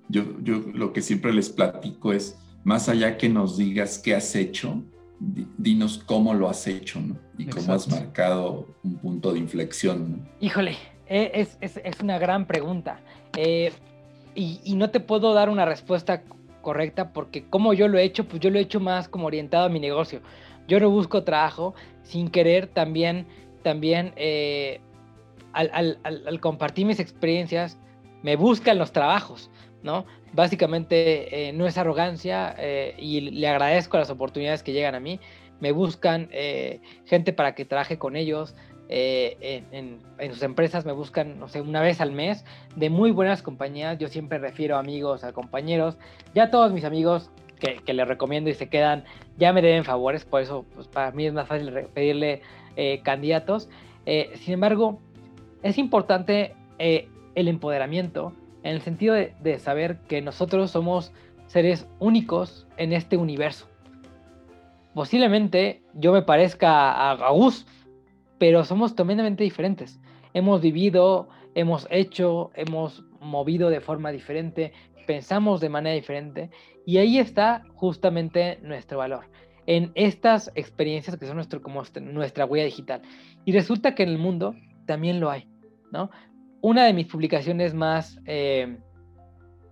Yo, 0.09 0.25
yo 0.43 0.63
lo 0.73 0.93
que 0.93 1.03
siempre 1.03 1.33
les 1.33 1.51
platico 1.51 2.13
es, 2.13 2.39
más 2.65 2.89
allá 2.89 3.17
que 3.17 3.29
nos 3.29 3.57
digas 3.59 3.99
qué 3.99 4.15
has 4.15 4.35
hecho, 4.35 4.83
dinos 5.59 6.03
cómo 6.05 6.35
lo 6.35 6.49
has 6.49 6.67
hecho, 6.67 7.01
¿no? 7.01 7.17
Y 7.39 7.47
cómo 7.47 7.73
has 7.73 7.89
marcado 7.89 8.67
un 8.83 8.97
punto 8.97 9.33
de 9.33 9.39
inflexión. 9.39 10.29
Híjole, 10.41 10.77
eh, 11.07 11.47
es, 11.61 12.01
una 12.01 12.19
gran 12.19 12.47
pregunta. 12.47 13.01
Eh, 13.37 13.73
y, 14.35 14.75
no 14.75 14.91
te 14.91 15.01
puedo 15.01 15.35
dar 15.35 15.49
una 15.49 15.65
respuesta 15.65 16.23
correcta 16.63 17.13
porque 17.13 17.45
como 17.45 17.75
yo 17.75 17.89
lo 17.89 17.99
he 17.99 18.05
hecho, 18.05 18.25
pues 18.25 18.41
yo 18.41 18.51
lo 18.51 18.59
he 18.59 18.63
hecho 18.63 18.81
más 18.81 19.09
como 19.09 19.27
orientado 19.27 19.67
a 19.67 19.69
mi 19.69 19.79
negocio. 19.81 20.21
Yo 20.69 20.81
no 20.81 20.91
busco 20.91 21.23
trabajo 21.23 21.75
sin 22.03 22.29
querer 22.31 22.67
también, 22.67 23.27
también 23.63 24.13
eh, 24.17 24.81
al, 25.53 26.41
compartir 26.41 26.87
mis 26.87 26.99
experiencias, 26.99 27.79
me 28.23 28.37
buscan 28.37 28.79
los 28.79 28.93
trabajos, 28.93 29.51
¿no? 29.83 30.07
Básicamente 30.33 31.53
no 31.55 31.67
es 31.67 31.77
arrogancia 31.77 32.57
y 32.99 33.21
le 33.21 33.49
agradezco 33.49 33.99
las 33.99 34.09
oportunidades 34.11 34.63
que 34.63 34.73
llegan 34.73 34.95
a 34.95 35.01
mí. 35.01 35.21
Me 35.61 35.73
buscan 35.73 36.29
gente 37.05 37.33
para 37.33 37.55
que 37.55 37.65
trabaje 37.65 37.99
con 37.99 38.17
ellos, 38.17 38.55
eh, 38.95 39.65
en, 39.73 40.01
sus 40.33 40.43
empresas 40.43 40.85
me 40.85 40.93
buscan, 40.93 41.39
no 41.39 41.49
sé, 41.49 41.63
una 41.63 41.81
vez 41.81 42.03
al 42.03 42.13
mes 42.13 42.45
de 42.77 42.91
muy 42.91 43.11
buenas 43.11 43.43
compañías. 43.43 43.97
Yo 43.99 44.09
siempre 44.09 44.39
refiero 44.39 44.77
amigos 44.77 45.25
a 45.25 45.33
compañeros. 45.33 45.97
Ya 46.35 46.51
todos 46.51 46.73
mis 46.73 46.85
amigos 46.85 47.31
que, 47.59 47.81
les 47.91 48.07
recomiendo 48.07 48.51
y 48.51 48.55
se 48.55 48.69
quedan, 48.69 49.05
ya 49.39 49.55
me 49.55 49.63
deben 49.63 49.85
favores, 49.85 50.27
por 50.27 50.43
eso 50.43 50.67
pues, 50.75 50.89
para 50.89 51.11
mí 51.13 51.27
es 51.27 51.33
más 51.33 51.49
fácil 51.49 51.73
pedirle 51.95 52.43
eh, 52.77 53.01
candidatos. 53.03 53.71
Eh, 54.05 54.31
sin 54.35 54.55
embargo, 54.55 55.01
es 55.63 55.79
importante 55.79 56.55
el 56.79 57.49
empoderamiento 57.49 58.35
en 58.63 58.75
el 58.75 58.81
sentido 58.81 59.15
de, 59.15 59.59
saber 59.59 59.99
que 60.09 60.21
nosotros 60.23 60.71
somos 60.71 61.13
seres 61.47 61.87
únicos 61.99 62.67
en 62.77 62.93
este 62.93 63.17
universo. 63.17 63.67
Posiblemente 64.95 65.83
yo 65.95 66.13
me 66.13 66.23
parezca 66.23 66.93
a, 66.93 67.13
a 67.13 67.51
pero 68.39 68.65
somos 68.65 68.95
totalmente 68.95 69.45
diferentes. 69.45 70.01
Hemos 70.35 70.61
vivido, 70.61 71.29
hemos 71.55 71.87
hecho, 71.91 72.51
hemos 72.55 73.05
movido 73.21 73.71
de 73.71 73.81
forma 73.81 74.11
diferente, 74.11 74.73
pensamos 75.07 75.61
de 75.61 75.69
manera 75.69 75.95
diferente 75.95 76.51
y 76.87 76.99
ahí 76.99 77.19
está 77.19 77.63
justamente 77.75 78.59
nuestro 78.63 78.99
valor 78.99 79.25
en 79.67 79.93
estas 79.95 80.51
experiencias 80.55 81.17
que 81.17 81.27
son 81.27 81.37
nuestro, 81.37 81.63
como 81.63 81.83
nuestra 82.01 82.45
huella 82.45 82.65
digital. 82.65 83.03
Y 83.45 83.53
resulta 83.53 83.95
que 83.95 84.03
en 84.03 84.11
el 84.11 84.19
mundo 84.19 84.55
también 84.87 85.21
lo 85.21 85.31
hay, 85.31 85.49
¿no? 85.93 86.11
Una 86.63 86.87
de 86.87 86.95
mis 86.95 87.07
publicaciones 87.07 87.75
más 87.75 88.19
eh, 88.25 88.79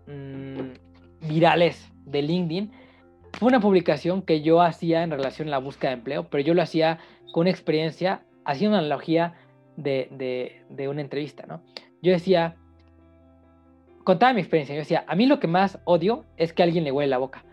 mm, 0.07 1.29
virales 1.29 1.91
de 2.05 2.21
LinkedIn 2.21 2.73
fue 3.39 3.49
una 3.49 3.61
publicación 3.61 4.21
que 4.21 4.43
yo 4.43 4.61
hacía 4.61 5.03
en 5.03 5.11
relación 5.11 5.49
a 5.49 5.53
la 5.53 5.59
búsqueda 5.59 5.93
de 5.93 5.97
empleo, 5.97 6.29
pero 6.29 6.43
yo 6.45 6.53
lo 6.53 6.61
hacía 6.61 6.99
con 7.33 7.47
experiencia 7.47 8.23
hacía 8.45 8.69
una 8.69 8.79
analogía 8.79 9.35
de, 9.77 10.63
una 10.89 11.01
entrevista, 11.01 11.47
¿no? 11.47 11.63
Yo 12.03 12.13
decía, 12.13 12.57
contaba 14.05 14.33
mi 14.33 14.41
experiencia, 14.41 14.75
yo 14.75 14.81
decía, 14.81 15.05
a 15.07 15.15
mí 15.15 15.27
lo 15.27 15.41
que 15.41 15.47
más 15.47 15.79
odio 15.85 16.25
es 16.37 16.53
que 16.53 16.63
alguien 16.63 16.85
le 16.85 16.93
huele 16.93 17.09
la 17.09 17.19
boca. 17.19 17.45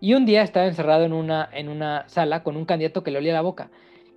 Y 0.00 0.14
un 0.14 0.26
día 0.26 0.42
estaba 0.42 0.66
encerrado 0.66 1.04
en 1.04 1.12
una, 1.12 1.48
en 1.52 1.68
una 1.68 2.08
sala 2.08 2.42
con 2.42 2.56
un 2.56 2.64
candidato 2.64 3.02
que 3.02 3.10
le 3.10 3.18
olía 3.18 3.32
la 3.32 3.40
boca. 3.40 3.70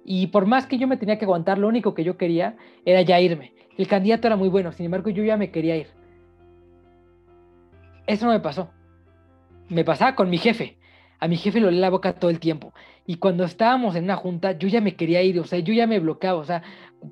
Y 0.05 0.27
por 0.27 0.45
más 0.45 0.67
que 0.67 0.77
yo 0.77 0.87
me 0.87 0.97
tenía 0.97 1.17
que 1.17 1.25
aguantar, 1.25 1.57
lo 1.57 1.67
único 1.67 1.93
que 1.93 2.03
yo 2.03 2.15
quería 2.15 2.55
era 2.85 3.01
ya 3.01 3.19
irme. 3.19 3.53
El 3.77 3.87
candidato 3.87 4.27
era 4.27 4.35
muy 4.35 4.47
bueno, 4.47 4.71
sin 4.71 4.85
embargo 4.85 5.09
yo 5.09 5.23
ya 5.23 5.35
me 5.35 5.51
quería 5.51 5.75
ir. 5.75 5.87
Eso 8.07 8.25
no 8.25 8.31
me 8.31 8.39
pasó. 8.39 8.69
Me 9.67 9.83
pasaba 9.83 10.15
con 10.15 10.29
mi 10.29 10.37
jefe 10.37 10.77
a 11.19 11.27
mi 11.27 11.37
jefe 11.37 11.59
le 11.59 11.67
olía 11.67 11.81
la 11.81 11.89
boca 11.89 12.13
todo 12.13 12.29
el 12.29 12.39
tiempo. 12.39 12.73
Y 13.05 13.15
cuando 13.15 13.43
estábamos 13.43 13.95
en 13.95 14.05
una 14.05 14.15
junta, 14.15 14.53
yo 14.53 14.67
ya 14.67 14.81
me 14.81 14.95
quería 14.95 15.21
ir, 15.21 15.39
o 15.39 15.43
sea, 15.43 15.59
yo 15.59 15.73
ya 15.73 15.87
me 15.87 15.99
bloqueaba, 15.99 16.39
o 16.39 16.43
sea, 16.43 16.63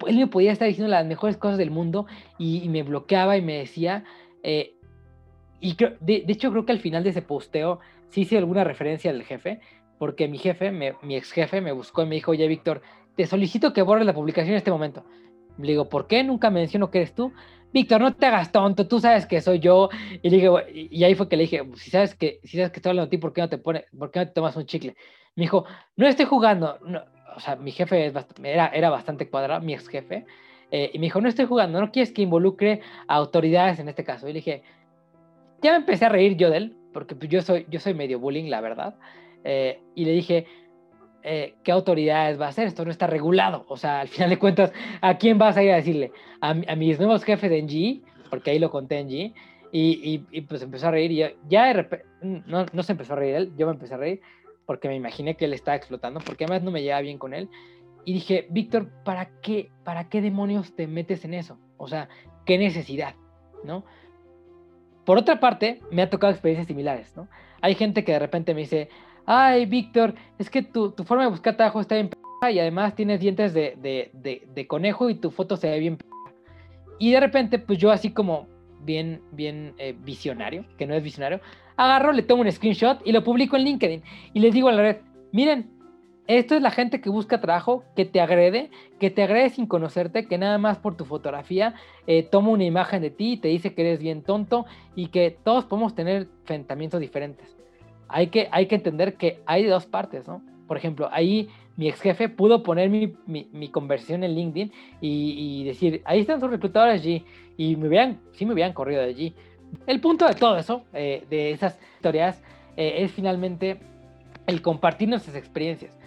él 0.07 0.17
me 0.17 0.27
podía 0.27 0.51
estar 0.51 0.67
diciendo 0.67 0.89
las 0.89 1.05
mejores 1.05 1.37
cosas 1.37 1.57
del 1.57 1.71
mundo 1.71 2.07
y, 2.37 2.67
me 2.69 2.83
bloqueaba 2.83 3.37
y 3.37 3.41
me 3.41 3.57
decía, 3.57 4.03
eh, 4.43 4.75
y 5.59 5.75
de, 5.75 6.25
hecho 6.27 6.51
creo 6.51 6.65
que 6.65 6.71
al 6.71 6.79
final 6.79 7.03
de 7.03 7.11
ese 7.11 7.21
posteo 7.21 7.79
sí 8.09 8.21
hice 8.21 8.37
alguna 8.37 8.63
referencia 8.63 9.11
al 9.11 9.23
jefe, 9.23 9.59
porque 9.97 10.27
mi 10.27 10.37
jefe, 10.37 10.71
mi 10.71 11.15
ex 11.15 11.31
jefe, 11.31 11.61
me 11.61 11.71
buscó 11.71 12.03
y 12.03 12.05
me 12.05 12.15
dijo, 12.15 12.31
oye, 12.31 12.47
Víctor, 12.47 12.81
te 13.15 13.25
solicito 13.25 13.73
que 13.73 13.81
borres 13.81 14.05
la 14.05 14.13
publicación 14.13 14.51
en 14.51 14.57
este 14.57 14.71
momento. 14.71 15.05
Le 15.57 15.69
digo, 15.69 15.89
¿por 15.89 16.07
qué? 16.07 16.23
Nunca 16.23 16.49
menciono 16.49 16.89
que 16.89 16.99
eres 16.99 17.13
tú. 17.13 17.31
Víctor, 17.71 18.01
no 18.01 18.13
te 18.15 18.25
hagas 18.25 18.51
tonto, 18.51 18.87
tú 18.87 18.99
sabes 18.99 19.25
que 19.25 19.41
soy 19.41 19.59
yo. 19.59 19.89
Y, 20.21 20.29
le 20.29 20.87
y 20.91 21.03
ahí 21.03 21.15
fue 21.15 21.27
que 21.27 21.37
le 21.37 21.43
dije, 21.43 21.63
si 21.75 21.89
sabes 21.89 22.15
que, 22.15 22.39
si 22.43 22.57
sabes 22.57 22.71
que 22.71 22.77
estoy 22.77 22.91
hablando 22.91 23.07
de 23.07 23.11
ti, 23.11 23.17
¿por 23.17 23.33
qué 23.33 23.41
no 23.41 23.49
te 23.49 23.57
pone, 23.57 23.85
por 23.97 24.11
qué 24.11 24.19
no 24.19 24.27
te 24.27 24.33
tomas 24.33 24.55
un 24.55 24.65
chicle? 24.65 24.95
Me 25.35 25.43
dijo, 25.43 25.65
no 25.95 26.07
estoy 26.07 26.25
jugando. 26.25 26.77
o 27.35 27.39
sea, 27.39 27.55
mi 27.55 27.71
jefe 27.71 28.11
era, 28.43 28.67
era 28.67 28.89
bastante 28.89 29.29
cuadrado, 29.29 29.61
mi 29.61 29.73
ex 29.73 29.87
jefe. 29.87 30.25
Eh, 30.71 30.91
y 30.93 30.99
me 30.99 31.05
dijo, 31.05 31.21
no 31.21 31.29
estoy 31.29 31.45
jugando, 31.45 31.79
no 31.79 31.91
quieres 31.91 32.11
que 32.11 32.23
involucre 32.23 32.81
a 33.07 33.15
autoridades 33.15 33.79
en 33.79 33.89
este 33.89 34.03
caso. 34.03 34.27
Y 34.27 34.33
le 34.33 34.39
dije, 34.39 34.63
ya 35.61 35.71
me 35.71 35.77
empecé 35.77 36.05
a 36.05 36.09
reír 36.09 36.35
yo 36.35 36.49
de 36.49 36.57
él, 36.57 36.77
porque 36.93 37.15
pues, 37.15 37.29
yo 37.29 37.41
soy, 37.41 37.65
yo 37.69 37.79
soy 37.79 37.93
medio 37.93 38.19
bullying, 38.19 38.49
la 38.49 38.61
verdad. 38.61 38.95
Eh, 39.43 39.79
y 39.95 40.05
le 40.05 40.11
dije, 40.11 40.45
eh, 41.23 41.55
qué 41.63 41.71
autoridades 41.71 42.39
va 42.39 42.47
a 42.47 42.49
hacer, 42.49 42.67
esto 42.67 42.85
no 42.85 42.91
está 42.91 43.07
regulado. 43.07 43.65
O 43.67 43.77
sea, 43.77 44.01
al 44.01 44.07
final 44.07 44.29
de 44.29 44.39
cuentas, 44.39 44.73
¿a 45.01 45.17
quién 45.17 45.37
vas 45.37 45.57
a 45.57 45.63
ir 45.63 45.71
a 45.71 45.75
decirle? 45.75 46.11
A, 46.41 46.53
mis 46.53 46.99
nuevos 46.99 47.23
jefes 47.23 47.49
de 47.49 47.61
NG, 47.61 48.29
porque 48.29 48.51
ahí 48.51 48.59
lo 48.59 48.69
conté 48.69 48.99
en 48.99 49.09
G, 49.09 49.33
y, 49.71 50.23
y, 50.29 50.41
pues 50.41 50.61
empezó 50.61 50.89
a 50.89 50.91
reír 50.91 51.11
y 51.11 51.25
ya 51.49 51.73
de 51.73 52.03
no, 52.21 52.63
no 52.71 52.83
se 52.83 52.91
empezó 52.91 53.13
a 53.13 53.15
reír 53.15 53.33
él, 53.33 53.53
yo 53.57 53.65
me 53.65 53.71
empecé 53.73 53.95
a 53.95 53.97
reír 53.97 54.21
porque 54.65 54.87
me 54.87 54.95
imaginé 54.95 55.35
que 55.35 55.45
él 55.45 55.53
estaba 55.53 55.75
explotando, 55.75 56.19
porque 56.19 56.45
además 56.45 56.63
no 56.63 56.71
me 56.71 56.81
llevaba 56.81 57.01
bien 57.01 57.17
con 57.17 57.33
él. 57.33 57.49
Y 58.05 58.13
dije, 58.13 58.47
Víctor, 58.49 58.89
¿para 59.03 59.29
qué, 59.41 59.71
¿para 59.83 60.09
qué 60.09 60.21
demonios 60.21 60.75
te 60.75 60.87
metes 60.87 61.25
en 61.25 61.33
eso? 61.33 61.57
O 61.77 61.87
sea, 61.87 62.09
¿qué 62.45 62.57
necesidad? 62.57 63.15
¿No? 63.63 63.85
Por 65.05 65.17
otra 65.17 65.39
parte, 65.39 65.81
me 65.91 66.01
ha 66.01 66.09
tocado 66.09 66.31
experiencias 66.31 66.67
similares, 66.67 67.15
¿no? 67.15 67.27
Hay 67.61 67.75
gente 67.75 68.03
que 68.03 68.13
de 68.13 68.19
repente 68.19 68.53
me 68.53 68.61
dice, 68.61 68.89
ay, 69.25 69.65
Víctor, 69.65 70.15
es 70.37 70.49
que 70.49 70.61
tu, 70.61 70.91
tu 70.91 71.03
forma 71.03 71.23
de 71.23 71.29
buscar 71.29 71.55
trabajo 71.55 71.81
está 71.81 71.95
bien 71.95 72.09
p 72.09 72.17
y 72.51 72.59
además 72.59 72.95
tienes 72.95 73.19
dientes 73.19 73.53
de, 73.53 73.77
de, 73.81 74.43
de, 74.53 74.67
conejo 74.67 75.09
y 75.09 75.15
tu 75.15 75.31
foto 75.31 75.55
se 75.55 75.69
ve 75.69 75.79
bien 75.79 75.97
p 75.97 76.05
Y 76.99 77.11
de 77.11 77.19
repente, 77.19 77.57
pues 77.59 77.79
yo 77.79 77.91
así 77.91 78.11
como 78.11 78.47
bien, 78.81 79.21
bien 79.31 79.73
eh, 79.77 79.95
visionario, 79.97 80.65
que 80.77 80.85
no 80.85 80.93
es 80.93 81.03
visionario, 81.03 81.39
agarro, 81.77 82.11
le 82.11 82.23
tomo 82.23 82.41
un 82.41 82.51
screenshot 82.51 82.99
y 83.05 83.11
lo 83.11 83.23
publico 83.23 83.55
en 83.55 83.63
LinkedIn. 83.63 84.03
Y 84.33 84.39
les 84.39 84.53
digo 84.53 84.67
a 84.67 84.73
la 84.73 84.81
red, 84.81 84.97
miren, 85.31 85.69
esto 86.27 86.55
es 86.55 86.61
la 86.61 86.71
gente 86.71 87.01
que 87.01 87.09
busca 87.09 87.41
trabajo, 87.41 87.83
que 87.95 88.05
te 88.05 88.21
agrede, 88.21 88.71
que 88.99 89.09
te 89.09 89.23
agrede 89.23 89.49
sin 89.49 89.65
conocerte, 89.65 90.25
que 90.27 90.37
nada 90.37 90.57
más 90.57 90.77
por 90.77 90.95
tu 90.95 91.03
fotografía 91.05 91.75
eh, 92.07 92.23
toma 92.23 92.49
una 92.49 92.63
imagen 92.63 93.01
de 93.01 93.09
ti 93.09 93.33
y 93.33 93.37
te 93.37 93.49
dice 93.49 93.73
que 93.73 93.81
eres 93.81 93.99
bien 93.99 94.21
tonto 94.21 94.65
y 94.95 95.07
que 95.07 95.37
todos 95.43 95.65
podemos 95.65 95.95
tener 95.95 96.27
enfrentamientos 96.41 97.01
diferentes. 97.01 97.62
Hay 98.13 98.27
que, 98.27 98.47
hay 98.51 98.67
que 98.67 98.75
entender 98.75 99.15
que 99.15 99.41
hay 99.45 99.65
dos 99.65 99.85
partes, 99.85 100.27
¿no? 100.27 100.41
Por 100.67 100.77
ejemplo, 100.77 101.09
ahí 101.11 101.49
mi 101.75 101.89
ex 101.89 101.99
jefe 101.99 102.29
pudo 102.29 102.63
poner 102.63 102.89
mi, 102.89 103.13
mi, 103.25 103.67
conversión 103.69 104.23
en 104.23 104.35
LinkedIn 104.35 104.71
y, 105.01 105.63
decir, 105.65 106.01
ahí 106.05 106.21
están 106.21 106.39
sus 106.39 106.49
reclutadores 106.49 107.01
allí, 107.01 107.25
y 107.57 107.75
me 107.75 107.87
hubieran, 107.87 108.19
sí 108.31 108.45
me 108.45 108.53
hubieran 108.53 108.73
corrido 108.73 109.01
de 109.01 109.09
allí. 109.09 109.33
El 109.87 109.99
punto 109.99 110.27
de 110.27 110.35
todo 110.35 110.55
eso, 110.57 110.83
eh, 110.93 111.25
de 111.29 111.51
esas 111.51 111.79
historias, 111.95 112.41
eh, 112.77 112.97
es 112.99 113.11
finalmente 113.11 113.79
el 114.47 114.61
compartir 114.61 115.09
nuestras 115.09 115.35
experiencias 115.35 115.97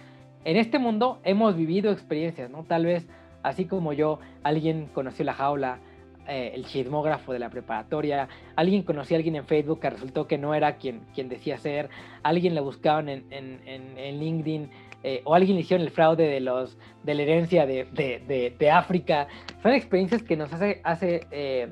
en 0.47 0.55
este 0.55 0.79
mundo 0.79 1.19
hemos 1.25 1.57
vivido 1.57 1.91
experiencias, 1.91 2.49
¿no? 2.49 2.63
Tal 2.63 2.85
vez, 2.85 3.05
así 3.43 3.65
como 3.65 3.91
yo, 3.91 4.19
alguien 4.43 4.87
conoció 4.93 5.25
la 5.25 5.33
jaula, 5.33 5.79
eh, 6.27 6.51
el 6.53 6.65
chismógrafo 6.65 7.33
de 7.33 7.39
la 7.39 7.49
preparatoria, 7.49 8.27
alguien 8.55 8.83
conoció 8.83 9.15
a 9.15 9.17
alguien 9.17 9.35
en 9.35 9.45
Facebook 9.45 9.79
que 9.79 9.89
resultó 9.89 10.27
que 10.27 10.37
no 10.37 10.53
era 10.53 10.75
quien, 10.77 11.01
quien 11.13 11.29
decía 11.29 11.57
ser, 11.57 11.89
alguien 12.23 12.53
le 12.53 12.61
buscaban 12.61 13.07
en, 13.09 13.25
en, 13.31 13.61
en, 13.65 14.19
LinkedIn, 14.19 14.69
eh, 15.03 15.21
o 15.23 15.35
alguien 15.35 15.55
le 15.55 15.61
hicieron 15.61 15.85
el 15.85 15.91
fraude 15.91 16.27
de, 16.27 16.39
los, 16.39 16.77
de 17.03 17.15
la 17.15 17.21
herencia 17.21 17.65
de, 17.65 17.85
de, 17.93 18.55
de, 18.57 18.71
África. 18.71 19.27
Son 19.63 19.71
experiencias 19.71 20.23
que 20.23 20.35
nos 20.35 20.51
hace, 20.51 20.81
hace 20.83 21.27
eh, 21.31 21.69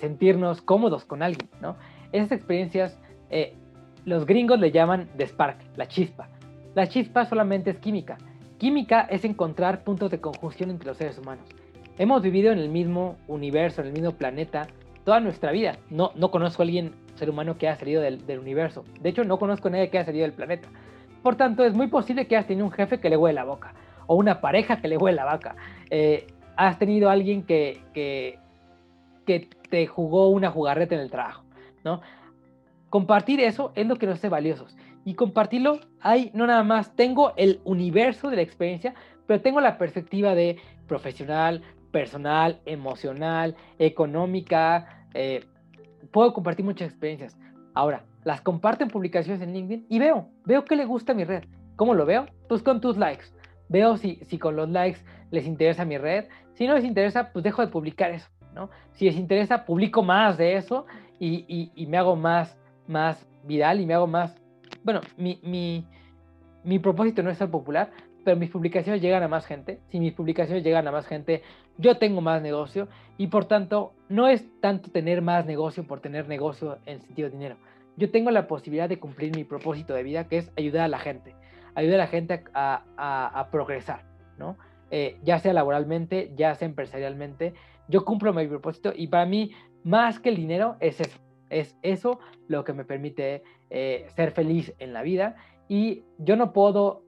sentirnos 0.00 0.60
cómodos 0.60 1.04
con 1.04 1.22
alguien, 1.22 1.48
¿no? 1.60 1.76
Esas 2.10 2.32
experiencias, 2.32 2.98
los 4.04 4.24
gringos 4.26 4.58
le 4.58 4.72
llaman 4.72 5.08
the 5.16 5.26
spark, 5.26 5.58
la 5.76 5.86
chispa. 5.86 6.28
La 6.74 6.88
chispa 6.88 7.26
solamente 7.26 7.70
es 7.70 7.78
química. 7.78 8.18
Química 8.58 9.02
es 9.02 9.24
encontrar 9.24 9.84
puntos 9.84 10.10
de 10.10 10.20
conjunción 10.20 10.70
entre 10.70 10.88
los 10.88 10.96
seres 10.96 11.18
humanos. 11.18 11.46
Hemos 11.98 12.22
vivido 12.22 12.52
en 12.52 12.58
el 12.58 12.68
mismo 12.68 13.16
universo, 13.26 13.80
en 13.80 13.88
el 13.88 13.92
mismo 13.92 14.12
planeta, 14.12 14.68
toda 15.04 15.18
nuestra 15.18 15.50
vida. 15.50 15.78
No, 15.90 16.12
no 16.14 16.30
conozco 16.30 16.62
a 16.62 16.64
alguien, 16.64 16.94
ser 17.16 17.28
humano, 17.28 17.58
que 17.58 17.66
haya 17.66 17.76
salido 17.76 18.00
del, 18.00 18.38
universo. 18.38 18.84
De 19.00 19.08
hecho, 19.08 19.24
no 19.24 19.38
conozco 19.38 19.66
a 19.66 19.72
nadie 19.72 19.90
que 19.90 19.98
haya 19.98 20.06
salido 20.06 20.22
del 20.22 20.32
planeta. 20.32 20.68
Por 21.24 21.34
tanto, 21.34 21.64
es 21.64 21.74
muy 21.74 21.88
posible 21.88 22.26
que 22.26 22.36
hayas 22.36 22.46
tenido 22.46 22.66
un 22.66 22.72
jefe 22.72 23.00
que 23.00 23.10
le 23.10 23.16
huele 23.16 23.34
la 23.34 23.44
boca, 23.44 23.74
o 24.06 24.14
una 24.14 24.40
pareja 24.40 24.80
que 24.80 24.86
le 24.86 24.96
huele 24.96 25.16
la 25.16 25.24
vaca. 25.24 25.56
Eh, 25.90 26.28
has 26.56 26.78
tenido 26.78 27.10
alguien 27.10 27.42
que, 27.42 27.80
que, 27.92 28.38
que 29.26 29.48
te 29.68 29.86
jugó 29.88 30.28
una 30.28 30.50
jugarreta 30.50 30.94
en 30.94 31.00
el 31.00 31.10
trabajo, 31.10 31.42
¿no? 31.84 32.00
Compartir 32.90 33.40
eso 33.40 33.72
es 33.74 33.86
lo 33.86 33.96
que 33.96 34.06
nos 34.06 34.18
hace 34.18 34.28
valiosos 34.28 34.76
y 35.04 35.14
compartirlo, 35.14 35.80
hay 36.00 36.30
no 36.34 36.46
nada 36.46 36.62
más, 36.62 36.94
tengo 36.94 37.32
el 37.36 37.60
universo 37.64 38.30
de 38.30 38.36
la 38.36 38.42
experiencia, 38.42 38.94
pero 39.26 39.40
tengo 39.40 39.60
la 39.60 39.78
perspectiva 39.78 40.34
de 40.34 40.58
profesional, 40.86 41.62
personal, 41.98 42.60
emocional, 42.64 43.56
económica, 43.80 45.04
eh, 45.14 45.44
puedo 46.12 46.32
compartir 46.32 46.64
muchas 46.64 46.90
experiencias. 46.90 47.36
Ahora, 47.74 48.04
las 48.22 48.40
comparto 48.40 48.84
en 48.84 48.90
publicaciones 48.90 49.42
en 49.42 49.52
LinkedIn 49.52 49.86
y 49.88 49.98
veo, 49.98 50.28
veo 50.44 50.64
que 50.64 50.76
le 50.76 50.84
gusta 50.84 51.12
mi 51.12 51.24
red. 51.24 51.42
¿Cómo 51.74 51.94
lo 51.94 52.06
veo? 52.06 52.26
Pues 52.48 52.62
con 52.62 52.80
tus 52.80 52.96
likes. 52.96 53.24
Veo 53.68 53.96
si, 53.96 54.20
si 54.26 54.38
con 54.38 54.54
los 54.54 54.68
likes 54.68 55.00
les 55.32 55.44
interesa 55.44 55.84
mi 55.84 55.98
red. 55.98 56.26
Si 56.54 56.68
no 56.68 56.74
les 56.74 56.84
interesa, 56.84 57.32
pues 57.32 57.42
dejo 57.42 57.62
de 57.62 57.72
publicar 57.72 58.12
eso, 58.12 58.28
¿no? 58.54 58.70
Si 58.92 59.06
les 59.06 59.16
interesa, 59.16 59.64
publico 59.64 60.04
más 60.04 60.38
de 60.38 60.56
eso 60.56 60.86
y, 61.18 61.44
y, 61.48 61.72
y 61.74 61.86
me 61.88 61.98
hago 61.98 62.14
más, 62.14 62.56
más 62.86 63.26
viral 63.42 63.80
y 63.80 63.86
me 63.86 63.94
hago 63.94 64.06
más 64.06 64.40
bueno, 64.84 65.00
mi, 65.16 65.40
mi, 65.42 65.84
mi 66.64 66.78
propósito 66.78 67.22
no 67.22 67.30
es 67.30 67.38
ser 67.38 67.50
popular, 67.50 67.90
pero 68.24 68.36
mis 68.36 68.50
publicaciones 68.50 69.00
llegan 69.00 69.22
a 69.22 69.28
más 69.28 69.46
gente. 69.46 69.80
Si 69.90 70.00
mis 70.00 70.12
publicaciones 70.12 70.62
llegan 70.62 70.86
a 70.86 70.92
más 70.92 71.06
gente, 71.06 71.42
yo 71.78 71.96
tengo 71.96 72.20
más 72.20 72.42
negocio 72.42 72.88
y 73.16 73.28
por 73.28 73.46
tanto 73.46 73.94
no 74.08 74.28
es 74.28 74.44
tanto 74.60 74.90
tener 74.90 75.22
más 75.22 75.46
negocio 75.46 75.84
por 75.84 76.00
tener 76.00 76.28
negocio 76.28 76.78
en 76.86 77.00
sentido 77.00 77.28
de 77.30 77.36
dinero. 77.36 77.56
Yo 77.96 78.10
tengo 78.10 78.30
la 78.30 78.46
posibilidad 78.46 78.88
de 78.88 78.98
cumplir 78.98 79.34
mi 79.34 79.44
propósito 79.44 79.94
de 79.94 80.02
vida, 80.02 80.28
que 80.28 80.38
es 80.38 80.52
ayudar 80.56 80.82
a 80.82 80.88
la 80.88 80.98
gente, 80.98 81.34
ayudar 81.74 82.00
a 82.00 82.04
la 82.04 82.06
gente 82.06 82.44
a, 82.54 83.48
progresar, 83.50 84.04
¿no? 84.38 84.56
Eh, 84.90 85.18
ya 85.24 85.38
sea 85.38 85.52
laboralmente, 85.52 86.32
ya 86.36 86.54
sea 86.54 86.66
empresarialmente. 86.66 87.54
Yo 87.88 88.04
cumplo 88.04 88.32
mi 88.32 88.46
propósito 88.46 88.92
y 88.94 89.08
para 89.08 89.26
mí, 89.26 89.52
más 89.82 90.20
que 90.20 90.28
el 90.28 90.36
dinero, 90.36 90.76
es 90.80 91.00
eso. 91.00 91.18
Es 91.50 91.76
eso 91.82 92.20
lo 92.46 92.62
que 92.62 92.72
me 92.72 92.84
permite 92.84 93.42
eh, 93.70 94.06
ser 94.14 94.32
feliz 94.32 94.74
en 94.78 94.92
la 94.92 95.02
vida. 95.02 95.36
Y 95.68 96.04
yo 96.18 96.36
no 96.36 96.52
puedo, 96.52 97.02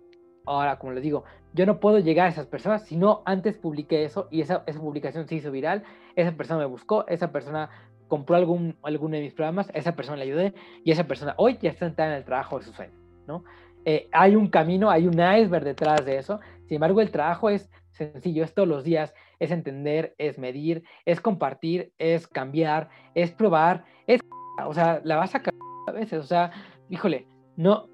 ahora 0.44 0.78
como 0.78 0.92
les 0.92 1.02
digo, 1.02 1.24
yo 1.53 1.66
no 1.66 1.80
puedo 1.80 1.98
llegar 1.98 2.26
a 2.26 2.30
esas 2.30 2.46
personas 2.46 2.84
si 2.84 2.96
no 2.96 3.22
antes 3.24 3.57
publiqué 3.57 4.05
eso 4.05 4.28
y 4.30 4.40
esa, 4.40 4.62
esa 4.66 4.80
publicación 4.80 5.26
se 5.26 5.34
hizo 5.34 5.51
viral, 5.51 5.82
esa 6.16 6.32
persona 6.32 6.61
me 6.61 6.66
buscó, 6.66 7.07
esa 7.09 7.32
persona 7.32 7.70
compró 8.09 8.36
algún, 8.36 8.76
alguno 8.82 9.16
de 9.16 9.22
mis 9.22 9.34
programas, 9.34 9.70
esa 9.74 9.94
persona 9.96 10.16
le 10.16 10.24
ayudé 10.24 10.55
y 10.84 10.90
esa 10.90 11.05
persona 11.05 11.34
hoy 11.36 11.59
ya 11.61 11.70
está 11.70 11.86
en 11.86 12.12
el 12.12 12.24
trabajo 12.24 12.59
de 12.59 12.64
su 12.64 12.72
sueño, 12.72 12.98
¿no? 13.26 13.44
Eh, 13.84 14.09
hay 14.12 14.36
un 14.36 14.48
camino, 14.48 14.90
hay 14.90 15.07
un 15.07 15.14
iceberg 15.14 15.64
detrás 15.64 16.05
de 16.05 16.18
eso, 16.18 16.40
sin 16.66 16.76
embargo 16.76 17.01
el 17.01 17.11
trabajo 17.11 17.48
es 17.48 17.70
sencillo, 17.90 18.44
es 18.44 18.53
todos 18.53 18.68
los 18.68 18.84
días, 18.84 19.14
es 19.38 19.51
entender, 19.51 20.14
es 20.18 20.38
medir, 20.38 20.84
es 21.07 21.20
compartir, 21.20 21.92
es 21.98 22.28
cambiar, 22.28 22.90
es 23.14 23.30
probar, 23.30 23.84
es, 24.07 24.20
o 24.66 24.74
sea, 24.74 25.01
la 25.05 25.16
vas 25.16 25.34
a 25.34 25.42
a 25.86 25.92
veces, 25.92 26.20
o 26.20 26.26
sea, 26.26 26.53
híjole, 26.88 27.26
no, 27.57 27.88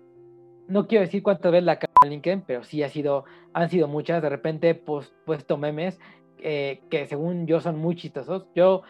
no 0.69 0.87
quiero 0.87 1.05
decir 1.05 1.23
cuántas 1.23 1.53
veces 1.53 1.65
la 1.65 1.79
en 2.03 2.11
LinkedIn, 2.11 2.43
pero 2.47 2.65
sí 2.65 2.83
ha 2.83 2.89
sido, 2.89 3.25
han 3.53 3.71
sido 3.71 3.89
muchas, 3.89 4.23
de 4.23 4.29
repente 4.29 4.75
pues 4.75 5.15
puesto 5.25 5.57
memes 5.57 5.99
eh, 6.39 6.81
que 6.91 7.07
según 7.07 7.47
yo 7.47 7.61
son 7.61 7.79
muy 7.79 7.97
chistosos. 7.97 8.47
Yo, 8.55 8.83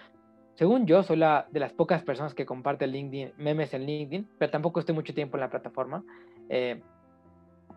según 0.55 0.87
yo, 0.87 1.03
soy 1.03 1.17
la 1.17 1.47
de 1.51 1.61
las 1.61 1.73
pocas 1.73 2.03
personas 2.03 2.35
que 2.35 2.47
comparte 2.47 2.87
LinkedIn, 2.87 3.33
memes 3.37 3.75
en 3.75 3.87
LinkedIn, 3.87 4.29
pero 4.39 4.51
tampoco 4.51 4.81
estoy 4.81 4.95
mucho 4.95 5.15
tiempo 5.15 5.37
en 5.37 5.43
la 5.43 5.51
plataforma. 5.51 6.03
Eh, 6.49 6.83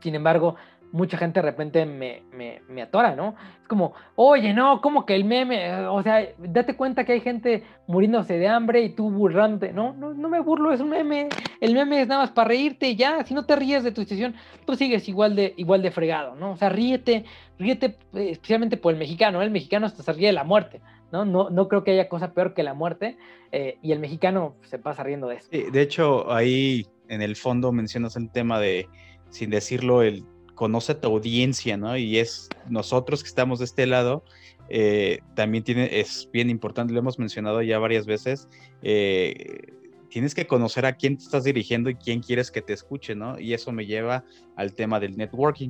sin 0.02 0.16
embargo, 0.16 0.56
mucha 0.92 1.18
gente 1.18 1.40
de 1.40 1.46
repente 1.46 1.86
me, 1.86 2.24
me, 2.34 2.62
me, 2.68 2.82
atora, 2.82 3.16
¿no? 3.16 3.36
Es 3.62 3.68
como, 3.68 3.94
oye, 4.16 4.54
no, 4.54 4.82
como 4.82 5.06
que 5.06 5.16
el 5.16 5.24
meme, 5.24 5.88
o 5.88 6.02
sea, 6.02 6.28
date 6.38 6.76
cuenta 6.76 7.04
que 7.04 7.14
hay 7.14 7.22
gente 7.22 7.64
muriéndose 7.88 8.38
de 8.38 8.48
hambre 8.48 8.82
y 8.82 8.90
tú 8.90 9.10
burlándote, 9.12 9.72
no, 9.72 9.94
no, 9.94 10.14
no 10.14 10.30
me 10.30 10.40
burlo, 10.40 10.72
es 10.74 10.82
un 10.82 10.90
meme, 10.90 11.30
el 11.62 11.74
meme 11.74 12.02
es 12.02 12.08
nada 12.08 12.22
más 12.22 12.32
para 12.32 12.50
reírte 12.50 12.90
y 12.90 12.96
ya, 12.96 13.24
si 13.24 13.34
no 13.34 13.46
te 13.46 13.56
ríes 13.56 13.84
de 13.84 13.92
tu 13.92 14.02
situación, 14.02 14.36
tú 14.66 14.76
sigues 14.76 15.08
igual 15.08 15.36
de, 15.36 15.54
igual 15.58 15.82
de 15.82 15.92
fregado, 15.92 16.36
¿no? 16.36 16.52
O 16.52 16.58
sea, 16.58 16.70
ríete, 16.70 17.26
ríete 17.58 17.98
eh, 18.14 18.30
especialmente 18.32 18.78
por 18.78 18.94
el 18.94 19.00
mexicano, 19.00 19.42
el 19.42 19.52
mexicano 19.52 19.86
hasta 19.86 20.04
se 20.04 20.14
ríe 20.14 20.28
de 20.28 20.34
la 20.34 20.44
muerte, 20.44 20.82
¿no? 21.12 21.26
No, 21.26 21.50
no 21.50 21.68
creo 21.68 21.84
que 21.84 21.92
haya 21.92 22.10
cosa 22.10 22.34
peor 22.34 22.54
que 22.54 22.64
la 22.64 22.74
muerte 22.74 23.18
eh, 23.52 23.78
y 23.82 23.92
el 23.92 24.00
mexicano 24.00 24.56
se 24.64 24.80
pasa 24.80 25.04
riendo 25.04 25.28
de 25.28 25.36
eso. 25.36 25.50
de 25.52 25.82
hecho, 25.82 26.32
ahí 26.32 26.88
en 27.08 27.22
el 27.22 27.36
fondo 27.36 27.72
mencionas 27.72 28.16
el 28.16 28.32
tema 28.32 28.60
de, 28.60 28.88
sin 29.30 29.50
decirlo, 29.50 30.02
el 30.02 30.24
conoce 30.60 30.91
a 30.91 30.99
tu 30.99 31.07
audiencia, 31.07 31.78
¿no? 31.78 31.95
Y 31.95 32.18
es 32.18 32.49
nosotros 32.68 33.24
que 33.24 33.30
estamos 33.30 33.60
de 33.60 33.66
este 33.66 33.88
lado, 33.88 34.26
eh, 34.68 35.20
también 35.34 35.64
tiene, 35.64 36.01
es 36.01 36.30
bien 36.34 36.49
importante, 36.49 36.91
lo 36.91 36.99
hemos 36.99 37.18
mencionado 37.18 37.62
ya 37.62 37.80
varias 37.80 38.05
veces, 38.05 38.49
eh, 38.82 39.72
tienes 40.10 40.36
que 40.36 40.47
conocer 40.47 40.86
a 40.86 40.97
quién 40.97 41.16
te 41.16 41.24
estás 41.24 41.45
dirigiendo 41.45 41.89
y 41.89 41.95
quién 41.95 42.20
quieres 42.20 42.51
que 42.51 42.62
te 42.62 42.74
escuche, 42.74 43.16
¿no? 43.16 43.39
Y 43.39 43.53
eso 43.53 43.72
me 43.72 43.86
lleva 43.86 44.26
al 44.57 44.74
tema 44.74 44.99
del 44.99 45.16
networking. 45.16 45.70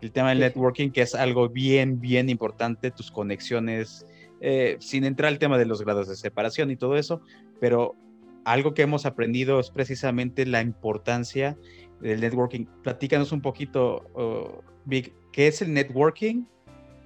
El 0.00 0.12
tema 0.12 0.28
del 0.28 0.38
networking, 0.38 0.90
que 0.90 1.02
es 1.02 1.16
algo 1.16 1.48
bien, 1.48 2.00
bien 2.00 2.28
importante, 2.28 2.92
tus 2.92 3.10
conexiones, 3.10 4.06
eh, 4.40 4.76
sin 4.78 5.02
entrar 5.02 5.32
al 5.32 5.40
tema 5.40 5.58
de 5.58 5.66
los 5.66 5.82
grados 5.82 6.06
de 6.06 6.14
separación 6.14 6.70
y 6.70 6.76
todo 6.76 6.96
eso, 6.96 7.22
pero 7.58 7.96
algo 8.44 8.72
que 8.72 8.82
hemos 8.82 9.04
aprendido 9.04 9.58
es 9.58 9.70
precisamente 9.70 10.46
la 10.46 10.60
importancia 10.62 11.56
del 12.02 12.20
networking. 12.20 12.66
Platícanos 12.82 13.32
un 13.32 13.40
poquito, 13.40 14.62
Vic, 14.84 15.14
¿qué 15.32 15.46
es 15.46 15.62
el 15.62 15.72
networking 15.72 16.44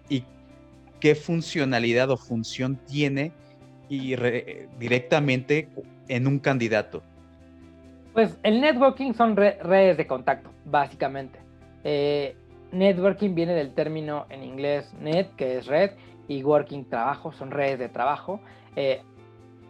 y 0.09 0.25
qué 1.01 1.15
funcionalidad 1.15 2.11
o 2.11 2.17
función 2.17 2.77
tiene 2.87 3.33
y 3.89 4.17
directamente 4.79 5.69
en 6.09 6.27
un 6.27 6.39
candidato? 6.39 7.03
Pues 8.17 8.39
el 8.43 8.63
networking 8.63 9.13
son 9.13 9.37
redes 9.37 9.97
de 9.99 10.07
contacto, 10.07 10.51
básicamente. 10.65 11.39
Eh, 11.85 12.35
networking 12.73 13.35
viene 13.35 13.53
del 13.53 13.75
término 13.75 14.25
en 14.31 14.43
inglés 14.43 14.91
net, 14.99 15.29
que 15.37 15.59
es 15.59 15.67
red, 15.67 15.91
y 16.27 16.43
working 16.43 16.89
trabajo, 16.89 17.31
son 17.33 17.51
redes 17.51 17.79
de 17.79 17.91
trabajo. 17.91 18.41
Eh, 18.75 19.03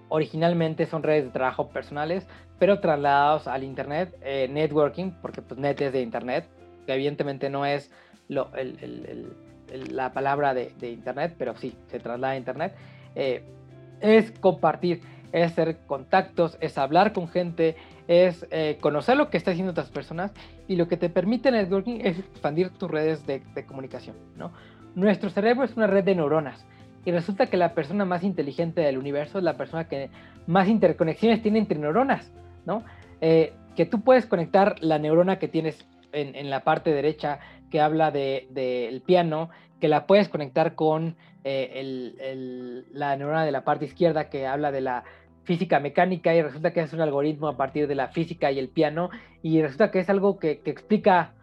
originalmente 0.09 0.87
son 0.87 1.03
redes 1.03 1.25
de 1.25 1.31
trabajo 1.31 1.69
personales, 1.69 2.27
pero 2.59 2.81
trasladados 2.81 3.47
al 3.47 3.65
Internet, 3.65 4.17
eh, 4.23 4.49
networking, 4.51 5.13
porque 5.21 5.43
pues 5.43 5.59
net 5.59 5.81
es 5.81 5.93
de 5.93 6.03
Internet, 6.03 6.49
que 6.87 6.95
evidentemente 6.95 7.51
no 7.51 7.67
es 7.67 7.91
la 8.29 10.13
palabra 10.13 10.55
de, 10.55 10.91
Internet, 10.91 11.35
pero 11.39 11.57
sí, 11.57 11.77
se 11.89 11.99
traslada 11.99 12.35
a 12.35 12.37
Internet, 12.37 12.75
eh, 13.15 13.45
es 14.01 14.31
compartir, 14.41 15.03
es 15.33 15.53
hacer 15.53 15.79
contactos, 15.87 16.57
es 16.61 16.79
hablar 16.79 17.13
con 17.13 17.29
gente, 17.29 17.77
es 18.09 18.47
eh, 18.51 18.79
conocer 18.81 19.17
lo 19.17 19.31
que 19.31 19.37
está 19.37 19.51
haciendo 19.51 19.73
otras 19.73 19.91
personas 19.91 20.33
y 20.69 20.77
lo 20.77 20.87
que 20.89 20.97
te 20.97 21.09
permite 21.11 21.51
networking 21.51 22.01
es 22.03 22.19
expandir 22.19 22.71
tus 22.71 22.91
redes 22.91 23.27
de, 23.27 23.43
comunicación. 23.67 24.17
Nuestro 24.95 25.29
cerebro 25.29 25.65
es 25.65 25.77
una 25.77 25.87
red 25.87 26.05
de 26.05 26.15
neuronas 26.15 26.65
y 27.07 27.13
resulta 27.13 27.47
que 27.47 27.57
la 27.57 27.73
persona 27.73 28.05
más 28.05 28.25
inteligente 28.25 28.81
del 28.81 28.99
universo 28.99 29.39
es 29.39 29.45
la 29.45 29.57
persona 29.57 29.89
que 29.89 30.11
más 30.49 30.69
interconexiones 30.69 31.41
tiene 31.41 31.61
entre 31.61 31.79
neuronas, 31.79 32.33
¿no? 32.67 32.85
Eh, 33.21 33.55
que 33.77 33.87
tú 33.87 34.01
puedes 34.01 34.27
conectar 34.27 34.75
la 34.83 34.99
neurona 34.99 35.39
que 35.39 35.47
tienes 35.47 35.87
en, 36.13 36.51
la 36.51 36.65
parte 36.65 36.93
derecha 36.93 37.39
que 37.71 37.81
habla 37.81 38.11
del 38.11 38.53
de, 38.53 39.03
piano, 39.07 39.51
que 39.81 39.87
la 39.87 40.07
puedes 40.07 40.29
conectar 40.29 40.75
con 40.75 41.17
eh, 41.45 42.85
la 42.93 43.17
neurona 43.17 43.45
de 43.45 43.53
la 43.53 43.65
parte 43.65 43.85
izquierda 43.85 44.29
que 44.29 44.49
habla 44.49 44.73
de 44.73 44.81
la 44.81 45.05
física 45.45 45.79
mecánica 45.79 46.35
y 46.35 46.43
resulta 46.43 46.73
que 46.73 46.81
es 46.81 46.93
un 46.93 47.03
algoritmo 47.03 47.47
a 47.47 47.57
partir 47.57 47.87
de 47.87 47.95
la 47.95 48.09
física 48.09 48.51
y 48.51 48.59
el 48.59 48.69
piano 48.69 49.11
y 49.43 49.63
resulta 49.63 49.93
que 49.93 50.01
es 50.01 50.11
algo 50.11 50.41
que, 50.41 50.59
que 50.59 50.73
explica, 50.73 51.35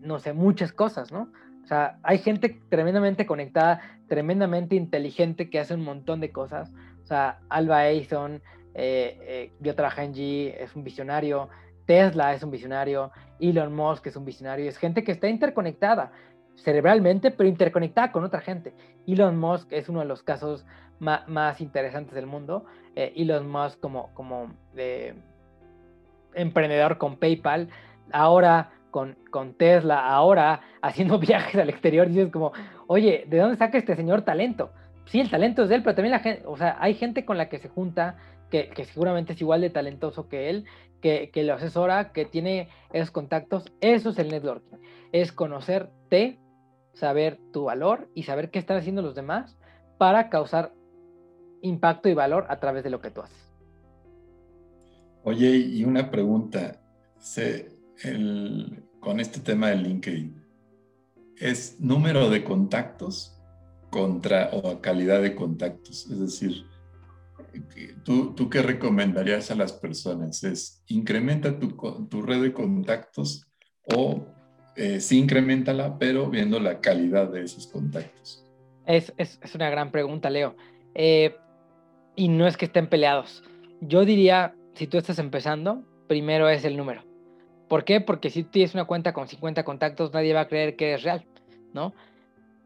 no 0.00 0.18
sé, 0.18 0.32
muchas 0.32 0.72
cosas, 0.72 1.12
¿no? 1.12 1.28
O 1.68 1.74
sea, 1.76 1.98
hay 2.02 2.16
gente 2.16 2.62
tremendamente 2.70 3.26
conectada, 3.26 3.82
tremendamente 4.08 4.74
inteligente 4.74 5.50
que 5.50 5.60
hace 5.60 5.74
un 5.74 5.84
montón 5.84 6.18
de 6.18 6.32
cosas. 6.32 6.72
O 7.02 7.06
sea, 7.06 7.40
Alba 7.50 7.86
Edison, 7.88 8.40
eh, 8.72 9.18
eh, 9.20 9.52
yo 9.60 9.74
trabajé 9.74 10.04
en 10.04 10.14
G, 10.14 10.54
es 10.58 10.74
un 10.74 10.82
visionario. 10.82 11.50
Tesla 11.84 12.32
es 12.32 12.42
un 12.42 12.50
visionario. 12.50 13.10
Elon 13.38 13.76
Musk 13.76 14.06
es 14.06 14.16
un 14.16 14.24
visionario. 14.24 14.66
Es 14.66 14.78
gente 14.78 15.04
que 15.04 15.12
está 15.12 15.28
interconectada 15.28 16.10
cerebralmente, 16.56 17.30
pero 17.30 17.50
interconectada 17.50 18.12
con 18.12 18.24
otra 18.24 18.40
gente. 18.40 18.72
Elon 19.06 19.38
Musk 19.38 19.70
es 19.70 19.90
uno 19.90 20.00
de 20.00 20.06
los 20.06 20.22
casos 20.22 20.64
más, 21.00 21.60
interesantes 21.60 22.14
del 22.14 22.24
mundo. 22.24 22.64
Eh, 22.96 23.12
Elon 23.14 23.46
Musk 23.46 23.78
como, 23.78 24.14
como 24.14 24.54
emprendedor 26.32 26.96
con 26.96 27.18
PayPal. 27.18 27.68
Ahora 28.10 28.70
con, 28.90 29.16
con 29.30 29.54
Tesla, 29.54 30.08
ahora 30.08 30.60
haciendo 30.82 31.18
viajes 31.18 31.60
al 31.60 31.68
exterior, 31.68 32.08
dices 32.08 32.30
como, 32.30 32.52
oye, 32.86 33.24
¿de 33.28 33.38
dónde 33.38 33.56
saca 33.56 33.78
este 33.78 33.96
señor 33.96 34.22
talento? 34.22 34.70
Sí, 35.06 35.20
el 35.20 35.30
talento 35.30 35.62
es 35.62 35.68
de 35.68 35.76
él, 35.76 35.82
pero 35.82 35.94
también 35.94 36.12
la 36.12 36.20
gente, 36.20 36.42
o 36.46 36.56
sea, 36.56 36.76
hay 36.80 36.94
gente 36.94 37.24
con 37.24 37.38
la 37.38 37.48
que 37.48 37.58
se 37.58 37.68
junta 37.68 38.16
que, 38.50 38.68
que 38.68 38.84
seguramente 38.84 39.32
es 39.32 39.40
igual 39.40 39.60
de 39.60 39.70
talentoso 39.70 40.28
que 40.28 40.50
él, 40.50 40.64
que, 41.00 41.30
que, 41.30 41.44
lo 41.44 41.54
asesora, 41.54 42.12
que 42.12 42.24
tiene 42.24 42.68
esos 42.92 43.10
contactos. 43.10 43.72
Eso 43.80 44.10
es 44.10 44.18
el 44.18 44.28
networking. 44.28 44.78
Es 45.12 45.32
conocerte, 45.32 46.38
saber 46.92 47.38
tu 47.52 47.64
valor 47.64 48.08
y 48.14 48.24
saber 48.24 48.50
qué 48.50 48.58
están 48.58 48.76
haciendo 48.76 49.02
los 49.02 49.14
demás 49.14 49.56
para 49.96 50.28
causar 50.28 50.72
impacto 51.62 52.08
y 52.08 52.14
valor 52.14 52.46
a 52.48 52.58
través 52.58 52.84
de 52.84 52.90
lo 52.90 53.00
que 53.00 53.10
tú 53.10 53.22
haces. 53.22 53.52
Oye, 55.24 55.56
y 55.56 55.84
una 55.84 56.10
pregunta. 56.10 56.80
¿Se, 57.18 57.77
con 59.00 59.20
este 59.20 59.40
tema 59.40 59.70
de 59.70 59.76
LinkedIn 59.76 60.38
es 61.40 61.80
número 61.80 62.30
de 62.30 62.44
contactos 62.44 63.40
contra 63.90 64.50
o 64.52 64.80
calidad 64.80 65.22
de 65.22 65.34
contactos. 65.34 66.08
Es 66.10 66.20
decir, 66.20 66.64
¿tú, 68.04 68.34
tú 68.34 68.50
qué 68.50 68.62
recomendarías 68.62 69.50
a 69.50 69.54
las 69.54 69.72
personas? 69.72 70.44
¿Es 70.44 70.82
incrementa 70.88 71.58
tu, 71.58 71.76
tu 72.08 72.22
red 72.22 72.42
de 72.42 72.52
contactos 72.52 73.46
o 73.94 74.26
eh, 74.76 75.00
sí 75.00 75.18
incrementala, 75.18 75.98
pero 75.98 76.28
viendo 76.28 76.60
la 76.60 76.80
calidad 76.80 77.30
de 77.30 77.42
esos 77.42 77.66
contactos? 77.66 78.44
Es, 78.86 79.12
es, 79.16 79.38
es 79.42 79.54
una 79.54 79.70
gran 79.70 79.90
pregunta, 79.90 80.30
Leo. 80.30 80.56
Eh, 80.94 81.36
y 82.16 82.28
no 82.28 82.46
es 82.46 82.56
que 82.56 82.66
estén 82.66 82.88
peleados. 82.88 83.44
Yo 83.80 84.04
diría, 84.04 84.54
si 84.74 84.86
tú 84.86 84.98
estás 84.98 85.18
empezando, 85.18 85.84
primero 86.08 86.48
es 86.48 86.64
el 86.64 86.76
número. 86.76 87.07
¿Por 87.68 87.84
qué? 87.84 88.00
Porque 88.00 88.30
si 88.30 88.44
tienes 88.44 88.74
una 88.74 88.84
cuenta 88.84 89.12
con 89.12 89.28
50 89.28 89.64
contactos, 89.64 90.12
nadie 90.12 90.32
va 90.32 90.42
a 90.42 90.48
creer 90.48 90.76
que 90.76 90.88
eres 90.88 91.02
real, 91.02 91.24
¿no? 91.72 91.92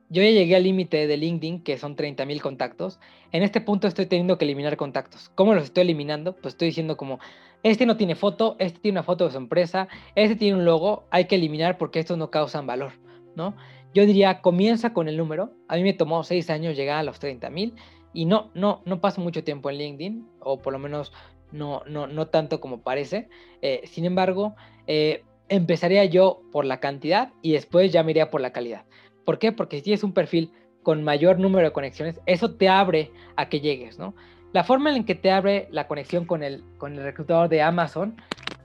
Yo 0.09 0.23
ya 0.23 0.31
llegué 0.31 0.57
al 0.57 0.63
límite 0.63 1.07
de 1.07 1.17
LinkedIn, 1.17 1.63
que 1.63 1.79
son 1.79 1.97
30 1.97 2.27
mil 2.27 2.43
contactos. 2.43 3.01
En 3.33 3.43
este 3.43 3.63
punto 3.63 3.89
estoy 3.89 4.07
teniendo 4.07 4.37
que 4.37 4.45
eliminar 4.45 4.77
contactos. 4.77 5.31
¿Cómo 5.35 5.55
los 5.55 5.65
estoy 5.65 5.83
eliminando? 5.83 6.35
Pues 6.37 6.55
estoy 6.55 6.69
diciendo 6.69 6.99
como, 6.99 7.19
este 7.63 7.87
no 7.87 7.97
tiene 7.97 8.15
foto, 8.15 8.57
este 8.59 8.79
tiene 8.79 8.99
una 8.99 9.05
foto 9.05 9.25
de 9.25 9.31
su 9.31 9.39
empresa, 9.39 9.89
este 10.15 10.37
tiene 10.37 10.59
un 10.59 10.65
logo, 10.65 11.05
hay 11.11 11.25
que 11.25 11.37
eliminar 11.37 11.79
porque 11.79 11.99
estos 11.99 12.19
no 12.19 12.31
causan 12.31 12.67
valor, 12.67 12.93
¿no? 13.37 13.57
Yo 13.95 14.05
diría, 14.05 14.41
comienza 14.43 14.93
con 14.93 15.09
el 15.09 15.17
número. 15.17 15.53
A 15.69 15.77
mí 15.77 15.83
me 15.83 15.95
tomó 15.95 16.25
seis 16.25 16.51
años 16.51 16.77
llegar 16.77 16.99
a 16.99 17.03
los 17.03 17.19
30 17.19 17.49
mil 17.51 17.75
y 18.13 18.27
no, 18.27 18.51
no, 18.55 18.83
no 18.85 19.01
paso 19.01 19.21
mucho 19.21 19.43
tiempo 19.45 19.71
en 19.71 19.79
LinkedIn, 19.79 20.29
o 20.41 20.61
por 20.61 20.73
lo 20.75 20.79
menos 20.79 21.13
no, 21.53 21.83
no, 21.87 22.07
no 22.07 22.27
tanto 22.29 22.61
como 22.61 22.83
parece. 22.83 23.29
Eh, 23.61 23.83
sin 23.85 24.05
embargo, 24.05 24.55
eh, 24.87 25.25
empezaría 25.49 26.05
yo 26.05 26.43
por 26.51 26.65
la 26.65 26.81
cantidad 26.81 27.31
y 27.43 27.53
después 27.53 27.93
ya 27.93 28.03
me 28.03 28.13
iría 28.13 28.31
por 28.31 28.41
la 28.41 28.53
calidad. 28.53 28.85
¿Por 29.25 29.39
qué? 29.39 29.53
Porque 29.53 29.77
si 29.77 29.83
tienes 29.83 30.05
un 30.05 30.13
perfil 30.13 30.51
con 30.83 31.05
mayor 31.05 31.39
número 31.39 31.67
de 31.67 31.73
conexiones, 31.73 32.21
eso 32.27 32.55
te 32.55 32.69
abre 32.69 33.11
a 33.37 33.49
que 33.49 33.61
llegues, 33.61 33.99
¿no? 33.99 34.15
La 34.53 34.65
forma 34.65 34.95
en 34.95 35.05
que 35.05 35.15
te 35.15 35.31
abre 35.31 35.69
la 35.71 35.87
conexión 35.87 36.27
con 36.27 36.43
el, 36.43 36.65
con 36.77 36.95
el 36.95 37.03
reclutador 37.03 37.49
de 37.49 37.63
Amazon, 37.63 38.17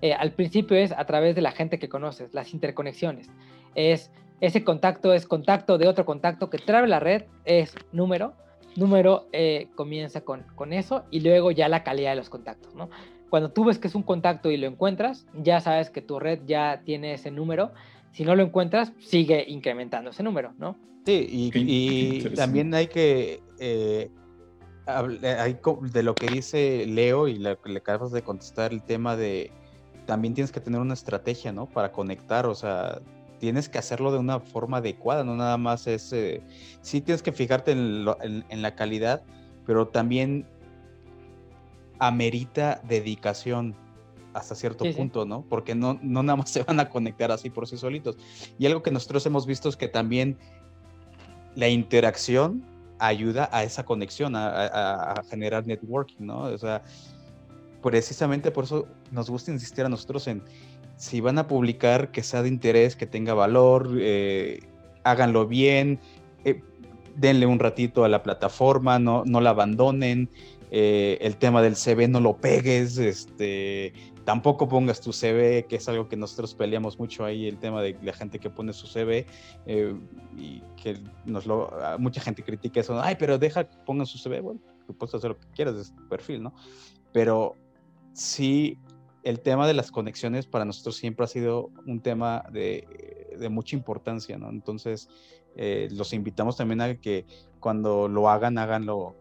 eh, 0.01 0.13
al 0.13 0.31
principio 0.31 0.77
es 0.77 0.91
a 0.91 1.05
través 1.05 1.35
de 1.35 1.41
la 1.41 1.51
gente 1.51 1.79
que 1.79 1.89
conoces, 1.89 2.33
las 2.33 2.53
interconexiones. 2.53 3.29
Es 3.75 4.11
ese 4.39 4.63
contacto 4.63 5.13
es 5.13 5.25
contacto 5.25 5.77
de 5.77 5.87
otro 5.87 6.05
contacto 6.05 6.49
que 6.49 6.59
trae 6.59 6.87
la 6.87 6.99
red, 6.99 7.23
es 7.45 7.75
número, 7.91 8.33
número 8.77 9.27
eh, 9.33 9.67
comienza 9.75 10.21
con, 10.21 10.43
con 10.55 10.71
eso 10.71 11.03
y 11.11 11.19
luego 11.19 11.51
ya 11.51 11.67
la 11.67 11.83
calidad 11.83 12.11
de 12.11 12.17
los 12.17 12.29
contactos, 12.29 12.75
¿no? 12.75 12.89
Cuando 13.29 13.51
tú 13.51 13.65
ves 13.65 13.77
que 13.77 13.87
es 13.87 13.95
un 13.95 14.03
contacto 14.03 14.49
y 14.51 14.57
lo 14.57 14.67
encuentras, 14.67 15.25
ya 15.33 15.59
sabes 15.59 15.89
que 15.89 16.01
tu 16.01 16.19
red 16.19 16.39
ya 16.45 16.81
tiene 16.85 17.13
ese 17.13 17.29
número. 17.29 17.71
Si 18.11 18.23
no 18.23 18.35
lo 18.35 18.43
encuentras, 18.43 18.93
sigue 18.99 19.43
incrementando 19.47 20.11
ese 20.11 20.23
número, 20.23 20.53
¿no? 20.57 20.77
Sí, 21.05 21.27
y, 21.29 22.21
también 22.35 22.73
hay 22.73 22.87
que... 22.87 23.41
Eh, 23.59 24.09
hay, 24.85 25.57
de 25.91 26.03
lo 26.03 26.15
que 26.15 26.27
dice 26.27 26.85
Leo 26.85 27.27
y 27.27 27.37
le 27.37 27.57
acabas 27.75 28.13
de 28.13 28.21
contestar 28.21 28.71
el 28.71 28.81
tema 28.81 29.17
de 29.17 29.51
también 30.07 30.33
tienes 30.33 30.51
que 30.51 30.59
tener 30.59 30.81
una 30.81 30.95
estrategia, 30.95 31.51
¿no? 31.51 31.67
Para 31.67 31.91
conectar, 31.91 32.47
o 32.47 32.55
sea, 32.55 33.01
tienes 33.39 33.69
que 33.69 33.77
hacerlo 33.77 34.11
de 34.11 34.19
una 34.19 34.39
forma 34.39 34.77
adecuada, 34.77 35.23
no 35.23 35.35
nada 35.35 35.57
más 35.57 35.87
es, 35.87 36.11
eh, 36.13 36.41
sí 36.81 37.01
tienes 37.01 37.21
que 37.21 37.31
fijarte 37.31 37.71
en, 37.71 38.05
la 38.61 38.75
calidad, 38.75 39.23
pero 39.65 39.87
también 39.87 40.47
amerita 41.99 42.81
dedicación 42.87 43.75
hasta 44.33 44.55
cierto 44.55 44.85
punto, 44.95 45.25
¿no? 45.25 45.43
Porque 45.49 45.73
no, 45.73 45.99
no 46.01 46.21
nada 46.21 46.37
más 46.37 46.49
se 46.49 46.63
van 46.63 46.79
a 46.79 46.89
conectar 46.89 47.31
así 47.31 47.49
por 47.49 47.67
sí 47.67 47.77
solitos. 47.77 48.17
Y 48.59 48.65
algo 48.65 48.83
que 48.83 48.91
nosotros 48.91 49.25
hemos 49.25 49.45
visto 49.47 49.67
es 49.69 49.75
que 49.75 49.87
también 49.87 50.37
la 51.55 51.69
interacción 51.69 52.63
ayuda 52.99 53.49
a 53.51 53.63
esa 53.63 53.83
conexión, 53.83 54.35
a, 54.35 55.13
a 55.13 55.23
generar 55.23 55.65
networking, 55.65 56.25
¿no? 56.25 56.41
O 56.41 56.57
sea, 56.57 56.83
precisamente 57.81 58.51
por 58.51 58.65
eso 58.65 58.87
nos 59.11 59.29
gusta 59.29 59.51
insistir 59.51 59.85
a 59.85 59.89
nosotros 59.89 60.27
en 60.27 60.43
si 60.97 61.21
van 61.21 61.37
a 61.37 61.47
publicar 61.47 62.11
que 62.11 62.23
sea 62.23 62.41
de 62.41 62.49
interés, 62.49 62.95
que 62.95 63.05
tenga 63.05 63.33
valor, 63.33 63.97
eh, 63.99 64.59
háganlo 65.03 65.47
bien, 65.47 65.99
eh, 66.43 66.61
denle 67.15 67.45
un 67.45 67.59
ratito 67.59 68.03
a 68.03 68.09
la 68.09 68.23
plataforma, 68.23 68.99
no, 68.99 69.23
no 69.25 69.39
la 69.39 69.51
abandonen. 69.51 70.29
Eh, 70.69 71.17
el 71.21 71.37
tema 71.37 71.61
del 71.61 71.75
CV 71.77 72.09
no 72.09 72.19
lo 72.19 72.35
pegues, 72.35 72.97
este, 72.97 73.93
tampoco 74.25 74.67
pongas 74.67 74.99
tu 74.99 75.13
CV, 75.13 75.65
que 75.69 75.77
es 75.77 75.87
algo 75.87 76.09
que 76.09 76.17
nosotros 76.17 76.53
peleamos 76.55 76.99
mucho 76.99 77.23
ahí, 77.23 77.47
el 77.47 77.57
tema 77.57 77.81
de 77.81 77.97
la 78.01 78.11
gente 78.11 78.37
que 78.39 78.49
pone 78.49 78.73
su 78.73 78.85
CV 78.85 79.25
y 80.35 80.61
que 80.81 80.97
nos 81.23 81.45
lo, 81.45 81.71
mucha 81.99 82.19
gente 82.19 82.43
critica 82.43 82.81
eso, 82.81 82.99
ay, 83.01 83.15
pero 83.17 83.37
deja 83.37 83.69
pongan 83.85 84.05
su 84.05 84.17
CV, 84.17 84.41
bueno, 84.41 84.59
puedes 84.97 85.15
hacer 85.15 85.29
lo 85.29 85.39
que 85.39 85.47
quieras 85.55 85.77
de 85.77 85.95
tu 85.95 86.09
perfil, 86.09 86.43
¿no? 86.43 86.53
Pero 87.13 87.55
sí 88.11 88.77
el 89.27 89.41
tema 89.41 89.67
de 89.67 89.73
las 89.73 89.91
conexiones 89.91 90.47
para 90.47 90.63
nosotros 90.63 90.95
siempre 90.95 91.25
ha 91.25 91.27
sido 91.27 91.69
un 91.85 91.99
tema 91.99 92.45
de, 92.49 92.87
mucha 93.51 93.75
importancia, 93.75 94.37
¿no? 94.37 94.49
Entonces, 94.49 95.09
eh, 95.57 95.89
los 95.91 96.13
invitamos 96.13 96.55
también 96.55 96.79
a 96.79 96.95
que 96.95 97.25
cuando 97.59 98.07
lo 98.07 98.29
hagan, 98.29 98.57
háganlo 98.57 99.15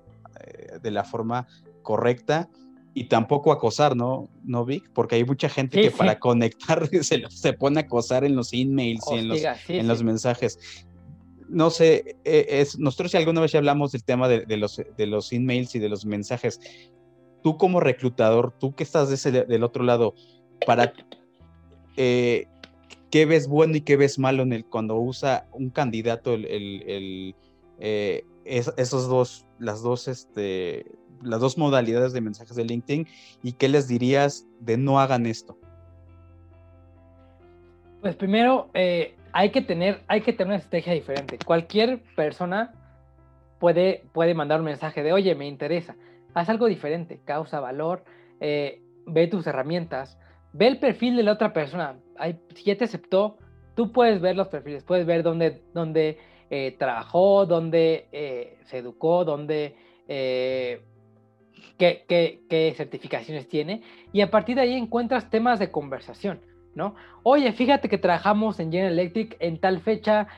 eh, 0.44 0.78
de 0.80 0.90
la 0.92 1.02
forma 1.02 1.48
correcta 1.82 2.48
y 2.94 3.08
tampoco 3.08 3.50
acosar, 3.50 3.96
¿no, 3.96 4.28
¿No 4.44 4.64
Vic? 4.64 4.88
Porque 4.94 5.16
hay 5.16 5.24
mucha 5.24 5.48
gente 5.48 5.80
que 5.80 5.90
para 5.90 6.20
conectar 6.20 6.88
se, 7.02 7.52
pone 7.54 7.80
a 7.80 7.82
acosar 7.82 8.22
en 8.22 8.36
los 8.36 8.52
emails 8.52 9.04
y 9.10 9.14
en 9.16 9.28
los, 9.28 9.40
en 9.68 9.88
los 9.88 10.04
mensajes. 10.04 10.86
No 11.48 11.70
sé, 11.70 12.16
eh, 12.24 12.46
es, 12.48 12.78
nosotros 12.78 13.10
si 13.10 13.16
alguna 13.16 13.40
vez 13.40 13.50
ya 13.50 13.58
hablamos 13.58 13.90
del 13.90 14.04
tema 14.04 14.28
de, 14.28 14.56
los, 14.56 14.80
de 14.96 15.06
los 15.06 15.32
emails 15.32 15.74
y 15.74 15.80
de 15.80 15.88
los 15.88 16.06
mensajes, 16.06 16.60
tú 17.46 17.56
como 17.56 17.78
reclutador, 17.78 18.52
tú 18.58 18.74
que 18.74 18.82
estás 18.82 19.22
del 19.22 19.62
otro 19.62 19.84
lado, 19.84 20.14
para 20.66 20.92
eh, 21.96 22.48
qué 23.08 23.24
ves 23.24 23.46
bueno 23.46 23.76
y 23.76 23.82
qué 23.82 23.96
ves 23.96 24.18
malo 24.18 24.42
en 24.42 24.52
el, 24.52 24.64
cuando 24.64 24.96
usa 24.96 25.46
un 25.52 25.70
candidato 25.70 26.34
el, 26.34 27.36
eh, 27.78 28.24
esos 28.44 29.08
dos, 29.08 29.46
las 29.60 29.80
dos, 29.80 30.08
este, 30.08 30.86
las 31.22 31.38
dos 31.38 31.56
modalidades 31.56 32.12
de 32.12 32.20
mensajes 32.20 32.56
de 32.56 32.64
LinkedIn 32.64 33.06
y 33.44 33.52
qué 33.52 33.68
les 33.68 33.86
dirías 33.86 34.44
de 34.58 34.76
no 34.76 34.98
hagan 34.98 35.24
esto. 35.24 35.56
Pues 38.00 38.16
primero 38.16 38.70
eh, 38.74 39.14
hay 39.32 39.50
que 39.50 39.62
tener, 39.62 40.02
hay 40.08 40.22
que 40.22 40.32
tener 40.32 40.48
una 40.48 40.56
estrategia 40.56 40.94
diferente. 40.94 41.38
Cualquier 41.46 42.02
persona 42.16 42.74
puede, 43.60 44.02
puede 44.12 44.34
mandar 44.34 44.58
un 44.58 44.66
mensaje 44.66 45.04
de, 45.04 45.12
oye, 45.12 45.32
me 45.36 45.46
interesa. 45.46 45.94
Haz 46.36 46.50
algo 46.50 46.66
diferente, 46.66 47.18
causa 47.24 47.60
valor, 47.60 48.04
eh, 48.40 48.82
ve 49.06 49.26
tus 49.26 49.46
herramientas, 49.46 50.18
ve 50.52 50.66
el 50.66 50.78
perfil 50.78 51.16
de 51.16 51.22
la 51.22 51.32
otra 51.32 51.54
persona. 51.54 51.96
si 52.54 52.64
ya 52.64 52.76
te 52.76 52.84
aceptó, 52.84 53.38
tú 53.74 53.90
puedes 53.90 54.20
ver 54.20 54.36
los 54.36 54.48
perfiles, 54.48 54.84
puedes 54.84 55.06
ver 55.06 55.22
dónde, 55.22 55.62
dónde 55.72 56.18
eh, 56.50 56.76
trabajó, 56.78 57.46
dónde 57.46 58.08
eh, 58.12 58.58
se 58.66 58.76
educó, 58.76 59.24
dónde, 59.24 59.76
qué, 60.06 60.82
qué, 61.78 62.42
qué, 62.50 62.74
certificaciones 62.76 63.48
tiene. 63.48 63.80
Y 64.12 64.20
a 64.20 64.30
partir 64.30 64.56
de 64.56 64.62
ahí 64.62 64.74
encuentras 64.74 65.30
temas 65.30 65.58
de 65.58 65.70
conversación, 65.70 66.42
¿no? 66.74 66.96
Oye, 67.22 67.50
fíjate 67.54 67.88
que 67.88 67.96
trabajamos 67.96 68.60
en 68.60 68.70
General 68.70 68.92
Electric 68.92 69.38
en 69.40 69.58
tal 69.58 69.80
fecha, 69.80 70.28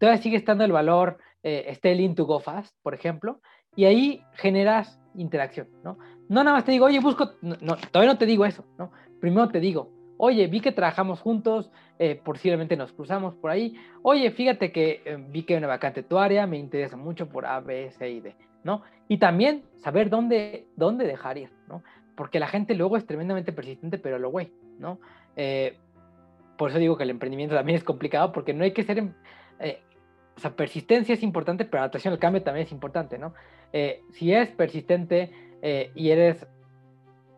todavía 0.00 0.20
sigue 0.20 0.38
estando 0.38 0.64
el 0.64 0.72
valor 0.72 1.18
eh, 1.44 1.72
Stelling 1.74 2.14
to 2.14 2.24
Go 2.24 2.40
Fast, 2.40 2.74
por 2.82 2.94
ejemplo, 2.94 3.40
y 3.76 3.84
ahí 3.84 4.24
generas 4.34 4.98
interacción, 5.14 5.68
¿no? 5.84 5.98
No 6.28 6.44
nada 6.44 6.56
más 6.56 6.64
te 6.64 6.72
digo, 6.72 6.86
oye, 6.86 7.00
busco, 7.00 7.32
no, 7.42 7.76
todavía 7.90 8.12
no 8.12 8.18
te 8.18 8.26
digo 8.26 8.44
eso, 8.44 8.64
¿no? 8.78 8.92
Primero 9.20 9.48
te 9.48 9.60
digo, 9.60 9.90
oye, 10.16 10.46
vi 10.46 10.60
que 10.60 10.72
trabajamos 10.72 11.20
juntos, 11.20 11.70
eh, 11.98 12.20
posiblemente 12.22 12.76
nos 12.76 12.92
cruzamos 12.92 13.34
por 13.34 13.50
ahí, 13.50 13.76
oye, 14.02 14.30
fíjate 14.30 14.72
que 14.72 15.02
eh, 15.04 15.24
vi 15.30 15.42
que 15.42 15.54
hay 15.54 15.58
una 15.58 15.66
vacante 15.66 16.02
tu 16.02 16.18
área, 16.18 16.46
me 16.46 16.58
interesa 16.58 16.96
mucho 16.96 17.28
por 17.28 17.46
A, 17.46 17.60
B, 17.60 17.90
C 17.92 18.10
y 18.10 18.20
D, 18.20 18.34
¿no? 18.64 18.82
Y 19.08 19.18
también 19.18 19.64
saber 19.76 20.10
dónde, 20.10 20.66
dónde 20.76 21.06
dejar 21.06 21.38
ir, 21.38 21.50
¿no? 21.68 21.82
Porque 22.14 22.40
la 22.40 22.46
gente 22.46 22.74
luego 22.74 22.96
es 22.96 23.06
tremendamente 23.06 23.52
persistente, 23.52 23.98
pero 23.98 24.18
lo 24.18 24.30
güey, 24.30 24.52
¿no? 24.78 24.98
Eh, 25.36 25.78
por 26.56 26.70
eso 26.70 26.78
digo 26.78 26.96
que 26.96 27.02
el 27.02 27.10
emprendimiento 27.10 27.54
también 27.54 27.76
es 27.76 27.84
complicado, 27.84 28.32
porque 28.32 28.54
no 28.54 28.64
hay 28.64 28.72
que 28.72 28.84
ser 28.84 28.98
em, 28.98 29.12
o 30.36 30.40
sea, 30.40 30.54
persistencia 30.56 31.14
es 31.14 31.22
importante, 31.22 31.64
pero 31.64 31.80
adaptación 31.80 32.12
al 32.12 32.18
cambio 32.18 32.42
también 32.42 32.66
es 32.66 32.72
importante, 32.72 33.18
¿no? 33.18 33.34
Eh, 33.72 34.02
si 34.12 34.32
eres 34.32 34.50
persistente 34.50 35.30
eh, 35.62 35.90
y 35.94 36.10
eres 36.10 36.46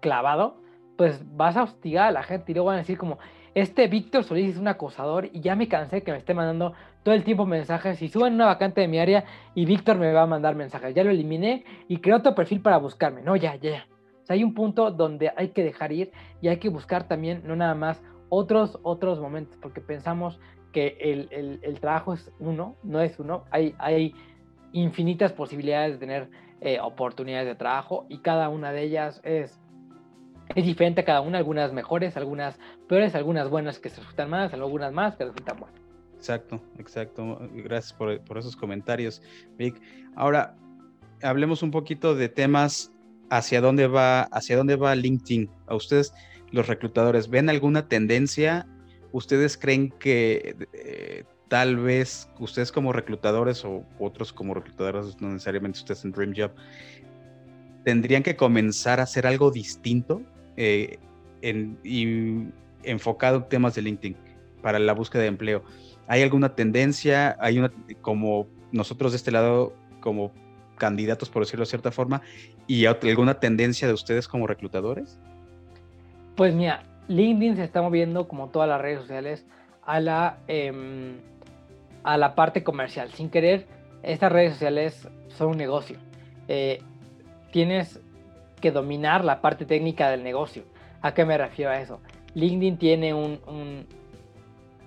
clavado, 0.01 0.61
pues 0.97 1.23
vas 1.37 1.57
a 1.57 1.65
hostigar 1.65 2.09
a 2.09 2.13
la 2.13 2.23
gente 2.23 2.53
y 2.53 2.55
luego 2.55 2.69
van 2.69 2.77
a 2.77 2.81
decir 2.81 2.99
como, 2.99 3.19
este 3.55 3.87
Víctor 3.87 4.25
Solís 4.25 4.51
es 4.51 4.57
un 4.59 4.67
acosador 4.67 5.29
y 5.33 5.41
ya 5.41 5.55
me 5.55 5.69
cansé 5.69 6.03
que 6.03 6.11
me 6.11 6.19
esté 6.19 6.35
mandando 6.35 6.75
todo 7.05 7.15
el 7.15 7.23
tiempo 7.23 7.47
mensajes 7.47 8.03
y 8.03 8.09
suben 8.09 8.35
una 8.35 8.47
vacante 8.47 8.81
de 8.81 8.89
mi 8.89 8.99
área 8.99 9.25
y 9.55 9.65
Víctor 9.65 9.97
me 9.97 10.13
va 10.13 10.23
a 10.23 10.27
mandar 10.27 10.57
mensajes. 10.57 10.95
Ya 10.95 11.05
lo 11.05 11.11
eliminé 11.11 11.65
y 11.87 11.99
creo 11.99 12.17
otro 12.17 12.35
perfil 12.35 12.61
para 12.61 12.79
buscarme. 12.79 13.23
No, 13.23 13.37
ya, 13.37 13.55
ya, 13.57 13.71
ya. 13.71 13.87
O 14.23 14.27
sea, 14.27 14.35
hay 14.35 14.43
un 14.43 14.55
punto 14.55 14.91
donde 14.91 15.31
hay 15.37 15.51
que 15.51 15.63
dejar 15.63 15.93
ir 15.93 16.11
y 16.41 16.49
hay 16.49 16.57
que 16.57 16.69
buscar 16.69 17.07
también, 17.07 17.43
no 17.45 17.55
nada 17.55 17.75
más, 17.75 18.03
otros, 18.29 18.79
otros 18.83 19.21
momentos, 19.21 19.57
porque 19.61 19.81
pensamos 19.81 20.41
que 20.75 20.99
el, 21.01 21.61
el, 21.63 21.81
trabajo 21.81 22.13
es 22.13 22.31
uno, 22.41 22.77
no 22.83 23.01
es 23.01 23.19
uno, 23.21 23.45
hay, 23.53 23.77
hay 23.79 24.13
infinitas 24.73 25.33
posibilidades 25.33 25.93
de 25.93 25.99
tener 25.99 26.29
eh, 26.61 26.81
oportunidades 26.81 27.47
de 27.47 27.55
trabajo 27.55 28.07
y 28.09 28.19
cada 28.19 28.49
una 28.49 28.73
de 28.73 28.83
ellas 28.83 29.21
es, 29.23 29.61
es 30.57 30.67
diferente 30.67 31.05
cada 31.05 31.21
una, 31.21 31.39
algunas 31.39 31.73
mejores, 31.73 32.17
algunas 32.17 32.59
peores, 32.89 33.15
algunas 33.15 33.49
buenas 33.49 33.79
que 33.79 33.89
se 33.89 34.01
resultan 34.01 34.29
más, 34.29 34.53
algunas 34.53 34.93
más 34.93 35.15
que 35.15 35.25
resultan 35.27 35.61
buenas. 35.61 35.81
Exacto, 36.17 36.61
exacto. 36.79 37.39
Gracias 37.53 37.93
por, 37.93 38.21
por 38.23 38.39
esos 38.39 38.57
comentarios, 38.57 39.23
Vic. 39.57 39.81
Ahora, 40.17 40.57
hablemos 41.23 41.63
un 41.63 41.71
poquito 41.71 42.17
de 42.17 42.29
temas 42.29 42.93
hacia 43.31 43.61
dónde 43.61 43.87
va, 43.87 44.23
hacia 44.23 44.57
dónde 44.57 44.75
va 44.75 44.97
LinkedIn. 44.97 45.49
A 45.69 45.77
ustedes, 45.77 46.13
los 46.51 46.67
reclutadores, 46.67 47.29
¿ven 47.29 47.49
alguna 47.49 47.87
tendencia 47.87 48.67
¿ustedes 49.15 49.57
creen 49.57 49.91
que 49.91 50.57
eh, 50.73 51.23
tal 51.47 51.77
vez 51.77 52.29
ustedes 52.41 52.73
como 52.73 52.93
reclutadores 52.93 53.65
o 53.65 53.85
otros 54.01 54.33
como 54.33 54.55
reclutadores, 54.55 55.21
no 55.21 55.29
necesariamente 55.29 55.79
ustedes 55.79 56.05
en 56.05 56.11
Dream 56.11 56.35
Job, 56.37 56.51
tendrían 57.85 58.25
que 58.25 58.35
comenzar 58.35 58.99
a 58.99 59.05
hacer 59.05 59.25
algo 59.29 59.53
distinto 59.53 60.21
eh, 60.57 60.99
y 61.85 62.49
enfocado 62.83 63.37
en 63.37 63.49
temas 63.49 63.77
de 63.77 63.83
LinkedIn 63.83 64.17
para 64.63 64.81
la 64.81 64.93
búsqueda 64.95 65.23
de 65.23 65.29
empleo? 65.29 65.63
¿Hay 66.09 66.23
alguna 66.23 66.57
tendencia? 66.57 67.37
¿Hay 67.39 67.61
una, 67.61 67.71
como 68.03 68.49
nosotros 68.73 69.13
de 69.13 69.17
este 69.19 69.31
lado, 69.31 69.75
como 70.01 70.33
candidatos, 70.77 71.31
por 71.31 71.45
decirlo 71.45 71.65
de 71.65 71.71
cierta 71.71 71.93
forma, 71.93 72.21
y 72.67 72.87
alguna 72.87 73.35
tendencia 73.39 73.87
de 73.87 73.95
ustedes 73.95 74.27
como 74.27 74.49
reclutadores? 74.49 75.21
Pues 76.35 76.53
mira, 76.53 76.83
LinkedIn 77.09 77.57
se 77.57 77.65
está 77.65 77.83
moviendo, 77.83 78.29
como 78.29 78.49
todas 78.49 78.69
las 78.69 78.81
redes 78.81 79.01
sociales, 79.01 79.47
a 79.85 80.01
la, 80.01 80.39
em, 80.47 81.19
a 82.03 82.17
la 82.17 82.35
parte 82.35 82.63
comercial. 82.63 83.11
Sin 83.13 83.31
querer, 83.31 83.67
estas 84.03 84.33
redes 84.33 84.53
sociales 84.53 85.09
son 85.29 85.49
un 85.51 85.57
negocio. 85.57 85.99
Eh, 86.49 86.81
tienes 87.53 88.01
que 88.61 88.71
dominar 88.71 89.25
la 89.25 89.41
parte 89.41 89.67
técnica 89.67 90.11
del 90.11 90.23
negocio. 90.23 90.65
¿A 91.03 91.13
qué 91.13 91.25
me 91.25 91.37
refiero 91.37 91.71
a 91.71 91.81
eso? 91.81 92.01
LinkedIn 92.35 92.79
tiene 92.79 93.15
un, 93.15 93.39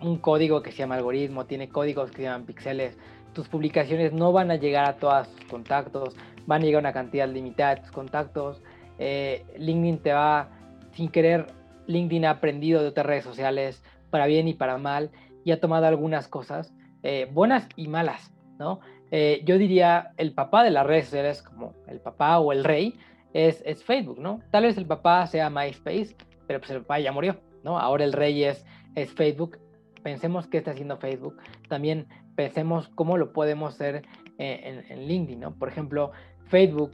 un, 0.02 0.18
código 0.18 0.62
que 0.62 0.72
se 0.72 0.80
llama 0.80 0.96
algoritmo, 0.96 1.46
tiene 1.46 1.70
códigos 1.70 2.10
que 2.12 2.18
se 2.18 2.24
llaman 2.24 2.46
píxeles. 2.46 2.98
Tus 3.34 3.48
publicaciones 3.48 4.14
no 4.14 4.32
van 4.32 4.52
a 4.52 4.56
llegar 4.56 4.90
a 4.90 4.94
todos 4.98 5.30
tus 5.36 5.46
contactos, 5.46 6.16
van 6.46 6.62
a 6.62 6.66
llegar 6.66 6.80
a 6.80 6.90
una 6.90 6.94
cantidad 6.94 7.28
limitada 7.28 7.76
de 7.76 7.82
tus 7.82 7.92
contactos. 7.92 8.62
Eh, 9.00 9.46
LinkedIn 9.58 10.00
te 10.00 10.14
va, 10.14 10.50
sin 10.94 11.10
querer, 11.10 11.46
LinkedIn 11.88 12.26
ha 12.26 12.32
aprendido 12.32 12.82
de 12.82 12.90
otras 12.90 13.06
redes 13.06 13.24
sociales 13.24 13.84
para 14.10 14.28
bien 14.28 14.48
y 14.48 14.54
para 14.54 14.78
mal 14.78 15.10
y 15.44 15.52
ha 15.52 15.60
tomado 15.60 15.86
algunas 15.88 16.28
cosas 16.28 16.74
eh, 17.04 17.30
buenas 17.32 17.68
y 17.76 17.88
malas, 17.88 18.34
¿no? 18.60 18.80
Eh, 19.12 19.42
yo 19.46 19.58
diría 19.58 20.12
el 20.18 20.34
papá 20.34 20.64
de 20.64 20.72
las 20.72 20.86
redes 20.86 21.06
sociales, 21.06 21.42
como 21.42 21.74
el 21.88 22.02
papá 22.02 22.40
o 22.40 22.52
el 22.52 22.64
rey, 22.64 22.96
es, 23.34 23.62
es, 23.66 23.84
Facebook, 23.84 24.20
¿no? 24.20 24.42
Tal 24.52 24.64
vez 24.64 24.78
el 24.78 24.86
papá 24.86 25.26
sea 25.28 25.50
MySpace, 25.50 26.16
pero 26.48 26.60
pues 26.60 26.72
el 26.72 26.82
papá 26.82 27.00
ya 27.00 27.12
murió, 27.12 27.40
¿no? 27.64 27.80
Ahora 27.80 28.04
el 28.04 28.14
rey 28.14 28.44
es, 28.44 28.66
es 28.96 29.14
Facebook. 29.14 29.58
Pensemos 30.04 30.48
qué 30.48 30.58
está 30.58 30.72
haciendo 30.72 30.98
Facebook. 30.98 31.38
También 31.70 32.08
pensemos 32.36 32.90
cómo 32.90 33.18
lo 33.18 33.32
podemos 33.32 33.76
hacer 33.76 34.04
eh, 34.38 34.84
en, 34.90 35.08
LinkedIn, 35.08 35.40
¿no? 35.40 35.56
Por 35.56 35.70
ejemplo, 35.70 36.12
Facebook, 36.48 36.92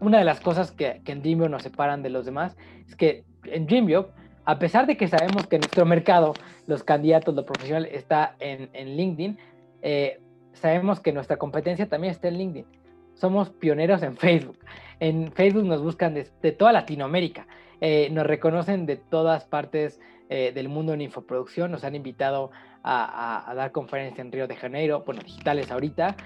una 0.00 0.18
de 0.18 0.24
las 0.24 0.40
cosas 0.40 0.72
que, 0.72 1.02
que 1.04 1.12
en 1.12 1.22
Dreamio 1.22 1.48
nos 1.48 1.62
separan 1.62 2.02
de 2.02 2.10
los 2.10 2.24
demás 2.24 2.56
es 2.86 2.96
que 2.96 3.24
en 3.52 3.66
DreamJob, 3.66 4.08
a 4.48 4.58
pesar 4.58 4.86
de 4.86 4.96
que 4.96 5.08
sabemos 5.08 5.46
que 5.46 5.58
nuestro 5.58 5.84
mercado, 5.84 6.32
los 6.66 6.82
candidatos, 6.82 7.34
lo 7.34 7.44
profesional 7.44 7.84
está 7.84 8.34
en, 8.40 8.96
LinkedIn, 8.96 9.36
eh, 9.82 10.22
sabemos 10.54 11.00
que 11.00 11.12
nuestra 11.12 11.36
competencia 11.36 11.86
también 11.86 12.12
está 12.12 12.28
en 12.28 12.38
LinkedIn. 12.38 12.66
Somos 13.12 13.50
pioneros 13.50 14.02
en 14.02 14.16
Facebook. 14.16 14.58
En 15.00 15.32
Facebook 15.32 15.64
nos 15.64 15.82
buscan 15.82 16.14
de, 16.14 16.52
toda 16.52 16.72
Latinoamérica. 16.72 17.46
Eh, 17.82 18.08
nos 18.10 18.26
reconocen 18.26 18.86
de 18.86 18.96
todas 18.96 19.44
partes 19.44 20.00
eh, 20.30 20.52
del 20.54 20.70
mundo 20.70 20.94
en 20.94 21.02
infoproducción. 21.02 21.70
Nos 21.70 21.84
han 21.84 21.94
invitado 21.94 22.50
a, 22.82 23.50
a, 23.50 23.54
dar 23.54 23.70
conferencias 23.70 24.18
en 24.18 24.32
Río 24.32 24.48
de 24.48 24.56
Janeiro, 24.56 25.02
bueno, 25.04 25.20
digitales 25.22 25.70
ahorita. 25.70 26.16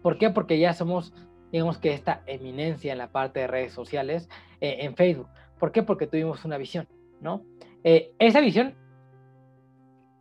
¿Por 0.00 0.16
qué? 0.16 0.30
Porque 0.30 0.58
ya 0.58 0.72
somos, 0.72 1.12
digamos 1.52 1.76
que 1.76 1.92
esta 1.92 2.22
eminencia 2.26 2.92
en 2.92 2.98
la 2.98 3.08
parte 3.08 3.40
de 3.40 3.46
redes 3.46 3.74
sociales 3.74 4.30
en 4.62 4.96
Facebook. 4.96 5.28
¿Por 5.60 5.70
qué? 5.70 5.84
Porque 5.84 6.08
tuvimos 6.08 6.44
una 6.44 6.58
visión, 6.58 6.88
¿no? 7.20 7.44
Eh, 7.84 8.12
esa 8.18 8.40
visión, 8.40 8.74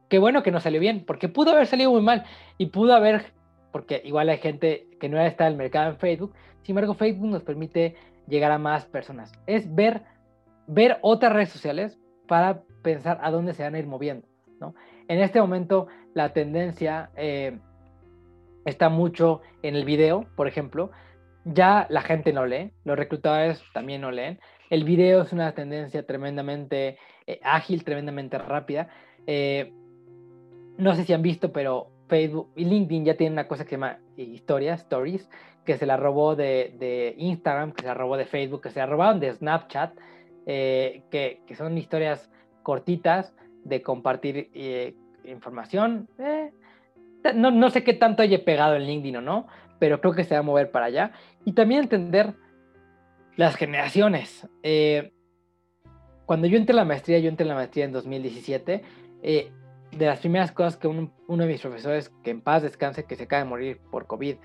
qué 0.09 0.19
bueno 0.19 0.43
que 0.43 0.51
no 0.51 0.59
salió 0.59 0.79
bien, 0.79 1.05
porque 1.07 1.29
pudo 1.29 1.51
haber 1.51 1.65
salido 1.65 1.91
muy 1.91 2.01
mal 2.01 2.25
y 2.57 2.67
pudo 2.67 2.93
haber, 2.93 3.33
porque 3.71 4.01
igual 4.03 4.29
hay 4.29 4.37
gente 4.37 4.87
que 4.99 5.09
no 5.09 5.19
está 5.19 5.47
en 5.47 5.53
el 5.53 5.57
mercado 5.57 5.89
en 5.91 5.97
Facebook, 5.97 6.33
sin 6.61 6.73
embargo 6.73 6.93
Facebook 6.93 7.29
nos 7.29 7.43
permite 7.43 7.95
llegar 8.27 8.51
a 8.51 8.59
más 8.59 8.85
personas. 8.85 9.31
Es 9.47 9.73
ver, 9.73 10.03
ver 10.67 10.99
otras 11.01 11.33
redes 11.33 11.49
sociales 11.49 11.97
para 12.27 12.61
pensar 12.83 13.17
a 13.21 13.31
dónde 13.31 13.53
se 13.53 13.63
van 13.63 13.75
a 13.75 13.79
ir 13.79 13.87
moviendo, 13.87 14.27
¿no? 14.59 14.75
En 15.07 15.19
este 15.21 15.41
momento 15.41 15.87
la 16.13 16.33
tendencia 16.33 17.09
eh, 17.15 17.57
está 18.65 18.89
mucho 18.89 19.41
en 19.63 19.75
el 19.75 19.85
video, 19.85 20.27
por 20.35 20.47
ejemplo, 20.47 20.91
ya 21.45 21.87
la 21.89 22.01
gente 22.01 22.33
no 22.33 22.45
lee, 22.45 22.71
los 22.83 22.97
reclutadores 22.97 23.63
también 23.73 24.01
no 24.01 24.11
leen, 24.11 24.39
el 24.69 24.83
video 24.83 25.23
es 25.23 25.33
una 25.33 25.51
tendencia 25.53 26.05
tremendamente 26.05 26.97
eh, 27.25 27.39
ágil, 27.43 27.83
tremendamente 27.83 28.37
rápida. 28.37 28.89
Eh, 29.25 29.73
no 30.77 30.95
sé 30.95 31.05
si 31.05 31.13
han 31.13 31.21
visto, 31.21 31.51
pero 31.51 31.89
Facebook 32.07 32.51
y 32.55 32.65
LinkedIn 32.65 33.05
ya 33.05 33.15
tienen 33.15 33.33
una 33.33 33.47
cosa 33.47 33.63
que 33.63 33.71
se 33.71 33.75
llama 33.75 33.99
historias, 34.15 34.81
stories, 34.81 35.29
que 35.65 35.77
se 35.77 35.85
la 35.85 35.97
robó 35.97 36.35
de, 36.35 37.15
Instagram, 37.17 37.71
que 37.71 37.81
se 37.81 37.87
la 37.87 37.93
robó 37.93 38.17
de 38.17 38.25
Facebook, 38.25 38.61
que 38.61 38.71
se 38.71 38.79
la 38.79 38.85
robaron 38.85 39.19
de 39.19 39.33
Snapchat, 39.33 39.93
eh, 40.45 41.03
que, 41.11 41.41
son 41.55 41.77
historias 41.77 42.31
cortitas 42.63 43.33
de 43.63 43.81
compartir 43.81 44.49
información. 45.25 46.07
No, 47.35 47.51
no, 47.51 47.69
sé 47.69 47.83
qué 47.83 47.93
tanto 47.93 48.23
haya 48.23 48.43
pegado 48.45 48.75
en 48.75 48.83
LinkedIn 48.83 49.17
o 49.17 49.21
no, 49.21 49.47
pero 49.77 49.99
creo 49.99 50.13
que 50.13 50.23
se 50.23 50.35
va 50.35 50.39
a 50.39 50.43
mover 50.43 50.71
para 50.71 50.85
allá. 50.85 51.11
Y 51.45 51.53
también 51.53 51.81
entender 51.81 52.33
las 53.39 53.55
generaciones. 53.55 54.47
cuando 56.25 56.47
yo 56.47 56.57
entré 56.57 56.73
a 56.73 56.75
la 56.75 56.85
maestría, 56.85 57.19
yo 57.19 57.29
entré 57.29 57.45
a 57.45 57.47
la 57.47 57.55
maestría 57.55 57.85
en 57.85 57.93
2017, 57.93 58.83
de 59.21 60.05
las 60.05 60.19
primeras 60.19 60.51
cosas 60.51 60.75
que 60.75 60.87
uno 60.87 61.11
de 61.27 61.47
mis 61.47 61.61
profesores, 61.61 62.11
que 62.21 62.31
en 62.31 62.41
paz 62.41 62.63
descanse, 62.63 63.05
que 63.05 63.15
se 63.15 63.23
acaba 63.23 63.43
de 63.43 63.49
morir 63.49 63.79
por 63.91 64.07
COVID, 64.07 64.35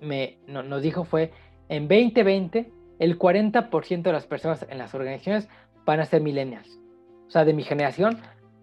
me, 0.00 0.38
nos 0.46 0.82
dijo 0.82 1.02
fue, 1.02 1.32
en 1.68 1.88
2020, 1.88 2.70
el 3.00 3.18
40% 3.18 4.02
de 4.02 4.12
las 4.12 4.26
personas 4.26 4.64
en 4.68 4.78
las 4.78 4.94
organizaciones 4.94 5.48
van 5.84 5.98
a 5.98 6.04
ser 6.04 6.22
millennials. 6.22 6.78
O 7.26 7.30
sea, 7.30 7.44
de 7.44 7.54
mi 7.54 7.64
generación, 7.64 8.18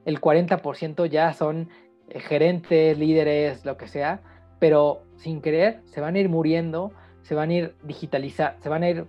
el 0.06 0.22
40% 0.22 1.06
ya 1.08 1.34
son 1.34 1.70
eh, 2.08 2.22
gerentes, 2.22 2.98
líderes, 2.98 3.66
lo 3.66 3.76
que 3.76 3.90
sea, 3.90 4.22
pero 4.60 5.04
sin 5.18 5.42
querer 5.42 5.82
se 5.84 6.00
van 6.00 6.16
a 6.16 6.20
ir 6.20 6.30
muriendo, 6.30 6.94
se 7.24 7.36
van 7.36 7.50
a 7.50 7.54
ir 7.54 7.76
digitalizando, 7.84 8.62
se 8.62 8.70
van 8.70 8.84
a 8.84 8.90
ir, 8.90 9.06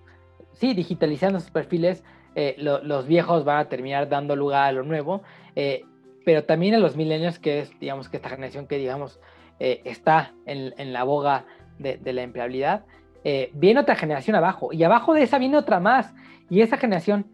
sí, 0.52 0.74
digitalizando 0.74 1.40
sus 1.40 1.51
perfiles, 1.51 2.05
eh, 2.34 2.56
los 2.59 3.06
viejos 3.06 3.44
van 3.44 3.59
a 3.59 3.68
terminar 3.68 4.09
dando 4.09 4.36
lugar 4.36 4.68
a 4.68 4.72
lo 4.72 4.82
nuevo, 4.82 5.22
eh, 5.55 5.84
pero 6.24 6.44
también 6.44 6.74
a 6.74 6.78
los 6.78 6.97
millennials, 6.97 7.39
que 7.39 7.60
es, 7.60 7.78
digamos, 7.78 8.09
que 8.09 8.16
esta 8.16 8.30
generación 8.30 8.66
que, 8.66 8.78
digamos, 8.78 9.20
está 9.59 10.32
en, 10.44 10.74
en, 10.76 10.93
la 10.93 11.05
boga 11.05 11.44
de, 11.78 12.12
la 12.12 12.22
empleabilidad, 12.22 12.84
eh, 13.24 13.51
viene 13.55 13.80
otra 13.80 13.94
generación 13.94 14.36
abajo 14.36 14.72
y 14.72 14.82
abajo 14.82 15.14
de 15.14 15.22
esa 15.22 15.39
viene 15.39 15.56
otra 15.56 15.80
más. 15.80 16.12
Y 16.48 16.60
esa 16.60 16.76
generación, 16.76 17.26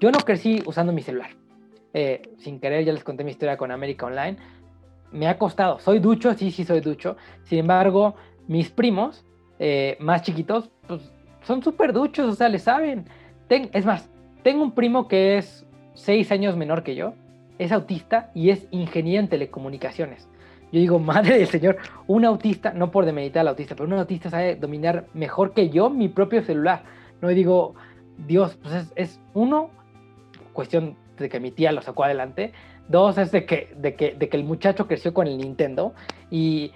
yo 0.00 0.10
no 0.10 0.18
crecí 0.20 0.62
usando 0.66 0.92
mi 0.92 1.02
celular. 1.02 1.30
Eh, 1.94 2.22
sin 2.38 2.60
querer, 2.60 2.84
ya 2.84 2.92
les 2.92 3.04
conté 3.04 3.24
mi 3.24 3.30
historia 3.30 3.56
con 3.56 3.70
América 3.70 4.06
Online. 4.06 4.36
Me 5.10 5.26
ha 5.26 5.38
costado. 5.38 5.78
Soy 5.78 6.00
ducho, 6.00 6.34
sí, 6.34 6.50
sí, 6.50 6.64
soy 6.64 6.80
ducho. 6.80 7.16
Sin 7.44 7.58
embargo, 7.58 8.14
mis 8.46 8.70
primos 8.70 9.24
eh, 9.58 9.96
más 10.00 10.22
chiquitos, 10.22 10.70
pues 10.86 11.12
son 11.42 11.62
súper 11.62 11.92
duchos, 11.92 12.28
o 12.28 12.34
sea, 12.34 12.48
le 12.48 12.58
saben. 12.58 13.06
es 13.48 13.84
más, 13.84 14.08
tengo 14.42 14.62
un 14.62 14.72
primo 14.72 15.08
que 15.08 15.38
es 15.38 15.66
seis 15.94 16.30
años 16.30 16.56
menor 16.56 16.82
que 16.82 16.94
yo, 16.94 17.14
es 17.58 17.72
autista 17.72 18.30
y 18.34 18.50
es 18.50 18.66
ingeniero 18.70 19.20
en 19.20 19.28
telecomunicaciones. 19.28 20.28
Yo 20.72 20.80
digo, 20.80 20.98
madre 20.98 21.38
del 21.38 21.48
Señor, 21.48 21.78
un 22.06 22.24
autista, 22.24 22.72
no 22.72 22.90
por 22.90 23.04
demeritar 23.04 23.40
al 23.40 23.48
autista, 23.48 23.74
pero 23.74 23.88
un 23.88 23.94
autista 23.94 24.30
sabe 24.30 24.56
dominar 24.56 25.06
mejor 25.14 25.52
que 25.52 25.70
yo 25.70 25.90
mi 25.90 26.08
propio 26.08 26.42
celular. 26.42 26.84
No 27.20 27.30
y 27.30 27.34
digo, 27.34 27.74
Dios, 28.26 28.56
pues 28.62 28.92
es, 28.94 29.20
uno, 29.34 29.70
cuestión 30.52 30.96
de 31.18 31.28
que 31.28 31.40
mi 31.40 31.50
tía 31.50 31.72
lo 31.72 31.82
sacó 31.82 32.04
adelante. 32.04 32.52
Dos, 32.88 33.18
es 33.18 33.32
de 33.32 33.44
que, 33.44 33.74
de 33.76 33.94
que, 33.94 34.14
de 34.14 34.28
que 34.28 34.36
el 34.36 34.44
muchacho 34.44 34.86
creció 34.86 35.12
con 35.12 35.26
el 35.26 35.38
Nintendo. 35.38 35.94
Y, 36.30 36.72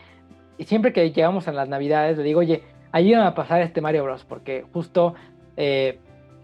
siempre 0.64 0.92
que 0.92 1.10
llegamos 1.10 1.48
a 1.48 1.52
las 1.52 1.68
navidades, 1.68 2.18
le 2.18 2.24
digo, 2.24 2.40
oye, 2.40 2.62
ayúdame 2.92 3.26
a 3.26 3.34
pasar 3.34 3.60
este 3.62 3.80
Mario 3.80 4.04
Bros. 4.04 4.24
Porque 4.24 4.64
justo 4.72 5.14
eh, 5.56 5.98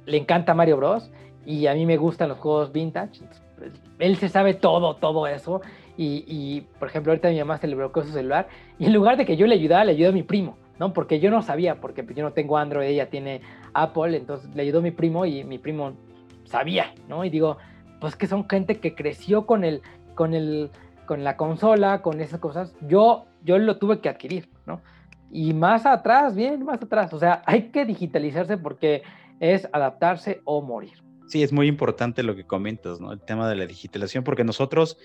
le 0.06 0.16
encanta 0.16 0.54
Mario 0.54 0.78
Bros. 0.78 1.10
Y 1.46 1.66
a 1.66 1.74
mí 1.74 1.86
me 1.86 1.96
gustan 1.96 2.28
los 2.28 2.38
juegos 2.38 2.72
vintage. 2.72 3.20
Pues, 3.56 3.72
él 3.98 4.16
se 4.16 4.28
sabe 4.28 4.54
todo, 4.54 4.96
todo 4.96 5.26
eso. 5.26 5.60
Y, 6.00 6.60
por 6.78 6.86
ejemplo, 6.86 7.10
ahorita 7.10 7.28
mi 7.28 7.38
mamá 7.40 7.58
se 7.58 7.66
le 7.66 7.74
bloqueó 7.74 8.04
su 8.04 8.12
celular 8.12 8.46
y 8.78 8.86
en 8.86 8.92
lugar 8.92 9.16
de 9.16 9.26
que 9.26 9.36
yo 9.36 9.48
le 9.48 9.56
ayudara, 9.56 9.84
le 9.84 9.92
ayudó 9.92 10.10
a 10.10 10.12
mi 10.12 10.22
primo, 10.22 10.56
¿no? 10.78 10.92
Porque 10.92 11.18
yo 11.18 11.28
no 11.28 11.42
sabía, 11.42 11.80
porque 11.80 12.06
yo 12.14 12.22
no 12.22 12.32
tengo 12.32 12.56
Android, 12.56 12.86
ella 12.86 13.10
tiene 13.10 13.40
Apple, 13.74 14.16
entonces 14.16 14.54
le 14.54 14.62
ayudó 14.62 14.80
mi 14.80 14.92
primo 14.92 15.26
y 15.26 15.42
mi 15.42 15.58
primo 15.58 15.94
sabía, 16.44 16.94
¿no? 17.08 17.24
Y 17.24 17.30
digo, 17.30 17.56
pues 18.00 18.14
que 18.14 18.28
son 18.28 18.48
gente 18.48 18.78
que 18.78 18.94
creció 18.94 19.44
con 19.44 19.64
el, 19.64 19.82
con 20.14 20.34
el, 20.34 20.70
con 21.04 21.24
la 21.24 21.36
consola, 21.36 22.00
con 22.00 22.20
esas 22.20 22.38
cosas. 22.38 22.76
Yo, 22.86 23.24
yo 23.42 23.58
lo 23.58 23.78
tuve 23.78 23.98
que 23.98 24.08
adquirir, 24.08 24.48
¿no? 24.66 24.80
Y 25.30 25.52
más 25.52 25.86
atrás, 25.86 26.34
bien, 26.34 26.64
más 26.64 26.82
atrás. 26.82 27.12
O 27.12 27.18
sea, 27.18 27.42
hay 27.46 27.70
que 27.70 27.84
digitalizarse 27.84 28.56
porque 28.56 29.02
es 29.40 29.68
adaptarse 29.72 30.40
o 30.44 30.62
morir. 30.62 31.02
Sí, 31.28 31.42
es 31.42 31.52
muy 31.52 31.66
importante 31.66 32.22
lo 32.22 32.34
que 32.34 32.44
comentas, 32.44 33.00
¿no? 33.00 33.12
El 33.12 33.20
tema 33.20 33.48
de 33.50 33.56
la 33.56 33.66
digitalización, 33.66 34.24
porque 34.24 34.44
nosotros, 34.44 34.96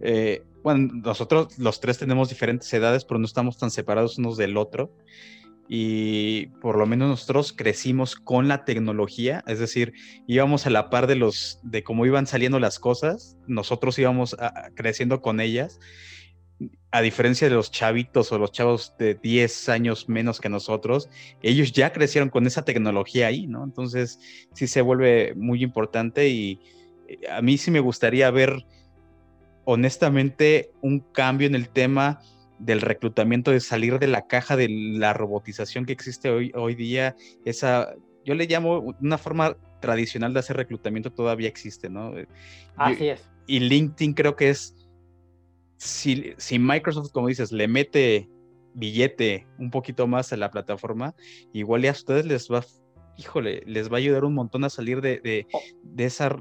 eh, 0.00 0.44
bueno, 0.62 0.92
nosotros 1.02 1.58
los 1.58 1.80
tres 1.80 1.96
tenemos 1.98 2.28
diferentes 2.28 2.72
edades, 2.74 3.06
pero 3.06 3.18
no 3.18 3.24
estamos 3.24 3.56
tan 3.56 3.70
separados 3.70 4.18
unos 4.18 4.36
del 4.36 4.58
otro. 4.58 4.92
Y 5.68 6.48
por 6.60 6.76
lo 6.76 6.84
menos 6.84 7.08
nosotros 7.08 7.54
crecimos 7.54 8.16
con 8.16 8.48
la 8.48 8.66
tecnología, 8.66 9.42
es 9.46 9.58
decir, 9.58 9.94
íbamos 10.26 10.66
a 10.66 10.70
la 10.70 10.90
par 10.90 11.06
de 11.06 11.16
los, 11.16 11.60
de 11.62 11.82
cómo 11.82 12.04
iban 12.04 12.26
saliendo 12.26 12.60
las 12.60 12.78
cosas, 12.78 13.38
nosotros 13.46 13.98
íbamos 13.98 14.36
creciendo 14.74 15.22
con 15.22 15.40
ellas 15.40 15.80
a 16.92 17.00
diferencia 17.00 17.48
de 17.48 17.54
los 17.54 17.70
chavitos 17.70 18.30
o 18.32 18.38
los 18.38 18.52
chavos 18.52 18.94
de 18.98 19.14
10 19.14 19.70
años 19.70 20.10
menos 20.10 20.40
que 20.40 20.50
nosotros, 20.50 21.08
ellos 21.42 21.72
ya 21.72 21.90
crecieron 21.90 22.28
con 22.28 22.46
esa 22.46 22.66
tecnología 22.66 23.28
ahí, 23.28 23.46
¿no? 23.46 23.64
Entonces 23.64 24.20
sí 24.52 24.66
se 24.66 24.82
vuelve 24.82 25.32
muy 25.34 25.62
importante 25.64 26.28
y 26.28 26.60
eh, 27.08 27.18
a 27.30 27.40
mí 27.40 27.56
sí 27.56 27.70
me 27.70 27.80
gustaría 27.80 28.30
ver 28.30 28.66
honestamente 29.64 30.70
un 30.82 31.00
cambio 31.00 31.46
en 31.46 31.54
el 31.54 31.70
tema 31.70 32.20
del 32.58 32.82
reclutamiento, 32.82 33.50
de 33.50 33.60
salir 33.60 33.98
de 33.98 34.06
la 34.06 34.26
caja 34.26 34.56
de 34.56 34.68
la 34.68 35.14
robotización 35.14 35.86
que 35.86 35.94
existe 35.94 36.28
hoy, 36.28 36.52
hoy 36.54 36.74
día, 36.74 37.16
esa, 37.46 37.94
yo 38.26 38.34
le 38.34 38.46
llamo 38.46 38.94
una 39.00 39.16
forma 39.16 39.56
tradicional 39.80 40.34
de 40.34 40.40
hacer 40.40 40.58
reclutamiento 40.58 41.10
todavía 41.10 41.48
existe, 41.48 41.88
¿no? 41.88 42.12
Así 42.76 43.08
es. 43.08 43.26
Y 43.46 43.60
LinkedIn 43.60 44.12
creo 44.12 44.36
que 44.36 44.50
es 44.50 44.76
si, 45.82 46.58
Microsoft, 46.58 47.10
como 47.12 47.28
dices, 47.28 47.50
le 47.50 47.66
mete 47.66 48.28
billete 48.74 49.46
un 49.58 49.70
poquito 49.70 50.06
más 50.06 50.32
a 50.32 50.36
la 50.36 50.50
plataforma, 50.50 51.14
igual 51.52 51.82
ya 51.82 51.90
a 51.90 51.92
ustedes 51.92 52.24
les 52.24 52.48
va, 52.48 52.64
híjole, 53.16 53.62
les 53.66 53.90
va 53.90 53.96
a 53.96 53.98
ayudar 53.98 54.24
un 54.24 54.34
montón 54.34 54.64
a 54.64 54.70
salir 54.70 55.00
de, 55.00 55.18
de, 55.18 55.46
oh. 55.52 55.60
esa, 55.98 56.36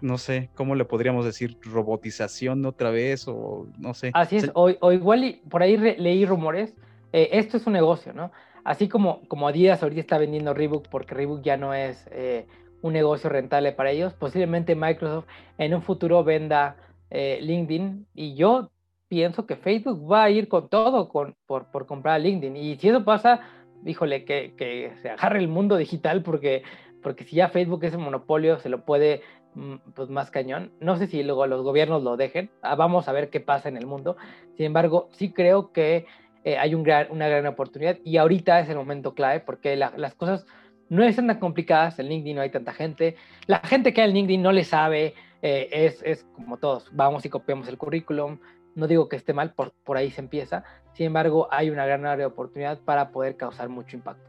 no 0.00 0.18
sé, 0.18 0.50
¿cómo 0.54 0.74
le 0.74 0.84
podríamos 0.86 1.24
decir? 1.24 1.58
Robotización 1.62 2.64
otra 2.64 2.90
vez 2.90 3.28
o 3.28 3.68
no 3.78 3.92
sé. 3.92 4.10
Así 4.14 4.36
es, 4.36 4.50
o, 4.54 4.70
igual 4.92 5.40
por 5.48 5.62
ahí 5.62 5.76
leí 5.76 6.24
rumores, 6.24 6.74
eh, 7.12 7.28
esto 7.32 7.58
es 7.58 7.66
un 7.66 7.74
negocio, 7.74 8.12
¿no? 8.14 8.32
Así 8.64 8.88
como, 8.88 9.28
como 9.28 9.46
Adidas 9.46 9.82
ahorita 9.82 10.00
está 10.00 10.18
vendiendo 10.18 10.54
Reebok 10.54 10.88
porque 10.88 11.14
Reebok 11.14 11.42
ya 11.42 11.56
no 11.56 11.72
es 11.72 12.08
eh, 12.10 12.46
un 12.82 12.94
negocio 12.94 13.30
rentable 13.30 13.72
para 13.72 13.90
ellos, 13.90 14.14
posiblemente 14.14 14.74
Microsoft 14.74 15.26
en 15.58 15.74
un 15.74 15.82
futuro 15.82 16.24
venda 16.24 16.76
eh, 17.10 17.38
LinkedIn 17.42 18.06
y 18.14 18.34
yo 18.34 18.70
pienso 19.08 19.46
que 19.46 19.56
Facebook 19.56 20.10
va 20.10 20.24
a 20.24 20.30
ir 20.30 20.48
con 20.48 20.68
todo 20.68 21.08
con, 21.08 21.36
por, 21.46 21.70
por 21.70 21.86
comprar 21.86 22.20
LinkedIn. 22.20 22.56
Y 22.56 22.76
si 22.76 22.88
eso 22.88 23.04
pasa, 23.04 23.40
híjole, 23.84 24.24
que, 24.24 24.54
que, 24.56 24.92
se 25.02 25.10
agarre 25.10 25.38
el 25.38 25.48
mundo 25.48 25.76
digital 25.76 26.22
porque, 26.22 26.62
porque 27.02 27.24
si 27.24 27.36
ya 27.36 27.48
Facebook 27.48 27.84
es 27.84 27.94
un 27.94 28.02
monopolio, 28.02 28.58
se 28.58 28.68
lo 28.68 28.84
puede 28.84 29.22
mm, 29.54 29.74
pues 29.94 30.08
más 30.08 30.30
cañón. 30.30 30.72
No 30.80 30.96
sé 30.96 31.06
si 31.06 31.22
luego 31.22 31.46
los 31.46 31.62
gobiernos 31.62 32.02
lo 32.02 32.16
dejen. 32.16 32.50
Ah, 32.62 32.74
vamos 32.74 33.08
a 33.08 33.12
ver 33.12 33.30
qué 33.30 33.40
pasa 33.40 33.68
en 33.68 33.76
el 33.76 33.86
mundo. 33.86 34.16
Sin 34.56 34.66
embargo, 34.66 35.08
sí 35.12 35.32
creo 35.32 35.72
que 35.72 36.06
eh, 36.44 36.58
hay 36.58 36.74
un 36.74 36.82
gran, 36.82 37.08
una 37.10 37.28
gran 37.28 37.46
oportunidad 37.46 37.98
y 38.04 38.16
ahorita 38.16 38.60
es 38.60 38.68
el 38.68 38.76
momento 38.76 39.14
clave 39.14 39.40
porque 39.40 39.76
las 39.76 40.14
cosas 40.14 40.46
no 40.88 41.02
están 41.04 41.26
tan 41.26 41.40
complicadas. 41.40 41.98
En 41.98 42.08
LinkedIn 42.08 42.36
no 42.36 42.42
hay 42.42 42.50
tanta 42.50 42.72
gente. 42.72 43.16
La 43.46 43.58
gente 43.60 43.92
que 43.92 44.02
hay 44.02 44.08
en 44.08 44.14
LinkedIn 44.14 44.42
no 44.42 44.52
le 44.52 44.64
sabe. 44.64 45.14
Eh, 45.42 45.68
es, 45.70 46.02
es 46.02 46.24
como 46.34 46.56
todos. 46.56 46.88
Vamos 46.92 47.24
y 47.24 47.28
copiamos 47.28 47.68
el 47.68 47.76
currículum 47.76 48.38
no 48.76 48.86
digo 48.86 49.08
que 49.08 49.16
esté 49.16 49.32
mal, 49.32 49.54
por, 49.54 49.72
por 49.84 49.96
ahí 49.96 50.10
se 50.10 50.20
empieza. 50.20 50.62
Sin 50.92 51.06
embargo, 51.06 51.48
hay 51.50 51.70
una 51.70 51.86
gran 51.86 52.04
área 52.04 52.26
de 52.26 52.32
oportunidad 52.32 52.78
para 52.78 53.10
poder 53.10 53.36
causar 53.36 53.68
mucho 53.68 53.96
impacto. 53.96 54.28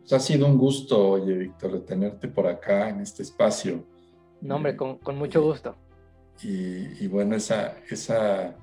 Pues 0.00 0.12
ha 0.12 0.20
sido 0.20 0.46
un 0.46 0.58
gusto, 0.58 1.10
oye, 1.10 1.34
Víctor, 1.34 1.80
tenerte 1.86 2.28
por 2.28 2.46
acá 2.46 2.90
en 2.90 3.00
este 3.00 3.22
espacio. 3.22 3.84
No, 4.40 4.56
hombre, 4.56 4.76
con, 4.76 4.98
mucho 5.16 5.42
gusto. 5.42 5.76
Y, 6.42 7.06
bueno, 7.06 7.36
esa, 7.36 7.76
esa, 7.88 8.56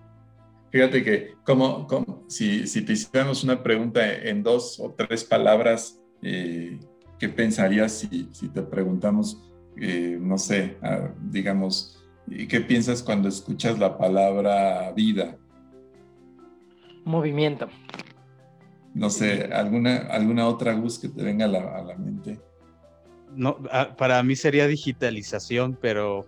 fíjate 0.70 1.02
que 1.04 1.36
como, 1.46 1.88
como 1.88 2.26
si, 2.28 2.68
si, 2.68 2.84
te 2.84 2.94
hiciéramos 2.94 3.44
una 3.46 3.64
pregunta 3.64 4.14
en 4.14 4.44
dos 4.44 4.80
o 4.80 4.92
tres 4.92 5.24
palabras, 5.24 6.00
eh, 6.22 6.78
¿qué 7.18 7.30
pensarías 7.30 7.94
si, 7.94 8.30
si 8.34 8.50
te 8.50 8.62
preguntamos, 8.62 9.42
eh, 9.78 10.18
no 10.20 10.38
sé, 10.38 10.78
digamos, 11.22 12.01
¿Y 12.28 12.48
qué 12.48 12.62
piensas 12.62 13.04
cuando 13.04 13.28
escuchas 13.28 13.78
la 13.80 13.98
palabra 13.98 14.92
vida? 14.94 15.38
Movimiento. 17.04 17.68
No 18.94 19.10
sé, 19.10 19.50
¿alguna, 19.54 19.98
alguna 20.10 20.48
otra 20.48 20.74
luz 20.74 21.00
que 21.00 21.10
te 21.10 21.24
venga 21.24 21.46
a 21.46 21.48
la, 21.48 21.96
mente? 21.98 22.40
No, 23.34 23.58
para 23.98 24.22
mí 24.24 24.36
sería 24.36 24.68
digitalización, 24.68 25.78
pero 25.80 26.26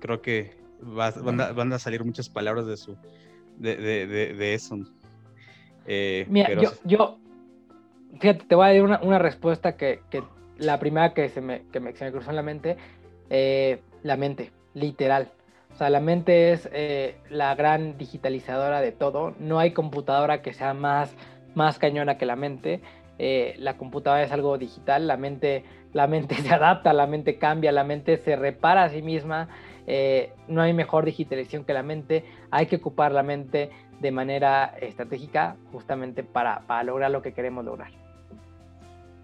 creo 0.00 0.22
que 0.22 0.56
van, 0.80 1.40
a, 1.72 1.78
salir 1.78 2.04
muchas 2.04 2.28
palabras 2.28 2.66
de, 2.66 2.76
su, 2.76 2.96
de, 3.58 4.54
eso. 4.54 4.78
Eh, 5.86 6.26
Mira, 6.30 6.50
yo, 6.84 7.18
fíjate, 8.18 8.46
te 8.46 8.54
voy 8.54 8.66
a 8.66 8.72
dar 8.72 8.82
una, 8.82 9.00
una 9.02 9.18
respuesta 9.18 9.76
que, 9.76 10.00
que, 10.10 10.22
la 10.60 10.78
primera 10.78 11.12
que 11.12 11.28
se 11.28 11.40
me, 11.40 11.66
que 11.72 11.80
me, 11.80 11.94
se 11.94 12.04
me 12.04 12.12
cruzó 12.12 12.30
en 12.30 12.36
la 12.36 12.42
mente, 12.42 12.76
eh, 13.28 13.82
la 14.02 14.16
mente, 14.16 14.52
literal. 14.74 15.30
O 15.72 15.76
sea, 15.76 15.90
la 15.90 16.00
mente 16.00 16.52
es 16.52 16.68
eh, 16.72 17.16
la 17.30 17.54
gran 17.54 17.96
digitalizadora 17.96 18.80
de 18.80 18.92
todo. 18.92 19.34
No 19.38 19.58
hay 19.58 19.72
computadora 19.72 20.42
que 20.42 20.52
sea 20.52 20.74
más, 20.74 21.14
más 21.54 21.78
cañona 21.78 22.18
que 22.18 22.26
la 22.26 22.36
mente. 22.36 22.80
Eh, 23.18 23.54
la 23.58 23.76
computadora 23.76 24.22
es 24.22 24.32
algo 24.32 24.56
digital, 24.58 25.06
la 25.06 25.16
mente, 25.16 25.64
la 25.92 26.06
mente 26.06 26.34
se 26.42 26.52
adapta, 26.52 26.92
la 26.92 27.06
mente 27.06 27.38
cambia, 27.38 27.72
la 27.72 27.84
mente 27.84 28.16
se 28.18 28.36
repara 28.36 28.84
a 28.84 28.88
sí 28.90 29.02
misma. 29.02 29.48
Eh, 29.86 30.32
no 30.48 30.62
hay 30.62 30.72
mejor 30.72 31.04
digitalización 31.04 31.64
que 31.64 31.72
la 31.72 31.82
mente. 31.82 32.24
Hay 32.50 32.66
que 32.66 32.76
ocupar 32.76 33.12
la 33.12 33.22
mente 33.22 33.70
de 34.00 34.10
manera 34.10 34.74
estratégica 34.80 35.56
justamente 35.72 36.24
para, 36.24 36.60
para 36.66 36.82
lograr 36.82 37.10
lo 37.10 37.22
que 37.22 37.32
queremos 37.32 37.64
lograr. 37.64 37.90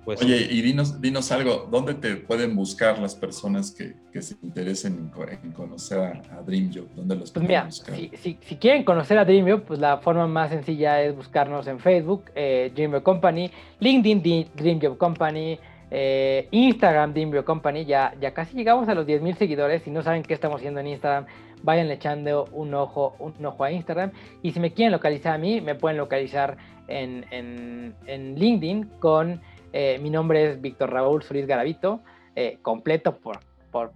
Pues, 0.07 0.23
Oye, 0.23 0.47
y 0.49 0.63
dinos, 0.63 1.01
dinos 1.01 1.33
algo, 1.33 1.67
¿dónde 1.69 1.93
te 1.95 2.15
pueden 2.15 2.55
buscar 2.55 3.01
las 3.01 3.17
personas 3.17 3.73
que, 3.73 3.97
que 4.13 4.23
se 4.23 4.37
interesen 4.41 5.11
en, 5.43 5.51
conocer 5.51 5.99
a, 5.99 6.43
DreamJob? 6.47 6.95
¿Dónde 6.95 7.17
los 7.17 7.33
pues 7.33 7.45
mira, 7.45 7.65
buscar? 7.65 7.97
Si, 7.97 8.13
si, 8.15 8.39
si, 8.41 8.55
quieren 8.55 8.85
conocer 8.85 9.19
a 9.19 9.25
DreamJob, 9.25 9.63
pues 9.63 9.81
la 9.81 9.99
forma 9.99 10.29
más 10.29 10.51
sencilla 10.51 11.03
es 11.03 11.17
buscarnos 11.17 11.67
en 11.67 11.81
Facebook, 11.81 12.31
eh, 12.37 12.71
DreamJob 12.73 13.03
Company, 13.03 13.51
LinkedIn 13.81 14.47
DreamJob 14.55 14.97
Company, 14.97 15.59
eh, 15.91 16.47
Instagram 16.53 17.13
DreamJob 17.13 17.45
Company. 17.45 17.85
Ya, 17.85 18.15
ya 18.21 18.33
casi 18.33 18.57
llegamos 18.57 18.89
a 18.89 18.95
los 18.95 19.09
10.000 19.09 19.37
seguidores. 19.37 19.83
Si 19.83 19.91
no 19.91 20.05
saben 20.05 20.23
qué 20.23 20.35
estamos 20.35 20.59
haciendo 20.59 20.79
en 20.79 20.87
Instagram, 20.87 21.27
vayan 21.65 21.91
echando 21.91 22.45
un 22.53 22.73
ojo, 22.75 23.17
un 23.19 23.45
ojo 23.45 23.65
a 23.65 23.73
Instagram. 23.73 24.13
Y 24.41 24.53
si 24.53 24.61
me 24.61 24.73
quieren 24.73 24.93
localizar 24.93 25.35
a 25.35 25.39
mí, 25.39 25.61
me 25.61 25.75
pueden 25.75 25.99
localizar 25.99 26.59
en, 26.87 27.25
en, 27.33 27.97
en 28.07 28.39
LinkedIn 28.39 28.85
con... 29.01 29.41
Eh, 29.73 29.99
mi 30.01 30.11
nombre 30.11 30.53
es 30.53 30.61
Víctor 30.61 30.93
Raúl 30.93 31.23
Solís 31.23 31.47
Garavito, 31.47 32.01
eh, 32.35 32.59
completo 32.63 33.19
por, 33.19 33.41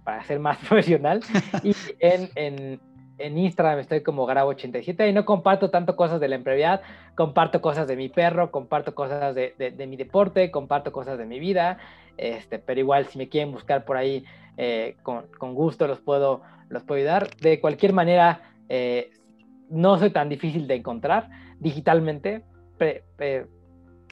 para 0.03 0.23
ser 0.23 0.39
más 0.39 0.57
profesional. 0.67 1.21
y 1.63 1.73
en, 1.99 2.79
Instagram 3.19 3.77
estoy 3.77 4.01
como 4.01 4.27
Garabo87 4.27 5.07
y 5.07 5.13
no 5.13 5.25
comparto 5.25 5.69
tanto 5.69 5.95
cosas 5.95 6.19
de 6.19 6.27
la 6.27 6.35
empleo, 6.35 6.79
comparto 7.13 7.61
cosas 7.61 7.87
de 7.87 7.95
mi 7.95 8.09
perro, 8.09 8.49
comparto 8.49 8.95
cosas 8.95 9.35
de, 9.35 9.85
mi 9.87 9.95
deporte, 9.95 10.49
comparto 10.49 10.91
cosas 10.91 11.19
de 11.19 11.25
mi 11.27 11.39
vida, 11.39 11.77
este, 12.17 12.57
pero 12.57 12.79
igual 12.79 13.05
si 13.05 13.19
me 13.19 13.29
quieren 13.29 13.51
buscar 13.51 13.85
por 13.85 13.97
ahí, 13.97 14.25
eh, 14.57 14.95
con, 15.03 15.27
gusto 15.53 15.85
los 15.85 15.99
puedo, 15.99 16.41
los 16.69 16.81
puedo 16.81 16.97
ayudar. 16.97 17.29
De 17.37 17.59
cualquier 17.61 17.93
manera, 17.93 18.41
no 19.69 19.99
soy 19.99 20.09
tan 20.09 20.27
difícil 20.27 20.67
de 20.67 20.75
encontrar 20.75 21.29
digitalmente 21.59 22.43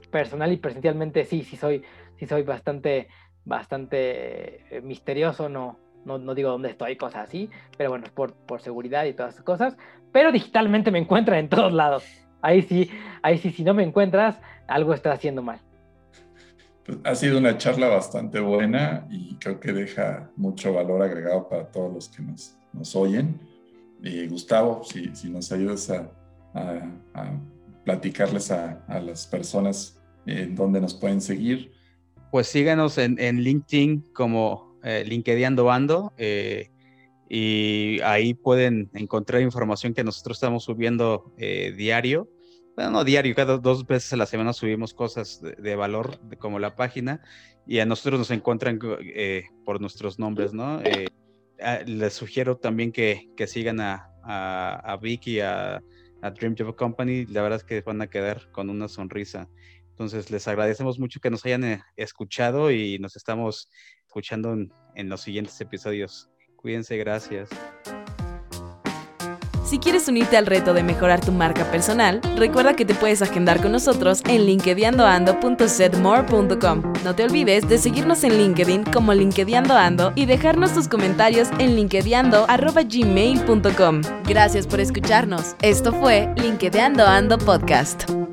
personal 0.10 0.52
y 0.52 0.58
presencialmente 0.58 1.26
sí, 1.26 1.44
sí 1.44 1.56
soy, 1.56 1.84
sí 2.18 2.26
soy 2.26 2.44
bastante, 2.44 3.08
bastante 3.46 4.76
eh, 4.76 4.82
misterioso, 4.82 5.50
no, 5.50 5.80
no, 6.06 6.34
digo 6.34 6.50
dónde 6.50 6.70
estoy, 6.70 6.96
cosas 6.96 7.28
así, 7.28 7.50
pero 7.78 7.90
bueno, 7.92 8.08
por, 8.14 8.34
por 8.34 8.62
seguridad 8.62 9.06
y 9.06 9.14
todas 9.14 9.34
esas 9.34 9.46
cosas, 9.46 9.78
pero 10.12 10.32
digitalmente 10.32 10.92
me 10.92 11.00
encuentran 11.00 11.40
en 11.40 11.50
todos 11.50 11.74
lados. 11.74 12.06
Ahí 12.42 12.62
sí, 12.62 12.90
ahí 13.22 13.38
sí, 13.38 13.52
si 13.52 13.64
no 13.64 13.74
me 13.74 13.84
encuentras, 13.84 14.40
algo 14.68 14.94
está 14.94 15.12
haciendo 15.12 15.42
mal. 15.42 15.60
Pues 16.86 16.98
ha 17.04 17.16
sido 17.16 17.38
una 17.38 17.58
charla 17.58 17.88
bastante 17.88 18.40
buena 18.40 19.06
y 19.10 19.36
creo 19.36 19.60
que 19.60 19.74
deja 19.74 20.32
mucho 20.38 20.74
valor 20.74 21.04
agregado 21.04 21.48
para 21.50 21.66
todos 21.66 21.94
los 21.94 22.10
que 22.10 22.24
nos, 22.24 22.58
nos 22.74 22.96
oyen. 22.96 23.40
Gustavo, 24.30 24.84
si, 24.84 25.14
si 25.14 25.30
nos 25.30 25.52
ayudas 25.52 25.90
a, 25.90 26.10
a, 26.54 27.32
platicarles 27.84 28.52
a, 28.52 28.84
a, 28.88 29.00
las 29.00 29.28
personas 29.28 29.99
en 30.26 30.56
dónde 30.56 30.82
nos 30.82 30.94
pueden 30.94 31.22
seguir. 31.22 31.72
Pues 32.32 32.48
síganos 32.48 32.98
en, 32.98 33.18
LinkedIn 33.18 34.14
como 34.14 34.80
eh, 34.84 35.04
LinkedIn 35.06 35.60
Ando 35.60 36.14
eh, 36.18 36.70
y 37.28 38.00
ahí 38.02 38.34
pueden 38.34 38.90
encontrar 38.94 39.42
información 39.42 39.94
que 39.94 40.04
nosotros 40.04 40.38
estamos 40.38 40.64
subiendo 40.64 41.34
eh, 41.38 41.74
diario. 41.76 42.30
Bueno, 42.76 42.92
no 42.92 43.04
diario, 43.04 43.36
cada 43.36 43.58
dos 43.58 43.86
veces 43.86 44.14
a 44.14 44.18
la 44.18 44.26
semana 44.26 44.54
subimos 44.54 44.94
cosas 44.94 45.42
de, 45.42 45.76
valor 45.76 46.20
como 46.38 46.60
la 46.60 46.76
página 46.76 47.22
y 47.68 47.80
a 47.80 47.86
nosotros 47.86 48.20
nos 48.20 48.32
encuentran 48.32 48.80
eh, 49.02 49.46
por 49.66 49.82
nuestros 49.82 50.18
nombres, 50.18 50.54
¿no? 50.54 50.82
les 51.86 52.14
sugiero 52.14 52.56
también 52.56 52.94
que, 52.94 53.30
que 53.36 53.46
sigan 53.46 53.82
a, 53.82 54.10
a, 54.24 54.94
a 54.94 54.98
Vicky, 54.98 55.42
a, 55.42 55.82
a 56.22 56.32
Dream 56.32 56.56
Job 56.58 56.76
Company, 56.76 57.26
la 57.26 57.42
verdad 57.42 57.58
es 57.58 57.64
que 57.64 57.82
van 57.82 58.02
a 58.02 58.08
quedar 58.08 58.50
con 58.52 58.70
una 58.70 58.88
sonrisa. 58.88 59.50
Entonces, 60.00 60.32
les 60.32 60.48
agradecemos 60.48 60.98
mucho 60.98 61.20
que 61.20 61.30
nos 61.30 61.46
hayan 61.46 61.66
eh, 61.66 61.84
escuchado 61.98 62.72
y 62.72 62.98
nos 63.00 63.18
estamos 63.18 63.70
escuchando 64.06 64.56
en, 64.96 65.10
los 65.10 65.20
siguientes 65.20 65.60
episodios. 65.60 66.30
Cuídense, 66.56 66.96
gracias. 66.96 67.50
Si 69.66 69.78
quieres 69.78 70.08
unirte 70.08 70.38
al 70.38 70.46
reto 70.46 70.74
de 70.74 70.84
mejorar 70.84 71.20
tu 71.20 71.34
marca 71.34 71.70
personal, 71.70 72.22
recuerda 72.38 72.78
que 72.78 72.86
te 72.86 72.96
puedes 72.96 73.22
agendar 73.22 73.62
con 73.62 73.74
nosotros 73.74 74.22
en 74.26 74.46
linkedinando.setmore.com. 74.46 76.94
No 77.04 77.14
te 77.14 77.26
olvides 77.26 77.68
de 77.68 77.78
seguirnos 77.78 78.24
en 78.24 78.38
LinkedIn 78.38 78.86
como 78.86 79.14
linkedinando 79.14 80.14
y 80.16 80.28
dejarnos 80.28 80.74
tus 80.74 80.88
comentarios 80.88 81.50
en 81.60 81.76
linkedinando.gmail.com. 81.76 84.02
Gracias 84.24 84.66
por 84.66 84.80
escucharnos. 84.80 85.58
Esto 85.62 85.92
fue 85.92 86.34
LinkedInando 86.38 87.06
Ando 87.06 87.38
Podcast. 87.38 88.29